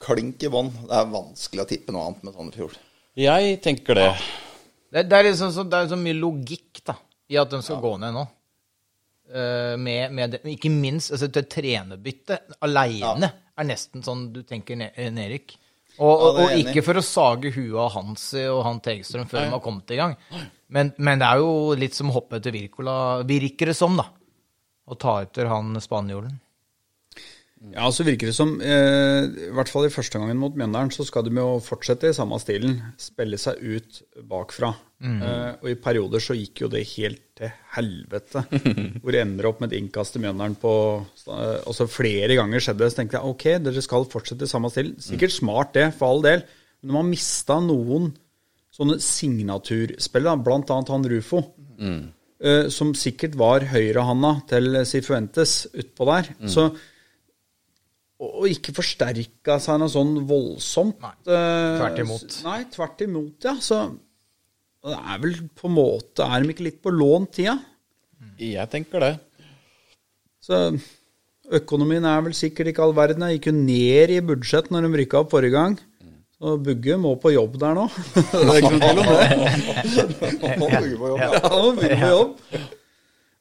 Klink 0.02 0.42
i 0.44 0.50
bånn. 0.52 0.70
Det 0.86 0.96
er 0.98 1.12
vanskelig 1.12 1.64
å 1.64 1.68
tippe 1.70 1.94
noe 1.94 2.08
annet 2.08 2.26
med 2.26 2.36
Sandefjord. 2.36 2.76
Jeg 3.16 3.60
tenker 3.64 3.96
det. 3.96 4.08
Det, 4.92 5.06
det, 5.08 5.18
er 5.18 5.28
liksom 5.30 5.52
så, 5.54 5.64
det 5.64 5.78
er 5.78 5.92
så 5.92 5.98
mye 6.00 6.16
logikk 6.18 6.82
da, 6.86 6.98
i 7.32 7.38
at 7.40 7.52
de 7.52 7.62
skal 7.64 7.80
gå 7.82 7.94
ned 8.02 8.14
nå. 8.16 8.26
Uh, 9.26 9.74
med, 9.80 10.12
med 10.14 10.36
det. 10.36 10.42
Ikke 10.52 10.70
minst 10.70 11.10
altså, 11.16 11.30
til 11.34 11.48
trenerbytte 11.50 12.38
aleine 12.62 13.32
er 13.56 13.66
nesten 13.66 14.04
sånn 14.04 14.28
du 14.34 14.42
tenker, 14.46 14.78
eh, 14.92 15.08
Nerik. 15.10 15.56
Og, 15.96 16.12
og, 16.12 16.38
Ja, 16.42 16.44
og 16.44 16.60
ikke 16.60 16.84
for 16.84 17.00
å 17.00 17.04
sage 17.04 17.50
huet 17.54 17.78
av 17.80 17.94
Hansi 17.94 18.44
og 18.52 18.60
han 18.66 18.82
Tegstrøm 18.84 19.28
før 19.30 19.46
de 19.46 19.52
har 19.54 19.62
kommet 19.64 19.94
i 19.96 19.98
gang. 19.98 20.14
Men, 20.68 20.92
men 21.00 21.22
det 21.22 21.30
er 21.30 21.40
jo 21.40 21.72
litt 21.78 21.96
som 21.96 22.12
å 22.12 22.18
hoppe 22.18 22.36
etter 22.36 22.52
Virkola, 22.54 22.96
virker 23.26 23.72
det 23.72 23.76
som, 23.78 23.96
da. 23.96 24.04
Å 24.86 24.98
ta 25.00 25.16
etter 25.24 25.48
han 25.50 25.72
spanjolen. 25.82 26.36
Ja, 27.72 27.88
så 27.90 28.04
virker 28.04 28.28
det 28.28 28.36
som, 28.36 28.50
eh, 28.60 29.24
i 29.48 29.52
hvert 29.56 29.70
fall 29.72 29.86
i 29.86 29.92
første 29.92 30.20
gangen 30.20 30.36
mot 30.36 30.54
Mjøndalen, 30.54 30.90
så 30.92 31.06
skal 31.08 31.24
de 31.24 31.32
jo 31.34 31.56
fortsette 31.64 32.10
i 32.10 32.16
samme 32.16 32.36
stilen. 32.38 32.76
Spille 33.00 33.38
seg 33.40 33.62
ut 33.64 34.02
bakfra. 34.28 34.74
Eh, 35.02 35.52
og 35.62 35.70
i 35.70 35.74
perioder 35.74 36.20
så 36.20 36.36
gikk 36.36 36.62
jo 36.62 36.68
det 36.72 36.84
helt 36.94 37.22
til 37.36 37.50
helvete. 37.74 38.44
hvor 39.00 39.12
det 39.12 39.22
ender 39.22 39.48
opp 39.48 39.60
med 39.60 39.72
et 39.72 39.80
innkast 39.80 40.14
til 40.14 40.22
Mjøndalen 40.24 40.56
på 40.60 40.72
eh, 41.28 41.58
Altså 41.66 41.88
flere 41.88 42.36
ganger 42.36 42.60
skjedde 42.60 42.84
det. 42.84 42.92
Så 42.92 43.00
tenkte 43.00 43.18
jeg 43.18 43.32
ok, 43.32 43.46
dere 43.64 43.84
skal 43.84 44.06
fortsette 44.12 44.44
i 44.44 44.52
samme 44.52 44.70
stil. 44.72 44.92
Sikkert 45.02 45.34
smart 45.34 45.72
det, 45.76 45.90
for 45.96 46.12
all 46.12 46.22
del. 46.24 46.44
Men 46.82 46.92
de 46.92 46.96
har 47.00 47.08
mista 47.08 47.56
noen 47.64 48.10
sånne 48.76 48.98
signaturspill, 49.00 50.28
blant 50.44 50.70
annet 50.70 50.92
han 50.92 51.08
Rufo. 51.08 51.40
eh, 52.40 52.68
som 52.68 52.92
sikkert 52.96 53.34
var 53.40 53.64
høyrehanda 53.72 54.34
til 54.48 54.76
Sifuentes 54.84 55.66
utpå 55.72 56.04
der. 56.12 56.28
Så 56.52 56.66
og 58.16 58.48
ikke 58.48 58.72
forsterka 58.76 59.58
seg 59.60 59.80
noe 59.80 59.92
sånn 59.92 60.14
voldsomt. 60.28 61.00
Nei, 61.04 61.14
eh, 61.28 61.78
tvert 61.80 62.02
imot. 62.04 62.36
Nei, 62.46 62.58
tvert 62.72 63.02
imot, 63.04 63.36
ja. 63.44 63.56
Så 63.60 63.80
det 64.86 64.96
er 64.96 65.18
vel 65.18 65.34
på 65.58 65.66
en 65.66 65.74
måte 65.74 66.22
Er 66.22 66.44
de 66.44 66.52
ikke 66.52 66.66
litt 66.68 66.78
på 66.84 66.92
lånt 66.94 67.32
tida? 67.36 67.56
Jeg 68.38 68.70
tenker 68.70 69.02
det. 69.02 69.12
Så 70.44 70.60
økonomien 71.56 72.04
er 72.06 72.22
vel 72.24 72.34
sikkert 72.36 72.70
ikke 72.70 72.84
all 72.86 72.94
verden. 72.96 73.26
Jeg 73.26 73.38
gikk 73.38 73.50
jo 73.50 73.56
ned 73.58 74.14
i 74.14 74.22
budsjett 74.24 74.70
når 74.72 74.86
de 74.86 75.02
rykka 75.02 75.22
opp 75.22 75.34
forrige 75.34 75.56
gang. 75.56 75.76
Så 76.36 76.58
Bugge 76.60 76.98
må 77.00 77.14
på 77.16 77.32
jobb 77.32 77.54
der 77.60 77.76
nå. 77.78 77.86
det 78.32 78.42
er 78.42 78.58
ikke 78.60 78.72
noe 78.74 78.82
tvil 78.82 78.98
om 79.00 79.06
det. 79.08 79.28
Han 80.42 80.66
bygge 80.82 80.98
på 81.00 81.12
jobb, 81.12 81.22
ja. 81.22 81.30
han 81.46 81.62
må 81.62 81.70
bygge 81.78 82.00
på 82.02 82.10
jobb. 82.12 82.34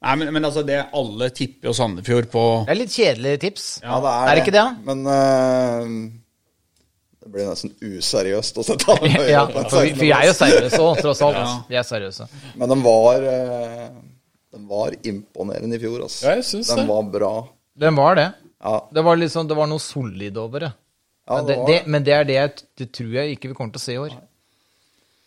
Nei, 0.06 0.14
men, 0.22 0.30
men 0.36 0.46
altså, 0.46 0.62
det 0.66 0.78
alle 0.94 1.32
tipper 1.34 1.72
jo 1.72 1.74
Sandefjord 1.74 2.28
på 2.30 2.42
Det 2.68 2.74
er 2.76 2.78
litt 2.78 2.94
kjedelige 2.94 3.40
tips. 3.48 3.64
Ja, 3.82 3.98
det 4.04 4.12
er, 4.12 4.28
Er 4.30 4.38
det 4.38 4.44
ikke 4.44 4.54
det, 4.54 4.62
da? 4.62 4.76
Men 4.86 5.02
uh, 5.10 5.86
det 7.26 7.32
blir 7.34 7.48
nesten 7.50 7.72
useriøst 7.82 8.60
å 8.62 8.66
sette 8.68 8.86
han 8.92 9.02
høyere 9.02 9.32
Ja, 9.32 9.44
enn 9.50 9.70
for 9.72 9.82
vi, 9.82 9.94
for 9.96 10.04
vi 10.06 10.12
er 10.14 10.28
jo 10.30 10.36
seriøse 10.38 10.82
òg, 10.84 11.00
tross 11.02 11.24
alt. 11.26 11.40
Vi 11.72 11.80
er 11.80 11.88
seriøse. 11.88 12.28
Men 12.62 12.70
den 12.76 12.84
var, 12.86 13.26
uh, 13.26 13.88
den 14.54 14.68
var 14.70 14.94
imponerende 15.02 15.80
i 15.80 15.82
fjor, 15.82 16.04
altså. 16.06 16.28
Ja, 16.28 16.36
jeg 16.38 16.46
synes 16.52 16.70
den 16.70 16.84
det. 16.84 16.90
var 16.92 17.08
bra. 17.16 17.32
Den 17.86 17.98
var 17.98 18.20
det. 18.20 18.28
Ja, 18.66 18.76
Det 18.94 19.04
var, 19.08 19.18
liksom, 19.22 19.48
det 19.50 19.58
var 19.58 19.68
noe 19.74 19.82
solid 19.84 20.38
over 20.42 20.68
det. 20.68 20.70
ja 21.26 21.40
Men 21.40 21.48
det 21.50 21.56
det, 21.56 21.58
var 21.64 21.72
det, 21.72 21.80
men 21.96 22.06
det 22.06 22.14
er 22.20 22.30
det 22.30 22.38
jeg 22.38 22.54
det 22.78 22.88
tror 23.00 23.18
jeg 23.18 23.34
ikke 23.40 23.50
vi 23.52 23.58
kommer 23.58 23.74
til 23.74 23.82
å 23.82 23.86
se 23.88 23.98
i 23.98 24.04
år. 24.06 24.14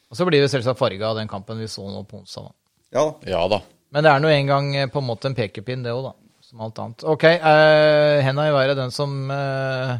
Og 0.08 0.16
så 0.16 0.24
blir 0.24 0.40
vi 0.40 0.48
selvsagt 0.54 0.78
farga 0.78 1.10
av 1.10 1.18
den 1.18 1.28
kampen 1.28 1.58
vi 1.60 1.66
så 1.68 1.82
nå 1.84 2.04
på 2.08 2.22
onsdag. 2.22 2.46
da. 2.46 2.54
Ja, 2.94 3.04
Ja 3.34 3.42
da. 3.50 3.58
Men 3.94 4.04
det 4.04 4.12
er 4.12 4.22
nå 4.22 4.32
en 4.32 4.50
gang 4.50 4.72
eh, 4.76 4.90
på 4.92 5.02
en 5.02 5.08
måte 5.08 5.30
en 5.30 5.36
pekepinn, 5.38 5.84
det 5.84 5.94
òg, 5.94 6.10
da. 6.10 6.14
Som 6.48 6.62
alt 6.64 6.78
annet. 6.80 7.04
Ok, 7.04 7.24
uh, 7.28 8.18
henda 8.24 8.46
i 8.48 8.52
været 8.54 8.78
den 8.78 8.92
som 8.94 9.10
uh, 9.28 9.98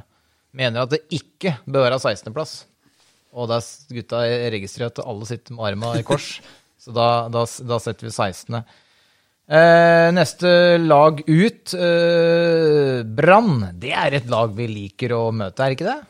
mener 0.56 0.86
at 0.86 0.94
det 0.94 1.02
ikke 1.12 1.58
bør 1.68 1.84
være 1.90 1.98
16.-plass. 2.00 2.62
Og 3.36 3.50
der 3.50 3.64
gutta 3.92 4.22
registrerer 4.54 4.94
at 4.94 5.02
alle 5.04 5.28
sitter 5.28 5.56
med 5.56 5.68
arma 5.68 5.92
i 6.00 6.06
kors. 6.08 6.38
Så 6.82 6.94
da, 6.96 7.26
da, 7.32 7.42
da 7.44 7.80
setter 7.82 8.08
vi 8.08 8.14
16. 8.14 8.62
Eh, 9.48 10.08
neste 10.12 10.50
lag 10.76 11.22
ut, 11.24 11.72
eh, 11.72 13.00
Brann. 13.02 13.64
Det 13.80 13.94
er 13.96 14.18
et 14.18 14.28
lag 14.28 14.52
vi 14.52 14.66
liker 14.68 15.14
å 15.16 15.22
møte, 15.32 15.64
er 15.64 15.76
ikke 15.76 15.88
det? 15.88 16.00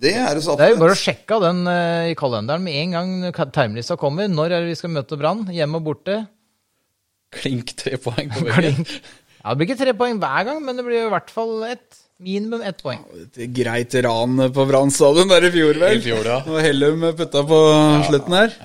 Det 0.00 0.14
er 0.16 0.36
det 0.38 0.42
så 0.44 0.56
Det 0.56 0.66
er 0.66 0.74
jo 0.74 0.80
bare 0.80 0.96
å 0.96 1.00
sjekke 1.00 1.36
av 1.36 1.44
den 1.44 1.62
eh, 1.70 2.10
i 2.12 2.18
kalenderen 2.18 2.64
med 2.64 2.76
en 2.80 2.94
gang 2.96 3.48
timelista 3.52 3.98
kommer. 4.00 4.30
Når 4.32 4.54
er 4.54 4.62
det 4.64 4.72
vi 4.72 4.78
skal 4.78 4.94
møte 4.94 5.18
Brann? 5.20 5.46
Hjemme 5.52 5.80
og 5.80 5.88
borte? 5.90 6.20
Klink 7.36 7.74
tre 7.78 7.98
poeng 8.00 8.30
på 8.32 8.44
veggen. 8.48 8.80
Ja, 9.40 9.52
det 9.52 9.58
blir 9.60 9.68
ikke 9.70 9.80
tre 9.82 9.96
poeng 9.96 10.20
hver 10.22 10.46
gang, 10.48 10.62
men 10.64 10.80
det 10.80 10.86
blir 10.86 11.04
i 11.06 11.10
hvert 11.12 11.32
fall 11.32 11.60
ett. 11.68 12.00
Minimum 12.20 12.60
ett 12.68 12.82
poeng. 12.84 13.00
Et 13.32 13.38
greit 13.56 13.94
ran 14.04 14.42
på 14.52 14.64
Brann 14.68 14.90
stadion 14.92 15.30
der 15.30 15.46
i 15.48 15.52
fjor, 15.54 15.78
vel? 15.80 15.96
I 15.96 16.02
fjor, 16.04 16.26
ja. 16.28 16.40
Og 16.44 16.58
Hellum 16.60 17.06
putta 17.16 17.40
på 17.48 17.60
slutten 18.10 18.36
her. 18.36 18.56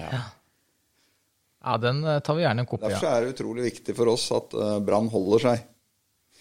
Ja, 1.66 1.78
den 1.82 2.02
eh, 2.04 2.20
tar 2.22 2.36
vi 2.38 2.44
gjerne 2.44 2.66
en 2.66 2.68
kopi 2.70 2.90
Derfor 2.92 3.08
er 3.10 3.24
det 3.24 3.38
utrolig 3.38 3.70
viktig 3.70 3.96
for 3.98 4.12
oss 4.12 4.28
at 4.36 4.54
eh, 4.60 4.76
Brann 4.86 5.08
holder 5.14 5.46
seg. 5.48 5.64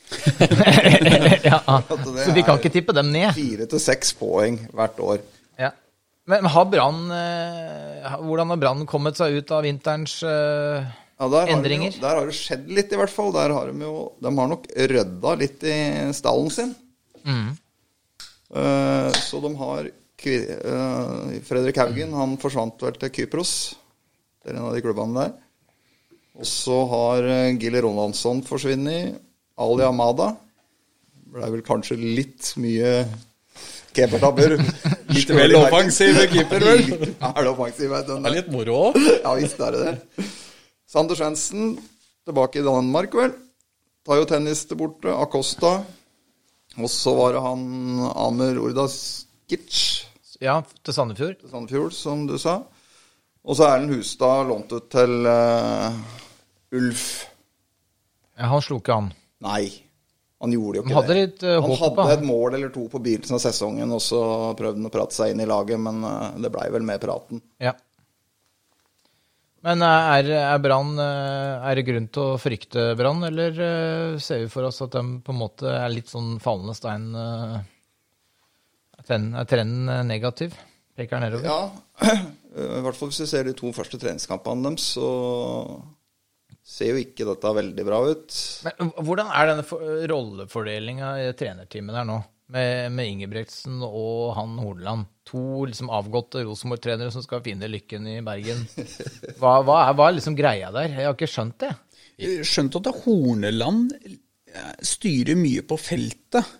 ja, 1.50 1.60
så 1.88 2.32
vi 2.34 2.42
kan 2.44 2.58
ikke 2.58 2.72
tippe 2.72 2.94
dem 2.96 3.10
ned. 3.14 3.30
Fire 3.36 3.66
til 3.70 3.80
seks 3.82 4.12
poeng 4.18 4.58
hvert 4.74 5.00
år. 5.02 5.22
Ja. 5.60 5.72
Men 6.30 6.46
har 6.48 6.68
Brann 6.70 7.00
eh, 7.12 8.14
Hvordan 8.24 8.52
har 8.52 8.60
Brann 8.60 8.86
kommet 8.88 9.18
seg 9.20 9.40
ut 9.40 9.50
av 9.52 9.64
vinterens 9.66 10.16
uh, 10.24 10.80
Ja, 10.80 11.26
der 11.28 11.42
har, 11.42 11.50
de 11.50 11.56
Endringer? 11.56 11.98
der 12.00 12.20
har 12.20 12.30
det 12.30 12.36
skjedd 12.38 12.70
litt, 12.72 12.92
i 12.92 13.00
hvert 13.00 13.12
fall. 13.12 13.32
Der 13.36 13.52
har 13.52 13.68
de 13.70 13.84
jo 13.84 14.06
De 14.22 14.32
har 14.38 14.48
nok 14.54 14.68
rydda 14.94 15.34
litt 15.40 15.66
i 15.68 15.76
stallen 16.16 16.50
sin. 16.54 16.72
Mm. 17.24 17.52
Uh, 18.54 19.10
så 19.24 19.40
de 19.42 19.50
har 19.58 19.88
eh, 19.88 21.38
Fredrik 21.44 21.80
Haugen 21.80 22.12
han 22.14 22.36
forsvant 22.40 22.82
vel 22.84 22.98
til 23.00 23.12
Kypros. 23.16 23.54
Det 24.40 24.52
er 24.52 24.58
en 24.58 24.68
av 24.68 24.76
de 24.76 24.82
klubbene 24.84 25.16
der. 25.16 25.32
Og 26.38 26.48
så 26.48 26.76
har 26.90 27.26
uh, 27.26 27.54
Gilly 27.58 27.82
Ronaldsson 27.84 28.44
forsvunnet. 28.46 29.20
Ali 29.60 29.84
Amada. 29.86 30.32
Blei 31.34 31.50
vel 31.50 31.62
kanskje 31.66 31.96
litt 31.98 32.52
mye 32.62 33.04
keepertabber. 33.94 34.56
Litt 35.14 35.30
vel 35.30 35.52
offensiv 35.58 36.16
keeper, 36.32 36.62
vel? 36.66 36.80
Er 37.28 37.40
det 37.44 37.50
offensiv? 37.52 37.90
vet 37.92 38.06
du. 38.08 38.14
Det 38.18 38.30
er 38.30 38.34
litt 38.40 38.48
moro 38.50 38.78
òg. 38.88 38.96
Ja 39.22 39.34
visst 39.38 39.60
er 39.62 39.74
det 39.76 39.82
det. 39.84 40.26
Sander 40.90 41.18
Svendsen 41.18 41.74
tilbake 42.26 42.58
i 42.58 42.64
Danmark, 42.66 43.14
vel. 43.14 43.34
Tar 44.06 44.18
jo 44.20 44.26
tennis 44.30 44.64
til 44.66 44.78
borte. 44.80 45.12
Acosta. 45.14 45.76
Og 46.74 46.90
så 46.90 47.12
var 47.14 47.36
det 47.36 47.42
han 47.44 47.62
Amer 48.18 48.58
Ordaskic 48.58 49.78
Ja, 50.42 50.58
til 50.82 50.96
Sandefjord? 50.96 51.36
til 51.38 51.50
Sandefjord, 51.52 51.94
som 51.94 52.24
du 52.26 52.34
sa. 52.42 52.56
Og 53.44 53.54
så 53.58 53.68
er 53.68 53.76
Erlend 53.76 53.94
Hustad 53.94 54.48
lånt 54.48 54.72
ut 54.74 54.88
til 54.90 55.28
uh, 55.28 55.94
Ulf. 56.74 57.04
Ja, 58.34 58.48
han 58.50 58.64
slo 58.64 58.80
ikke 58.82 58.96
han. 58.98 59.12
Nei, 59.44 59.64
han 60.44 60.52
gjorde 60.52 60.80
jo 60.80 60.84
ikke 60.84 60.96
hadde 60.98 61.14
det. 61.16 61.42
eh, 61.46 61.60
Han 61.62 61.76
hadde 61.80 62.04
et 62.18 62.24
mål 62.26 62.56
eller 62.58 62.72
to 62.74 62.84
på 62.92 63.00
begynnelsen 63.04 63.38
av 63.38 63.42
sesongen, 63.44 63.94
og 63.96 64.02
så 64.04 64.20
prøvde 64.58 64.80
han 64.80 64.90
å 64.90 64.92
prate 64.92 65.16
seg 65.16 65.32
inn 65.34 65.42
i 65.44 65.48
laget, 65.48 65.80
men 65.80 66.04
eh, 66.04 66.38
det 66.44 66.50
blei 66.52 66.66
vel 66.74 66.84
med 66.88 67.02
praten. 67.02 67.40
Ja. 67.62 67.72
Men 69.64 69.84
eh, 69.84 70.10
er, 70.18 70.30
er 70.42 70.60
Brann 70.60 70.98
Er 71.00 71.78
det 71.78 71.86
grunn 71.88 72.10
til 72.12 72.34
å 72.34 72.40
frykte 72.40 72.90
Brann, 72.98 73.22
eller 73.24 73.50
ser 74.20 74.42
vi 74.44 74.50
for 74.52 74.68
oss 74.68 74.82
at 74.84 74.92
de 74.96 75.02
på 75.24 75.32
en 75.32 75.40
måte 75.40 75.70
er 75.72 75.94
litt 75.94 76.10
sånn 76.12 76.34
fallende 76.44 76.74
stein 76.76 77.06
Er 77.16 77.64
trenden, 79.48 80.08
negativ? 80.08 80.50
Peker 80.94 81.24
nedover? 81.24 81.48
Ja, 81.48 81.60
i 82.78 82.82
hvert 82.84 82.98
fall 82.98 83.08
hvis 83.10 83.24
vi 83.24 83.30
ser 83.32 83.48
de 83.48 83.54
to 83.58 83.72
første 83.74 83.98
treningskampene 83.98 84.68
deres, 84.68 84.84
så 84.94 85.08
ser 86.64 86.92
jo 86.94 87.00
ikke 87.02 87.26
dette 87.28 87.50
veldig 87.58 87.84
bra 87.86 87.98
ut. 88.10 88.36
Men 88.64 88.92
hvordan 89.04 89.28
er 89.36 89.50
denne 89.52 89.64
for- 89.68 89.82
rollefordelinga 90.10 91.10
i 91.26 91.32
trenerteamet 91.38 91.98
der 92.00 92.08
nå? 92.08 92.22
Med, 92.54 92.90
med 92.92 93.08
Ingebrigtsen 93.08 93.78
og 93.86 94.34
han 94.36 94.58
Hordaland. 94.60 95.06
To 95.30 95.64
liksom 95.64 95.88
avgåtte 95.88 96.42
Rosenborg-trenere 96.44 97.10
som 97.14 97.24
skal 97.24 97.40
finne 97.44 97.70
lykken 97.72 98.04
i 98.12 98.18
Bergen. 98.24 98.66
Hva, 99.40 99.54
hva, 99.64 99.78
er, 99.88 99.94
hva 99.96 100.08
er 100.10 100.18
liksom 100.18 100.36
greia 100.36 100.68
der? 100.74 100.90
Jeg 100.92 101.08
har 101.08 101.16
ikke 101.16 101.30
skjønt 101.32 101.56
det. 101.64 101.70
Skjønt 102.46 102.76
at 102.82 102.90
Horneland 103.06 103.94
eh, 104.04 104.74
styrer 104.84 105.40
mye 105.40 105.64
på 105.66 105.80
feltet. 105.80 106.52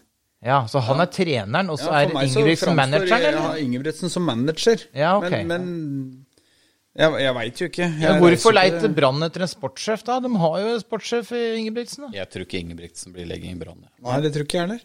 Ja, 0.44 0.62
Så 0.68 0.80
han 0.84 1.00
er 1.00 1.08
treneren, 1.12 1.70
og 1.72 1.78
så 1.80 1.88
Ja, 1.92 2.00
er 2.02 2.10
Ingebrigtsen 2.26 2.74
manageren, 2.76 3.22
Ja, 3.22 3.30
eller? 3.30 3.60
Ingebrigtsen 3.62 4.10
som 4.12 4.24
manager. 4.28 4.82
Ja, 4.92 5.14
okay. 5.20 5.44
Men, 5.44 5.68
men 5.68 6.23
jeg, 6.96 7.12
jeg 7.24 7.34
veit 7.34 7.60
jo 7.60 7.66
ikke. 7.70 7.86
Jeg 7.90 8.00
Ja, 8.02 8.14
hvorfor 8.20 8.54
leiter 8.54 8.86
ikke- 8.88 8.94
Brann 8.94 9.22
etter 9.26 9.42
en 9.42 9.48
sportssjef, 9.50 10.04
da? 10.04 10.20
De 10.20 10.30
har 10.38 10.58
jo 10.60 10.66
en 10.74 10.80
sportssjef 10.80 11.32
i 11.32 11.42
Ingebrigtsen. 11.60 12.06
da. 12.06 12.10
Jeg 12.18 12.30
tror 12.30 12.46
ikke 12.46 12.60
Ingebrigtsen 12.62 13.12
blir 13.12 13.26
legging 13.26 13.52
i 13.56 13.60
Brann. 13.64 13.80
ja. 13.82 13.88
Nei, 14.10 14.20
det 14.22 14.32
tror 14.34 14.44
ikke 14.46 14.58
jeg 14.60 14.68
heller. 14.68 14.80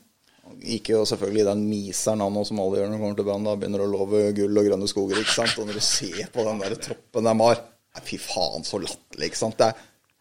Gikk 0.66 0.90
jo 0.90 1.04
selvfølgelig 1.06 1.46
den 1.46 1.60
miseren 1.70 2.20
han 2.26 2.46
som 2.46 2.60
alle 2.60 2.78
gjør 2.80 2.88
når 2.90 2.96
de 2.98 3.02
kommer 3.04 3.16
til 3.20 3.26
Brann. 3.28 3.44
da, 3.46 3.56
Begynner 3.56 3.84
å 3.86 3.92
love 3.92 4.34
gull 4.34 4.58
og 4.58 4.66
grønne 4.66 4.88
skoger, 4.90 5.20
ikke 5.22 5.36
sant. 5.36 5.60
Og 5.60 5.68
når 5.68 5.74
du 5.78 5.80
ser 5.86 6.26
på 6.34 6.44
den 6.44 6.60
der 6.60 6.76
troppen 6.76 7.24
de 7.24 7.36
har 7.44 7.62
Nei, 7.96 8.02
Fy 8.06 8.18
faen, 8.22 8.62
så 8.64 8.78
latterlig, 8.80 9.30
ikke 9.32 9.36
sant. 9.38 9.58
Det 9.58 9.66
er, 9.68 9.74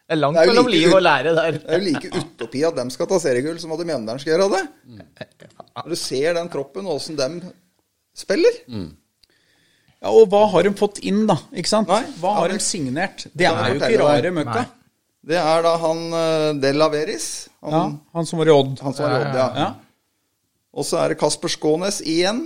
Det 0.09 0.15
er 0.17 0.19
langt 0.21 0.35
Det 0.35 0.41
er 0.41 0.47
mellom 0.49 0.65
like 0.67 0.85
liv 0.85 0.93
og 0.95 1.01
lære 1.05 1.35
der. 1.35 1.51
det 1.51 1.69
er 1.69 1.79
jo 1.79 1.85
like 1.85 2.09
utopi 2.17 2.63
at 2.65 2.75
dem 2.75 2.89
skal 2.89 3.05
ta 3.07 3.19
seriegull 3.19 3.59
som 3.59 3.71
at 3.71 3.79
Mjøndalen 3.85 4.19
skal 4.19 4.33
gjøre 4.37 4.49
det. 4.55 4.63
Når 5.77 5.89
du 5.89 5.95
ser 5.95 6.33
den 6.33 6.49
troppen 6.49 6.85
og 6.87 6.95
åssen 6.99 7.15
dem 7.15 7.41
spiller 8.17 8.49
Ja, 9.99 10.11
Og 10.15 10.29
hva 10.31 10.45
har 10.53 10.63
de 10.63 10.71
fått 10.79 11.01
inn, 11.03 11.25
da? 11.27 11.35
Ikke 11.51 11.67
sant? 11.71 11.89
Nei, 11.91 12.05
Hva 12.21 12.35
har 12.37 12.53
de 12.53 12.59
signert? 12.63 13.25
Det 13.35 13.47
er 13.49 13.73
jo 13.73 13.79
ikke 13.81 13.97
rare 13.99 14.31
møkka. 14.35 14.65
Det 15.29 15.35
er 15.35 15.63
da 15.65 15.73
han 15.81 16.03
eh, 16.15 16.45
Del 16.63 16.81
Averis. 16.85 17.25
Han, 17.61 17.73
Ja, 17.75 17.81
han 18.15 18.25
som 18.29 18.39
var 18.39 18.47
i 18.47 18.55
Odd. 18.55 18.79
han 18.79 18.95
som 18.95 19.03
var 19.05 19.17
i 19.17 19.21
Odd, 19.25 19.35
ja. 19.35 19.47
Ja. 19.59 19.69
Og 20.79 20.85
så 20.87 21.01
er 21.01 21.11
det 21.11 21.19
Kasper 21.19 21.51
Skånes 21.51 21.99
igjen. 22.07 22.45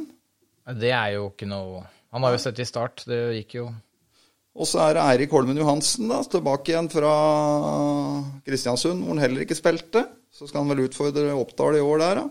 Det 0.80 0.90
er 0.96 1.12
jo 1.20 1.28
ikke 1.30 1.46
noe 1.52 1.84
Han 2.16 2.24
har 2.24 2.34
jo 2.34 2.42
sett 2.42 2.60
i 2.64 2.66
start. 2.66 3.04
Det 3.06 3.20
gikk 3.36 3.56
jo 3.60 3.68
Og 4.56 4.68
så 4.70 4.80
er 4.88 4.94
det 4.98 5.04
Eirik 5.04 5.32
Holmen 5.34 5.58
Johansen, 5.58 6.08
da, 6.10 6.22
tilbake 6.30 6.72
igjen 6.74 6.90
fra 6.94 7.14
Kristiansund, 8.46 9.02
hvor 9.04 9.14
han 9.16 9.24
heller 9.24 9.46
ikke 9.46 9.58
spilte. 9.58 10.06
Så 10.34 10.48
skal 10.50 10.64
han 10.64 10.72
vel 10.74 10.86
utfordre 10.88 11.34
Oppdal 11.38 11.78
i 11.78 11.84
år 11.86 12.02
der, 12.02 12.22
da. 12.24 12.26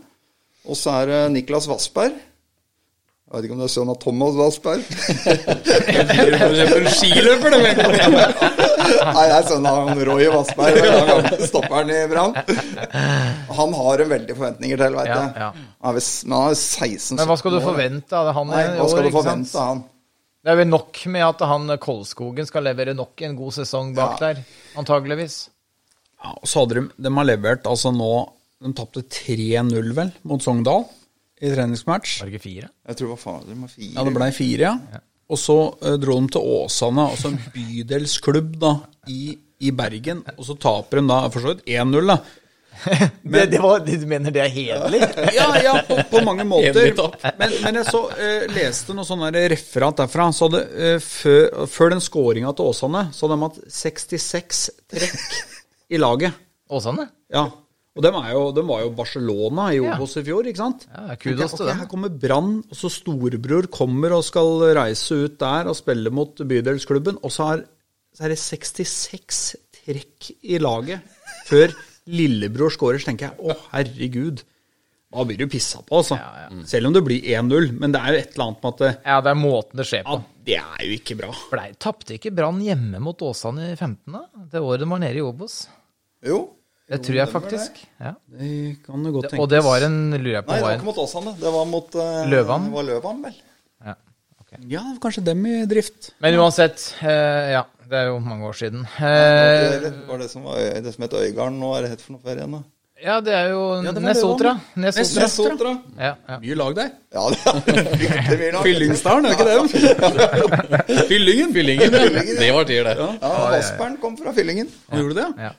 Og 0.70 0.78
så 0.78 0.94
er 1.02 1.10
det 1.10 1.20
Niklas 1.34 1.66
Vassberg. 1.70 2.14
Jeg 3.32 3.38
vet 3.38 3.46
ikke 3.48 3.54
om 3.56 3.60
det 3.62 3.64
er 3.64 3.72
sønn 3.72 3.88
av 3.88 3.96
Thomas 4.02 4.34
Vassberg. 4.36 4.82
En 5.96 6.88
skiløper, 6.92 7.54
det. 7.54 7.60
Nei, 7.72 9.22
det 9.24 9.36
er 9.38 9.46
sønnen 9.48 9.68
av 9.70 10.02
Roy 10.04 10.26
Vassberg, 10.34 10.76
den 10.84 11.06
gamle 11.08 11.48
stopperen 11.48 11.92
i 11.94 12.00
Brann. 12.10 12.34
Han 13.56 13.72
har 13.78 14.02
en 14.04 14.12
veldig 14.12 14.36
forventninger 14.36 14.82
til, 14.82 14.98
veit 14.98 15.08
Ja, 15.08 15.16
jeg. 15.16 15.32
ja. 15.46 15.48
Han 15.86 15.96
er 15.96 16.04
Men 16.28 16.36
han 16.36 16.52
er 16.52 16.60
16 16.60 17.16
Men 17.22 17.30
hva 17.32 17.38
skal 17.40 17.56
du 17.56 17.60
forvente 17.64 18.20
av 18.20 18.30
han 18.36 18.52
Nei, 18.52 18.62
i 18.66 18.76
hva 18.82 18.88
skal 18.92 19.00
år, 19.00 19.08
du 19.08 19.16
forvente 19.16 19.56
av 19.64 19.70
han? 19.72 19.82
Det 20.42 20.50
er 20.52 20.58
vel 20.58 20.68
nok 20.74 21.02
med 21.14 21.22
at 21.30 21.42
han 21.46 21.72
Kolskogen 21.82 22.48
skal 22.48 22.64
levere 22.66 22.94
nok 22.98 23.22
en 23.24 23.36
god 23.38 23.56
sesong 23.62 23.92
bak 23.96 24.16
Ja. 24.20 24.32
der, 24.32 24.44
antageligvis. 24.80 25.36
Ja, 26.22 26.34
og 26.36 26.44
så 26.50 26.64
hadde 26.66 26.80
de, 26.82 26.88
de 27.08 27.14
har 27.16 27.26
levert 27.32 27.64
altså 27.66 27.90
nå 27.96 28.12
De 28.62 28.70
tapte 28.78 29.02
3-0, 29.08 29.94
vel, 29.96 30.12
mot 30.28 30.42
Sogndal 30.44 30.84
i 31.42 31.50
treningsmatch. 31.50 32.20
Var 32.20 32.28
det 32.28 32.36
ikke 32.36 32.48
fire? 32.48 32.68
Jeg 32.86 32.98
tror 32.98 33.08
det 33.08 33.14
var 33.16 33.22
fader 33.22 33.56
med 33.58 33.72
fire. 33.72 33.94
Ja, 33.96 34.04
det 34.06 34.14
blei 34.14 34.28
fire, 34.36 34.68
ja. 34.68 35.00
Og 35.32 35.40
så 35.40 35.56
uh, 35.72 35.94
dro 36.00 36.18
de 36.20 36.28
til 36.34 36.52
Åsane, 36.58 37.08
altså 37.14 37.32
en 37.32 37.40
bydelsklubb 37.54 38.54
da, 38.62 38.76
i, 39.10 39.32
i 39.64 39.72
Bergen. 39.74 40.22
Og 40.36 40.46
så 40.46 40.56
taper 40.60 41.00
de 41.00 41.08
da 41.08 41.18
for 41.32 41.42
så 41.42 41.54
vidt 41.54 41.64
1-0, 41.72 42.12
da. 42.12 42.18
det, 43.32 43.42
det 43.52 43.58
var, 43.60 43.82
du 43.84 44.06
mener 44.08 44.34
det 44.34 44.42
er 44.44 44.52
hederlig? 44.52 45.02
Ja, 45.38 45.48
ja, 45.62 45.74
på, 45.88 45.98
på 46.10 46.22
mange 46.26 46.46
måter. 46.48 46.94
Men, 47.40 47.56
men 47.62 47.78
jeg 47.80 47.88
så, 47.90 48.00
uh, 48.10 48.46
leste 48.54 48.96
noe 48.96 49.06
sånn 49.08 49.24
referat 49.32 50.02
derfra. 50.04 50.28
Så 50.34 50.48
hadde, 50.48 50.62
uh, 50.76 50.96
før, 51.02 51.66
før 51.70 51.94
den 51.96 52.04
skåringa 52.04 52.54
til 52.58 52.70
Åsane, 52.70 53.08
så 53.14 53.26
hadde 53.26 53.40
de 53.40 53.48
hatt 53.48 53.74
66 53.80 54.62
trekk 54.94 55.18
i 55.92 56.00
laget. 56.00 56.38
Åsane? 56.72 57.08
Ja. 57.32 57.48
Og 57.92 58.00
dem, 58.06 58.14
er 58.16 58.30
jo, 58.32 58.42
dem 58.56 58.70
var 58.72 58.80
jo 58.86 58.90
Barcelona 58.96 59.66
i 59.74 59.80
Ja. 59.82 59.98
I 60.00 60.22
fjor, 60.24 60.46
ikke 60.48 60.62
sant? 60.62 60.86
Ja, 60.88 61.14
kudos 61.20 61.52
til 61.58 61.66
dem. 61.68 61.78
Her 61.82 61.88
kommer 61.90 62.08
Brann, 62.08 62.54
og 62.70 62.76
så 62.78 62.88
storebror 62.88 63.68
kommer 63.68 64.14
og 64.16 64.24
skal 64.24 64.62
reise 64.78 65.18
ut 65.26 65.34
der 65.42 65.68
og 65.68 65.76
spille 65.76 66.08
mot 66.10 66.32
bydelsklubben. 66.40 67.18
Og 67.22 67.34
så 67.34 67.50
er, 67.52 67.64
så 68.16 68.24
er 68.24 68.32
det 68.32 68.38
66 68.40 69.42
trekk 69.82 70.30
i 70.42 70.56
laget 70.62 71.04
før 71.50 71.74
lillebror 72.08 72.72
skårer. 72.72 73.02
Så 73.02 73.10
tenker 73.10 73.28
jeg 73.28 73.44
å, 73.52 73.58
herregud. 73.74 74.40
Da 75.12 75.26
blir 75.28 75.36
du 75.42 75.44
pissa 75.52 75.82
på, 75.84 75.98
altså. 76.00 76.16
Selv 76.64 76.88
om 76.88 76.94
det 76.96 77.02
blir 77.04 77.20
1-0. 77.20 77.74
Men 77.76 77.92
det 77.92 78.00
er 78.00 78.14
jo 78.16 78.22
et 78.22 78.32
eller 78.32 78.46
annet 78.46 78.62
med 78.64 78.70
at 78.72 78.80
det, 78.86 78.90
Ja, 79.04 79.18
det 79.20 79.34
er 79.34 79.40
måten 79.42 79.82
det 79.82 79.88
skjer 79.90 80.06
på. 80.08 80.16
ja, 80.16 80.40
det 80.48 80.56
er 80.62 80.86
jo 80.88 80.96
ikke 80.96 81.18
bra. 81.20 81.34
Tapte 81.76 82.16
ikke 82.16 82.32
Brann 82.32 82.64
hjemme 82.64 83.04
mot 83.04 83.20
Åsane 83.20 83.74
i 83.74 83.76
15, 83.76 84.16
da? 84.16 84.24
Det 84.48 84.64
året 84.64 84.80
de 84.80 84.88
var 84.88 85.04
nede 85.04 85.20
i 85.20 85.26
Obos? 85.28 85.66
Jo. 86.24 86.40
Det 86.92 86.98
tror 87.06 87.16
jeg 87.18 87.28
faktisk. 87.32 87.78
Ja. 88.02 88.12
Det 88.38 88.50
kan 88.84 89.06
jo 89.08 89.12
godt 89.16 89.30
tenkes. 89.30 89.40
Og 89.42 89.48
det 89.52 89.60
var 89.64 89.86
en 89.88 89.96
lurer 90.18 90.34
jeg 90.38 90.44
på 90.46 90.52
Nei, 90.52 90.58
det 90.60 90.66
var 90.66 90.76
ikke 90.78 90.88
mot 90.90 90.98
Åsane. 91.04 91.32
Det 91.40 91.52
var 91.54 91.68
mot 91.72 91.96
uh, 91.96 92.08
Løvan? 92.28 92.66
Det 92.68 92.74
var 92.76 92.88
Løvan, 92.90 93.22
vel. 93.28 93.38
ja. 93.88 93.94
Ja, 94.68 94.82
kanskje 95.00 95.22
dem 95.24 95.46
i 95.48 95.54
drift. 95.64 96.10
Men 96.20 96.36
uansett, 96.36 96.82
eh, 97.00 97.54
ja. 97.54 97.62
Det 97.88 97.96
er 98.02 98.06
jo 98.10 98.18
mange 98.24 98.44
år 98.48 98.54
siden. 98.56 98.82
Det 98.84 99.00
var, 99.00 99.08
Eh, 99.08 99.64
ikke, 99.64 99.80
det 99.88 100.06
var 100.10 100.20
det 100.20 100.28
som, 100.32 100.44
var, 100.44 100.60
det 100.84 100.92
som 100.94 101.02
het 101.06 101.16
Øygarden 101.22 101.58
nå, 101.60 101.70
er 101.76 101.82
det 101.86 101.90
hett 101.94 102.04
for 102.04 102.12
noe 102.18 102.22
ferie 102.24 102.40
igjen, 102.42 102.52
da? 102.58 102.62
ja, 103.02 103.16
det 103.24 103.32
er 103.34 103.48
jo 103.50 103.62
ja, 103.82 103.92
Nesotra. 104.04 104.52
Nesotra. 104.78 105.24
Nesotra. 105.24 105.72
Ja, 105.98 106.12
ja. 106.28 106.36
Mye 106.44 106.54
lag 106.60 106.76
der. 106.78 106.90
Ja, 107.16 107.24
det 107.32 107.40
er 107.42 107.88
fryktelig 107.96 108.38
mye 108.42 108.52
lag. 108.54 108.62
Fyllingsdalen, 108.68 109.26
er 109.26 109.28
det 109.32 109.36
ikke 109.40 109.48
det? 109.50 111.08
Fyllingen. 111.10 111.52
Fyllingen, 111.56 111.96
det 112.38 112.52
var 112.54 112.68
tider, 112.68 112.92
det. 112.92 113.08
Ja, 113.24 113.32
Vassbern 113.56 113.96
kom 114.04 114.16
fra 114.20 114.32
Fyllingen. 114.36 114.68
Han 114.92 115.02
gjorde 115.02 115.18
det, 115.22 115.28
ja? 115.48 115.52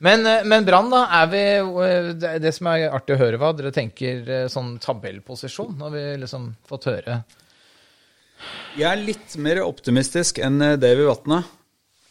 Men, 0.00 0.24
eh, 0.26 0.44
men 0.48 0.64
Brann, 0.64 0.88
da, 0.92 1.02
er 1.20 1.26
vi 1.32 1.40
eh, 1.60 2.38
Det 2.40 2.52
som 2.56 2.70
er 2.72 2.86
artig 2.88 3.16
å 3.16 3.20
høre, 3.20 3.40
hva 3.40 3.50
dere 3.56 3.72
tenker 3.74 4.22
eh, 4.24 4.46
sånn 4.52 4.78
tabellposisjon, 4.80 5.74
når 5.80 5.92
vi 5.96 6.04
liksom 6.22 6.46
fått 6.68 6.88
høre 6.88 7.18
Jeg 8.78 8.86
er 8.88 9.02
litt 9.04 9.36
mer 9.36 9.60
optimistisk 9.66 10.40
enn 10.40 10.56
Davy 10.80 11.04
Vatne. 11.04 11.42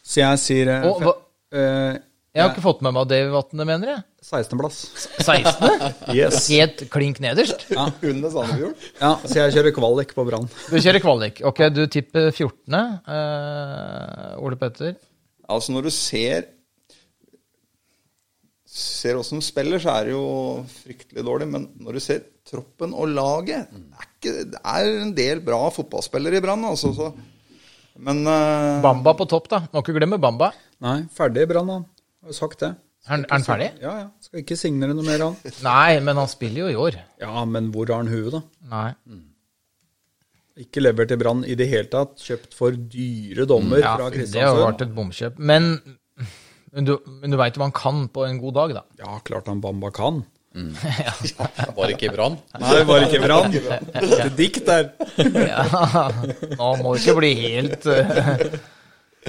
Så 0.06 0.22
jeg 0.22 0.42
sier 0.44 0.72
Og 0.86 1.02
hva- 1.02 1.16
uh, 1.56 1.98
Jeg 2.36 2.44
har 2.44 2.52
ikke 2.54 2.66
fått 2.68 2.84
med 2.86 2.94
meg 2.94 3.02
hva 3.02 3.10
Davy 3.10 3.34
Vatne 3.34 3.66
mener, 3.66 3.92
jeg. 3.96 4.06
16.-plass. 4.30 4.78
16. 5.26 5.90
Yes. 6.20 6.44
Helt 6.52 6.84
klink 6.94 7.22
nederst. 7.24 7.66
Ja. 7.74 7.88
Under 8.12 8.30
Sandefjord. 8.34 8.86
Ja, 9.00 9.12
så 9.24 9.36
jeg 9.40 9.56
kjører 9.58 9.74
kvalik 9.80 10.14
på 10.18 10.26
Brann. 10.30 10.46
Du 10.70 10.78
kjører 10.78 11.02
kvalik. 11.02 11.42
Ok, 11.50 11.64
du 11.74 11.84
tipper 11.90 12.30
14. 12.30 12.78
Uh, 13.10 14.38
Ole 14.46 14.60
Petter. 14.62 14.94
Altså, 15.50 15.74
når 15.74 15.90
du 15.90 15.94
ser 15.96 16.50
Ser 18.80 19.18
åssen 19.20 19.42
de 19.42 19.46
spiller, 19.46 19.82
så 19.84 19.92
er 19.98 20.08
det 20.08 20.14
jo 20.16 20.24
fryktelig 20.72 21.24
dårlig. 21.28 21.48
Men 21.52 21.66
når 21.84 21.98
du 21.98 22.02
ser 22.04 22.22
troppen 22.48 22.94
og 22.96 23.12
laget 23.12 23.68
Det 23.74 23.82
er, 24.00 24.08
ikke, 24.08 24.36
det 24.54 24.62
er 24.74 24.92
en 25.04 25.12
del 25.18 25.42
bra 25.46 25.66
fotballspillere 25.76 26.40
i 26.40 26.44
Brann, 26.46 26.64
altså. 26.70 26.94
Så. 26.96 27.10
Men 28.00 28.22
uh, 28.28 28.80
Bamba 28.86 29.14
på 29.20 29.28
topp, 29.30 29.50
da. 29.52 29.60
Må 29.74 29.84
ikke 29.84 29.98
glemme 30.00 30.20
Bamba. 30.24 30.54
Nei, 30.86 31.02
ferdig 31.12 31.44
i 31.44 31.50
Brann, 31.52 31.74
han. 31.76 31.84
Har 32.24 32.32
jo 32.32 32.38
sagt 32.40 32.64
det. 32.64 32.72
Er 33.08 33.12
han- 33.16 33.26
er 33.26 33.34
han 33.34 33.44
ferdig? 33.48 33.68
Ja, 33.84 33.94
ja. 34.04 34.08
Skal 34.24 34.42
ikke 34.46 34.58
signere 34.60 34.96
noe 34.96 35.04
mer, 35.08 35.26
han. 35.28 35.36
Nei, 35.68 36.00
men 36.06 36.20
han 36.20 36.30
spiller 36.32 36.66
jo 36.68 36.70
i 36.72 36.80
år. 36.88 37.00
Ja, 37.20 37.44
men 37.46 37.72
hvor 37.76 37.92
har 37.92 38.04
han 38.04 38.12
huet, 38.12 38.32
da? 38.38 38.42
Nei. 38.72 38.94
Ikke 40.60 40.82
levert 40.84 41.08
til 41.12 41.20
Brann 41.22 41.46
i 41.48 41.56
det 41.60 41.70
hele 41.72 41.88
tatt. 41.92 42.18
Kjøpt 42.20 42.56
for 42.58 42.76
dyre 42.76 43.46
dommer 43.48 43.80
Ja, 43.80 43.94
fra 43.96 44.10
det 44.12 44.28
har 44.36 44.50
jo 44.58 44.66
vært 44.66 44.82
et 44.84 44.92
bomkjøp. 44.96 45.38
Men, 45.40 45.70
men 46.74 46.88
du, 46.88 46.96
men 47.22 47.34
du 47.34 47.38
veit 47.40 47.58
hva 47.58 47.68
han 47.68 47.76
kan 47.76 48.04
på 48.14 48.26
en 48.28 48.42
god 48.42 48.58
dag, 48.58 48.76
da. 48.80 48.84
Ja, 49.02 49.20
klart 49.26 49.50
han 49.52 49.62
Bamba 49.64 49.92
kan. 49.96 50.24
Var 51.78 51.94
ikke 51.94 52.08
i 52.10 52.14
Brann. 52.14 52.40
Nei, 52.58 52.72
det 52.74 52.86
var 52.90 53.04
ikke 53.06 53.22
Brann. 53.22 53.54
Et 53.54 54.34
dikt 54.38 54.66
der. 54.68 54.90
Ja, 55.46 56.08
nå 56.58 56.72
må 56.82 56.96
det 56.96 57.04
ikke 57.04 57.20
bli 57.20 57.30
helt 57.38 57.86
eh, 57.94 58.10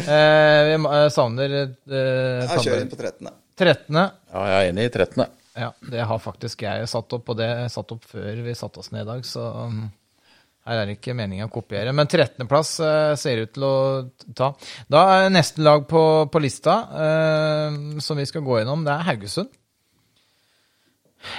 eh, 0.16 0.70
Vi 0.70 0.78
savner 1.12 1.56
uh, 1.60 1.74
jeg 1.92 2.64
kjører 2.64 2.86
inn 2.86 2.92
på 2.92 2.98
13. 2.98 3.30
13. 3.60 4.00
Ja, 4.00 4.08
jeg 4.48 4.56
er 4.56 4.72
enig 4.72 4.88
i 4.88 4.94
13. 4.96 5.26
Ja, 5.60 5.70
det 5.92 6.08
har 6.08 6.22
faktisk 6.22 6.64
jeg 6.64 6.88
satt 6.88 7.12
opp, 7.12 7.28
og 7.28 7.38
det 7.38 7.50
satt 7.74 7.92
opp 7.92 8.06
før 8.08 8.40
vi 8.46 8.56
satte 8.56 8.80
oss 8.80 8.92
ned 8.94 9.04
i 9.04 9.10
dag, 9.10 9.26
så 9.28 9.44
um, 9.68 9.82
her 10.70 10.82
er 10.82 10.88
det 10.88 10.98
ikke 11.00 11.16
meninga 11.18 11.48
å 11.48 11.52
kopiere. 11.52 11.92
Men 11.96 12.08
13.-plass 12.08 12.74
uh, 12.80 13.14
ser 13.18 13.44
ut 13.44 13.54
til 13.56 13.66
å 13.66 13.76
ta. 14.38 14.52
Da 14.90 15.06
er 15.18 15.32
neste 15.34 15.66
lag 15.66 15.88
på, 15.90 16.02
på 16.30 16.42
lista 16.42 16.76
eh, 16.94 17.80
som 18.02 18.18
vi 18.20 18.28
skal 18.28 18.46
gå 18.46 18.60
gjennom, 18.60 18.86
det 18.86 18.94
er 18.94 19.08
Haugesund. 19.10 19.50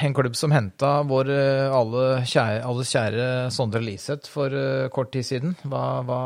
En 0.06 0.14
klubb 0.14 0.36
som 0.38 0.53
henta 0.53 0.99
vår 1.10 1.30
eh, 1.34 1.74
alle 1.74 2.03
kjære, 2.30 2.62
alles 2.70 2.91
kjære 2.94 3.28
Sondre 3.53 3.82
Liseth 3.82 4.30
for 4.30 4.53
eh, 4.53 4.90
kort 4.94 5.10
tid 5.14 5.26
siden. 5.26 5.56
Hva, 5.66 5.86
hva, 6.06 6.20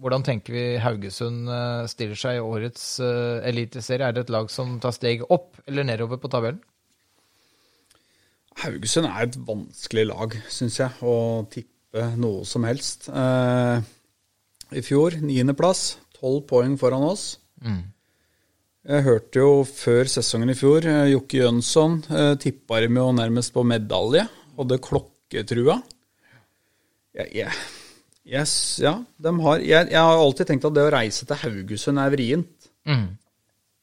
hvordan 0.00 0.24
tenker 0.24 0.56
vi 0.56 0.64
Haugesund 0.80 1.50
eh, 1.52 1.82
stiller 1.92 2.18
seg 2.18 2.38
i 2.38 2.44
årets 2.44 2.86
uh, 3.04 3.44
eliteserie? 3.48 4.08
Er 4.08 4.16
det 4.16 4.24
et 4.26 4.32
lag 4.32 4.48
som 4.52 4.78
tar 4.80 4.96
steget 4.96 5.28
opp 5.28 5.60
eller 5.66 5.86
nedover 5.86 6.20
på 6.22 6.32
tabellen? 6.32 6.62
Haugesund 8.62 9.08
er 9.08 9.26
et 9.26 9.36
vanskelig 9.48 10.08
lag, 10.08 10.34
syns 10.52 10.80
jeg, 10.80 11.04
å 11.04 11.44
tippe 11.52 11.71
noe 11.92 12.44
som 12.48 12.64
helst. 12.64 13.08
Eh, 13.08 13.82
I 14.72 14.82
fjor 14.84 15.18
niendeplass, 15.20 15.98
tolv 16.16 16.46
poeng 16.48 16.78
foran 16.80 17.04
oss. 17.04 17.36
Jeg 18.82 19.04
hørte 19.06 19.38
jo 19.38 19.62
før 19.68 20.08
sesongen 20.10 20.50
i 20.50 20.58
fjor 20.58 20.86
eh, 20.90 21.12
Jokke 21.12 21.38
Jønsson 21.38 22.00
eh, 22.10 22.32
tippa 22.42 22.80
dem 22.82 22.96
jo 22.98 23.10
nærmest 23.14 23.52
på 23.54 23.62
medalje. 23.62 24.24
Hadde 24.56 24.80
klokketrua. 24.82 25.78
Jeg, 27.12 27.28
jeg, 27.36 27.52
yes, 28.26 28.54
ja, 28.82 28.96
de 29.20 29.34
har, 29.44 29.60
jeg, 29.60 29.92
jeg 29.92 30.00
har 30.00 30.22
alltid 30.24 30.48
tenkt 30.48 30.66
at 30.66 30.74
det 30.74 30.86
å 30.88 30.94
reise 30.94 31.28
til 31.28 31.40
Haugesund 31.44 32.00
er 32.00 32.14
vrient. 32.14 32.70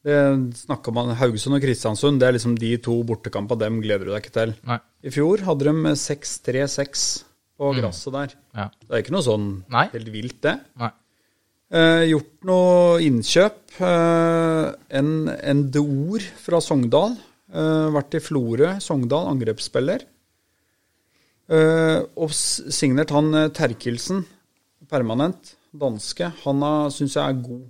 Det 0.09 0.19
snakket 0.55 0.95
man, 0.95 1.11
Haugesund 1.19 1.57
og 1.57 1.63
Kristiansund 1.63 2.21
det 2.21 2.27
er 2.27 2.35
liksom 2.37 2.55
de 2.57 2.71
to 2.81 2.95
bortekampene 3.05 3.61
dem 3.61 3.81
gleder 3.83 4.07
du 4.07 4.13
deg 4.13 4.23
ikke 4.23 4.35
til. 4.35 4.53
Nei. 4.65 4.79
I 5.05 5.11
fjor 5.13 5.43
hadde 5.45 5.67
de 5.67 5.93
6-3-6 6.01 7.07
på 7.59 7.73
gresset 7.75 8.15
der. 8.15 8.33
Ja. 8.55 8.67
Det 8.87 8.95
er 8.95 9.03
ikke 9.03 9.13
noe 9.17 9.25
sånn 9.25 9.47
Nei. 9.71 9.85
helt 9.93 10.11
vilt, 10.13 10.37
det. 10.45 10.55
Nei. 10.79 10.91
Eh, 11.69 12.03
gjort 12.09 12.47
noe 12.49 13.01
innkjøp. 13.05 13.59
Eh, 13.85 14.67
en, 14.99 15.09
en 15.29 15.65
Deor 15.75 16.23
fra 16.41 16.61
Sogndal. 16.63 17.17
Eh, 17.49 17.87
vært 17.93 18.15
i 18.17 18.21
Florø, 18.23 18.71
Sogndal, 18.81 19.27
angrepsspiller. 19.33 20.05
Eh, 21.49 21.99
og 22.21 22.33
signert 22.33 23.11
han 23.15 23.29
eh, 23.33 23.49
Terkelsen, 23.57 24.23
permanent, 24.89 25.55
danske. 25.73 26.31
Han 26.45 26.63
syns 26.93 27.17
jeg 27.17 27.25
er 27.25 27.43
god. 27.45 27.67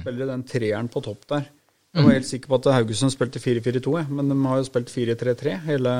Spiller 0.00 0.30
den 0.30 0.46
treeren 0.48 0.88
på 0.88 1.02
topp 1.04 1.26
der. 1.28 1.50
Jeg 1.94 2.02
var 2.06 2.16
helt 2.16 2.26
sikker 2.26 2.50
på 2.50 2.56
at 2.58 2.68
Haugesund 2.74 3.12
spilte 3.14 3.38
4-4-2, 3.38 3.92
men 4.10 4.30
de 4.32 4.36
har 4.48 4.58
jo 4.58 4.64
spilt 4.66 4.88
4-3-3 4.90 5.52
hele 5.68 5.92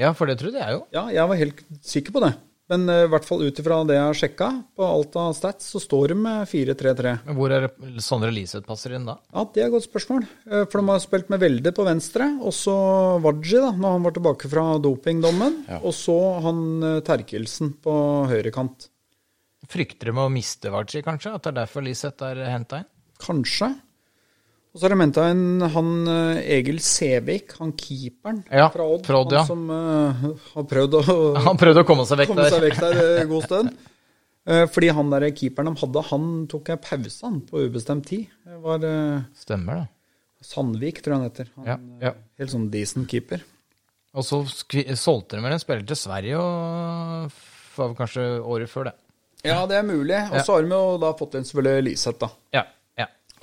Ja, 0.00 0.10
for 0.16 0.26
det 0.26 0.38
trodde 0.40 0.58
jeg 0.58 0.74
jo. 0.74 0.80
Ja, 0.96 1.04
jeg 1.12 1.28
var 1.30 1.38
helt 1.38 1.60
sikker 1.86 2.16
på 2.16 2.22
det. 2.24 2.32
Men 2.70 2.84
eh, 2.92 3.04
i 3.04 3.10
hvert 3.10 3.26
fall 3.26 3.42
ut 3.42 3.58
ifra 3.58 3.80
det 3.88 3.96
jeg 3.96 4.06
har 4.06 4.18
sjekka, 4.20 4.48
på 4.78 4.86
alt 4.86 5.16
av 5.18 5.32
stats, 5.34 5.66
så 5.74 5.80
står 5.82 6.12
de 6.12 6.18
med 6.22 6.44
4-3-3. 6.50 7.14
Men 7.26 7.38
hvor 7.38 7.54
er 7.56 7.66
Sondre 8.04 8.30
Liseth 8.34 8.62
passer 8.68 8.94
inn 8.94 9.08
da? 9.08 9.16
Ja, 9.34 9.42
det 9.50 9.64
er 9.64 9.66
et 9.68 9.74
godt 9.74 9.88
spørsmål. 9.88 10.28
Eh, 10.46 10.62
For 10.70 10.78
de 10.80 10.92
har 10.92 11.02
spilt 11.02 11.32
med 11.34 11.42
Velde 11.42 11.72
på 11.74 11.86
venstre, 11.88 12.30
og 12.40 12.54
så 12.54 12.76
Waji, 13.24 13.58
da, 13.58 13.72
når 13.74 13.96
han 13.98 14.06
var 14.06 14.16
tilbake 14.16 14.50
fra 14.52 14.64
dopingdommen. 14.86 15.60
Og 15.82 15.92
så 15.98 16.16
han 16.46 16.62
eh, 16.86 17.00
Terkelsen 17.10 17.74
på 17.82 17.98
høyrekant. 18.30 18.86
Frykter 19.70 20.10
de 20.10 20.16
å 20.18 20.30
miste 20.32 20.70
Varchi, 20.72 21.02
kanskje? 21.06 21.34
At 21.36 21.44
det 21.44 21.52
er 21.52 21.58
derfor 21.64 21.84
Liseth 21.86 22.24
er 22.26 22.40
henta 22.48 22.80
inn? 22.84 22.88
Kanskje. 23.20 23.74
Og 24.70 24.78
så 24.78 24.86
har 24.86 24.94
jeg 24.94 25.00
menta 25.00 25.24
en 25.32 25.64
han 25.74 25.88
eh, 26.06 26.40
Egil 26.58 26.78
Sævik, 26.84 27.56
han 27.58 27.72
keeperen 27.74 28.44
Ja, 28.46 28.68
fra 28.70 28.84
Odd. 28.86 29.06
fra 29.08 29.22
Odd, 29.24 29.32
ja. 29.34 29.40
Han 29.42 29.48
som 29.48 29.64
uh, 29.66 30.26
har 30.54 30.66
prøvd 30.70 30.98
å 31.00 31.04
Han 31.48 31.58
prøvde 31.58 31.82
å 31.82 31.88
komme 31.88 32.04
seg 32.06 32.22
vekk 32.22 32.30
komme 32.30 32.46
seg 32.46 32.60
der. 32.60 32.68
vekk 32.68 32.84
der 32.84 33.22
en 33.24 33.32
god 33.32 33.48
stund. 33.48 33.72
Uh, 34.46 34.64
Fordi 34.70 34.92
han 34.94 35.10
der 35.10 35.26
keeperen 35.36 35.72
de 35.72 35.82
hadde, 35.82 36.04
han 36.12 36.28
tok 36.50 36.70
jeg 36.70 36.82
pause 36.86 37.26
han 37.26 37.40
på 37.50 37.64
ubestemt 37.66 38.06
tid. 38.12 38.30
Det 38.46 38.60
var 38.62 38.86
uh, 38.86 39.26
Stemmer 39.42 39.82
det. 39.82 39.88
Sandvik, 40.46 41.02
tror 41.04 41.16
jeg 41.16 41.20
han 41.20 41.28
heter. 41.28 41.50
Han, 41.58 41.66
Ja, 41.68 41.76
eh, 42.08 42.20
Helt 42.40 42.54
sånn 42.54 42.70
decent 42.72 43.10
keeper. 43.10 43.42
Og 44.16 44.24
så 44.26 44.40
solgte 44.48 45.36
de 45.36 45.44
vel 45.44 45.52
en 45.54 45.60
spiller 45.62 45.84
til 45.86 45.98
Sverige, 45.98 46.38
og 46.40 47.34
var 47.76 47.90
vel 47.90 47.98
kanskje 47.98 48.24
året 48.40 48.70
før 48.72 48.88
det. 48.88 48.94
Ja, 49.46 49.60
det 49.68 49.76
er 49.78 49.84
mulig. 49.86 50.16
Og 50.30 50.40
så 50.44 50.56
har 50.56 50.64
de 50.64 50.72
jo 50.72 50.96
da 51.00 51.12
fått 51.18 51.36
inn 51.38 51.46
selvfølgelig 51.48 51.90
Liseth, 51.90 52.18
da. 52.22 52.30
Ja. 52.56 52.64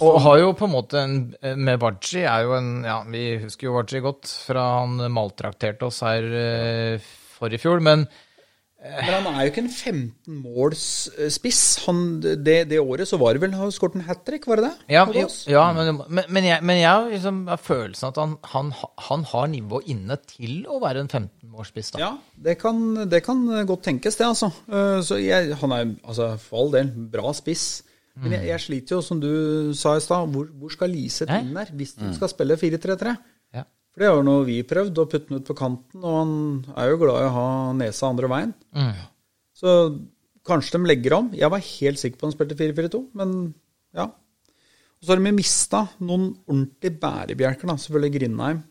Og 0.03 0.19
har 0.22 0.38
jo 0.44 0.52
på 0.57 0.68
en 0.68 0.74
måte 0.76 0.99
en 1.02 1.18
Med 1.64 1.82
Waji 1.82 2.22
er 2.28 2.45
jo 2.45 2.53
en 2.57 2.84
Ja, 2.86 2.99
vi 3.10 3.24
husker 3.41 3.69
jo 3.69 3.76
Waji 3.80 4.03
godt 4.06 4.30
fra 4.45 4.68
han 4.84 4.99
maltrakterte 5.14 5.88
oss 5.90 6.03
her 6.06 6.28
For 7.38 7.49
i 7.53 7.57
fjor, 7.61 7.82
men 7.82 8.06
Men 8.78 9.10
han 9.10 9.26
er 9.32 9.40
jo 9.41 9.49
ikke 9.49 9.61
en 9.64 9.72
15 9.74 10.36
måls 10.45 10.84
eh, 11.18 11.32
spiss. 11.34 11.60
Det, 12.22 12.69
det 12.69 12.78
året 12.80 13.10
så 13.10 13.18
var 13.19 13.34
det 13.34 13.41
vel 13.41 13.56
Han 13.57 13.72
skåret 13.74 13.98
en 13.98 14.06
hat 14.06 14.22
trick, 14.24 14.45
var 14.48 14.61
det 14.61 14.68
det? 14.69 14.94
Ja, 14.94 15.02
ja 15.49 15.64
men, 15.74 15.98
men, 16.07 16.30
men 16.30 16.45
jeg, 16.45 16.61
men 16.61 16.78
jeg 16.80 17.10
liksom 17.15 17.40
har 17.49 17.57
følelsen 17.57 18.11
at 18.11 18.19
han, 18.22 18.38
han, 18.53 18.69
han 19.10 19.26
har 19.34 19.49
nivå 19.52 19.82
inne 19.90 20.19
til 20.30 20.61
å 20.69 20.78
være 20.84 21.03
en 21.03 21.10
15-årsspiss. 21.10 21.95
da. 21.98 22.03
Ja, 22.06 22.11
det 22.38 22.60
kan, 22.61 23.10
det 23.10 23.24
kan 23.26 23.41
godt 23.68 23.84
tenkes, 23.90 24.22
det, 24.22 24.30
altså. 24.30 24.53
Eh, 24.69 25.02
Så 25.10 25.18
jeg, 25.26 25.57
han 25.57 25.74
er 25.74 25.84
altså, 26.06 26.36
for 26.45 26.61
all 26.61 26.72
del 26.78 26.94
bra 27.11 27.34
spiss. 27.36 27.82
Men 28.23 28.34
jeg, 28.38 28.48
jeg 28.49 28.64
sliter 28.64 28.98
jo, 28.98 29.02
som 29.06 29.19
du 29.22 29.30
sa 29.77 29.95
i 29.98 30.03
stad, 30.03 30.30
hvor, 30.34 30.48
hvor 30.57 30.73
skal 30.73 30.91
Lise 30.94 31.27
inn 31.30 31.53
der 31.56 31.72
hvis 31.77 31.95
du 31.99 32.06
skal 32.15 32.31
spille 32.31 32.57
4-3-3? 32.60 33.15
Ja. 33.56 33.64
For 33.94 34.03
det 34.03 34.10
har 34.10 34.19
jo 34.19 34.26
noe 34.27 34.45
vi 34.48 34.60
prøvd, 34.68 35.02
å 35.02 35.07
putte 35.10 35.30
den 35.31 35.41
ut 35.41 35.48
på 35.49 35.56
kanten, 35.57 36.03
og 36.03 36.15
han 36.19 36.31
er 36.77 36.91
jo 36.91 37.02
glad 37.03 37.22
i 37.22 37.27
å 37.30 37.35
ha 37.35 37.48
nesa 37.77 38.10
andre 38.10 38.30
veien. 38.31 38.53
Så 39.57 39.73
kanskje 40.48 40.77
de 40.77 40.89
legger 40.89 41.18
om. 41.18 41.31
Jeg 41.35 41.52
var 41.53 41.65
helt 41.65 42.02
sikker 42.02 42.18
på 42.19 42.26
at 42.26 42.30
han 42.31 42.38
spilte 42.38 42.60
4-4-2, 42.60 43.03
men 43.19 43.35
ja. 43.98 44.10
Og 44.98 45.06
så 45.06 45.14
har 45.14 45.22
de 45.22 45.34
mista 45.35 45.84
noen 46.02 46.31
ordentlige 46.48 46.98
bærebjelker, 47.02 47.69
da. 47.69 47.77
Selvfølgelig 47.81 48.15
Grindheim 48.18 48.64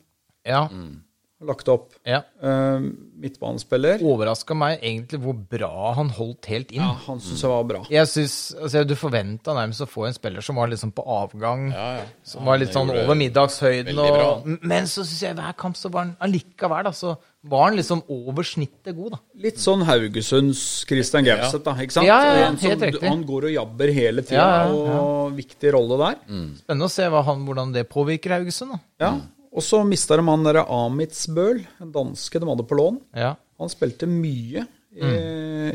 Ja, 0.47 0.64
har 0.66 1.05
lagt 1.44 1.68
opp. 1.68 1.92
ja. 2.06 2.22
Uh, 2.42 2.80
midtbanespiller. 3.16 4.00
Overraska 4.04 4.54
meg 4.56 4.80
egentlig 4.84 5.18
hvor 5.22 5.36
bra 5.50 5.92
han 5.96 6.08
holdt 6.16 6.46
helt 6.50 6.70
inn. 6.72 6.82
Ja, 6.82 6.94
han 7.06 7.20
syns 7.20 7.42
jeg 7.42 7.50
var 7.50 7.64
bra. 7.68 7.80
Jeg 7.92 8.08
synes, 8.08 8.54
altså, 8.60 8.82
Du 8.86 8.94
forventa 8.96 9.54
nærmest 9.56 9.80
å 9.84 9.88
få 9.88 10.06
en 10.08 10.12
spiller 10.16 10.44
som 10.44 10.56
var 10.60 10.68
liksom 10.68 10.92
på 10.96 11.04
avgang. 11.04 11.70
Ja, 11.72 11.86
ja. 12.00 12.04
Som 12.24 12.44
var 12.48 12.58
litt 12.60 12.72
sånn 12.76 12.90
over 12.92 13.14
middagshøyden. 13.16 13.98
Og, 13.98 14.46
men 14.62 14.84
så 14.88 15.04
syns 15.04 15.22
jeg 15.22 15.36
hver 15.38 15.56
kamp 15.56 15.76
så 15.80 15.90
var 15.92 16.04
han 16.06 16.16
allikevel 16.20 16.84
da, 16.88 16.92
så 16.96 17.14
var 17.46 17.68
han 17.70 17.76
liksom 17.78 18.02
over 18.10 18.42
snittet 18.44 18.96
god, 18.96 19.12
da. 19.16 19.20
Litt 19.46 19.60
sånn 19.62 19.84
Haugesunds 19.86 20.60
Christian 20.88 21.24
Gauseth, 21.28 21.62
da. 21.64 21.76
ikke 21.80 21.94
sant? 21.98 22.06
Ja, 22.08 22.18
ja, 22.26 22.34
ja, 22.40 22.48
En 22.50 22.58
som- 22.58 22.70
helt 22.70 22.82
riktig. 22.82 23.08
Han 23.08 23.24
går 23.28 23.44
og 23.48 23.52
jabber 23.56 23.92
hele 23.92 24.22
tida, 24.22 24.40
Ja, 24.40 24.66
ja, 24.66 24.84
ja. 24.90 24.98
og 25.00 25.36
viktig 25.36 25.72
rolle 25.72 25.96
der. 26.00 26.16
Spennende 26.58 26.88
å 26.88 26.90
se 26.90 27.08
hva 27.12 27.22
han, 27.24 27.44
hvordan 27.46 27.72
det 27.72 27.88
påvirker 27.88 28.36
Haugesund. 28.38 28.72
da. 28.72 28.80
Ja. 29.00 29.12
Og 29.56 29.64
så 29.64 29.80
mista 29.88 30.18
de 30.20 30.24
han 30.28 30.44
derre 30.44 30.66
Amitsbøl, 30.68 31.62
en 31.80 31.92
danske 31.94 32.40
de 32.42 32.48
hadde 32.50 32.66
på 32.68 32.76
lån. 32.76 32.98
Ja. 33.16 33.34
Han 33.60 33.70
spilte 33.72 34.04
mye 34.10 34.66
i, 34.92 35.10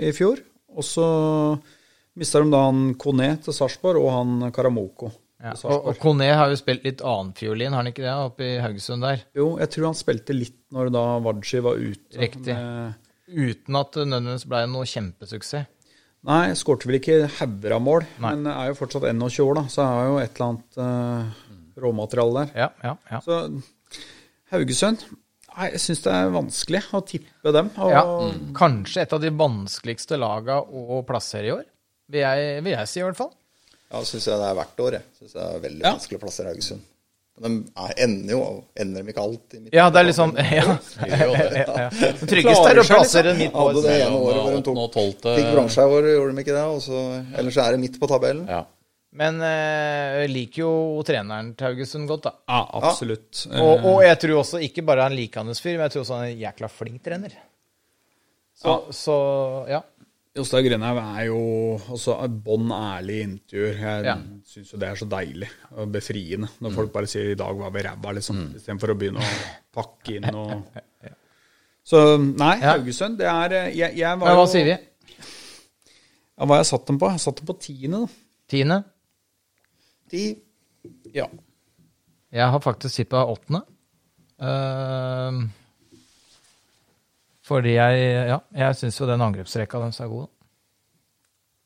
i 0.05 0.11
fjor. 0.13 0.41
Og 0.77 0.85
så 0.85 1.05
mista 2.19 2.39
de 2.43 2.51
da 2.53 2.61
han 2.67 2.93
Kone 3.01 3.31
til 3.41 3.55
Sarpsborg, 3.57 3.99
og 4.03 4.13
han 4.19 4.51
Karamoko 4.55 5.11
Ja. 5.41 5.55
Og, 5.65 5.87
og 5.89 5.95
Kone 5.97 6.27
har 6.37 6.51
jo 6.51 6.57
spilt 6.59 6.83
litt 6.85 6.99
annenfiolin, 7.01 7.73
har 7.73 7.81
han 7.81 7.89
ikke 7.89 8.03
det, 8.05 8.11
oppe 8.13 8.45
i 8.45 8.59
Haugesund 8.61 9.01
der? 9.01 9.23
Jo, 9.33 9.55
jeg 9.57 9.71
tror 9.73 9.87
han 9.89 9.97
spilte 9.97 10.35
litt 10.37 10.59
når 10.69 10.91
da 10.93 11.01
Wadji 11.25 11.63
var 11.65 11.79
ute. 11.81 12.19
Riktig. 12.21 12.53
med- 12.53 12.93
Uten 13.31 13.77
at 13.79 13.93
det 13.95 14.03
nødvendigvis 14.11 14.45
ble 14.51 14.59
noe 14.69 14.85
kjempesuksess. 14.91 15.65
Nei, 16.29 16.51
skårte 16.53 16.85
vel 16.85 16.99
ikke 16.99 17.15
hauger 17.39 17.73
av 17.73 17.81
mål, 17.81 18.03
Nei. 18.21 18.35
men 18.35 18.51
er 18.53 18.67
jo 18.69 18.75
fortsatt 18.77 19.07
21 19.09 19.41
år, 19.47 19.55
da, 19.57 19.63
så 19.73 19.81
er 19.87 20.05
jo 20.11 20.17
et 20.21 20.35
eller 20.35 20.51
annet 20.51 20.77
eh, 20.85 21.39
råmateriale 21.77 22.45
der. 22.45 22.53
Ja, 22.65 22.69
ja, 22.83 22.95
ja. 23.11 23.19
Så 23.25 23.41
Haugesund 24.51 25.05
Nei, 25.51 25.65
jeg 25.73 25.81
syns 25.83 25.99
det 26.05 26.11
er 26.15 26.29
vanskelig 26.31 26.79
å 26.95 27.01
tippe 27.03 27.51
dem. 27.51 27.67
Og, 27.75 27.89
ja. 27.91 28.01
Kanskje 28.55 29.01
et 29.03 29.11
av 29.17 29.19
de 29.19 29.27
vanskeligste 29.35 30.15
laga 30.15 30.61
å 30.63 31.01
plassere 31.03 31.49
i 31.49 31.51
år, 31.51 31.65
vil 32.07 32.23
jeg, 32.23 32.61
vil 32.63 32.71
jeg 32.71 32.87
si 32.87 33.01
i 33.01 33.03
hvert 33.03 33.19
fall. 33.19 33.33
Ja, 33.91 33.99
syns 34.07 34.29
jeg 34.29 34.39
det 34.39 34.47
er 34.47 34.55
hvert 34.61 34.79
år. 34.85 34.95
Jeg 34.95 35.19
synes 35.19 35.35
det 35.35 35.43
er 35.43 35.59
veldig 35.65 35.83
Ja. 35.83 35.91
vanskelig 35.91 36.21
å 36.21 36.23
plassere 36.23 36.53
Haugesund. 36.53 36.87
De 37.41 37.49
er, 37.57 37.93
ender 38.05 38.31
jo 38.35 38.39
ender 38.79 39.03
de 39.03 39.11
ikke 39.11 39.23
alt. 39.27 39.53
midt 39.59 39.75
Ja, 39.75 39.89
det 39.91 39.99
er 39.99 40.07
liksom 40.07 40.33
sånn 40.37 40.51
ja. 40.61 40.65
Ja. 41.01 41.87
Tryggest 42.21 42.67
er 42.71 42.79
å 42.79 42.87
plassere 42.87 43.33
midt 43.35 43.51
på. 43.51 43.67
Hadde 43.67 43.83
det 43.87 43.95
ene 44.05 44.19
året 44.23 44.43
hvor 44.45 44.55
de 44.55 44.87
tok, 44.95 45.31
fikk 45.35 45.51
bronse 45.51 45.83
i 45.83 45.95
år, 45.99 46.09
gjorde 46.15 46.35
de 46.37 46.45
ikke 46.45 46.55
det? 46.55 46.65
Og 46.77 47.39
ellers 47.41 47.57
er 47.65 47.75
det 47.75 47.81
midt 47.83 47.99
på 47.99 48.07
tabellen. 48.11 48.45
Ja. 48.47 48.63
Men 49.19 49.41
eh, 49.43 50.21
jeg 50.23 50.31
liker 50.31 50.61
jo 50.63 50.73
treneren 51.03 51.49
til 51.59 51.67
Haugesund 51.67 52.07
godt, 52.07 52.29
da. 52.29 52.31
Ja, 52.47 52.61
absolutt. 52.79 53.41
Og, 53.51 53.83
og 53.89 54.03
jeg 54.05 54.19
tror 54.23 54.37
også 54.39 54.61
ikke 54.63 54.85
bare 54.87 55.03
han 55.09 55.17
han 55.19 55.49
hans 55.51 55.59
fyr, 55.59 55.75
men 55.75 55.87
jeg 55.89 55.91
tror 55.97 56.05
også 56.05 56.19
han 56.19 56.27
er 56.29 56.35
en 56.35 56.43
jækla 56.45 56.69
flink 56.71 57.01
trener. 57.03 57.33
Så, 58.55 58.77
så 58.95 59.15
ja. 59.67 59.81
Jostein 60.31 60.63
Grindhaug 60.63 60.99
er 61.01 61.25
jo 61.27 61.39
også 61.91 62.13
bånn 62.45 62.69
ærlig 62.71 63.17
i 63.17 63.23
intervjuer. 63.25 63.79
Jeg 63.81 64.05
Ja. 64.07 64.13
syns 64.47 64.71
jo 64.71 64.77
det 64.79 64.87
er 64.87 64.95
så 65.01 65.07
deilig 65.11 65.49
og 65.75 65.89
befriende 65.91 66.47
når 66.63 66.75
folk 66.77 66.93
bare 66.93 67.09
sier 67.11 67.31
'i 67.33 67.35
dag 67.35 67.57
var 67.59 67.73
vi 67.75 67.81
ræva', 67.83 68.13
liksom. 68.15 68.39
Istedenfor 68.55 68.93
å 68.93 68.97
begynne 69.01 69.19
å 69.19 69.31
pakke 69.75 70.15
inn 70.15 70.29
og 70.35 70.63
Så 71.83 72.17
nei, 72.21 72.59
Ja. 72.61 72.77
Haugesund, 72.77 73.17
det 73.17 73.25
er 73.27 73.51
eh, 73.57 73.75
Jeg, 73.75 73.97
jeg 73.97 74.19
var 74.19 74.27
Men 74.27 74.37
hva 74.37 74.45
jo 74.45 74.51
sier 74.53 74.63
vi? 74.63 74.77
Ja, 76.37 76.45
hva 76.45 76.55
har 76.55 76.61
jeg 76.63 76.69
satt 76.71 76.85
dem 76.87 76.99
på? 77.01 77.09
Jeg 77.11 77.19
satt 77.19 77.35
dem 77.41 77.45
på 77.49 77.59
tiende, 77.59 77.99
da. 78.05 78.07
Tiende? 78.47 78.83
De 80.11 80.23
ja. 81.13 81.27
Jeg 82.31 82.47
har 82.53 82.63
faktisk 82.63 83.01
tippa 83.01 83.23
åttende. 83.27 83.63
Uh, 84.41 85.43
fordi 87.45 87.75
jeg 87.75 88.05
Ja, 88.31 88.39
jeg 88.55 88.77
syns 88.79 88.99
jo 89.01 89.09
den 89.09 89.21
angrepsrekka 89.21 89.81
deres 89.83 89.99
er 90.01 90.11
god. 90.11 90.29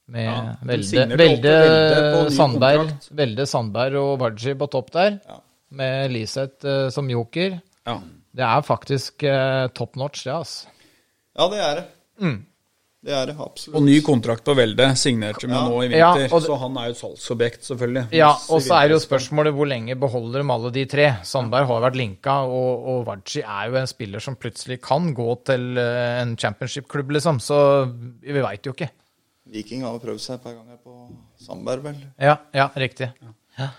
Med 0.08 0.26
Ja, 0.26 0.56
Velde, 0.62 1.06
Velde, 1.18 1.18
Velde 1.18 2.32
Sandberg, 2.36 2.82
kontrakt. 2.84 3.08
Velde, 3.18 3.46
Sandberg 3.50 3.96
og 4.02 4.20
Waji 4.22 4.54
på 4.60 4.68
topp 4.70 4.92
der. 4.94 5.18
Ja. 5.26 5.40
Med 5.70 6.12
Liseth 6.14 6.66
uh, 6.66 6.90
som 6.94 7.10
joker. 7.10 7.60
Ja. 7.86 8.00
Det 8.36 8.44
er 8.46 8.66
faktisk 8.68 9.24
uh, 9.24 9.66
top 9.74 9.96
notch, 9.96 10.26
det, 10.26 10.34
altså. 10.34 10.68
Ja, 11.36 11.48
det 11.52 11.60
er 11.64 11.80
det. 11.80 11.86
Mm. 12.22 12.38
Det 13.06 13.14
er 13.14 13.28
det, 13.30 13.36
absolutt. 13.38 13.76
Og 13.78 13.84
ny 13.86 14.00
kontrakt 14.02 14.42
på 14.48 14.56
Velde 14.58 14.88
signerte 14.98 15.46
med 15.46 15.54
Ja. 15.60 15.68
nå 15.70 15.82
i 15.84 15.90
Ja, 15.94 16.08
vinter, 16.16 16.34
og 16.34 16.42
det- 16.42 16.48
så 16.50 16.56
han 16.60 16.78
er 16.82 16.86
jo 16.88 16.92
et 16.96 16.98
salgsobjekt, 16.98 17.62
selvfølgelig. 17.68 18.04
Ja, 18.18 18.30
og 18.50 18.62
så 18.66 18.74
er 18.82 18.90
jo 18.90 18.98
spørsmålet 18.98 19.54
hvor 19.54 19.68
lenge 19.70 19.94
beholder 20.00 20.42
de 20.42 20.50
alle 20.56 20.72
de 20.72 20.86
tre. 20.86 21.06
Sandberg 21.24 21.68
har 21.68 21.82
vært 21.86 21.96
linka, 21.96 22.32
og, 22.50 22.88
og 22.88 23.06
Waji 23.06 23.44
er 23.46 23.70
jo 23.70 23.76
en 23.78 23.86
spiller 23.88 24.20
som 24.20 24.36
plutselig 24.36 24.82
kan 24.82 25.14
gå 25.14 25.36
til 25.46 25.78
eh, 25.78 26.22
en 26.24 26.36
championship-klubb, 26.36 27.12
liksom. 27.12 27.38
Så 27.40 27.60
vi 28.24 28.42
veit 28.42 28.64
jo 28.66 28.74
ikke. 28.74 28.90
Viking 29.54 29.84
har 29.84 29.94
jo 29.94 30.00
prøvd 30.00 30.20
seg 30.20 30.34
et 30.40 30.44
par 30.44 30.54
ganger 30.58 30.78
på 30.84 31.16
Sandberg, 31.46 31.84
vel. 31.84 31.96
Ja, 32.20 32.38
ja 32.56 32.70
riktig. 32.76 33.12
Ja. 33.60 33.70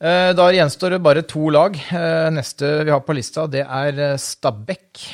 Eh, 0.00 0.32
Da 0.34 0.50
gjenstår 0.50 0.90
det 0.90 1.02
bare 1.02 1.22
to 1.22 1.48
lag. 1.48 1.76
Eh, 1.76 2.30
Neste 2.34 2.82
vi 2.84 2.90
har 2.90 3.00
på 3.06 3.14
lista, 3.14 3.46
det 3.48 3.62
er 3.64 4.00
eh, 4.10 4.16
Stabæk. 4.18 5.06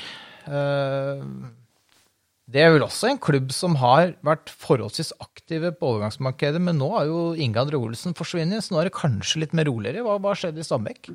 Eh, 2.51 2.53
Det 2.53 2.61
er 2.67 2.73
vel 2.75 2.83
også 2.83 3.07
en 3.11 3.19
klubb 3.23 3.53
som 3.55 3.77
har 3.79 4.15
vært 4.27 4.51
forholdsvis 4.51 5.13
aktive 5.23 5.71
på 5.79 5.87
overgangsmarkedet, 5.95 6.59
men 6.61 6.75
nå 6.79 6.89
har 6.97 7.05
jo 7.07 7.21
Inge 7.39 7.61
André 7.63 7.75
Olsen 7.79 8.11
forsvunnet, 8.15 8.63
så 8.67 8.73
nå 8.75 8.81
er 8.81 8.85
det 8.91 8.95
kanskje 8.99 9.39
litt 9.45 9.53
mer 9.55 9.65
roligere. 9.71 10.03
Hva, 10.03 10.19
hva 10.19 10.35
skjedde 10.35 10.59
i 10.59 10.63
Stabæk? 10.67 11.11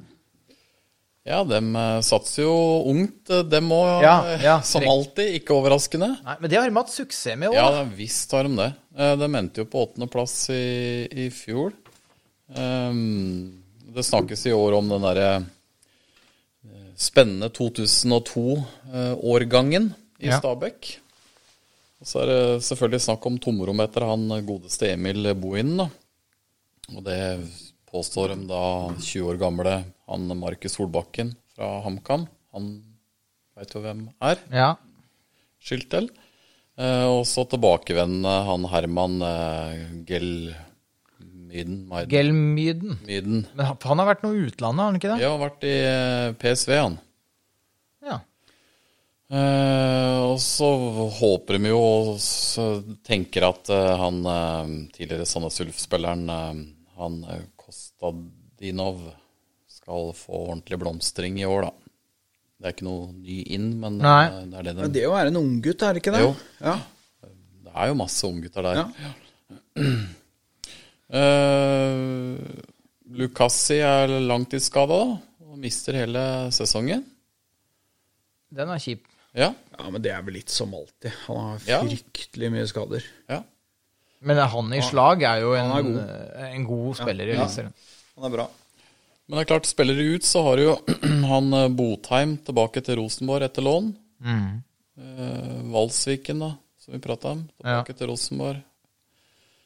ja, 1.26 1.40
dem 1.44 1.74
eh, 1.76 2.02
satser 2.06 2.44
jo 2.45 2.84
ungt, 2.91 3.30
eh, 3.34 3.41
dem 3.49 3.72
òg, 3.74 4.02
Ja, 4.03 4.22
ja, 4.44 4.60
som 4.62 4.84
alltid. 4.86 5.34
Ikke 5.41 5.53
overraskende. 5.57 6.18
Nei, 6.24 6.36
Men 6.40 6.49
det 6.52 6.57
har 6.60 6.70
de 6.70 6.76
hatt 6.76 6.90
suksess 6.94 7.36
med 7.38 7.49
òg. 7.49 7.56
Ja, 7.56 7.84
visst 7.84 8.32
har 8.32 8.44
de 8.45 8.56
det. 8.56 8.74
Eh, 8.95 9.16
De 9.18 9.26
endte 9.36 9.57
jo 9.57 9.66
på 9.66 9.80
åttendeplass 9.88 10.49
i, 10.53 11.07
i 11.12 11.30
fjor. 11.34 11.74
Um, 12.56 13.64
det 13.95 14.06
snakkes 14.06 14.45
i 14.45 14.52
år 14.53 14.74
om 14.78 14.88
den 14.88 15.02
derre 15.02 15.36
eh, 15.41 15.45
spennende 16.95 17.49
2002-årgangen 17.49 19.94
i 20.22 20.28
Ja. 20.30 20.38
Stabæk. 20.40 20.99
Så 22.04 22.22
er 22.24 22.28
det 22.30 22.42
selvfølgelig 22.68 23.02
snakk 23.06 23.26
om 23.30 23.38
tomrom 23.42 23.80
etter 23.86 24.04
han 24.10 24.28
godeste 24.46 24.92
Emil 24.94 25.30
Bohinen. 25.40 25.86
Og 26.92 27.02
det 27.06 27.20
påstår 27.90 28.34
de 28.36 28.42
da 28.50 28.64
20 29.00 29.30
år 29.32 29.40
gamle 29.42 29.78
han 30.10 30.28
Markus 30.38 30.76
Solbakken 30.76 31.32
fra 31.56 31.80
HamKam. 31.86 32.28
Han 32.54 32.68
veit 33.56 33.72
jo 33.74 33.82
hvem 33.82 34.10
er 34.22 34.42
Ja. 34.52 34.76
skilt 35.64 35.90
til. 35.90 36.10
Eh, 36.78 37.06
og 37.08 37.24
så 37.26 37.46
tilbakevendende 37.48 38.36
han 38.46 38.68
Herman 38.70 39.22
eh, 39.24 39.86
Gelmyden. 40.06 41.88
Gelmyden. 42.12 42.98
Myden. 43.08 43.46
Men 43.56 43.66
han 43.66 43.78
han 43.82 44.00
har 44.04 44.10
vært 44.12 44.24
noe 44.28 44.44
utlandet, 44.50 44.82
har 44.84 44.92
han 44.92 45.00
ikke 45.00 45.14
det? 45.16 45.22
Ja, 45.24 45.32
har 45.32 45.44
vært 45.48 45.64
i 45.64 45.76
eh, 45.80 46.34
PSV, 46.42 46.76
han. 46.76 46.98
Eh, 49.26 50.18
og 50.22 50.38
så 50.42 50.68
håper 51.18 51.58
de 51.58 51.72
jo 51.72 51.80
og 51.82 52.98
tenker 53.06 53.48
at 53.48 53.72
eh, 53.74 53.94
han 53.98 54.20
eh, 54.30 54.74
tidligere 54.94 55.26
Sandnes 55.26 55.58
Ulf-spilleren, 55.64 56.28
eh, 56.30 56.60
han 57.00 57.16
Kostadinov, 57.58 59.02
skal 59.72 60.12
få 60.18 60.44
ordentlig 60.52 60.78
blomstring 60.82 61.40
i 61.42 61.48
år, 61.50 61.68
da. 61.68 61.92
Det 62.56 62.70
er 62.70 62.76
ikke 62.78 62.88
noe 62.88 63.10
ny 63.14 63.40
inn, 63.58 63.72
men 63.82 63.98
Nei. 64.00 64.28
det 64.48 64.62
er 64.62 64.68
det 64.70 64.76
den 64.78 64.86
de 64.86 65.00
det 65.00 65.08
å 65.10 65.16
være 65.16 65.34
en 65.34 65.42
unggutt, 65.42 65.84
er 65.84 65.98
det 65.98 66.04
ikke 66.04 66.14
det? 66.16 66.22
Jo. 66.24 66.30
Ja. 66.62 66.76
Det 67.66 67.74
er 67.74 67.90
jo 67.92 67.98
masse 68.00 68.30
unggutter 68.30 68.70
der. 68.70 68.86
Ja. 68.86 69.16
Uh, 71.06 72.42
Lucassi 73.14 73.76
er 73.86 74.10
langtidsskada 74.26 74.98
og 75.06 75.60
mister 75.62 75.94
hele 76.00 76.24
sesongen. 76.56 77.04
Den 78.50 78.72
er 78.74 78.82
kjip. 78.82 79.06
Ja, 79.36 79.53
Ja, 79.78 79.90
men 79.91 80.02
det 80.02 80.12
er 80.16 80.22
vel 80.24 80.38
litt 80.38 80.49
som 80.49 80.72
alltid. 80.74 81.12
Han 81.28 81.38
har 81.38 81.60
Ja. 81.68 81.82
fryktelig 81.84 82.52
mye 82.53 82.68
skader. 82.68 83.03
ja. 83.30 83.41
Men 84.26 84.38
han 84.38 84.74
i 84.74 84.80
slag 84.82 85.22
er 85.28 85.41
jo 85.41 85.52
en, 85.53 85.72
er 85.72 85.84
god. 85.84 85.98
eh, 86.40 86.53
en 86.56 86.64
god 86.66 86.95
spiller 86.98 87.28
i 87.28 87.34
Eliteserien. 87.36 87.74
Han 88.16 88.26
er 88.26 88.30
bra. 88.38 88.45
Men 89.28 89.38
det 89.38 89.44
er 89.44 89.49
klart, 89.52 89.66
spiller 89.68 89.99
ut, 90.16 90.22
så 90.24 90.41
har 90.44 90.56
du 90.57 90.64
jo 90.64 90.76
han 91.34 91.53
eh, 91.53 91.68
Botheim 91.70 92.38
tilbake 92.38 92.82
til 92.84 92.95
Rosenborg 92.98 93.44
etter 93.44 93.62
lån. 93.62 93.91
Mm. 94.24 94.64
Eh, 94.98 95.62
Valsviken, 95.76 96.40
da, 96.40 96.53
som 96.80 96.94
vi 96.95 96.99
prata 97.03 97.34
om. 97.36 97.44
Tilbake 97.62 97.94
til 97.98 98.07
Rosenborg. 98.07 98.64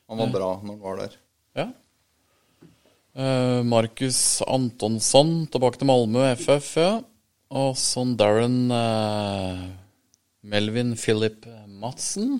Han 0.09 0.17
var 0.17 0.27
bra 0.33 0.49
når 0.63 0.73
han 0.73 0.79
var 0.81 0.97
der. 1.03 1.15
Ja. 1.55 1.67
Eh, 3.15 3.63
Markus 3.63 4.41
Antonsson 4.47 5.47
tilbake 5.51 5.77
til 5.81 5.87
Malmö 5.89 6.25
FF, 6.35 6.75
ja. 6.77 6.91
Og 7.49 7.73
sånn 7.81 8.13
Darren 8.19 8.69
eh, 8.69 9.61
Melvin 10.45 10.93
Philip 10.99 11.47
Madsen. 11.81 12.37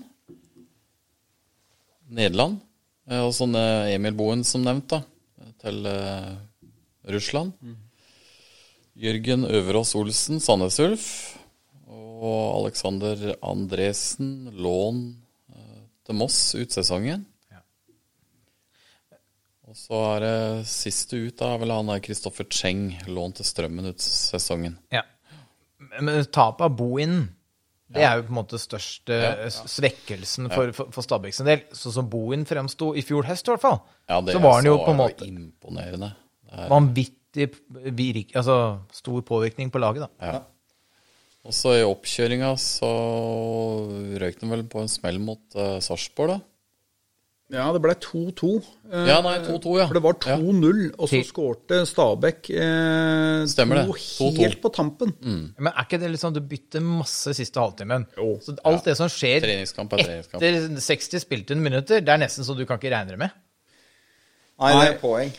Nederland. 2.10 2.60
Eh, 3.10 3.18
og 3.18 3.34
sånn 3.34 3.56
Emil 3.58 4.14
Boen, 4.18 4.46
som 4.46 4.62
nevnt, 4.66 4.94
da. 4.94 5.02
Til 5.62 5.82
eh, 5.90 6.30
Russland. 7.10 7.56
Jørgen 9.00 9.46
Øverås 9.48 9.94
Olsen, 9.98 10.40
Sandnes 10.42 10.78
Ulf. 10.82 11.08
Og 12.20 12.60
Alexander 12.60 13.34
Andresen, 13.42 14.50
lån 14.52 14.98
eh, 15.54 15.82
til 16.04 16.18
Moss 16.20 16.54
ut 16.54 16.74
sesongen. 16.74 17.24
Og 19.70 19.76
så 19.78 19.98
er 20.16 20.24
det 20.24 20.36
siste 20.66 21.14
ut, 21.28 21.36
da, 21.38 21.52
vel 21.62 21.70
han 21.70 21.90
der 21.92 22.00
Kristoffer 22.02 22.46
Cheng, 22.50 22.88
lånt 23.06 23.38
til 23.38 23.46
Strømmen 23.46 23.86
ut 23.92 24.02
sesongen. 24.02 24.74
Ja. 24.90 25.04
Men 26.00 26.10
tapet 26.34 26.66
av 26.66 26.74
Bohinen, 26.76 27.28
det 27.90 28.02
er 28.06 28.18
jo 28.18 28.24
på 28.26 28.34
en 28.34 28.38
måte 28.40 28.58
største 28.62 29.16
s- 29.46 29.60
svekkelsen 29.76 30.50
for, 30.52 30.70
for, 30.74 30.90
for 30.94 31.06
Stabæk 31.06 31.34
sin 31.34 31.46
del. 31.48 31.62
Sånn 31.74 31.94
som 31.96 32.10
Bohin 32.10 32.42
fremsto 32.46 32.92
i 32.98 33.02
fjor 33.06 33.26
høst, 33.30 33.46
i 33.48 33.54
hvert 33.54 33.62
fall. 33.64 33.78
Ja, 34.10 34.18
det 34.26 34.34
så 34.36 34.42
var 34.42 34.58
han 34.58 34.68
jo 34.68 34.76
på 34.82 34.92
en 34.92 35.00
måte 35.00 35.26
imponerende. 35.30 36.12
Er, 36.50 36.66
vanvittig 36.70 37.48
virk, 37.94 38.34
altså, 38.38 38.58
stor 38.94 39.22
påvirkning 39.26 39.70
på 39.74 39.82
laget, 39.82 40.06
da. 40.06 40.32
ja. 40.34 40.40
Og 41.46 41.54
så 41.56 41.72
i 41.78 41.84
oppkjøringa 41.86 42.50
så 42.60 42.88
røyk 44.20 44.42
han 44.42 44.50
vel 44.52 44.64
på 44.68 44.82
en 44.82 44.90
smell 44.92 45.16
mot 45.22 45.40
uh, 45.56 45.78
Sarpsborg, 45.82 46.34
da. 46.34 46.40
Ja, 47.50 47.64
det 47.74 47.80
ble 47.82 47.94
2-2. 47.98 48.50
Eh, 48.92 49.06
Ja, 49.10 49.16
nei, 49.26 49.32
2-2, 49.42 49.72
ja. 49.80 49.86
For 49.90 49.96
det 49.98 50.02
var 50.04 50.14
2-0, 50.22 50.92
og 51.02 51.08
så 51.10 51.18
skårte 51.26 51.80
Stabæk 51.90 52.50
eh, 52.54 53.42
Stemmer 53.50 53.80
det. 53.80 53.86
to 53.90 54.28
2-2. 54.30 54.38
helt 54.38 54.60
på 54.62 54.70
tampen. 54.76 55.14
Men 55.58 55.72
er 55.72 55.82
ikke 55.82 55.98
det 55.98 56.12
litt 56.12 56.22
sånn 56.22 56.36
du 56.36 56.40
bytter 56.46 56.80
masse 56.86 57.34
siste 57.34 57.58
halvtimen? 57.58 58.06
Jo. 58.16 58.36
Så 58.44 58.54
alt 58.64 58.86
det 58.86 58.94
som 59.00 59.10
skjer 59.10 59.42
Treningskamp 59.42 59.92
er 59.98 60.04
treningskamp. 60.04 60.42
etter 60.46 60.80
60 60.86 61.24
spilte 61.26 61.58
minutter, 61.58 62.00
det 62.06 62.14
er 62.14 62.22
nesten 62.22 62.46
så 62.46 62.54
du 62.54 62.62
kan 62.70 62.78
ikke 62.78 62.94
regne 62.94 63.16
det 63.16 63.18
med. 63.26 63.30
Nei, 64.60 64.72
det 64.78 64.88
er 64.94 64.98
poeng. 65.02 65.32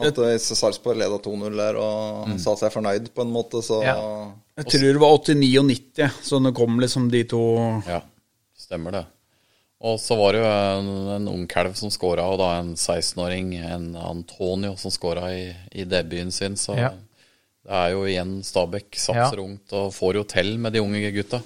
At 0.00 0.16
hvis 0.16 0.46
Sarpsborg 0.56 0.96
leda 0.96 1.18
2-0 1.20 1.56
der 1.58 1.76
og 1.76 2.30
sa 2.40 2.54
seg 2.56 2.70
fornøyd 2.72 3.10
på 3.12 3.26
en 3.26 3.32
måte, 3.34 3.60
så 3.66 3.82
Ja. 3.84 3.96
Jeg 4.56 4.66
tror 4.66 4.92
det 4.94 5.00
var 5.00 5.18
89 5.18 5.58
og 5.58 5.66
90, 5.66 6.10
så 6.22 6.38
det 6.44 6.54
kom 6.54 6.78
liksom 6.80 7.10
de 7.10 7.24
to 7.24 7.42
Ja, 7.88 8.00
stemmer 8.56 8.92
det. 8.92 9.06
Og 9.80 9.96
så 10.00 10.16
var 10.18 10.34
det 10.36 10.42
jo 10.42 10.48
en, 10.50 10.88
en 11.16 11.28
ung 11.32 11.46
kalv 11.48 11.72
som 11.78 11.88
skåra, 11.92 12.26
og 12.28 12.36
da 12.42 12.50
en 12.60 12.74
16-åring, 12.76 13.54
en 13.64 13.86
Antonio, 13.96 14.74
som 14.76 14.92
skåra 14.92 15.30
i, 15.32 15.46
i 15.72 15.86
debuten 15.88 16.32
sin. 16.36 16.56
Så 16.60 16.76
Ja. 16.76 16.90
det 17.64 17.72
er 17.78 17.94
jo 17.94 18.02
igjen 18.04 18.42
Stabæk 18.44 18.90
satser 19.00 19.38
Ja. 19.40 19.44
ungt 19.46 19.72
og 19.72 19.92
får 19.96 20.14
jo 20.20 20.24
til 20.28 20.58
med 20.58 20.72
de 20.76 20.82
unge 20.84 21.00
gutta. 21.14 21.40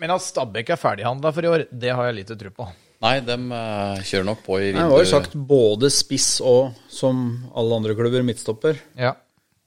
Men 0.00 0.10
at 0.16 0.24
Stabæk 0.24 0.70
er 0.72 0.80
ferdighandla 0.80 1.32
for 1.36 1.44
i 1.44 1.50
år, 1.52 1.66
det 1.70 1.92
har 1.94 2.06
jeg 2.08 2.14
lite 2.22 2.38
tro 2.40 2.50
på. 2.56 2.70
Nei, 3.04 3.18
de 3.20 3.34
eh, 3.36 4.00
kjører 4.08 4.24
nok 4.30 4.40
på 4.46 4.56
i 4.62 4.70
vinter. 4.72 4.88
Det 4.88 4.94
var 4.94 5.04
jo 5.04 5.10
sagt 5.10 5.34
både 5.36 5.90
spiss 5.92 6.40
og, 6.40 6.72
som 6.88 7.20
alle 7.54 7.76
andre 7.76 7.94
klubber, 7.98 8.24
midtstopper. 8.24 8.80
Ja. 8.96 9.12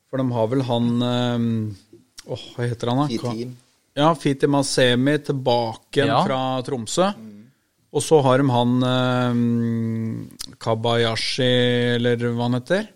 For 0.10 0.18
de 0.18 0.26
har 0.34 0.48
vel 0.49 0.64
han 0.65 0.89
eh, 1.06 1.45
Åh, 2.34 2.44
hva 2.57 2.65
heter 2.68 2.89
han, 2.91 3.03
da? 3.06 3.07
Fitim. 3.14 3.53
Ja, 3.98 4.10
Fiti 4.18 4.48
Masemi 4.49 5.19
tilbake 5.23 6.06
Ja. 6.10 6.23
fra 6.26 6.41
Tromsø. 6.65 7.11
Og 7.95 8.03
så 8.03 8.19
har 8.26 8.41
de 8.41 8.51
han 8.51 8.77
eh, 8.84 9.34
Kabayashi, 10.59 11.51
eller 11.95 12.30
hva 12.34 12.49
han 12.49 12.59
heter? 12.59 12.88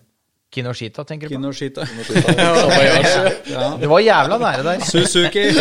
Kinoshita, 0.51 1.05
tenker 1.07 1.29
du 1.29 1.35
på? 1.35 1.39
Kinoshita. 1.39 1.85
Det 3.81 3.87
var 3.87 3.99
jævla 4.03 4.37
nære 4.41 4.65
der. 4.67 4.83
Suzuki. 4.83 5.45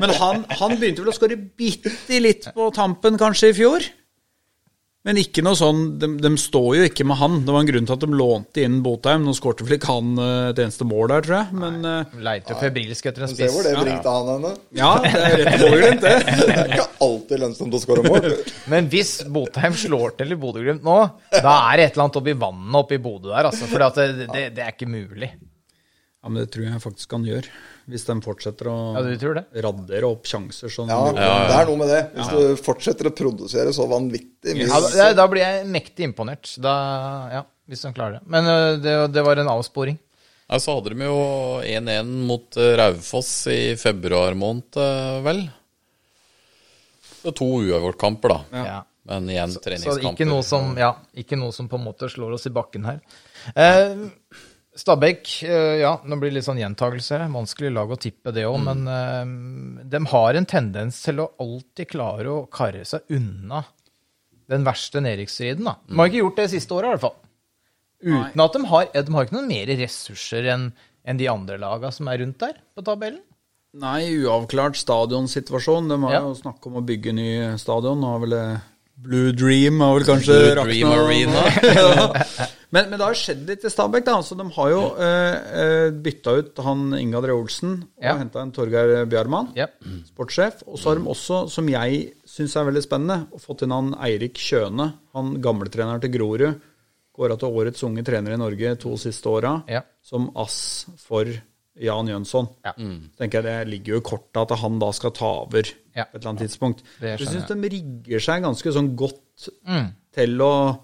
Men 0.00 0.14
han, 0.16 0.40
han 0.48 0.78
begynte 0.80 1.04
vel 1.04 1.12
å 1.12 1.16
skåre 1.16 1.36
bitte 1.36 2.20
litt 2.24 2.48
på 2.56 2.70
tampen 2.76 3.20
kanskje 3.20 3.52
i 3.52 3.58
fjor. 3.60 3.84
Men 5.04 5.18
ikke 5.20 5.42
noe 5.44 5.52
sånn 5.58 5.80
de, 6.00 6.08
de 6.16 6.30
står 6.40 6.68
jo 6.78 6.84
ikke 6.88 7.04
med 7.04 7.18
han. 7.20 7.34
Det 7.44 7.52
var 7.52 7.60
en 7.60 7.68
grunn 7.68 7.88
til 7.88 7.92
at 7.98 8.04
de 8.06 8.16
lånte 8.16 8.62
inn 8.64 8.78
Botheim. 8.84 9.26
Nå 9.26 9.34
skårte 9.36 9.66
vel 9.66 9.76
ikke 9.76 9.90
han 9.92 10.14
eh, 10.16 10.46
et 10.54 10.62
eneste 10.64 10.86
mål 10.88 11.10
der, 11.12 11.26
tror 11.26 11.36
jeg. 11.42 11.58
Men 11.60 11.76
eh, 11.90 12.14
Leiter 12.24 12.56
febrilsk 12.62 13.10
etter 13.10 13.26
en 13.26 13.34
Se 13.34 13.50
hvor 13.52 13.66
det 13.68 13.74
bringte 13.76 14.14
han 14.14 14.30
henne. 14.32 14.52
ja, 14.80 14.94
det 15.04 15.12
er 15.12 15.76
rett 15.84 16.06
det. 16.06 16.14
Det 16.44 16.56
er 16.56 16.72
ikke 16.78 16.88
alltid 17.04 17.42
lønnsomt 17.44 17.76
å 17.76 17.82
skåre 17.82 18.06
mål. 18.08 18.30
Men 18.72 18.88
hvis 18.92 19.12
Botheim 19.34 19.76
slår 19.84 20.16
til 20.22 20.32
i 20.32 20.40
Bodø-Glimt 20.40 20.86
nå, 20.88 20.96
da 21.36 21.54
er 21.68 21.82
det 21.82 21.90
et 21.90 21.98
eller 21.98 22.06
annet 22.06 22.18
oppi 22.22 22.36
vannet 22.46 22.80
oppe 22.80 22.96
i 22.96 23.02
Bodø 23.04 23.28
der, 23.34 23.50
altså. 23.50 23.68
For 23.68 23.84
det, 23.84 24.28
det, 24.32 24.46
det 24.56 24.64
er 24.64 24.72
ikke 24.72 24.88
mulig. 24.88 25.34
Ja, 25.36 26.30
men 26.32 26.40
det 26.40 26.48
tror 26.54 26.64
jeg 26.70 26.80
faktisk 26.80 27.12
han 27.12 27.28
gjør. 27.28 27.52
Hvis 27.90 28.06
de 28.08 28.14
fortsetter 28.24 28.68
å 28.70 28.74
Ja, 28.96 29.02
du 29.04 29.16
tror 29.20 29.34
det? 29.36 29.42
radere 29.64 30.08
opp 30.08 30.24
sjanser 30.30 30.72
sånn. 30.72 30.88
Ja, 30.88 31.00
det 31.12 31.58
er 31.58 31.66
noe 31.68 31.76
med 31.82 31.90
det. 31.92 32.02
Hvis 32.14 32.30
du 32.32 32.62
fortsetter 32.64 33.10
å 33.10 33.12
produsere 33.16 33.74
så 33.76 33.84
vanvittig 33.90 34.54
mye 34.56 34.68
Ja, 34.70 34.80
da, 34.80 35.10
da 35.18 35.26
blir 35.28 35.42
jeg 35.44 35.66
mektig 35.68 36.06
imponert. 36.08 36.48
Da, 36.64 36.72
ja, 37.32 37.42
hvis 37.68 37.84
de 37.84 37.92
klarer 37.96 38.18
det. 38.18 38.22
Men 38.32 38.48
det, 38.80 38.94
det 39.12 39.24
var 39.26 39.36
en 39.42 39.52
avsporing. 39.52 39.98
Ja, 40.48 40.58
så 40.60 40.78
hadde 40.78 40.92
de 40.94 41.04
jo 41.08 41.18
1-1 41.64 42.08
mot 42.28 42.56
eh, 42.60 42.74
Raufoss 42.76 43.30
i 43.52 43.60
februar 43.80 44.34
måned, 44.36 44.76
eh, 44.76 45.20
vel. 45.24 45.44
Det 47.22 47.30
er 47.32 47.36
to 47.38 47.46
uavgjort-kamper, 47.62 48.34
da. 48.34 48.64
Ja. 48.64 48.80
Men 49.08 49.28
igjen 49.32 49.52
Så 49.52 49.60
treningskamper. 49.64 50.12
ikke 50.12 50.26
noe, 50.28 50.44
som, 50.44 50.70
ja, 50.80 50.90
ikke 51.16 51.36
noe 51.40 51.52
som 51.52 51.68
på 51.68 51.76
en 51.80 51.84
måte 51.84 52.08
slår 52.12 52.36
oss 52.38 52.46
i 52.48 52.52
bakken 52.52 52.84
her. 52.88 53.00
Eh, 53.56 53.96
Stabæk, 54.74 55.28
eh, 55.46 55.76
ja, 55.84 55.92
nå 56.02 56.16
blir 56.18 56.32
det 56.32 56.40
litt 56.40 56.46
sånn 56.48 56.58
gjentakelse. 56.58 57.20
Vanskelig 57.30 57.70
lag 57.76 57.92
å 57.94 57.98
tippe 58.00 58.32
det 58.34 58.42
òg, 58.48 58.56
men 58.64 58.80
eh, 58.90 59.84
de 59.92 60.00
har 60.10 60.34
en 60.40 60.48
tendens 60.50 60.98
til 61.04 61.20
å 61.22 61.28
alltid 61.38 61.88
klare 61.92 62.26
å 62.32 62.46
karre 62.50 62.82
seg 62.88 63.06
unna 63.14 63.62
den 64.50 64.64
verste 64.66 65.00
nedrykksstriden. 65.00 65.64
De 65.88 65.96
har 66.00 66.10
ikke 66.10 66.20
gjort 66.24 66.40
det 66.42 66.48
siste 66.52 66.74
året, 66.74 66.88
i 66.88 66.94
hvert 66.96 67.04
fall. 67.06 67.20
Uten 68.04 68.42
at 68.44 68.52
de 68.58 68.64
har, 68.68 68.90
de 68.92 69.14
har 69.14 69.24
ikke 69.28 69.36
noen 69.38 69.48
mer 69.48 69.70
ressurser 69.78 70.50
enn 70.56 70.66
enn 71.04 71.18
de 71.20 71.26
andre 71.28 71.58
laga 71.60 71.90
som 71.92 72.08
er 72.08 72.16
rundt 72.22 72.38
der 72.40 72.54
på 72.72 72.80
tabellen. 72.84 73.20
Nei, 73.76 74.06
uavklart 74.24 74.76
stadionsituasjon. 74.80 75.88
De 75.90 75.98
har 76.00 76.12
Ja. 76.14 76.20
jo 76.24 76.34
snakket 76.38 76.66
om 76.70 76.78
å 76.80 76.84
bygge 76.86 77.12
ny 77.12 77.26
stadion. 77.60 78.00
Nå 78.00 78.12
har 78.14 78.20
vel 78.22 78.36
Blue 78.96 79.32
Dream 79.36 79.80
har 79.84 79.98
vel 79.98 80.06
kanskje 80.08 80.32
Blue 80.38 80.54
rakna- 80.56 80.70
Dream 80.72 80.92
Arena. 80.96 81.42
ja. 81.76 82.46
Men, 82.74 82.90
men 82.90 82.98
det 82.98 83.04
har 83.06 83.14
jo 83.14 83.20
skjedd 83.22 83.46
litt 83.48 83.64
i 83.64 83.70
Stabæk. 83.72 84.04
da, 84.08 84.16
så 84.26 84.36
De 84.36 84.44
har 84.56 84.68
jo 84.72 84.82
eh, 84.98 85.36
eh, 85.62 85.90
bytta 86.04 86.34
ut 86.40 86.60
han 86.66 86.82
Inge 86.98 87.22
Dre 87.24 87.32
Olsen 87.38 87.76
og 87.96 88.02
Ja. 88.04 88.16
henta 88.18 88.42
en 88.42 88.52
Torgeir 88.52 89.06
Bjarmann, 89.06 89.52
Ja. 89.56 89.66
sportssjef. 90.10 90.62
Og 90.66 90.76
så 90.78 90.90
har 90.92 91.00
de 91.00 91.06
også, 91.14 91.48
som 91.50 91.68
jeg 91.68 92.12
syns 92.26 92.56
er 92.56 92.66
veldig 92.70 92.82
spennende, 92.84 93.18
fått 93.40 93.62
inn 93.62 93.70
han 93.74 93.94
Eirik 94.02 94.34
Kjøne, 94.34 94.92
han 95.14 95.34
gamletreneren 95.40 96.00
til 96.02 96.10
Grorud. 96.18 96.60
Kåra 97.14 97.38
til 97.38 97.48
årets 97.54 97.82
unge 97.86 98.02
trener 98.04 98.32
i 98.34 98.36
Norge 98.40 98.76
to 98.82 98.96
siste 98.98 99.30
åra, 99.30 99.62
Ja. 99.68 99.82
som 100.02 100.32
ass 100.34 100.86
for 100.98 101.24
Jan 101.80 102.06
Jønsson. 102.06 102.48
Ja. 102.64 102.72
Mm. 102.78 103.10
tenker 103.18 103.42
jeg 103.42 103.44
Det 103.44 103.68
ligger 103.68 103.94
jo 103.94 103.98
i 103.98 104.08
kortet 104.10 104.50
at 104.50 104.58
han 104.58 104.78
da 104.78 104.90
skal 104.92 105.10
ta 105.12 105.26
over 105.46 105.62
Ja. 105.94 106.04
på 106.04 106.16
et 106.16 106.24
eller 106.24 106.30
annet 106.34 106.48
tidspunkt. 106.50 106.82
Det 107.00 107.18
Jeg 107.20 107.28
syns 107.28 107.46
de 107.48 107.68
rigger 107.68 108.20
seg 108.20 108.42
ganske 108.42 108.72
sånn 108.72 108.94
godt 108.96 109.48
Mm. 109.66 109.92
til 110.12 110.38
å 110.38 110.78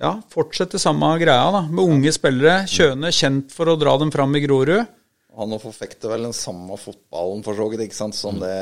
ja, 0.00 0.12
fortsette 0.32 0.78
samme 0.82 1.12
greia, 1.22 1.50
da. 1.54 1.62
Med 1.70 1.84
unge 1.84 2.12
spillere. 2.14 2.64
Kjøne 2.70 3.12
kjent 3.14 3.52
for 3.54 3.70
å 3.72 3.78
dra 3.78 3.96
dem 4.00 4.10
fram 4.14 4.34
i 4.36 4.42
Grorud. 4.44 4.86
Han 5.34 5.50
nå 5.50 5.58
forfekter 5.62 6.12
vel 6.12 6.28
den 6.28 6.36
samme 6.36 6.76
fotballen 6.78 7.42
for 7.42 7.58
så 7.58 7.66
vidt, 7.72 7.80
ikke 7.88 7.98
sant, 7.98 8.14
som 8.14 8.38
det 8.38 8.54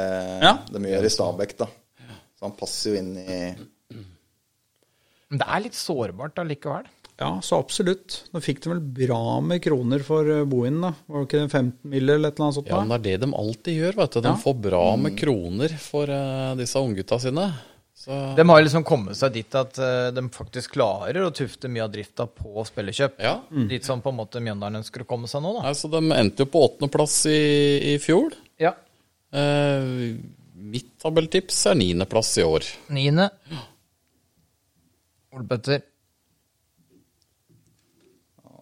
Ja. 0.42 0.54
de 0.72 0.78
gjør 0.80 1.04
i 1.04 1.10
Stabæk, 1.12 1.56
da. 1.58 1.66
Så 2.38 2.46
han 2.48 2.56
passer 2.56 2.90
jo 2.94 2.98
inn 3.02 3.16
i 3.18 3.54
Men 5.30 5.38
det 5.40 5.46
er 5.48 5.60
litt 5.64 5.76
sårbart 5.78 6.36
allikevel. 6.42 6.84
Ja, 7.20 7.38
så 7.44 7.58
absolutt. 7.60 8.22
Nå 8.34 8.40
fikk 8.42 8.62
de 8.64 8.70
vel 8.72 8.80
bra 8.80 9.38
med 9.44 9.62
kroner 9.62 10.02
for 10.04 10.26
eh, 10.28 10.44
boingen, 10.48 10.80
da. 10.82 10.90
Var 11.08 11.22
det 11.22 11.28
ikke 11.28 11.50
15 11.52 11.90
miller 11.92 12.14
eller 12.18 12.32
et 12.32 12.36
eller 12.40 12.46
annet 12.48 12.56
sånt? 12.58 12.68
Ja, 12.72 12.80
men 12.80 12.88
det 12.88 12.96
er 12.98 13.18
det 13.18 13.20
de 13.28 13.36
alltid 13.36 13.78
gjør, 13.78 13.96
vet 14.00 14.12
du. 14.16 14.20
De 14.20 14.28
Ja. 14.32 14.40
får 14.42 14.56
bra 14.64 14.96
med 14.96 15.16
kroner 15.20 15.76
for 15.78 16.10
uh, 16.10 16.54
disse 16.58 16.80
unggutta 16.80 17.20
sine. 17.22 17.46
Så 18.02 18.10
De 18.36 18.42
har 18.48 18.62
liksom 18.64 18.82
kommet 18.82 19.14
seg 19.14 19.30
dit 19.36 19.54
at 19.54 19.76
eh, 19.78 20.08
de 20.16 20.24
faktisk 20.34 20.72
klarer 20.74 21.22
å 21.22 21.30
tufte 21.34 21.68
mye 21.70 21.84
av 21.84 21.92
drifta 21.92 22.26
på 22.26 22.64
spillekjøp. 22.66 23.20
ja. 23.22 23.36
Dit 23.70 23.86
som 23.86 24.02
på 24.02 24.10
en 24.10 24.18
måte 24.18 24.42
Mjøndalen 24.42 24.80
ønsker 24.80 25.04
å 25.04 25.06
komme 25.06 25.30
seg 25.30 25.44
nå, 25.44 25.52
da. 25.60 25.68
Nei, 25.68 25.74
så 25.78 25.90
de 25.92 26.00
endte 26.16 26.42
jo 26.42 26.50
på 26.50 26.64
åttendeplass 26.66 27.20
i, 27.30 27.38
i 27.92 27.98
fjor. 28.02 28.34
Ja. 28.58 28.74
Eh, 29.30 30.18
mitt 30.74 30.90
tabelltips 31.02 31.62
er 31.70 31.78
niendeplass 31.78 32.34
i 32.42 32.44
år. 32.48 32.66
Niende. 32.90 33.30
Ole 35.32 35.46
Petter. 35.48 35.86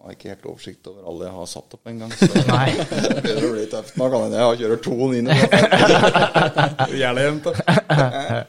Jeg 0.01 0.05
har 0.07 0.15
ikke 0.15 0.29
helt 0.31 0.45
oversikt 0.49 0.87
over 0.89 1.09
alle 1.11 1.27
jeg 1.27 1.33
har 1.35 1.49
satt 1.51 1.73
opp 1.77 1.89
engang. 1.91 2.13
Så 2.17 2.29
Nei. 2.47 2.71
det 2.89 3.19
begynner 3.21 3.43
å 3.45 3.51
bli 3.53 3.65
tøft. 3.69 3.97
Nå 4.01 4.07
kan 4.09 4.33
jeg 4.33 4.61
kjøre 4.63 4.77
to 4.81 4.95
niende. 5.11 5.35
Vi 6.91 6.99
da 7.01 7.21
jevnt, 7.23 7.43
da. 7.47 7.53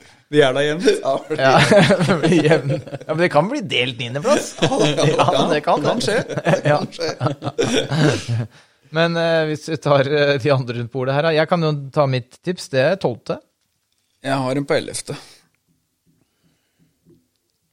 Det 0.32 0.40
er 0.40 0.52
da 0.56 0.62
jevnt. 0.64 0.86
Ja, 1.36 1.60
det 2.06 2.14
blir 2.22 2.38
jevn. 2.46 2.70
ja, 2.80 3.10
men 3.10 3.18
det 3.20 3.26
kan 3.34 3.44
bli 3.50 3.60
delt 3.68 3.98
niendeplass. 4.00 4.46
Ja, 4.62 4.68
det 5.50 5.60
kan 5.66 5.82
det. 5.84 5.92
skje. 6.06 6.18
Ja. 6.64 6.78
Men 8.96 9.16
uh, 9.16 9.44
hvis 9.48 9.68
vi 9.68 9.76
tar 9.80 10.08
uh, 10.08 10.38
de 10.40 10.50
andre 10.52 10.74
rundt 10.78 10.92
bordet 10.92 11.14
her, 11.16 11.22
da. 11.28 11.32
Jeg 11.36 11.48
kan 11.48 11.62
jo 11.64 11.70
ta 11.92 12.06
mitt 12.08 12.40
tips. 12.44 12.68
Det 12.72 12.80
er 12.80 12.96
tolvte. 13.00 13.36
Jeg 14.24 14.36
har 14.40 14.56
en 14.60 14.66
på 14.68 14.74
ellevte. 14.76 15.14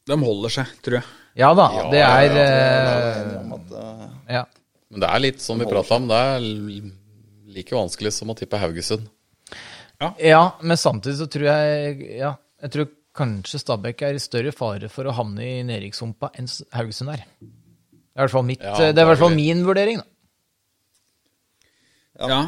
De 0.09 0.15
holder 0.19 0.49
seg, 0.59 0.65
tror 0.83 0.95
jeg. 0.99 1.05
Ja 1.39 1.53
da, 1.55 1.65
Ja, 1.75 1.83
det 1.91 1.99
ja, 1.99 2.07
er 2.09 2.15
er 2.33 2.37
eh, 2.43 3.53
at, 3.55 3.67
eh, 3.79 4.07
Ja. 4.39 4.43
Men 4.89 4.99
det 5.03 5.09
er 5.09 5.19
litt 5.21 5.41
som 5.43 5.59
vi 5.61 5.65
prata 5.69 5.95
om, 5.99 6.07
det 6.09 6.17
er 6.17 6.39
like 7.53 7.75
vanskelig 7.77 8.11
som 8.15 8.31
å 8.33 8.35
tippe 8.37 8.57
Haugesund. 8.57 9.03
Ja, 10.23 10.43
men 10.63 10.79
samtidig 10.79 11.17
så 11.19 11.27
tror 11.31 11.49
jeg 11.49 12.05
Ja, 12.21 12.33
jeg 12.63 12.71
tror 12.75 12.89
kanskje 13.19 13.59
Stabæk 13.59 14.03
er 14.07 14.15
i 14.15 14.21
større 14.23 14.53
fare 14.55 14.87
for 14.91 15.09
å 15.09 15.15
havne 15.17 15.43
i 15.43 15.63
nedrykkshumpa 15.67 16.31
enn 16.39 16.47
Haugesund 16.75 17.11
er. 17.11 17.25
Det 17.39 17.49
er 18.15 18.23
i 18.23 18.25
hvert 18.25 18.35
fall, 18.35 18.47
mitt, 18.47 18.63
Ja, 18.63 18.77
det 18.79 19.01
er 19.01 19.05
i 19.05 19.09
hvert 19.11 19.21
fall 19.21 19.35
min 19.35 19.65
vurdering, 19.67 20.01
da. 20.01 20.07
Ja. 22.29 22.39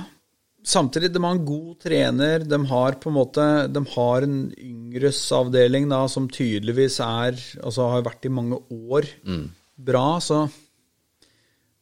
Samtidig, 0.68 1.10
de 1.14 1.22
har 1.24 1.34
en 1.34 1.46
god 1.46 1.80
trener. 1.82 2.44
De 2.46 2.58
har 2.70 2.98
på 3.02 3.10
en 3.10 3.16
måte 3.16 3.46
De 3.72 3.82
har 3.96 4.26
en 4.28 4.52
yngresavdeling 4.54 5.88
da, 5.90 6.04
som 6.12 6.28
tydeligvis 6.30 7.00
er 7.02 7.40
Altså 7.64 7.88
har 7.96 8.04
vært 8.06 8.28
i 8.28 8.34
mange 8.34 8.60
år 8.70 9.08
bra, 9.82 10.20
så 10.22 10.44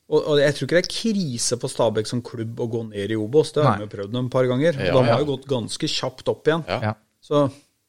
og, 0.09 0.23
og 0.23 0.39
jeg 0.41 0.55
tror 0.57 0.65
ikke 0.65 0.79
det 0.79 0.81
er 0.81 0.93
krise 0.93 1.57
for 1.61 1.69
Stabæk 1.71 2.05
som 2.09 2.21
klubb 2.25 2.61
å 2.63 2.65
gå 2.71 2.79
ned 2.87 3.11
i 3.13 3.17
Obos. 3.19 3.49
Det 3.53 3.61
har 3.65 3.77
vi 3.77 3.85
jo 3.85 3.91
prøvd 3.91 4.11
dem 4.15 4.25
et 4.25 4.33
par 4.33 4.45
ganger. 4.49 4.79
Ja, 4.79 4.93
de 4.95 5.03
har 5.03 5.11
ja. 5.11 5.19
jo 5.21 5.29
gått 5.35 5.45
ganske 5.49 5.85
kjapt 5.91 6.31
opp 6.33 6.49
igjen. 6.49 6.63
Ja. 6.69 6.79
Ja. 6.89 6.93
Så 7.21 7.35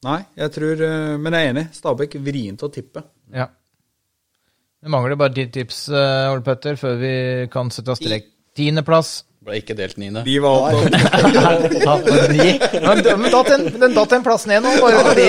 nei, 0.04 0.18
jeg 0.36 0.52
tror 0.52 0.82
eh, 0.84 1.16
Men 1.22 1.32
jeg 1.36 1.46
er 1.46 1.50
enig. 1.54 1.64
Stabæk 1.76 2.10
vrient 2.20 2.66
å 2.66 2.68
tippe. 2.72 3.00
ja. 3.32 3.46
Det 4.80 4.88
mangler 4.88 5.12
bare 5.20 5.36
ditt 5.36 5.52
tips, 5.52 5.92
eh, 5.92 6.32
Ole 6.32 6.40
Petter, 6.40 6.72
før 6.80 6.94
vi 6.96 7.12
kan 7.52 7.68
sette 7.68 7.92
strek. 7.98 8.24
Tiendeplass. 8.56 9.28
Ble 9.44 9.58
ikke 9.60 9.76
delt 9.76 10.00
niende. 10.00 10.24
Vi 10.24 10.38
var 10.40 10.56
oppe 10.68 10.84
men 10.90 10.98
men 12.84 13.02
den 13.04 13.22
datt 13.32 13.50
en, 13.54 13.80
den 13.80 13.94
datt 13.96 14.12
en 14.12 14.22
plass 14.24 14.46
ned 14.48 14.62
nå, 14.64 14.70
bare 14.80 14.98
fordi 15.06 15.28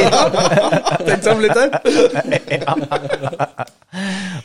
Tenk 1.07 1.23
seg 1.23 1.33
om 1.35 1.41
litt 1.43 1.55
der. 1.55 1.69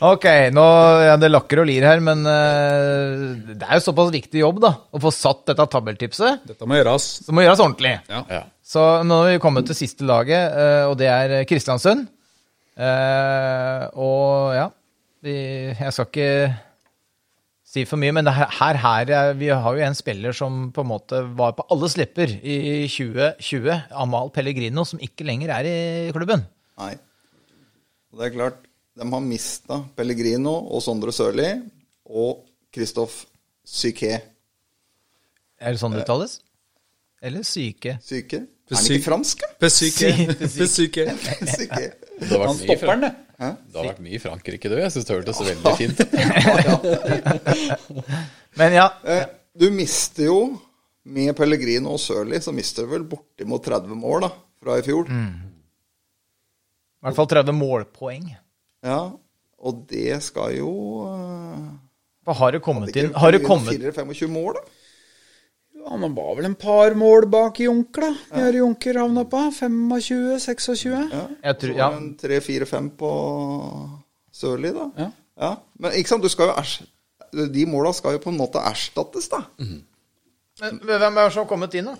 Ok, 0.03 0.25
nå 0.53 0.63
ja, 1.01 1.15
det 1.17 1.29
lakker 1.31 1.63
og 1.63 1.67
lir 1.69 1.85
her, 1.87 2.01
men 2.03 2.21
eh, 2.29 3.55
det 3.57 3.65
er 3.65 3.79
jo 3.79 3.85
såpass 3.87 4.11
viktig 4.13 4.43
jobb, 4.43 4.59
da, 4.61 4.73
å 4.93 5.01
få 5.01 5.09
satt 5.13 5.47
dette 5.49 5.65
tabeltipset. 5.73 6.43
Dette 6.45 6.67
må 6.69 6.77
gjøres. 6.77 7.07
Det 7.25 7.33
må 7.33 7.45
gjøres 7.45 7.63
ordentlig. 7.63 7.95
Ja. 8.11 8.43
Så 8.61 8.83
nå 9.07 9.23
har 9.23 9.31
vi 9.31 9.41
kommet 9.41 9.65
til 9.69 9.79
siste 9.79 10.05
laget, 10.05 10.53
eh, 10.53 10.83
og 10.85 10.99
det 11.01 11.09
er 11.09 11.35
Kristiansund. 11.49 12.05
Eh, 12.77 13.87
og 13.97 14.53
ja, 14.53 14.67
vi, 15.25 15.35
jeg 15.73 15.95
skal 15.95 16.09
ikke 16.11 16.29
si 17.67 17.87
for 17.89 17.99
mye, 17.99 18.13
men 18.15 18.29
det 18.29 18.35
her, 18.37 18.53
her, 18.59 18.81
her 18.83 19.15
er, 19.17 19.33
vi 19.39 19.49
har 19.49 19.79
jo 19.79 19.87
en 19.87 19.97
spiller 19.97 20.35
som 20.35 20.67
på 20.75 20.85
en 20.85 20.91
måte 20.93 21.23
var 21.39 21.57
på 21.57 21.65
alles 21.73 21.97
lepper 21.97 22.37
i 22.37 22.85
2020, 22.85 23.73
Amal 23.97 24.29
Pellegrino, 24.35 24.85
som 24.87 25.01
ikke 25.01 25.25
lenger 25.27 25.57
er 25.57 25.71
i 25.73 25.77
klubben. 26.15 26.45
Nei. 26.77 26.93
Og 28.13 28.21
det 28.21 28.29
er 28.29 28.37
klart, 28.37 28.66
de 28.97 29.05
har 29.13 29.21
mista 29.23 29.77
Pellegrino 29.97 30.55
og 30.73 30.81
Sondre 30.83 31.11
Sørli 31.13 31.49
og 32.09 32.43
Kristoff 32.73 33.25
Syke 33.67 34.13
Er 35.59 35.73
det 35.75 35.79
sånn 35.81 35.93
det 35.95 36.03
uttales? 36.05 36.39
Eller 37.21 37.41
syke? 37.47 37.97
Syke? 38.05 38.43
Er 38.67 38.75
han 38.77 38.85
ikke 38.91 39.05
fransk, 39.07 39.39
da? 39.41 39.47
Besyke. 39.63 40.09
Besyke. 40.37 41.03
Syke. 41.47 41.85
Det 42.19 42.27
har 42.29 42.41
vært 42.41 42.49
Han 42.51 42.57
stopper 42.59 42.87
den, 42.91 43.05
det. 43.05 43.11
det 43.39 43.79
har 43.79 43.87
vært 43.87 44.01
mye 44.03 44.17
i 44.17 44.19
Frankrike, 44.21 44.69
du. 44.69 44.75
Jeg 44.81 44.91
syns 44.93 45.07
det 45.07 45.15
hørtes 45.15 45.39
veldig 45.47 45.73
fint 45.79 45.97
ut. 46.03 46.11
Men 48.59 48.75
ja, 48.75 48.87
Eh, 49.03 49.25
Du 49.57 49.71
mister 49.73 50.27
jo, 50.27 50.39
med 51.09 51.31
Pellegrino 51.37 51.95
og 51.95 51.99
Sørli, 52.03 52.37
så 52.43 52.51
mister 52.53 52.85
du 52.85 52.91
vel 52.91 53.05
bortimot 53.09 53.63
30 53.65 53.95
mål 53.97 54.27
da, 54.27 54.29
fra 54.61 54.75
i 54.77 54.83
fjor. 54.85 55.07
i 55.09 55.15
hvert 57.07 57.17
fall 57.17 57.29
30 57.31 57.55
målpoeng. 57.57 58.27
Ja, 58.87 59.01
og 59.67 59.83
det 59.89 60.17
skal 60.23 60.55
jo 60.59 60.71
uh, 61.03 62.33
har 62.39 62.51
det 62.55 62.61
kommet 62.63 62.95
inn 62.99 63.13
Har 63.15 63.31
det 63.35 63.43
kommet 63.45 63.75
24-25 63.79 64.31
mål, 64.31 64.57
da? 64.57 64.63
Ja, 65.77 65.93
Han 65.93 66.15
var 66.15 66.33
vel 66.39 66.47
en 66.49 66.55
par 66.59 66.95
mål 66.99 67.27
bak 67.31 67.59
Junker, 67.63 68.07
da. 68.07 68.11
Hva 68.33 68.47
er 68.49 68.57
Junker 68.61 68.99
havna 68.99 69.23
på? 69.31 69.39
25-26? 69.55 70.87
Jeg 71.43 71.57
tror, 71.61 71.71
Så 71.71 71.77
ja. 71.77 71.89
en 71.95 72.09
3-4-5 72.19 72.89
på 72.99 73.11
Sørli, 74.35 74.73
da. 74.75 74.89
Ja. 74.97 75.09
Ja, 75.37 75.51
Men 75.79 75.93
ikke 75.99 76.09
sant, 76.15 76.23
du 76.25 76.29
skal 76.33 76.49
jo 76.51 76.57
ers- 76.57 76.81
de 77.53 77.65
måla 77.69 77.91
skal 77.93 78.15
jo 78.15 78.21
på 78.23 78.31
en 78.31 78.37
måte 78.39 78.61
erstattes, 78.63 79.27
da. 79.29 79.43
Men 79.59 80.79
Hvem 80.81 81.17
er 81.17 81.23
det 81.27 81.33
som 81.35 81.43
har 81.43 81.49
kommet 81.49 81.75
inn, 81.77 81.89
da? 81.91 81.95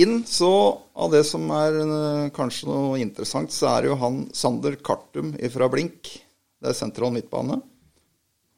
Inn 0.00 0.20
så, 0.28 0.50
av 0.94 1.12
det 1.12 1.24
som 1.28 1.44
er 1.54 1.76
eh, 1.82 2.30
kanskje 2.36 2.68
noe 2.70 3.00
interessant, 3.02 3.52
så 3.52 3.72
er 3.74 3.82
det 3.82 3.90
jo 3.90 3.98
han 4.00 4.22
Sander 4.36 4.78
Kartum 4.80 5.34
fra 5.52 5.68
Blink. 5.72 6.12
Det 6.60 6.70
er 6.70 6.76
sentral 6.78 7.12
midtbane. 7.14 7.58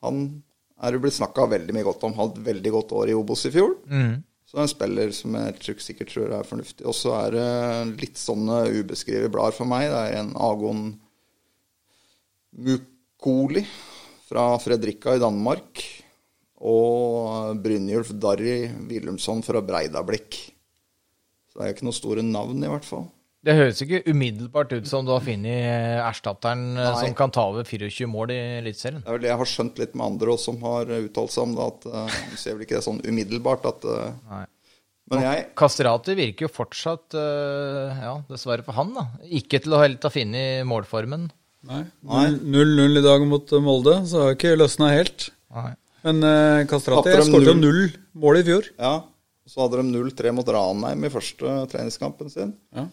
Han 0.03 0.27
er 0.83 0.97
jo 0.97 1.03
blitt 1.05 1.17
snakka 1.17 1.47
veldig 1.51 1.75
mye 1.77 1.87
godt 1.87 2.05
om. 2.09 2.15
Hadde 2.19 2.41
et 2.41 2.49
veldig 2.51 2.75
godt 2.75 2.95
år 2.99 3.13
i 3.13 3.17
Obos 3.17 3.47
i 3.49 3.53
fjor. 3.55 3.77
Så 4.53 4.59
er 4.59 4.67
en 4.67 4.69
spiller 4.69 5.13
som 5.17 5.37
jeg 5.39 5.77
sikkert 5.81 6.11
tror 6.13 6.35
er 6.37 6.45
fornuftig. 6.45 6.85
Og 6.85 6.97
så 6.99 7.15
er 7.23 7.37
det 7.39 8.03
litt 8.03 8.21
sånne 8.21 8.67
ubeskrevet 8.83 9.33
blader 9.33 9.57
for 9.57 9.71
meg. 9.71 9.87
Det 9.89 10.01
er 10.03 10.19
en 10.19 10.35
Agon 10.37 10.83
Mukoli 12.53 13.65
fra 14.29 14.51
Fredrika 14.61 15.17
i 15.17 15.23
Danmark. 15.23 15.81
Og 16.63 17.57
Brynjulf 17.65 18.13
Darry 18.21 18.67
Willumsson 18.91 19.41
fra 19.47 19.63
Breidablikk. 19.65 20.52
Så 21.53 21.59
det 21.59 21.67
er 21.67 21.69
jo 21.69 21.77
ikke 21.77 21.89
noen 21.91 21.99
store 21.99 22.23
navn, 22.25 22.63
i 22.65 22.71
hvert 22.71 22.87
fall. 22.89 23.11
Det 23.43 23.57
høres 23.59 23.81
ikke 23.83 24.05
umiddelbart 24.07 24.71
ut 24.71 24.87
som 24.87 25.03
du 25.05 25.11
har 25.11 25.23
funnet 25.27 25.51
eh, 25.51 25.99
erstatteren 25.99 26.77
eh, 26.77 26.87
Nei. 26.87 27.01
som 27.01 27.17
kan 27.19 27.33
ta 27.35 27.49
over 27.51 27.67
24 27.67 28.07
mål 28.09 28.31
i 28.31 28.39
Eliteserien. 28.61 29.03
Det 29.03 29.11
er 29.11 29.17
vel 29.17 29.25
det 29.25 29.33
jeg 29.33 29.41
har 29.41 29.51
skjønt 29.51 29.83
litt 29.83 29.97
med 29.99 30.07
andre 30.07 30.33
også, 30.37 30.53
som 30.53 30.63
har 30.69 30.93
uttalt 31.01 31.35
seg 31.35 31.49
om 31.49 31.57
det. 31.59 31.67
At 31.75 31.89
uh, 31.91 32.17
ser 32.39 32.55
vel 32.55 32.65
ikke 32.69 32.79
det 32.79 32.85
sånn 32.87 33.03
umiddelbart 33.03 33.67
at 33.73 33.87
uh, 33.91 34.15
Nei. 34.31 34.45
Men 35.13 35.25
jeg 35.27 35.45
Kastrati 35.59 36.15
virker 36.17 36.47
jo 36.47 36.53
fortsatt, 36.55 37.19
uh, 37.19 38.01
ja, 38.07 38.15
dessverre 38.31 38.65
for 38.65 38.79
han, 38.79 38.95
da, 38.97 39.09
ikke 39.27 39.61
til 39.61 39.75
å 39.75 39.83
helt 39.83 40.07
ha 40.07 40.13
funnet 40.15 40.63
målformen. 40.71 41.27
Nei. 41.69 41.83
0-0 42.07 43.03
i 43.03 43.05
dag 43.05 43.27
mot 43.29 43.53
Molde, 43.63 43.99
så 44.09 44.23
har 44.23 44.31
har 44.31 44.39
ikke 44.39 44.55
løsna 44.57 44.95
helt. 44.95 45.29
Nei. 45.53 45.75
Men 46.07 46.23
uh, 46.25 46.63
Kastrati 46.71 47.19
skåret 47.27 47.51
jo 47.51 47.59
null 47.59 47.85
mål 48.23 48.41
i 48.41 48.47
fjor. 48.47 48.71
Ja, 48.79 49.01
så 49.49 49.65
hadde 49.65 49.81
de 49.83 49.91
0-3 49.91 50.33
mot 50.37 50.49
Ranheim 50.55 51.07
i 51.07 51.11
første 51.13 51.55
treningskampen 51.73 52.31
sin. 52.31 52.53
Ja. 52.75 52.87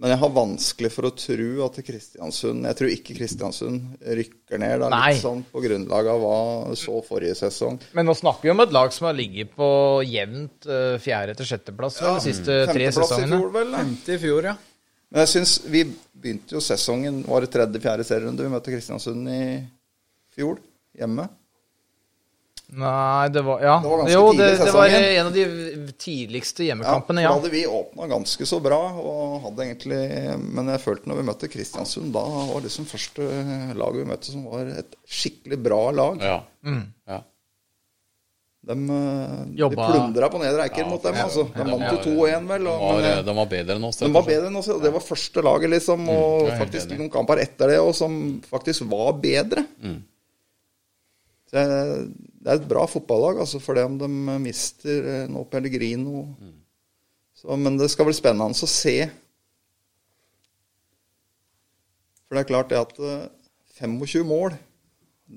Men 0.00 0.14
jeg 0.14 0.20
har 0.22 0.30
vanskelig 0.32 0.88
for 0.94 1.08
å 1.08 1.10
tro 1.12 1.48
at 1.66 1.74
Kristiansund 1.84 2.64
Jeg 2.64 2.76
tror 2.78 2.92
ikke 2.94 3.16
Kristiansund 3.18 3.98
rykker 4.00 4.60
ned, 4.62 4.78
da, 4.80 4.88
Nei. 4.94 5.10
litt 5.12 5.20
sånn 5.20 5.42
på 5.50 5.60
grunnlag 5.60 6.08
av 6.08 6.22
hva 6.22 6.38
så 6.78 7.02
forrige 7.04 7.34
sesong. 7.42 7.76
Men 7.98 8.08
nå 8.08 8.14
snakker 8.16 8.48
vi 8.48 8.52
om 8.54 8.62
et 8.64 8.72
lag 8.72 8.94
som 8.96 9.10
har 9.10 9.18
ligget 9.18 9.52
på 9.58 9.68
jevnt 10.08 10.68
eh, 10.70 10.94
fjerde- 11.04 11.36
til 11.36 11.50
sjetteplass 11.50 12.00
ja, 12.00 12.14
de 12.16 12.24
siste 12.30 12.62
tre 12.70 12.86
Femteplass 12.88 13.12
i 13.18 13.28
fjor, 13.34 13.52
vel? 13.58 13.76
Femte 13.76 14.16
i 14.16 14.22
fjor, 14.22 14.48
ja. 14.52 14.56
Men 15.10 15.24
jeg 15.26 15.32
syns 15.34 15.56
vi 15.66 15.84
begynte 15.90 16.54
jo 16.54 16.62
sesongen 16.62 17.20
Var 17.26 17.42
det 17.44 17.50
tredje-fjerde 17.50 18.06
serierunde 18.06 18.46
vi 18.46 18.52
møtte 18.54 18.72
Kristiansund 18.72 19.28
i 19.34 19.42
fjor? 20.32 20.62
Hjemme. 20.96 21.26
Nei, 22.72 23.28
det 23.34 23.42
var 23.42 23.60
Ja. 23.62 23.80
Det 23.82 23.88
var 23.90 23.98
ganske 24.04 24.12
jo, 24.14 24.32
det, 24.32 24.38
tidlig 24.38 24.60
i 24.60 24.64
det 24.64 24.72
var 24.74 24.88
sesongen. 24.88 25.18
en 25.18 25.26
av 25.26 25.32
de 25.32 25.92
tidligste 25.98 26.64
hjemmekampene, 26.68 27.22
ja. 27.24 27.28
Da 27.32 27.34
hadde 27.40 27.50
vi 27.50 27.64
åpna 27.66 28.06
ganske 28.06 28.46
så 28.46 28.60
bra, 28.62 28.78
og 28.94 29.40
hadde 29.42 29.64
egentlig 29.66 30.38
Men 30.54 30.68
jeg 30.68 30.80
følte 30.84 31.06
når 31.10 31.16
vi 31.16 31.26
møtte 31.30 31.50
Kristiansund, 31.50 32.12
da 32.14 32.22
var 32.22 32.60
liksom 32.62 32.86
første 32.86 33.26
laget 33.74 34.04
vi 34.04 34.10
møtte 34.12 34.30
som 34.30 34.44
var 34.46 34.70
et 34.78 34.94
skikkelig 35.08 35.58
bra 35.62 35.90
lag. 35.90 36.22
Ja. 36.22 36.38
Mm. 36.64 36.84
ja. 37.08 37.20
De, 38.62 38.72
eh, 38.76 39.44
de 39.48 39.56
Jobba- 39.62 39.86
plundra 39.90 40.28
på 40.28 40.38
Nedre 40.38 40.66
Eiker 40.68 40.84
mot 40.86 41.02
dem, 41.02 41.14
altså. 41.16 41.46
De 41.54 41.64
vant 41.64 41.86
jo 41.90 41.98
2-1, 42.04 42.46
vel. 42.46 42.64
De 42.64 42.68
Og, 42.68 42.80
var, 42.82 43.00
men, 43.00 43.04
eh, 43.10 43.22
de 43.24 43.34
var 43.38 43.46
bedre 43.46 43.76
enn 43.76 43.84
oss. 43.88 43.96
de 43.96 44.04
rett 44.04 44.12
var 44.12 44.20
og 44.22 44.28
bedre 44.28 44.46
enn 44.50 44.56
oss. 44.60 44.68
og 44.68 44.82
Det 44.82 44.92
var 44.92 45.00
første 45.00 45.42
laget, 45.42 45.70
liksom. 45.70 46.08
Og 46.12 46.20
jeg 46.44 46.46
er 46.46 46.50
helt 46.58 46.62
faktisk 46.66 46.86
enig. 46.90 46.98
noen 47.00 47.10
kamper 47.10 47.38
etter 47.40 47.68
det 47.72 47.78
og 47.80 47.94
som 47.96 48.42
faktisk 48.50 48.82
var 48.90 49.12
bedre. 49.14 49.64
Mm. 49.82 50.02
Så 51.50 51.58
jeg- 51.58 52.08
det 52.40 52.46
er 52.52 52.54
et 52.60 52.68
bra 52.68 52.86
fotballag, 52.86 53.40
altså, 53.42 53.58
for 53.60 53.74
det 53.74 53.84
om 53.84 53.98
de 53.98 54.06
mister 54.38 55.02
eh, 55.24 55.26
nå 55.28 55.42
Pellegrino. 55.50 56.22
Mm. 56.40 56.54
Så, 57.34 57.56
men 57.58 57.76
det 57.80 57.90
skal 57.90 58.04
bli 58.06 58.14
spennende 58.14 58.54
å 58.54 58.68
se. 58.68 59.10
For 62.28 62.36
det 62.38 62.44
er 62.44 62.50
klart 62.52 62.68
det 62.70 62.78
at 62.78 62.98
eh, 63.02 63.28
25 63.80 64.24
mål, 64.28 64.54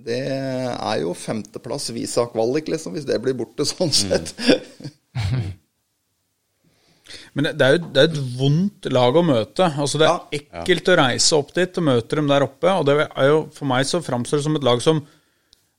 det 0.05 0.19
er 0.27 0.99
jo 1.03 1.13
femteplass 1.17 1.89
visa 1.93 2.25
kvalik, 2.31 2.67
liksom, 2.69 2.93
hvis 2.95 3.05
det 3.09 3.19
blir 3.23 3.33
borte 3.37 3.65
sånn 3.65 3.89
Mm. 3.89 3.99
sett. 4.03 4.33
Men 7.35 7.47
det 7.57 7.65
er 7.65 7.75
jo 7.75 7.87
det 7.93 8.01
er 8.03 8.09
et 8.11 8.19
vondt 8.37 8.87
lag 8.93 9.15
å 9.17 9.23
møte. 9.25 9.65
Altså 9.81 9.97
Det 10.01 10.05
er 10.07 10.13
Ja. 10.13 10.61
ekkelt 10.61 10.89
å 10.89 10.97
reise 10.97 11.33
opp 11.37 11.51
dit 11.53 11.77
og 11.77 11.83
møte 11.83 12.15
dem 12.15 12.27
der 12.29 12.41
oppe. 12.45 12.69
Og 12.77 12.85
det 12.85 12.95
er 13.09 13.27
jo, 13.27 13.49
For 13.53 13.65
meg 13.65 13.85
så 13.85 14.01
framstår 14.05 14.37
det 14.37 14.43
som 14.43 14.55
et 14.55 14.63
lag 14.63 14.81
som 14.81 15.01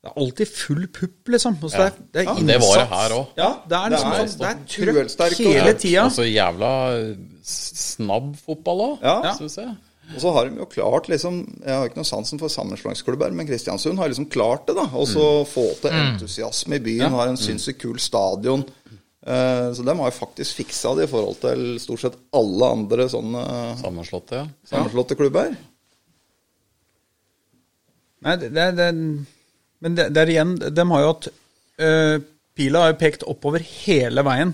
Det 0.05 0.11
er 0.11 0.21
alltid 0.21 0.49
full 0.53 0.83
pupp, 0.93 1.29
liksom. 1.33 1.55
Altså 1.65 1.79
det, 1.81 1.85
er, 1.87 1.95
det 2.13 2.21
er 2.21 2.27
Ja, 2.27 2.33
det 2.45 2.57
var 2.61 2.75
det 2.77 2.85
her 2.91 3.13
også. 3.15 3.33
Ja, 3.39 3.47
det 3.65 3.77
er 3.79 3.93
liksom 3.95 4.11
Det 4.11 4.19
er 4.19 4.27
sånn, 4.29 4.43
det 4.43 4.49
er 4.51 5.09
trøkk 5.09 5.39
hele 5.41 5.73
tida. 5.81 6.03
Og 6.05 6.13
så 6.13 6.27
jævla 6.29 6.71
snabb 7.49 8.27
fotball 8.45 8.83
òg, 8.85 8.95
Ja. 9.01 9.33
syns 9.39 9.57
jeg. 9.57 9.73
Og 10.13 10.21
så 10.21 10.31
har 10.35 10.45
de 10.45 10.59
jo 10.61 10.67
klart 10.69 11.07
liksom 11.09 11.39
Jeg 11.65 11.73
har 11.73 11.87
ikke 11.89 11.97
noe 11.97 12.05
sansen 12.05 12.37
for 12.37 12.53
sammenslåingsklubber, 12.53 13.33
men 13.33 13.47
Kristiansund 13.49 13.97
har 13.97 14.11
liksom 14.13 14.29
klart 14.29 14.67
det, 14.69 14.75
da. 14.77 14.85
Og 14.93 15.07
så 15.09 15.25
få 15.49 15.65
til 15.81 15.89
entusiasme 15.97 16.77
i 16.77 16.83
byen. 16.85 17.09
Har 17.17 17.31
en 17.31 17.41
sinnssykt 17.41 17.81
kul 17.81 17.97
stadion. 17.97 18.61
Eh, 19.25 19.73
så 19.73 19.81
de 19.81 19.95
har 19.97 20.11
jo 20.11 20.19
faktisk 20.19 20.59
fiksa 20.61 20.93
det 20.99 21.07
i 21.07 21.09
forhold 21.09 21.39
til 21.41 21.79
stort 21.81 22.03
sett 22.03 22.19
alle 22.37 22.67
andre 22.77 23.07
sånne 23.09 23.41
Sammenslåtte, 23.81 24.43
ja. 24.43 24.45
sammenslåtte 24.69 25.17
klubber. 25.17 25.55
Nei, 28.25 28.35
det, 28.41 28.51
det, 28.53 28.67
det, 28.77 28.89
men 29.83 29.95
det, 29.97 30.07
det 30.15 30.21
er 30.23 30.31
igjen 30.31 30.53
De 30.61 30.85
har 30.91 31.01
jo 31.03 31.09
hatt 31.11 31.27
øh, 31.83 32.15
Pila 32.55 32.85
har 32.85 32.93
jo 32.93 32.97
pekt 33.01 33.25
oppover 33.27 33.59
hele 33.65 34.23
veien. 34.23 34.53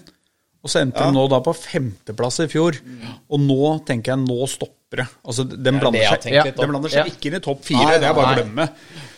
Og 0.61 0.69
så 0.69 0.81
endte 0.81 1.01
de 1.05 1.13
nå 1.13 1.23
da 1.29 1.37
på 1.45 1.53
femteplass 1.57 2.39
i 2.43 2.47
fjor. 2.49 2.77
Og 3.33 3.41
nå 3.41 3.59
tenker 3.85 4.13
jeg 4.15 4.21
nå 4.23 4.47
stopper 4.49 5.03
det. 5.03 5.05
Altså, 5.25 5.45
de 5.45 5.73
blander 5.77 6.05
seg, 6.09 6.27
ja, 6.33 6.43
de 6.49 6.67
blander 6.69 6.91
seg 6.93 7.09
ikke 7.13 7.29
inn 7.31 7.37
i 7.37 7.41
topp 7.45 7.63
fire. 7.65 7.99
Det 8.01 8.09
er 8.09 8.17
bare 8.17 8.33
å 8.33 8.37
glemme. 8.39 8.67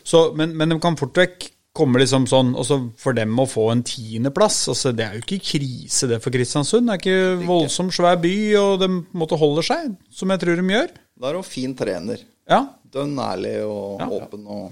Så, 0.08 0.22
men, 0.40 0.52
men 0.60 0.72
de 0.76 0.78
kan 0.84 1.00
fort 1.00 1.16
vekk 1.20 1.48
komme 1.74 1.98
liksom 2.04 2.28
sånn 2.30 2.52
Og 2.60 2.66
så 2.68 2.76
for 3.02 3.16
dem 3.18 3.34
å 3.42 3.48
få 3.50 3.64
en 3.72 3.80
tiendeplass 3.88 4.60
altså, 4.70 4.92
Det 4.94 5.06
er 5.08 5.16
jo 5.18 5.24
ikke 5.24 5.40
krise, 5.48 6.06
det 6.12 6.20
for 6.22 6.36
Kristiansund. 6.36 6.86
Det 6.92 6.94
er 6.94 7.02
ikke 7.02 7.48
voldsomt 7.48 7.96
svær 7.96 8.20
by, 8.22 8.34
og 8.60 8.76
de 8.84 8.90
måtte 9.18 9.40
holde 9.42 9.64
seg, 9.66 9.96
som 10.14 10.30
jeg 10.36 10.44
tror 10.44 10.60
de 10.60 10.68
gjør. 10.76 10.92
Da 11.24 11.32
er 11.32 11.40
hun 11.40 11.48
fin 11.48 11.74
trener. 11.80 12.22
Ja. 12.52 12.62
Dønn 12.94 13.16
ærlig 13.24 13.56
og 13.66 14.04
Ja. 14.04 14.12
åpen 14.20 14.44
og 14.46 14.68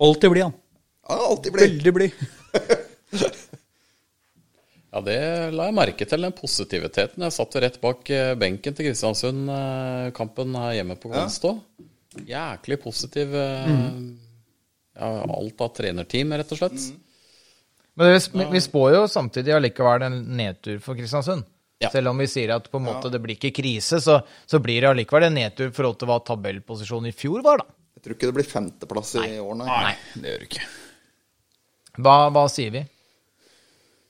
Alltid 0.00 0.30
blid, 0.32 0.42
han. 0.48 0.52
Ja, 1.08 1.16
alltid 1.30 1.52
blid. 1.52 1.70
Veldig 1.70 1.94
blid. 1.94 2.12
Ja, 4.90 4.98
det 5.06 5.16
la 5.54 5.68
jeg 5.68 5.76
merke 5.76 6.06
til, 6.08 6.24
den 6.26 6.32
positiviteten. 6.34 7.22
Jeg 7.22 7.34
satt 7.36 7.54
rett 7.62 7.76
bak 7.82 8.08
eh, 8.10 8.32
benken 8.38 8.74
til 8.74 8.88
Kristiansund, 8.88 9.44
eh, 9.54 10.08
kampen 10.16 10.56
her 10.58 10.72
hjemme 10.80 10.96
på 10.98 11.12
Konstå. 11.12 11.52
Jæklig 12.26 12.80
positiv. 12.82 13.30
Mm. 13.36 14.08
Ja, 14.98 15.10
alt 15.30 15.62
av 15.62 15.70
trenerteam, 15.78 16.34
rett 16.34 16.50
og 16.56 16.58
slett. 16.58 16.88
Men 17.94 18.10
vi, 18.16 18.18
vi- 18.40 18.48
vi 18.56 18.64
spår 18.66 18.96
jo 18.96 19.04
samtidig 19.14 19.54
allikevel 19.54 20.08
en 20.08 20.18
nedtur 20.40 20.80
for 20.82 20.98
Kristiansund. 20.98 21.46
Ja. 21.80 21.88
Selv 21.94 22.10
om 22.10 22.18
vi 22.20 22.26
sier 22.28 22.50
at 22.58 22.66
på 22.68 22.76
en 22.82 22.88
måte 22.90 23.08
det 23.14 23.22
blir 23.22 23.38
ikke 23.38 23.54
krise, 23.62 24.02
så, 24.04 24.18
så 24.44 24.58
blir 24.60 24.82
det 24.82 24.90
allikevel 24.90 25.28
en 25.30 25.38
nedtur 25.38 25.70
i 25.70 25.72
forhold 25.76 26.00
til 26.02 26.10
hva 26.10 26.18
tabellposisjonen 26.26 27.08
i 27.08 27.14
fjor 27.16 27.46
var, 27.46 27.62
da. 27.62 27.70
Jeg 28.00 28.04
tror 28.06 28.14
ikke 28.16 28.28
det 28.30 28.36
blir 28.38 28.46
femteplass 28.48 29.10
i 29.20 29.34
år, 29.36 29.54
nei. 29.60 29.66
Nei, 29.68 29.92
det 30.22 30.30
gjør 30.30 30.38
det 30.40 30.46
ikke. 30.48 30.68
Hva, 32.00 32.14
hva 32.32 32.44
sier 32.48 32.70
vi? 32.72 32.80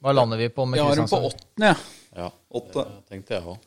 Hva 0.01 0.13
lander 0.15 0.39
vi 0.39 0.47
på 0.55 0.63
med 0.71 0.79
Jeg 0.79 0.87
har 0.87 1.01
dem 1.01 1.09
på 1.11 1.19
åttende, 1.27 1.73
jeg. 1.73 1.77
Ja, 2.21 2.29
Åtte. 2.61 2.85
det 2.87 3.11
tenkte 3.11 3.35
jeg 3.35 3.43
òg. 3.51 3.59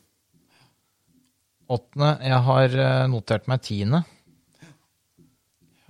Åttende. 1.75 2.09
Jeg 2.27 2.39
har 2.47 2.77
eh, 2.85 3.03
notert 3.11 3.45
meg 3.51 3.61
tiende. 3.67 3.99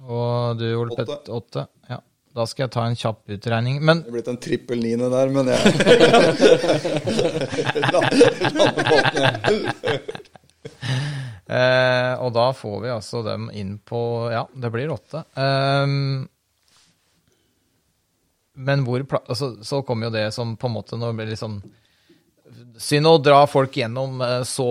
Og 0.04 0.58
du, 0.60 0.66
Ole 0.82 0.92
Åtte. 0.98 1.06
Pett, 1.06 1.30
åtte. 1.34 1.68
Ja. 1.94 2.00
Da 2.34 2.46
skal 2.50 2.66
jeg 2.66 2.74
ta 2.74 2.84
en 2.90 2.98
kjapp 2.98 3.30
utregning. 3.38 3.78
Men 3.86 4.02
Det 4.02 4.10
er 4.10 4.16
blitt 4.18 4.32
en 4.34 4.42
trippel 4.42 4.82
niende 4.82 5.10
der, 5.14 5.28
men 5.30 5.46
jeg 5.54 5.62
Lander 7.94 8.28
på 8.82 8.98
åttende. 8.98 9.70
Eh, 11.54 12.03
og 12.24 12.34
da 12.36 12.50
får 12.56 12.78
vi 12.84 12.94
altså 12.94 13.24
dem 13.26 13.50
inn 13.54 13.78
på 13.84 14.00
Ja, 14.34 14.46
det 14.54 14.72
blir 14.74 14.94
åtte. 14.94 15.26
Um, 15.36 16.26
men 18.54 18.84
hvor 18.86 19.02
altså, 19.24 19.56
Så 19.66 19.82
kommer 19.82 20.08
jo 20.08 20.14
det 20.14 20.28
som 20.36 20.56
på 20.58 20.70
en 20.70 20.76
måte 20.76 21.00
det 21.02 21.14
blir 21.18 21.40
sånn 21.40 21.62
Synd 22.78 23.08
å 23.10 23.18
dra 23.22 23.44
folk 23.50 23.76
gjennom 23.78 24.22
eh, 24.22 24.42
så 24.46 24.66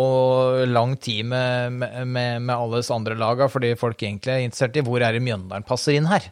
lang 0.69 0.97
tid 1.03 1.27
med, 1.27 1.81
med, 2.07 2.43
med 2.43 2.53
alles 2.53 2.91
andre 2.95 3.17
laga, 3.19 3.49
fordi 3.51 3.73
folk 3.79 4.03
egentlig 4.03 4.33
er 4.33 4.43
interessert 4.45 4.77
i 4.79 4.85
hvor 4.87 5.03
er 5.03 5.17
det 5.17 5.23
Mjøndalen 5.25 5.67
passer 5.67 5.97
inn 5.97 6.07
her. 6.11 6.29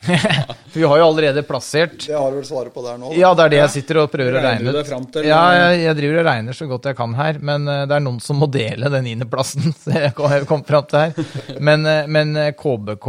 For 0.00 0.72
vi 0.80 0.84
har 0.88 0.96
jo 1.00 1.04
allerede 1.10 1.42
plassert 1.44 2.06
Det 2.06 2.14
har 2.16 2.30
du 2.32 2.38
vel 2.38 2.46
svaret 2.48 2.72
på 2.72 2.80
der 2.86 2.96
nå? 3.00 3.10
da? 3.12 3.16
ja, 3.20 3.30
det 3.36 3.44
er 3.44 3.52
det 3.52 3.58
jeg 3.60 3.72
sitter 3.74 3.98
og 4.00 4.10
prøver 4.12 4.38
å 4.38 4.42
regne 4.46 4.72
du 4.72 4.78
ut. 4.80 5.10
til- 5.12 5.26
Ja, 5.28 5.40
jeg, 5.58 5.80
jeg 5.84 5.96
driver 5.98 6.20
og 6.22 6.28
regner 6.30 6.56
så 6.56 6.68
godt 6.70 6.88
jeg 6.88 6.96
kan 6.96 7.16
her, 7.18 7.40
men 7.50 7.68
eh, 7.68 7.82
det 7.90 7.98
er 7.98 8.04
noen 8.06 8.20
som 8.24 8.40
må 8.40 8.48
dele 8.50 8.88
den 8.94 9.04
niendeplassen. 9.10 9.74
Kom, 10.48 10.64
frem 10.64 10.86
til 10.88 11.02
her. 11.04 11.58
Men, 11.60 11.84
eh, 11.86 12.06
men 12.08 12.32
eh, 12.40 12.52
KBK, 12.56 13.08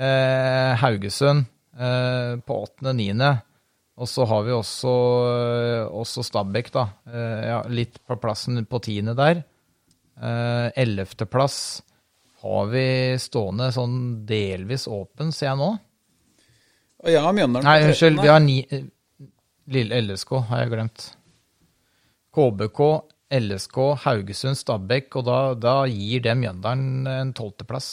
eh, 0.00 0.72
Haugesund 0.80 1.44
eh, 1.78 2.36
på 2.46 2.62
åttende-niende. 2.64 3.34
Og 3.96 4.08
så 4.12 4.26
har 4.28 4.42
vi 4.44 4.52
også, 4.52 4.94
eh, 5.32 5.84
også 6.00 6.24
Stabæk, 6.24 6.72
da. 6.74 6.86
Eh, 7.12 7.44
ja, 7.50 7.60
litt 7.72 8.00
på 8.08 8.16
plassen 8.20 8.64
på 8.68 8.80
tiende 8.84 9.14
der. 9.16 9.44
Eh, 10.16 10.68
Ellevteplass 10.80 11.82
har 12.42 12.66
vi 12.72 12.86
stående 13.20 13.70
sånn 13.72 13.96
delvis 14.28 14.84
åpen, 14.88 15.32
ser 15.32 15.50
jeg 15.50 15.60
nå. 15.60 15.70
Og 17.06 17.12
jeg 17.14 17.22
har 17.22 17.34
Mjøndalen 17.36 17.68
Nei, 17.68 17.76
unnskyld, 17.86 18.16
vi 18.18 18.30
har 18.32 18.40
ni 18.42 18.56
eh, 18.66 18.86
Lille 19.70 20.00
LSK 20.02 20.32
har 20.48 20.64
jeg 20.64 20.72
glemt. 20.72 21.04
KBK, 22.34 22.80
LSK, 23.38 23.78
Haugesund, 24.04 24.58
Stabæk, 24.58 25.08
og 25.18 25.24
da, 25.26 25.38
da 25.58 25.74
gir 25.90 26.22
det 26.22 26.34
Mjøndalen 26.38 27.06
en 27.10 27.32
tolvteplass. 27.34 27.88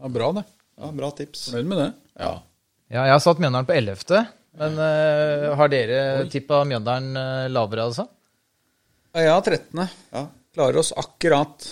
Ja, 0.00 0.10
bra, 0.12 0.30
det. 0.36 0.44
Ja, 0.80 0.90
bra 0.96 1.10
tips. 1.16 1.46
Fornøyd 1.50 1.70
med 1.70 1.80
det. 1.80 1.88
Ja. 2.20 2.32
Ja, 2.90 3.04
jeg 3.06 3.14
har 3.14 3.22
satt 3.24 3.40
Mjøndalen 3.40 3.68
på 3.68 3.76
ellevte, 3.76 4.24
men 4.60 4.76
uh, 4.80 5.52
har 5.60 5.72
dere 5.72 6.00
tippa 6.32 6.64
Mjøndalen 6.68 7.16
uh, 7.16 7.46
lavere, 7.52 7.86
altså? 7.88 8.08
Ja, 9.14 9.24
jeg 9.24 9.32
har 9.36 9.46
13. 9.46 9.86
Ja. 10.16 10.26
Klarer 10.56 10.82
oss 10.82 10.92
akkurat. 11.00 11.70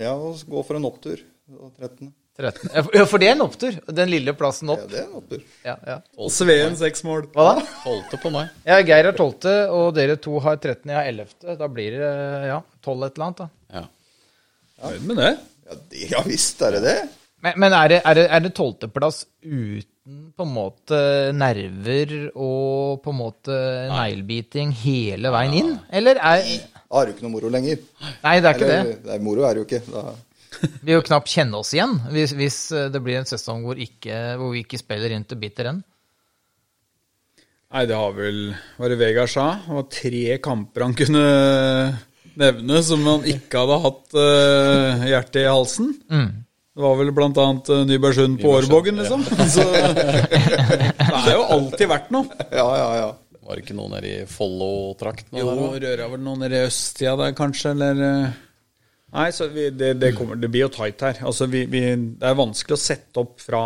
ja, 0.00 0.12
og 0.12 0.40
gå 0.48 0.64
for 0.66 0.80
en 0.80 0.88
opptur. 0.88 1.24
Og 1.54 1.72
13. 1.76 2.12
13. 2.34 2.70
Ja, 2.74 3.04
for- 3.06 3.22
det 3.22 3.28
er 3.28 3.36
en 3.36 3.44
opptur. 3.44 3.76
Den 3.94 4.10
lille 4.10 4.34
plassen 4.34 4.72
opp. 4.74 4.82
Ja, 4.82 4.90
det 4.90 5.00
er 5.00 5.06
en 5.06 5.18
opptur. 5.20 5.42
Ja, 5.64 5.76
ja. 5.86 5.98
Sveen 6.34 6.76
seks 6.80 7.04
mål. 7.06 7.28
Hva 7.34 7.48
da? 7.60 7.66
Tolvte 7.84 8.18
på 8.22 8.32
meg. 8.34 8.50
Ja, 8.66 8.80
Geir 8.82 9.10
er 9.12 9.16
tolvte, 9.18 9.54
og 9.70 9.92
dere 9.94 10.16
to 10.18 10.38
har 10.42 10.56
13. 10.58 10.90
Jeg 10.90 10.98
har 10.98 11.10
ellevte. 11.12 11.56
Da 11.60 11.68
blir 11.70 11.98
det 12.00 12.12
ja, 12.50 12.60
tolv 12.82 13.06
et 13.06 13.14
eller 13.18 13.28
annet, 13.28 13.44
da. 13.44 13.48
Ja. 13.78 13.84
Fornøyd 14.82 15.06
med 15.12 15.20
det. 15.22 15.32
Ja, 15.64 15.78
det, 15.90 16.06
ja 16.10 16.22
visst 16.26 16.62
er 16.66 16.76
det 16.76 16.82
det. 16.84 16.96
Men, 17.44 17.58
men 17.60 17.74
er 17.76 17.88
det, 17.92 18.00
er 18.08 18.18
det, 18.18 18.24
er 18.32 18.44
det 18.44 18.54
tolvteplass 18.56 19.24
uten 19.44 20.30
på 20.36 20.44
en 20.44 20.52
måte 20.52 20.98
nerver 21.36 22.12
og 22.34 23.00
på 23.04 23.12
en 23.12 23.18
måte 23.18 23.56
neglebiting 23.92 24.72
hele 24.82 25.30
veien 25.32 25.56
inn? 25.60 25.72
Eller 25.92 26.18
er 26.20 26.42
Da 26.44 26.98
har 26.98 27.06
du 27.08 27.14
ikke 27.14 27.24
noe 27.26 27.34
moro 27.36 27.50
lenger. 27.52 27.80
Nei, 28.24 28.34
det 28.40 28.48
er 28.50 28.58
ikke 28.58 28.68
det. 28.70 28.78
Eller, 28.80 28.98
det 29.06 29.14
er 29.16 29.24
moro 29.24 29.44
er 29.48 29.54
det 29.56 29.62
jo 29.62 29.66
ikke. 29.68 29.82
Da, 29.92 30.04
vil 30.84 30.96
jo 30.96 31.04
knapt 31.06 31.32
kjenne 31.32 31.58
oss 31.60 31.72
igjen 31.76 31.96
hvis, 32.12 32.34
hvis 32.38 32.60
eh, 32.74 32.88
det 32.92 33.02
blir 33.04 33.20
en 33.20 33.28
sesong 33.28 33.64
hvor, 33.66 33.80
ikke, 33.80 34.36
hvor 34.40 34.54
vi 34.54 34.64
ikke 34.64 34.80
spiller 34.80 35.14
inn 35.14 35.26
til 35.28 35.40
bitter 35.40 35.72
end. 35.72 35.84
Nei, 37.74 37.84
det 37.90 37.98
har 37.98 38.12
vel 38.14 38.40
var 38.78 38.92
det 38.92 38.98
Vegard 39.00 39.32
sa? 39.32 39.46
Det 39.64 39.78
var 39.80 39.86
tre 39.90 40.24
kamper 40.44 40.86
han 40.86 40.96
kunne 40.98 41.24
nevne 42.38 42.80
som 42.86 43.02
han 43.06 43.26
ikke 43.30 43.62
hadde 43.62 43.82
hatt 43.84 44.16
uh, 44.18 45.04
hjertet 45.06 45.42
i 45.44 45.50
halsen. 45.50 45.92
Det 46.74 46.82
var 46.82 46.96
vel 46.98 47.12
annet 47.14 47.68
eh, 47.70 47.82
Nybergsund 47.86 48.40
på 48.42 48.50
Årvågen, 48.56 48.96
liksom. 48.98 49.20
Så 49.54 49.62
det 49.70 51.28
er 51.30 51.36
jo 51.36 51.44
alltid 51.54 51.86
vært 51.86 52.08
noe. 52.10 52.26
Ja, 52.50 52.66
ja, 52.66 52.88
ja. 52.98 53.12
Var 53.44 53.54
det 53.54 53.62
ikke 53.62 53.76
noe 53.78 53.92
nede 53.92 54.10
i 54.10 54.24
Follo-trakten? 54.26 55.36
Jo, 55.38 55.52
røra 55.76 56.08
vel 56.10 56.22
noen 56.24 56.42
nede 56.42 56.62
i 56.62 56.66
østsida 56.66 57.14
der, 57.20 57.36
kanskje, 57.38 57.76
eller 57.76 58.02
Nei, 59.14 59.28
så 59.34 59.46
vi, 59.52 59.68
det, 59.70 59.92
det, 60.02 60.10
kommer, 60.18 60.38
det 60.40 60.50
blir 60.50 60.64
jo 60.66 60.72
tight 60.74 61.02
her. 61.06 61.20
Altså, 61.26 61.46
vi, 61.50 61.64
vi, 61.70 61.84
det 62.18 62.26
er 62.26 62.38
vanskelig 62.38 62.74
å 62.74 62.82
sette 62.82 63.22
opp 63.22 63.38
fra 63.42 63.62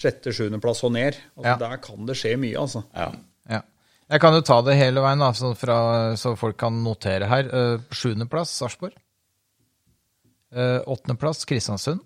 sjette-sjuendeplass 0.00 0.84
og 0.86 0.94
ned. 0.94 1.18
Altså, 1.34 1.48
Ja. 1.50 1.56
Der 1.58 1.82
kan 1.82 2.06
det 2.06 2.16
skje 2.20 2.36
mye, 2.38 2.54
altså. 2.60 2.84
Ja. 2.94 3.10
Ja. 3.50 3.60
Jeg 4.10 4.22
kan 4.22 4.34
jo 4.34 4.44
ta 4.46 4.60
det 4.66 4.78
hele 4.78 5.02
veien, 5.02 5.22
da, 5.22 5.32
så, 5.34 5.52
fra, 5.58 5.78
så 6.18 6.36
folk 6.38 6.58
kan 6.62 6.78
notere 6.84 7.26
her. 7.30 7.50
Uh, 7.50 7.94
Sjuendeplass 7.94 8.54
Sarpsborg. 8.58 8.94
Eh, 10.50 10.80
Åttendeplass 10.86 11.44
Kristiansund. 11.46 12.00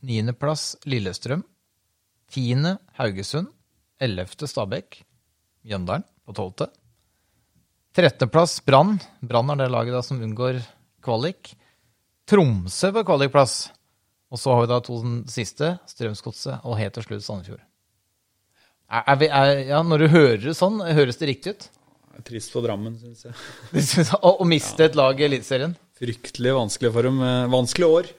Niendeplass 0.00 0.76
Lillestrøm. 0.88 1.42
Tiende 2.32 2.78
Haugesund. 2.96 3.50
Ellevte 4.00 4.48
Stabæk. 4.48 5.02
Mjøndalen 5.66 6.06
på 6.24 6.36
tolvte. 6.36 6.70
Trettendeplass 7.96 8.60
Brann. 8.64 8.96
Brann 9.20 9.52
er 9.52 9.60
det 9.60 9.70
laget 9.72 9.96
da 9.96 10.02
som 10.04 10.20
unngår 10.24 10.60
kvalik. 11.04 11.52
Tromsø 12.26 12.90
på 12.96 13.04
kvalikplass. 13.06 13.56
Og 14.34 14.40
så 14.42 14.50
har 14.54 14.64
vi 14.64 14.70
da 14.72 14.80
to 14.82 14.96
den 15.04 15.16
siste, 15.30 15.76
Strømsgodset 15.86 16.64
og 16.66 16.78
helt 16.80 16.96
til 16.98 17.04
slutt 17.06 17.22
Sandefjord. 17.24 17.62
Er, 18.90 19.02
er 19.12 19.16
vi, 19.20 19.28
er, 19.30 19.60
ja, 19.70 19.80
når 19.86 20.02
du 20.02 20.06
hører 20.12 20.42
det 20.48 20.54
sånn, 20.58 20.80
høres 20.82 21.18
det 21.20 21.28
riktig 21.30 21.54
ut? 21.54 21.68
Det 22.16 22.22
er 22.22 22.26
trist 22.30 22.52
for 22.54 22.66
Drammen, 22.66 22.96
syns 22.98 23.24
jeg. 23.28 23.34
Å, 24.18 24.32
miste 24.42 24.48
miste 24.50 24.86
et 24.88 24.98
lag 24.98 25.18
i 25.22 25.26
Eliteserien? 25.28 25.74
Fryktelig 25.98 26.52
vanskelig 26.58 26.90
for 26.94 27.06
dem. 27.08 27.18
eh, 27.24 27.46
Vanskelig 27.52 27.88
år. 28.00 28.10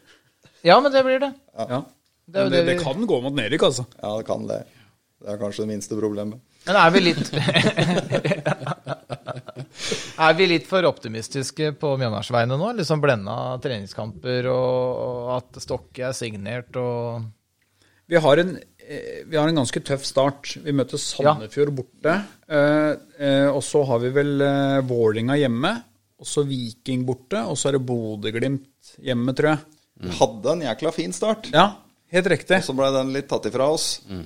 Ja, 0.66 0.80
men 0.84 0.92
det 0.96 1.04
blir 1.06 1.22
det. 1.24 1.32
Ja. 1.60 1.82
Det 2.28 2.34
det, 2.34 2.50
det 2.52 2.64
det 2.68 2.78
vi- 2.78 2.84
kan 2.84 3.06
gå 3.08 3.20
mot 3.24 3.36
nedrykk, 3.38 3.68
altså. 3.70 3.86
Ja, 4.02 4.16
det 4.20 4.26
kan 4.28 4.48
det. 4.50 4.62
Det 5.24 5.32
er 5.34 5.40
kanskje 5.42 5.64
det 5.66 5.72
minste 5.76 6.00
problemet. 6.00 6.40
Men 6.68 6.76
er 6.82 6.92
vi 6.92 7.00
litt 7.06 7.30
Er 10.18 10.34
vi 10.38 10.48
litt 10.50 10.66
for 10.70 10.86
optimistiske 10.90 11.72
på 11.80 11.94
Mjøndals 12.00 12.32
vegne 12.34 12.58
nå? 12.60 12.72
Liksom 12.80 13.02
blenda 13.04 13.36
treningskamper 13.64 14.48
og, 14.52 15.02
og 15.08 15.34
at 15.38 15.60
Stokke 15.64 16.08
er 16.10 16.16
signert 16.18 16.76
og 16.82 17.28
Vi 18.10 18.18
har 18.24 18.42
en, 18.42 18.56
eh, 18.80 19.22
vi 19.28 19.38
har 19.38 19.48
en 19.52 19.60
ganske 19.62 19.82
tøff 19.86 20.06
start. 20.08 20.56
Vi 20.64 20.74
møter 20.76 20.98
Sandefjord 21.02 21.74
borte. 21.76 22.14
eh, 22.48 22.94
eh, 23.20 23.48
Og 23.52 23.62
så 23.68 23.84
har 23.90 24.00
vi 24.04 24.10
vel 24.16 24.34
Vålinga 24.88 25.36
hjemme. 25.38 25.74
Og 26.18 26.26
så 26.26 26.46
Viking 26.48 27.04
borte. 27.06 27.44
Og 27.52 27.58
så 27.60 27.70
er 27.70 27.78
det 27.78 27.86
Bodø-Glimt 27.86 28.96
hjemme, 29.04 29.36
tror 29.38 29.54
jeg. 29.54 29.66
Mm. 29.98 30.12
hadde 30.14 30.52
en 30.52 30.60
jækla 30.62 30.92
fin 30.94 31.14
start. 31.14 31.48
Ja, 31.54 31.72
helt 32.14 32.28
riktig. 32.30 32.60
Så 32.64 32.74
ble 32.78 32.86
den 32.94 33.10
litt 33.16 33.26
tatt 33.32 33.48
ifra 33.50 33.66
oss. 33.74 33.88
Eh, 34.10 34.26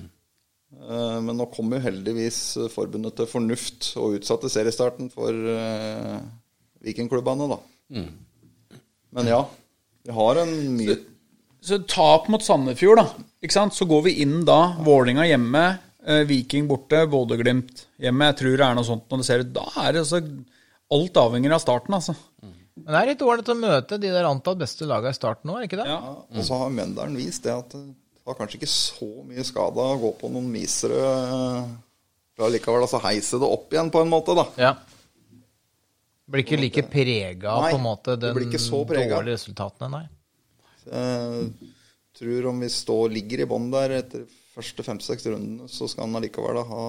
Men 0.72 1.36
nå 1.38 1.46
kom 1.52 1.70
jo 1.74 1.78
heldigvis 1.84 2.38
eh, 2.58 2.70
forbundet 2.72 3.14
til 3.20 3.28
fornuft 3.30 3.92
og 4.00 4.16
utsatte 4.18 4.48
seriestarten 4.50 5.10
for 5.12 5.30
uh, 5.30 6.16
vikingklubbene, 6.82 7.46
da. 7.52 7.58
Men 9.12 9.28
ja, 9.28 9.42
vi 10.06 10.14
har 10.16 10.40
en 10.42 10.52
mye 10.78 10.96
Så 11.62 11.78
tap 11.86 12.26
mot 12.32 12.42
Sandefjord, 12.42 12.98
da. 13.02 13.26
Ikke 13.44 13.54
sant? 13.54 13.76
Så 13.76 13.86
går 13.86 14.06
vi 14.08 14.16
inn 14.24 14.40
da. 14.48 14.56
Vålinga 14.82 15.28
hjemme. 15.28 15.64
eh, 16.02 16.24
Viking 16.26 16.66
borte. 16.70 17.04
Bodø-Glimt 17.12 17.84
hjemme. 18.02 18.30
Jeg 18.32 18.38
tror 18.40 18.56
det 18.58 18.66
er 18.66 18.74
noe 18.80 18.88
sånt 18.88 19.06
når 19.12 19.22
det 19.22 19.28
ser 19.28 19.44
ut. 19.44 19.52
Da 19.54 19.68
er 19.84 19.92
det 19.94 20.02
altså 20.06 20.22
Alt 20.92 21.16
avhenger 21.16 21.54
av 21.54 21.60
starten, 21.62 21.94
altså. 21.96 22.12
Men 22.42 22.88
det 22.90 22.98
er 22.98 23.06
litt 23.12 23.22
ålreit 23.24 23.48
å 23.52 23.54
møte 23.56 23.96
de 24.02 24.10
der 24.12 24.26
antatt 24.28 24.58
beste 24.60 24.84
lagene 24.88 25.12
i 25.14 25.16
starten 25.16 25.48
nå, 25.48 25.54
er 25.60 25.68
ikke 25.68 25.78
det? 25.78 25.86
Ja. 25.88 26.00
Og 26.32 26.44
så 26.44 26.58
har 26.60 26.72
Mjøndalen 26.74 27.14
vist 27.16 27.46
det 27.46 27.52
at 27.54 27.76
var 28.26 28.38
kanskje 28.38 28.60
ikke 28.60 28.70
så 28.70 29.08
mye 29.26 29.44
skada 29.46 29.86
å 29.94 29.98
gå 30.00 30.12
på 30.20 30.30
noen 30.32 30.50
misere 30.52 30.98
da 32.32 32.48
likevel 32.48 32.48
allikevel 32.48 32.86
altså 32.86 33.00
heise 33.04 33.38
det 33.42 33.48
opp 33.54 33.74
igjen 33.74 33.90
på 33.92 34.00
en 34.02 34.10
måte, 34.10 34.34
da. 34.38 34.46
Ja. 34.60 34.72
Blir 36.32 36.44
ikke 36.44 36.58
like 36.60 36.84
prega 36.88 37.56
Nei, 37.60 37.72
på 37.74 37.78
en 37.78 37.84
måte 37.84 38.16
den 38.16 38.32
dårlige 38.32 39.26
resultatene, 39.28 39.90
nei. 39.92 40.04
Jeg 40.86 41.72
tror 42.18 42.48
om 42.52 42.62
vi 42.64 42.70
står, 42.72 43.12
ligger 43.12 43.44
i 43.44 43.48
bånn 43.50 43.68
der 43.74 43.98
etter 43.98 44.24
første 44.52 44.84
fem-seks 44.86 45.28
rundene, 45.28 45.68
så 45.70 45.88
skal 45.90 46.06
han 46.06 46.18
allikevel 46.18 46.58
da 46.60 46.64
ha 46.70 46.86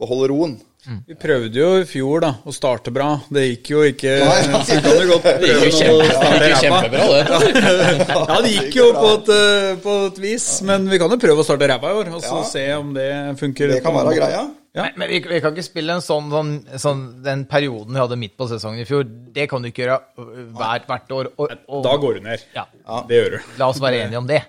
beholde 0.00 0.30
roen. 0.32 0.58
Vi 1.06 1.14
prøvde 1.20 1.58
jo 1.60 1.70
i 1.80 1.84
fjor 1.88 2.22
da, 2.24 2.30
å 2.48 2.52
starte 2.54 2.92
bra. 2.94 3.08
Det 3.28 3.42
gikk 3.46 3.70
jo 3.74 3.82
ikke 3.84 4.14
Nei, 4.24 4.60
Så 4.64 4.78
kan 4.80 4.96
du 4.96 5.10
godt 5.10 5.26
Det 5.42 5.50
gikk 5.50 5.64
jo 5.66 5.72
kjempe, 5.76 6.30
det 6.40 6.46
gikk 6.48 6.54
jo 6.54 6.62
kjempebra, 6.64 7.02
det. 7.10 8.06
Ja, 8.08 8.38
det 8.44 8.52
gikk 8.54 8.78
jo 8.78 8.86
på 8.96 9.10
et, 9.18 9.32
eh, 9.34 9.74
på 9.84 9.96
et 10.06 10.20
vis, 10.24 10.46
men 10.66 10.88
vi 10.90 11.00
kan 11.02 11.12
jo 11.12 11.18
prøve 11.20 11.44
å 11.44 11.46
starte 11.46 11.68
ræva 11.70 11.92
i 11.92 11.98
år, 12.00 12.12
og 12.16 12.24
så 12.24 12.38
Ja. 12.40 12.46
se 12.48 12.64
om 12.78 12.94
det 12.96 13.10
funker. 13.40 13.74
Det 13.76 13.82
kan 13.84 13.94
være 13.94 14.16
greia. 14.16 14.40
Ja. 14.70 14.84
Men, 14.86 14.92
men 15.02 15.08
vi, 15.10 15.18
vi 15.26 15.40
kan 15.42 15.50
ikke 15.52 15.66
spille 15.66 15.96
en 15.98 16.04
sånn, 16.04 16.28
sånn, 16.30 16.50
sånn 16.78 17.00
Den 17.26 17.40
perioden 17.50 17.90
vi 17.90 17.98
hadde 17.98 18.18
midt 18.20 18.36
på 18.38 18.46
sesongen 18.46 18.78
i 18.84 18.86
fjor, 18.86 19.02
det 19.34 19.48
kan 19.50 19.62
du 19.64 19.66
ikke 19.72 19.82
gjøre 19.82 19.98
øh, 20.22 20.44
hvert, 20.54 20.86
hvert 20.86 21.10
år. 21.16 21.30
Og, 21.36 21.56
og, 21.66 21.82
Da 21.84 21.96
går 21.98 22.20
du 22.20 22.20
ned. 22.28 22.44
Ja. 22.54 22.64
Det 23.08 23.18
gjør 23.18 23.36
du. 23.36 23.38
La 23.58 23.68
oss 23.72 23.82
være 23.82 24.04
enige 24.06 24.22
om 24.22 24.30
det. 24.30 24.44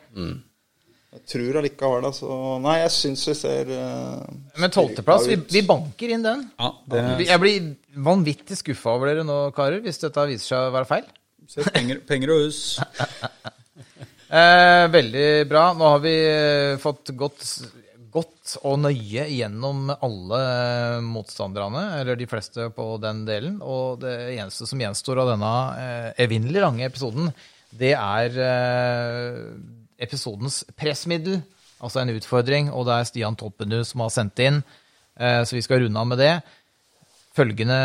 Jeg 1.11 1.25
tror 1.27 1.57
allikevel 1.59 2.05
det. 2.05 2.13
så 2.15 2.35
Nei, 2.63 2.77
jeg 2.85 2.91
syns 2.95 3.25
vi 3.27 3.33
ser 3.35 3.71
uh, 3.75 4.21
Men 4.61 4.71
tolvteplass, 4.71 5.25
vi, 5.27 5.35
vi 5.51 5.63
banker 5.67 6.13
inn 6.15 6.23
den. 6.23 6.45
Ja, 6.55 6.69
det 6.93 7.25
Jeg 7.27 7.41
blir 7.43 7.71
vanvittig 7.99 8.55
skuffa 8.61 8.93
over 8.95 9.11
dere 9.11 9.25
nå, 9.27 9.41
karer, 9.55 9.81
hvis 9.83 9.99
dette 9.99 10.29
viser 10.29 10.53
seg 10.53 10.69
å 10.69 10.75
være 10.77 10.87
feil. 10.87 11.09
Se, 11.51 11.65
penger, 11.75 11.99
penger 12.07 12.35
og 12.35 12.45
hus. 12.47 12.61
Eh, 14.31 14.85
veldig 14.87 15.23
bra. 15.43 15.73
Nå 15.75 15.87
har 15.91 15.97
vi 15.99 16.13
eh, 16.23 16.77
fått 16.79 17.09
gått, 17.19 17.41
godt 18.13 18.53
og 18.63 18.77
nøye 18.79 19.25
gjennom 19.27 19.89
alle 19.91 20.39
motstanderne, 21.03 21.81
eller 21.99 22.15
de 22.15 22.29
fleste 22.31 22.69
på 22.71 22.85
den 23.03 23.25
delen. 23.27 23.57
Og 23.59 23.99
det 24.05 24.13
eneste 24.37 24.69
som 24.69 24.79
gjenstår 24.79 25.19
av 25.25 25.33
denne 25.33 25.51
eh, 25.81 26.07
evinnelig 26.23 26.63
lange 26.63 26.87
episoden, 26.87 27.27
det 27.75 27.91
er 27.97 28.39
eh, 28.45 29.35
episodens 30.01 30.61
pressmiddel. 30.79 31.41
Altså 31.81 32.01
en 32.01 32.13
utfordring, 32.13 32.69
og 32.73 32.85
det 32.87 32.97
er 32.97 33.09
Stian 33.09 33.37
Toppenu 33.37 33.79
som 33.87 34.03
har 34.05 34.13
sendt 34.13 34.41
inn. 34.43 34.61
Eh, 35.17 35.41
så 35.45 35.57
vi 35.57 35.63
skal 35.65 35.83
runde 35.85 36.01
av 36.01 36.09
med 36.09 36.21
det. 36.21 36.33
Følgende 37.31 37.77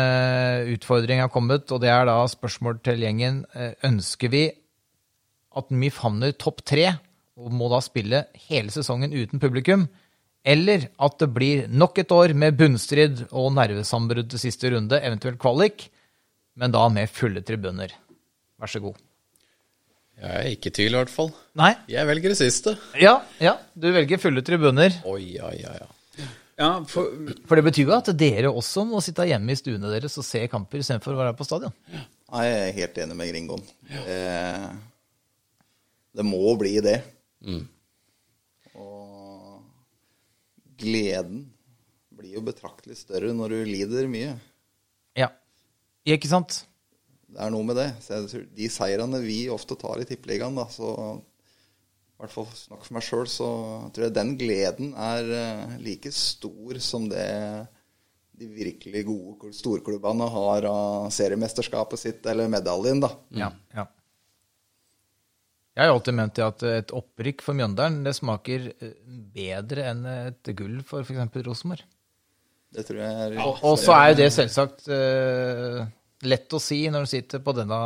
utfordring 0.73 1.21
har 1.23 1.31
kommet, 1.31 1.69
og 1.71 1.81
det 1.81 1.91
er 1.93 2.07
da 2.09 2.19
spørsmål 2.29 2.81
til 2.85 3.05
gjengen. 3.05 3.43
Eh, 3.55 3.73
Ønsker 3.87 4.33
vi 4.33 4.47
at 5.57 5.71
MIF 5.73 6.01
havner 6.03 6.35
topp 6.37 6.61
tre 6.67 6.91
og 7.37 7.53
må 7.53 7.69
da 7.69 7.79
spille 7.85 8.25
hele 8.47 8.73
sesongen 8.73 9.13
uten 9.13 9.41
publikum, 9.41 9.85
eller 10.47 10.87
at 11.03 11.17
det 11.21 11.29
blir 11.35 11.67
nok 11.69 11.99
et 12.01 12.13
år 12.13 12.33
med 12.33 12.57
bunnstrid 12.57 13.27
og 13.29 13.51
nervesambrudd 13.57 14.31
til 14.31 14.41
siste 14.41 14.71
runde, 14.73 14.97
eventuelt 14.97 15.39
kvalik, 15.41 15.89
men 16.57 16.73
da 16.73 16.87
med 16.89 17.11
fulle 17.13 17.43
tribuner. 17.45 17.93
Vær 18.57 18.73
så 18.73 18.81
god. 18.81 18.97
Jeg 20.17 20.33
er 20.33 20.47
ikke 20.55 20.71
i 20.71 20.73
tvil, 20.73 20.95
i 20.95 20.97
hvert 20.97 21.13
fall. 21.13 21.29
Nei? 21.59 21.73
Jeg 21.93 22.09
velger 22.09 22.33
det 22.33 22.39
siste. 22.39 22.73
Ja, 22.97 23.19
ja, 23.43 23.53
du 23.77 23.91
velger 23.93 24.17
fulle 24.21 24.41
tribuner. 24.45 24.95
Oi, 25.05 25.35
ja, 25.35 25.51
ja, 25.53 25.75
ja. 25.83 25.89
Ja, 26.57 26.69
for, 26.89 27.11
For 27.45 27.59
det 27.59 27.67
betyr 27.67 27.83
jo 27.85 27.93
at 27.93 28.07
dere 28.17 28.49
også 28.49 28.81
må 28.89 28.97
sitte 29.05 29.27
hjemme 29.29 29.53
i 29.53 29.59
stuene 29.59 29.91
deres 29.93 30.17
og 30.17 30.25
se 30.25 30.41
kamper 30.49 30.81
istedenfor 30.81 31.13
å 31.13 31.19
være 31.19 31.35
på 31.37 31.45
stadion. 31.45 31.75
Nei, 31.93 32.45
jeg 32.47 32.55
er 32.63 32.77
helt 32.79 32.97
enig 33.03 33.17
med 33.19 33.29
Gringoen. 33.29 33.67
Eh, 33.93 34.65
det 36.17 36.25
må 36.25 36.55
bli 36.57 36.73
det. 36.81 36.95
Og 38.73 39.61
gleden 40.81 41.45
blir 42.17 42.39
jo 42.39 42.43
betraktelig 42.45 42.97
større 43.03 43.35
når 43.37 43.53
du 43.53 43.69
lider 43.69 44.09
mye. 44.09 44.33
Ja. 45.17 45.29
Ikke 46.09 46.29
sant? 46.31 46.63
Det 47.37 47.45
er 47.45 47.51
noe 47.53 47.65
med 47.67 47.77
det. 47.77 47.91
Så 48.01 48.15
jeg 48.15 48.29
tror 48.31 48.45
de 48.57 48.67
seirene 48.73 49.17
vi 49.21 49.41
ofte 49.53 49.75
tar 49.77 50.01
i 50.01 50.05
Tippeligaen, 50.09 50.55
da, 50.57 50.63
så 50.73 50.89
i 52.17 52.23
hvert 52.23 52.33
fall 52.33 52.47
snakk 52.57 52.81
for 52.81 52.95
meg 52.97 53.03
sjøl, 53.05 53.27
så 53.29 53.49
tror 53.93 54.07
jeg 54.07 54.15
den 54.15 54.31
gleden 54.41 54.95
er 54.97 55.27
eh, 55.37 55.75
like 55.85 56.09
stor 56.09 56.79
som 56.81 57.05
det 57.11 57.27
de 58.37 58.47
virkelig 58.53 59.03
gode 59.05 59.51
storklubbene 59.53 60.25
har 60.29 60.65
av 60.69 61.11
seriemesterskapet 61.13 62.01
sitt 62.01 62.25
eller 62.29 62.49
medaljen, 62.49 63.01
da. 63.01 63.11
Ja. 63.37 63.51
ja. 63.73 63.85
Jeg 65.77 65.85
har 65.85 65.93
alltid 65.93 66.17
ment 66.17 66.41
at 66.41 66.65
et 66.65 66.93
opprykk 66.97 67.45
for 67.45 67.57
Mjøndalen 67.57 68.01
det 68.05 68.15
smaker 68.17 68.71
eh, 68.73 68.97
bedre 69.37 69.85
enn 69.91 70.01
et 70.09 70.53
gull 70.57 70.81
for 70.89 71.05
f.eks. 71.05 71.37
Rosenborg. 71.45 71.85
Det 72.73 72.83
tror 72.89 72.99
jeg 72.99 73.27
er 73.27 73.37
Og 73.45 73.77
så 73.79 73.93
er 73.93 74.09
jo 74.09 74.19
det 74.23 74.31
selvsagt 74.33 74.89
eh, 74.89 75.85
lett 76.25 76.53
å 76.53 76.61
si 76.61 76.79
når 76.89 77.05
du 77.05 77.11
sitter 77.11 77.41
på 77.43 77.53
denne 77.57 77.79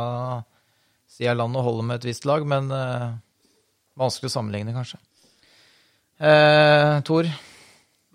sida 1.12 1.34
av 1.34 1.40
landet 1.42 1.60
og 1.60 1.68
holder 1.68 1.88
med 1.88 2.00
et 2.00 2.08
visst 2.08 2.26
lag, 2.28 2.44
men 2.48 2.70
uh, 2.72 3.12
vanskelig 4.00 4.30
å 4.30 4.34
sammenligne, 4.36 4.74
kanskje. 4.76 5.00
Uh, 6.22 7.00
Tor, 7.04 7.28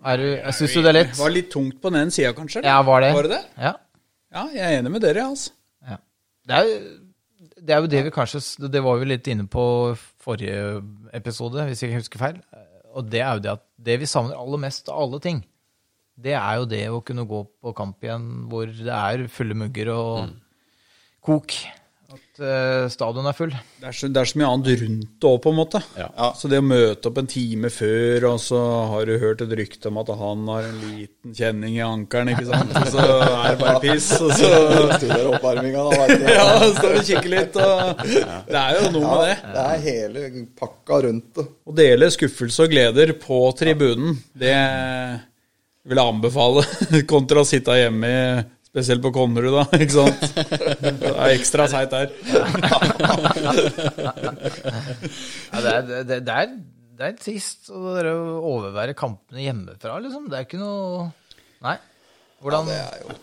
er 0.08 0.22
du, 0.22 0.28
syns 0.56 0.74
du 0.74 0.80
det 0.80 0.92
er 0.92 0.98
lett? 1.02 1.18
var 1.18 1.34
litt 1.34 1.50
tungt 1.52 1.78
på 1.82 1.92
den 1.94 2.10
sida, 2.14 2.32
kanskje? 2.36 2.64
Ja, 2.66 2.80
var 2.86 3.04
det? 3.04 3.12
Var 3.16 3.28
det 3.28 3.36
det? 3.36 3.44
Ja. 3.68 3.74
Ja, 4.28 4.48
jeg 4.52 4.64
er 4.64 4.80
enig 4.80 4.92
med 4.92 5.04
dere, 5.04 5.28
altså. 5.30 5.54
ja. 5.88 6.00
Det 6.48 6.58
er 6.58 6.66
jo 6.68 6.80
det 7.58 7.74
er 7.74 7.82
jo 7.82 7.90
det 7.90 8.00
vi 8.06 8.10
kanskje 8.14 8.68
Det 8.70 8.80
var 8.84 9.00
vi 9.00 9.08
litt 9.10 9.28
inne 9.30 9.44
på 9.50 9.62
forrige 10.22 10.80
episode, 11.16 11.64
hvis 11.66 11.82
jeg 11.82 11.90
ikke 11.90 12.02
husker 12.02 12.22
feil. 12.22 12.38
Og 12.96 13.08
det 13.10 13.20
er 13.20 13.32
jo 13.36 13.42
det 13.44 13.52
at 13.56 13.64
det 13.88 13.96
vi 14.02 14.08
savner 14.10 14.38
aller 14.38 14.60
mest 14.62 14.88
av 14.92 15.02
alle 15.02 15.20
ting, 15.22 15.42
det 16.18 16.34
er 16.34 16.60
jo 16.60 16.68
det 16.68 16.84
å 16.90 17.02
kunne 17.06 17.26
gå 17.28 17.44
på 17.62 17.74
kamp 17.78 18.02
igjen 18.04 18.28
hvor 18.50 18.70
det 18.70 18.94
er 18.94 19.28
fulle 19.32 19.56
mugger 19.58 19.92
og 19.94 20.30
kok. 21.24 21.54
At 22.08 22.40
uh, 22.40 22.86
stadion 22.88 23.26
er 23.28 23.34
full. 23.36 23.50
Det 23.52 23.84
er, 23.90 23.92
så, 23.92 24.08
det 24.08 24.22
er 24.22 24.28
så 24.30 24.38
mye 24.40 24.48
annet 24.48 24.80
rundt 24.80 25.10
det 25.20 25.28
òg, 25.28 25.36
på 25.44 25.50
en 25.52 25.58
måte. 25.58 25.80
Ja. 25.98 26.30
Så 26.38 26.48
det 26.48 26.62
å 26.62 26.64
møte 26.64 27.10
opp 27.10 27.20
en 27.20 27.28
time 27.28 27.68
før, 27.68 28.24
og 28.30 28.38
så 28.40 28.60
har 28.94 29.04
du 29.04 29.18
hørt 29.20 29.44
et 29.44 29.52
rykte 29.60 29.92
om 29.92 30.00
at 30.00 30.14
han 30.16 30.48
har 30.48 30.70
en 30.70 30.80
liten 30.86 31.36
kjenning 31.36 31.76
i 31.76 31.84
ankelen, 31.84 32.32
ikke 32.32 32.48
sant. 32.48 32.72
Og 32.80 32.88
så 32.96 33.04
er 33.04 33.50
det 33.52 33.60
bare 33.60 33.84
piss, 33.84 34.08
og 34.24 34.32
så 34.40 34.50
Studerer 34.94 35.30
oppvarminga, 35.34 35.84
da. 35.92 36.18
Ja, 36.38 36.48
så 36.64 36.72
står 36.80 36.96
og 37.02 37.08
kikker 37.12 37.32
litt, 37.34 37.60
og 37.60 38.04
Det 38.08 38.58
er 38.64 38.80
jo 38.80 38.92
noe 38.96 39.04
med 39.04 39.24
det. 39.26 39.38
Det 39.44 39.66
er 39.68 39.86
hele 39.90 40.44
pakka 40.64 41.04
rundt 41.10 41.32
det. 41.42 41.48
Å 41.68 41.80
dele 41.84 42.12
skuffelse 42.16 42.64
og 42.64 42.72
gleder 42.72 43.18
på 43.20 43.44
tribunen, 43.60 44.16
det 44.32 44.56
vil 45.88 46.00
jeg 46.00 46.12
anbefale, 46.12 46.64
kontra 47.12 47.42
å 47.42 47.48
sitte 47.48 47.76
hjemme 47.78 48.12
i 48.12 48.22
Spesielt 48.68 49.00
på 49.00 49.08
Konnerud, 49.16 49.54
da. 49.56 49.62
ikke 49.80 49.94
sant? 49.94 50.20
Det 50.84 51.08
er 51.08 51.30
ekstra 51.32 51.64
seigt 51.72 51.94
der. 51.94 52.10
Ja, 55.48 55.62
det, 55.64 55.70
er, 55.72 56.02
det, 56.04 56.18
er, 56.20 56.50
det 56.98 57.06
er 57.06 57.14
trist 57.16 57.70
å 57.72 57.94
overvære 58.36 58.92
kampene 58.98 59.40
hjemmefra, 59.46 59.96
liksom. 60.04 60.28
Det 60.28 60.36
er 60.36 60.44
ikke 60.44 60.60
noe 60.60 61.08
Nei. 61.64 61.78
Hvordan 62.44 62.68
er 62.70 63.00
jo 63.00 63.16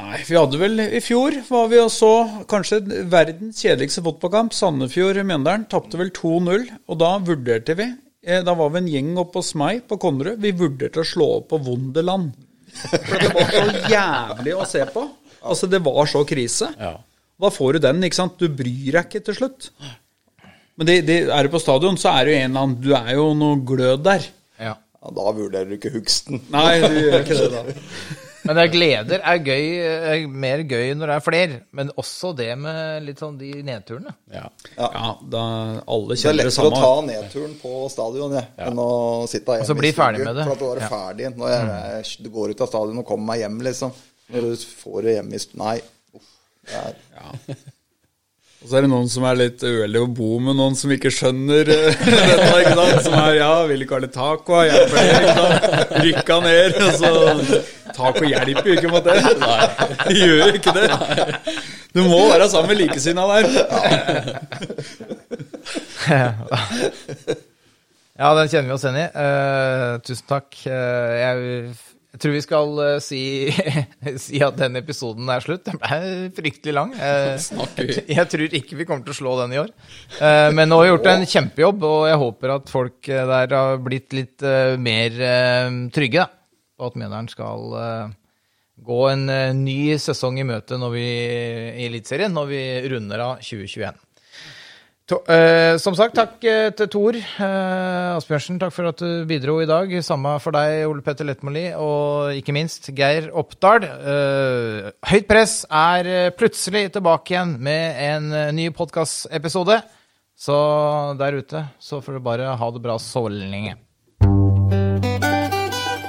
Nei, 0.00 0.22
vi 0.26 0.34
hadde 0.34 0.58
vel 0.58 0.82
I 0.82 1.00
fjor 1.04 1.36
var 1.46 1.68
vi 1.70 1.78
og 1.78 1.92
så 1.94 2.10
kanskje 2.50 2.80
verdens 3.12 3.60
kjedeligste 3.62 4.02
fotballkamp. 4.06 4.56
Sandefjord-Mjøndalen 4.56 5.68
tapte 5.70 6.00
vel 6.00 6.10
2-0, 6.16 6.66
og 6.88 6.98
da 7.04 7.12
vurderte 7.28 7.76
vi 7.78 7.92
Da 8.20 8.52
var 8.54 8.72
vi 8.74 8.82
en 8.82 8.88
gjeng 8.92 9.14
oppe 9.20 9.40
hos 9.40 9.54
meg 9.56 9.86
på 9.88 9.96
Konnerud. 10.00 10.40
Vi 10.42 10.52
vurderte 10.52 11.00
å 11.00 11.06
slå 11.08 11.28
opp 11.38 11.48
på 11.54 11.60
Wunderland. 11.64 12.34
For 12.70 13.16
det 13.22 13.30
var 13.32 13.54
så 13.54 13.92
jævlig 13.92 14.56
å 14.56 14.66
se 14.68 14.84
på. 14.92 15.06
Altså, 15.40 15.68
det 15.72 15.80
var 15.84 16.10
så 16.10 16.22
krise. 16.28 16.68
Ja. 16.78 16.98
Da 17.40 17.50
får 17.52 17.78
du 17.78 17.84
den, 17.86 18.04
ikke 18.04 18.18
sant. 18.18 18.36
Du 18.36 18.52
bryr 18.52 18.98
deg 18.98 19.06
ikke 19.08 19.24
til 19.30 19.38
slutt. 19.38 19.70
Men 20.76 20.88
det, 20.88 21.00
det, 21.08 21.18
er 21.32 21.44
du 21.44 21.52
på 21.52 21.60
stadion, 21.60 21.96
så 22.00 22.12
er 22.12 22.26
det 22.26 22.34
jo 22.34 22.40
en 22.40 22.50
eller 22.50 22.66
annen 22.66 22.80
Du 22.80 22.90
er 22.96 23.12
jo 23.16 23.30
noe 23.36 23.60
glød 23.68 24.04
der. 24.04 24.26
Ja. 24.60 24.74
ja, 24.76 25.14
Da 25.16 25.32
vurderer 25.36 25.68
du 25.68 25.76
ikke 25.76 25.92
hugsten. 25.96 26.42
Nei, 26.52 26.80
du 26.84 27.00
gjør 27.00 27.22
ikke 27.24 27.40
det, 27.40 27.48
da. 27.56 27.64
Men 28.44 28.56
det 28.56 28.62
er 28.64 28.70
gleder 28.72 29.22
er 29.30 29.40
gøy, 29.44 29.64
er 29.84 30.22
mer 30.44 30.62
gøy 30.64 30.94
når 30.96 31.10
det 31.10 31.16
er 31.16 31.24
flere. 31.24 31.58
Men 31.76 31.90
også 32.00 32.30
det 32.38 32.48
med 32.58 33.02
litt 33.04 33.20
sånn 33.20 33.36
de 33.40 33.50
nedturene. 33.66 34.14
Ja. 34.32 34.46
Ja, 34.78 35.10
da 35.20 35.42
alle 35.84 36.16
Det 36.16 36.24
er 36.24 36.32
Det 36.32 36.36
det 36.38 36.46
lettere 36.46 36.70
å 36.70 36.80
ta 36.80 36.92
nedturen 37.08 37.56
på 37.60 37.72
stadion 37.92 38.36
ja, 38.38 38.44
enn 38.66 38.80
å 38.80 38.88
sitte 39.30 39.58
hjemme 39.58 39.66
Og 39.66 39.72
så 39.72 39.76
bli 39.78 39.92
ferdig 39.96 40.24
med 40.24 40.40
det. 40.40 40.46
For 40.48 40.56
at 40.56 40.62
du 40.64 40.68
er 40.70 40.80
Ja. 40.84 40.88
ferdig. 40.94 41.32
Når 41.36 41.52
jeg, 41.56 42.16
du 42.24 42.30
går 42.30 42.54
ut 42.54 42.64
av 42.64 42.72
stadion 42.72 43.02
og 43.04 43.06
kommer 43.12 43.32
meg 43.34 43.44
hjem, 43.44 43.60
liksom. 43.68 43.92
Når 44.30 44.48
du 44.48 44.64
får 44.84 45.02
det 45.08 45.16
hjemme 45.18 45.36
i. 45.36 45.44
Nei. 45.60 45.76
Uff, 46.16 46.32
det 46.70 46.80
er, 46.80 47.60
Og 48.60 48.68
så 48.68 48.76
er 48.76 48.84
det 48.84 48.90
noen 48.92 49.08
som 49.08 49.24
er 49.24 49.38
litt 49.40 49.62
uheldige 49.64 50.04
å 50.04 50.08
bo 50.12 50.34
med 50.44 50.58
noen 50.58 50.74
som 50.76 50.90
ikke 50.92 51.08
skjønner 51.16 51.70
eh, 51.72 52.02
dette. 52.04 52.48
ikke 52.60 52.76
sant? 52.76 53.04
Som 53.06 53.16
er 53.22 53.38
ja, 53.38 53.52
vil 53.70 53.84
ikke 53.86 53.96
ha 53.96 54.02
litt 54.04 54.16
taco, 54.16 54.58
hjelper 54.68 54.96
det, 54.98 55.04
ikke 55.16 55.36
sant? 55.38 55.60
Rykka 56.04 56.36
ned. 56.44 56.80
Og 56.84 56.92
så 57.00 57.10
Taco 57.90 58.24
hjelper 58.24 58.68
jo 58.68 58.74
ikke 58.78 58.90
mot 58.92 59.04
det. 59.04 59.16
Nei. 59.40 59.64
gjør 60.14 60.36
jo 60.44 60.50
ikke 60.58 60.74
det. 60.76 60.88
Du 61.96 62.02
må 62.06 62.20
være 62.30 62.48
sammen 62.52 62.70
med 62.72 62.78
likesinna 62.84 63.24
der. 63.30 63.44
Ja, 68.20 68.34
den 68.36 68.50
kjenner 68.52 68.68
vi 68.68 68.74
oss 68.74 68.82
igjen 68.84 68.98
i. 69.00 69.04
Uh, 69.16 69.94
tusen 70.04 70.26
takk. 70.28 70.52
Uh, 70.68 71.12
jeg, 71.16 71.70
jeg 72.10 72.22
tror 72.24 72.32
vi 72.34 72.42
skal 72.42 72.72
uh, 72.80 72.96
si, 73.02 73.20
si 74.24 74.40
at 74.42 74.56
den 74.58 74.78
episoden 74.80 75.30
er 75.30 75.44
slutt. 75.44 75.62
Den 75.68 75.78
ble 75.78 76.30
fryktelig 76.34 76.74
lang. 76.74 76.94
Uh, 76.98 77.38
jeg 78.18 78.26
tror 78.32 78.56
ikke 78.58 78.78
vi 78.80 78.86
kommer 78.88 79.06
til 79.06 79.14
å 79.14 79.18
slå 79.20 79.36
den 79.44 79.54
i 79.54 79.60
år. 79.62 79.70
Uh, 80.18 80.50
men 80.56 80.66
nå 80.66 80.80
har 80.80 80.88
vi 80.88 80.90
gjort 80.90 81.10
en 81.12 81.28
kjempejobb, 81.34 81.86
og 81.86 82.08
jeg 82.10 82.20
håper 82.24 82.54
at 82.56 82.72
folk 82.72 83.10
der 83.10 83.54
har 83.54 83.78
blitt 83.84 84.16
litt 84.16 84.42
mer 84.82 85.22
trygge 85.94 86.24
da, 86.24 86.26
på 86.80 86.90
at 86.90 86.98
Mjøndalen 86.98 87.30
skal 87.30 87.78
gå 88.80 89.00
en 89.10 89.26
ny 89.60 89.80
sesong 90.00 90.40
i 90.40 90.46
møte 90.48 90.78
når 90.80 90.94
vi, 90.94 91.06
i 91.06 91.86
Eliteserien 91.86 92.32
når 92.34 92.50
vi 92.50 92.62
runder 92.90 93.22
av 93.22 93.44
2021. 93.44 94.00
To, 95.10 95.16
eh, 95.26 95.74
som 95.82 95.96
sagt, 95.98 96.14
takk 96.14 96.44
eh, 96.46 96.68
til 96.78 96.86
Tor 96.86 97.16
eh, 97.18 98.14
Asbjørnsen. 98.14 98.60
Takk 98.62 98.70
for 98.70 98.86
at 98.92 99.00
du 99.02 99.24
bidro 99.26 99.56
i 99.58 99.66
dag. 99.66 99.90
Samme 100.06 100.36
for 100.38 100.54
deg, 100.54 100.84
Ole 100.86 101.02
Petter 101.02 101.26
Lettmoli, 101.26 101.64
og 101.74 102.36
ikke 102.38 102.54
minst 102.54 102.86
Geir 102.94 103.26
Oppdal. 103.34 103.88
Eh, 103.90 104.90
Høyt 105.10 105.26
press 105.26 105.64
er 105.66 106.06
eh, 106.06 106.30
plutselig 106.30 106.92
tilbake 106.94 107.34
igjen 107.34 107.56
med 107.58 107.98
en 108.06 108.28
eh, 108.30 108.52
ny 108.54 108.68
podkastepisode. 108.76 109.80
Så 110.38 110.58
der 111.18 111.40
ute 111.40 111.64
så 111.82 111.98
får 112.04 112.16
du 112.16 112.20
bare 112.28 112.52
ha 112.60 112.68
det 112.70 112.82
bra 112.84 112.94
så 113.02 113.24
lenge. 113.32 113.74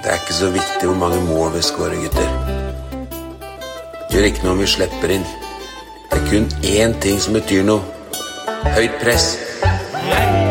Det 0.01 0.11
er 0.11 0.19
ikke 0.19 0.37
så 0.37 0.51
viktig 0.53 0.91
hvor 0.91 0.99
mange 0.99 1.23
mål 1.25 1.55
vi 1.55 1.63
skårer, 1.65 1.97
gutter. 2.05 2.29
Det 3.01 4.13
gjør 4.13 4.29
ikke 4.29 4.45
noe 4.45 4.53
om 4.53 4.61
vi 4.61 4.69
slipper 4.69 5.15
inn. 5.17 5.25
Det 6.11 6.21
er 6.21 6.29
kun 6.29 6.47
én 6.69 6.95
ting 7.01 7.17
som 7.23 7.33
betyr 7.39 7.65
noe. 7.65 8.00
Høyt 8.69 8.99
press. 9.01 10.50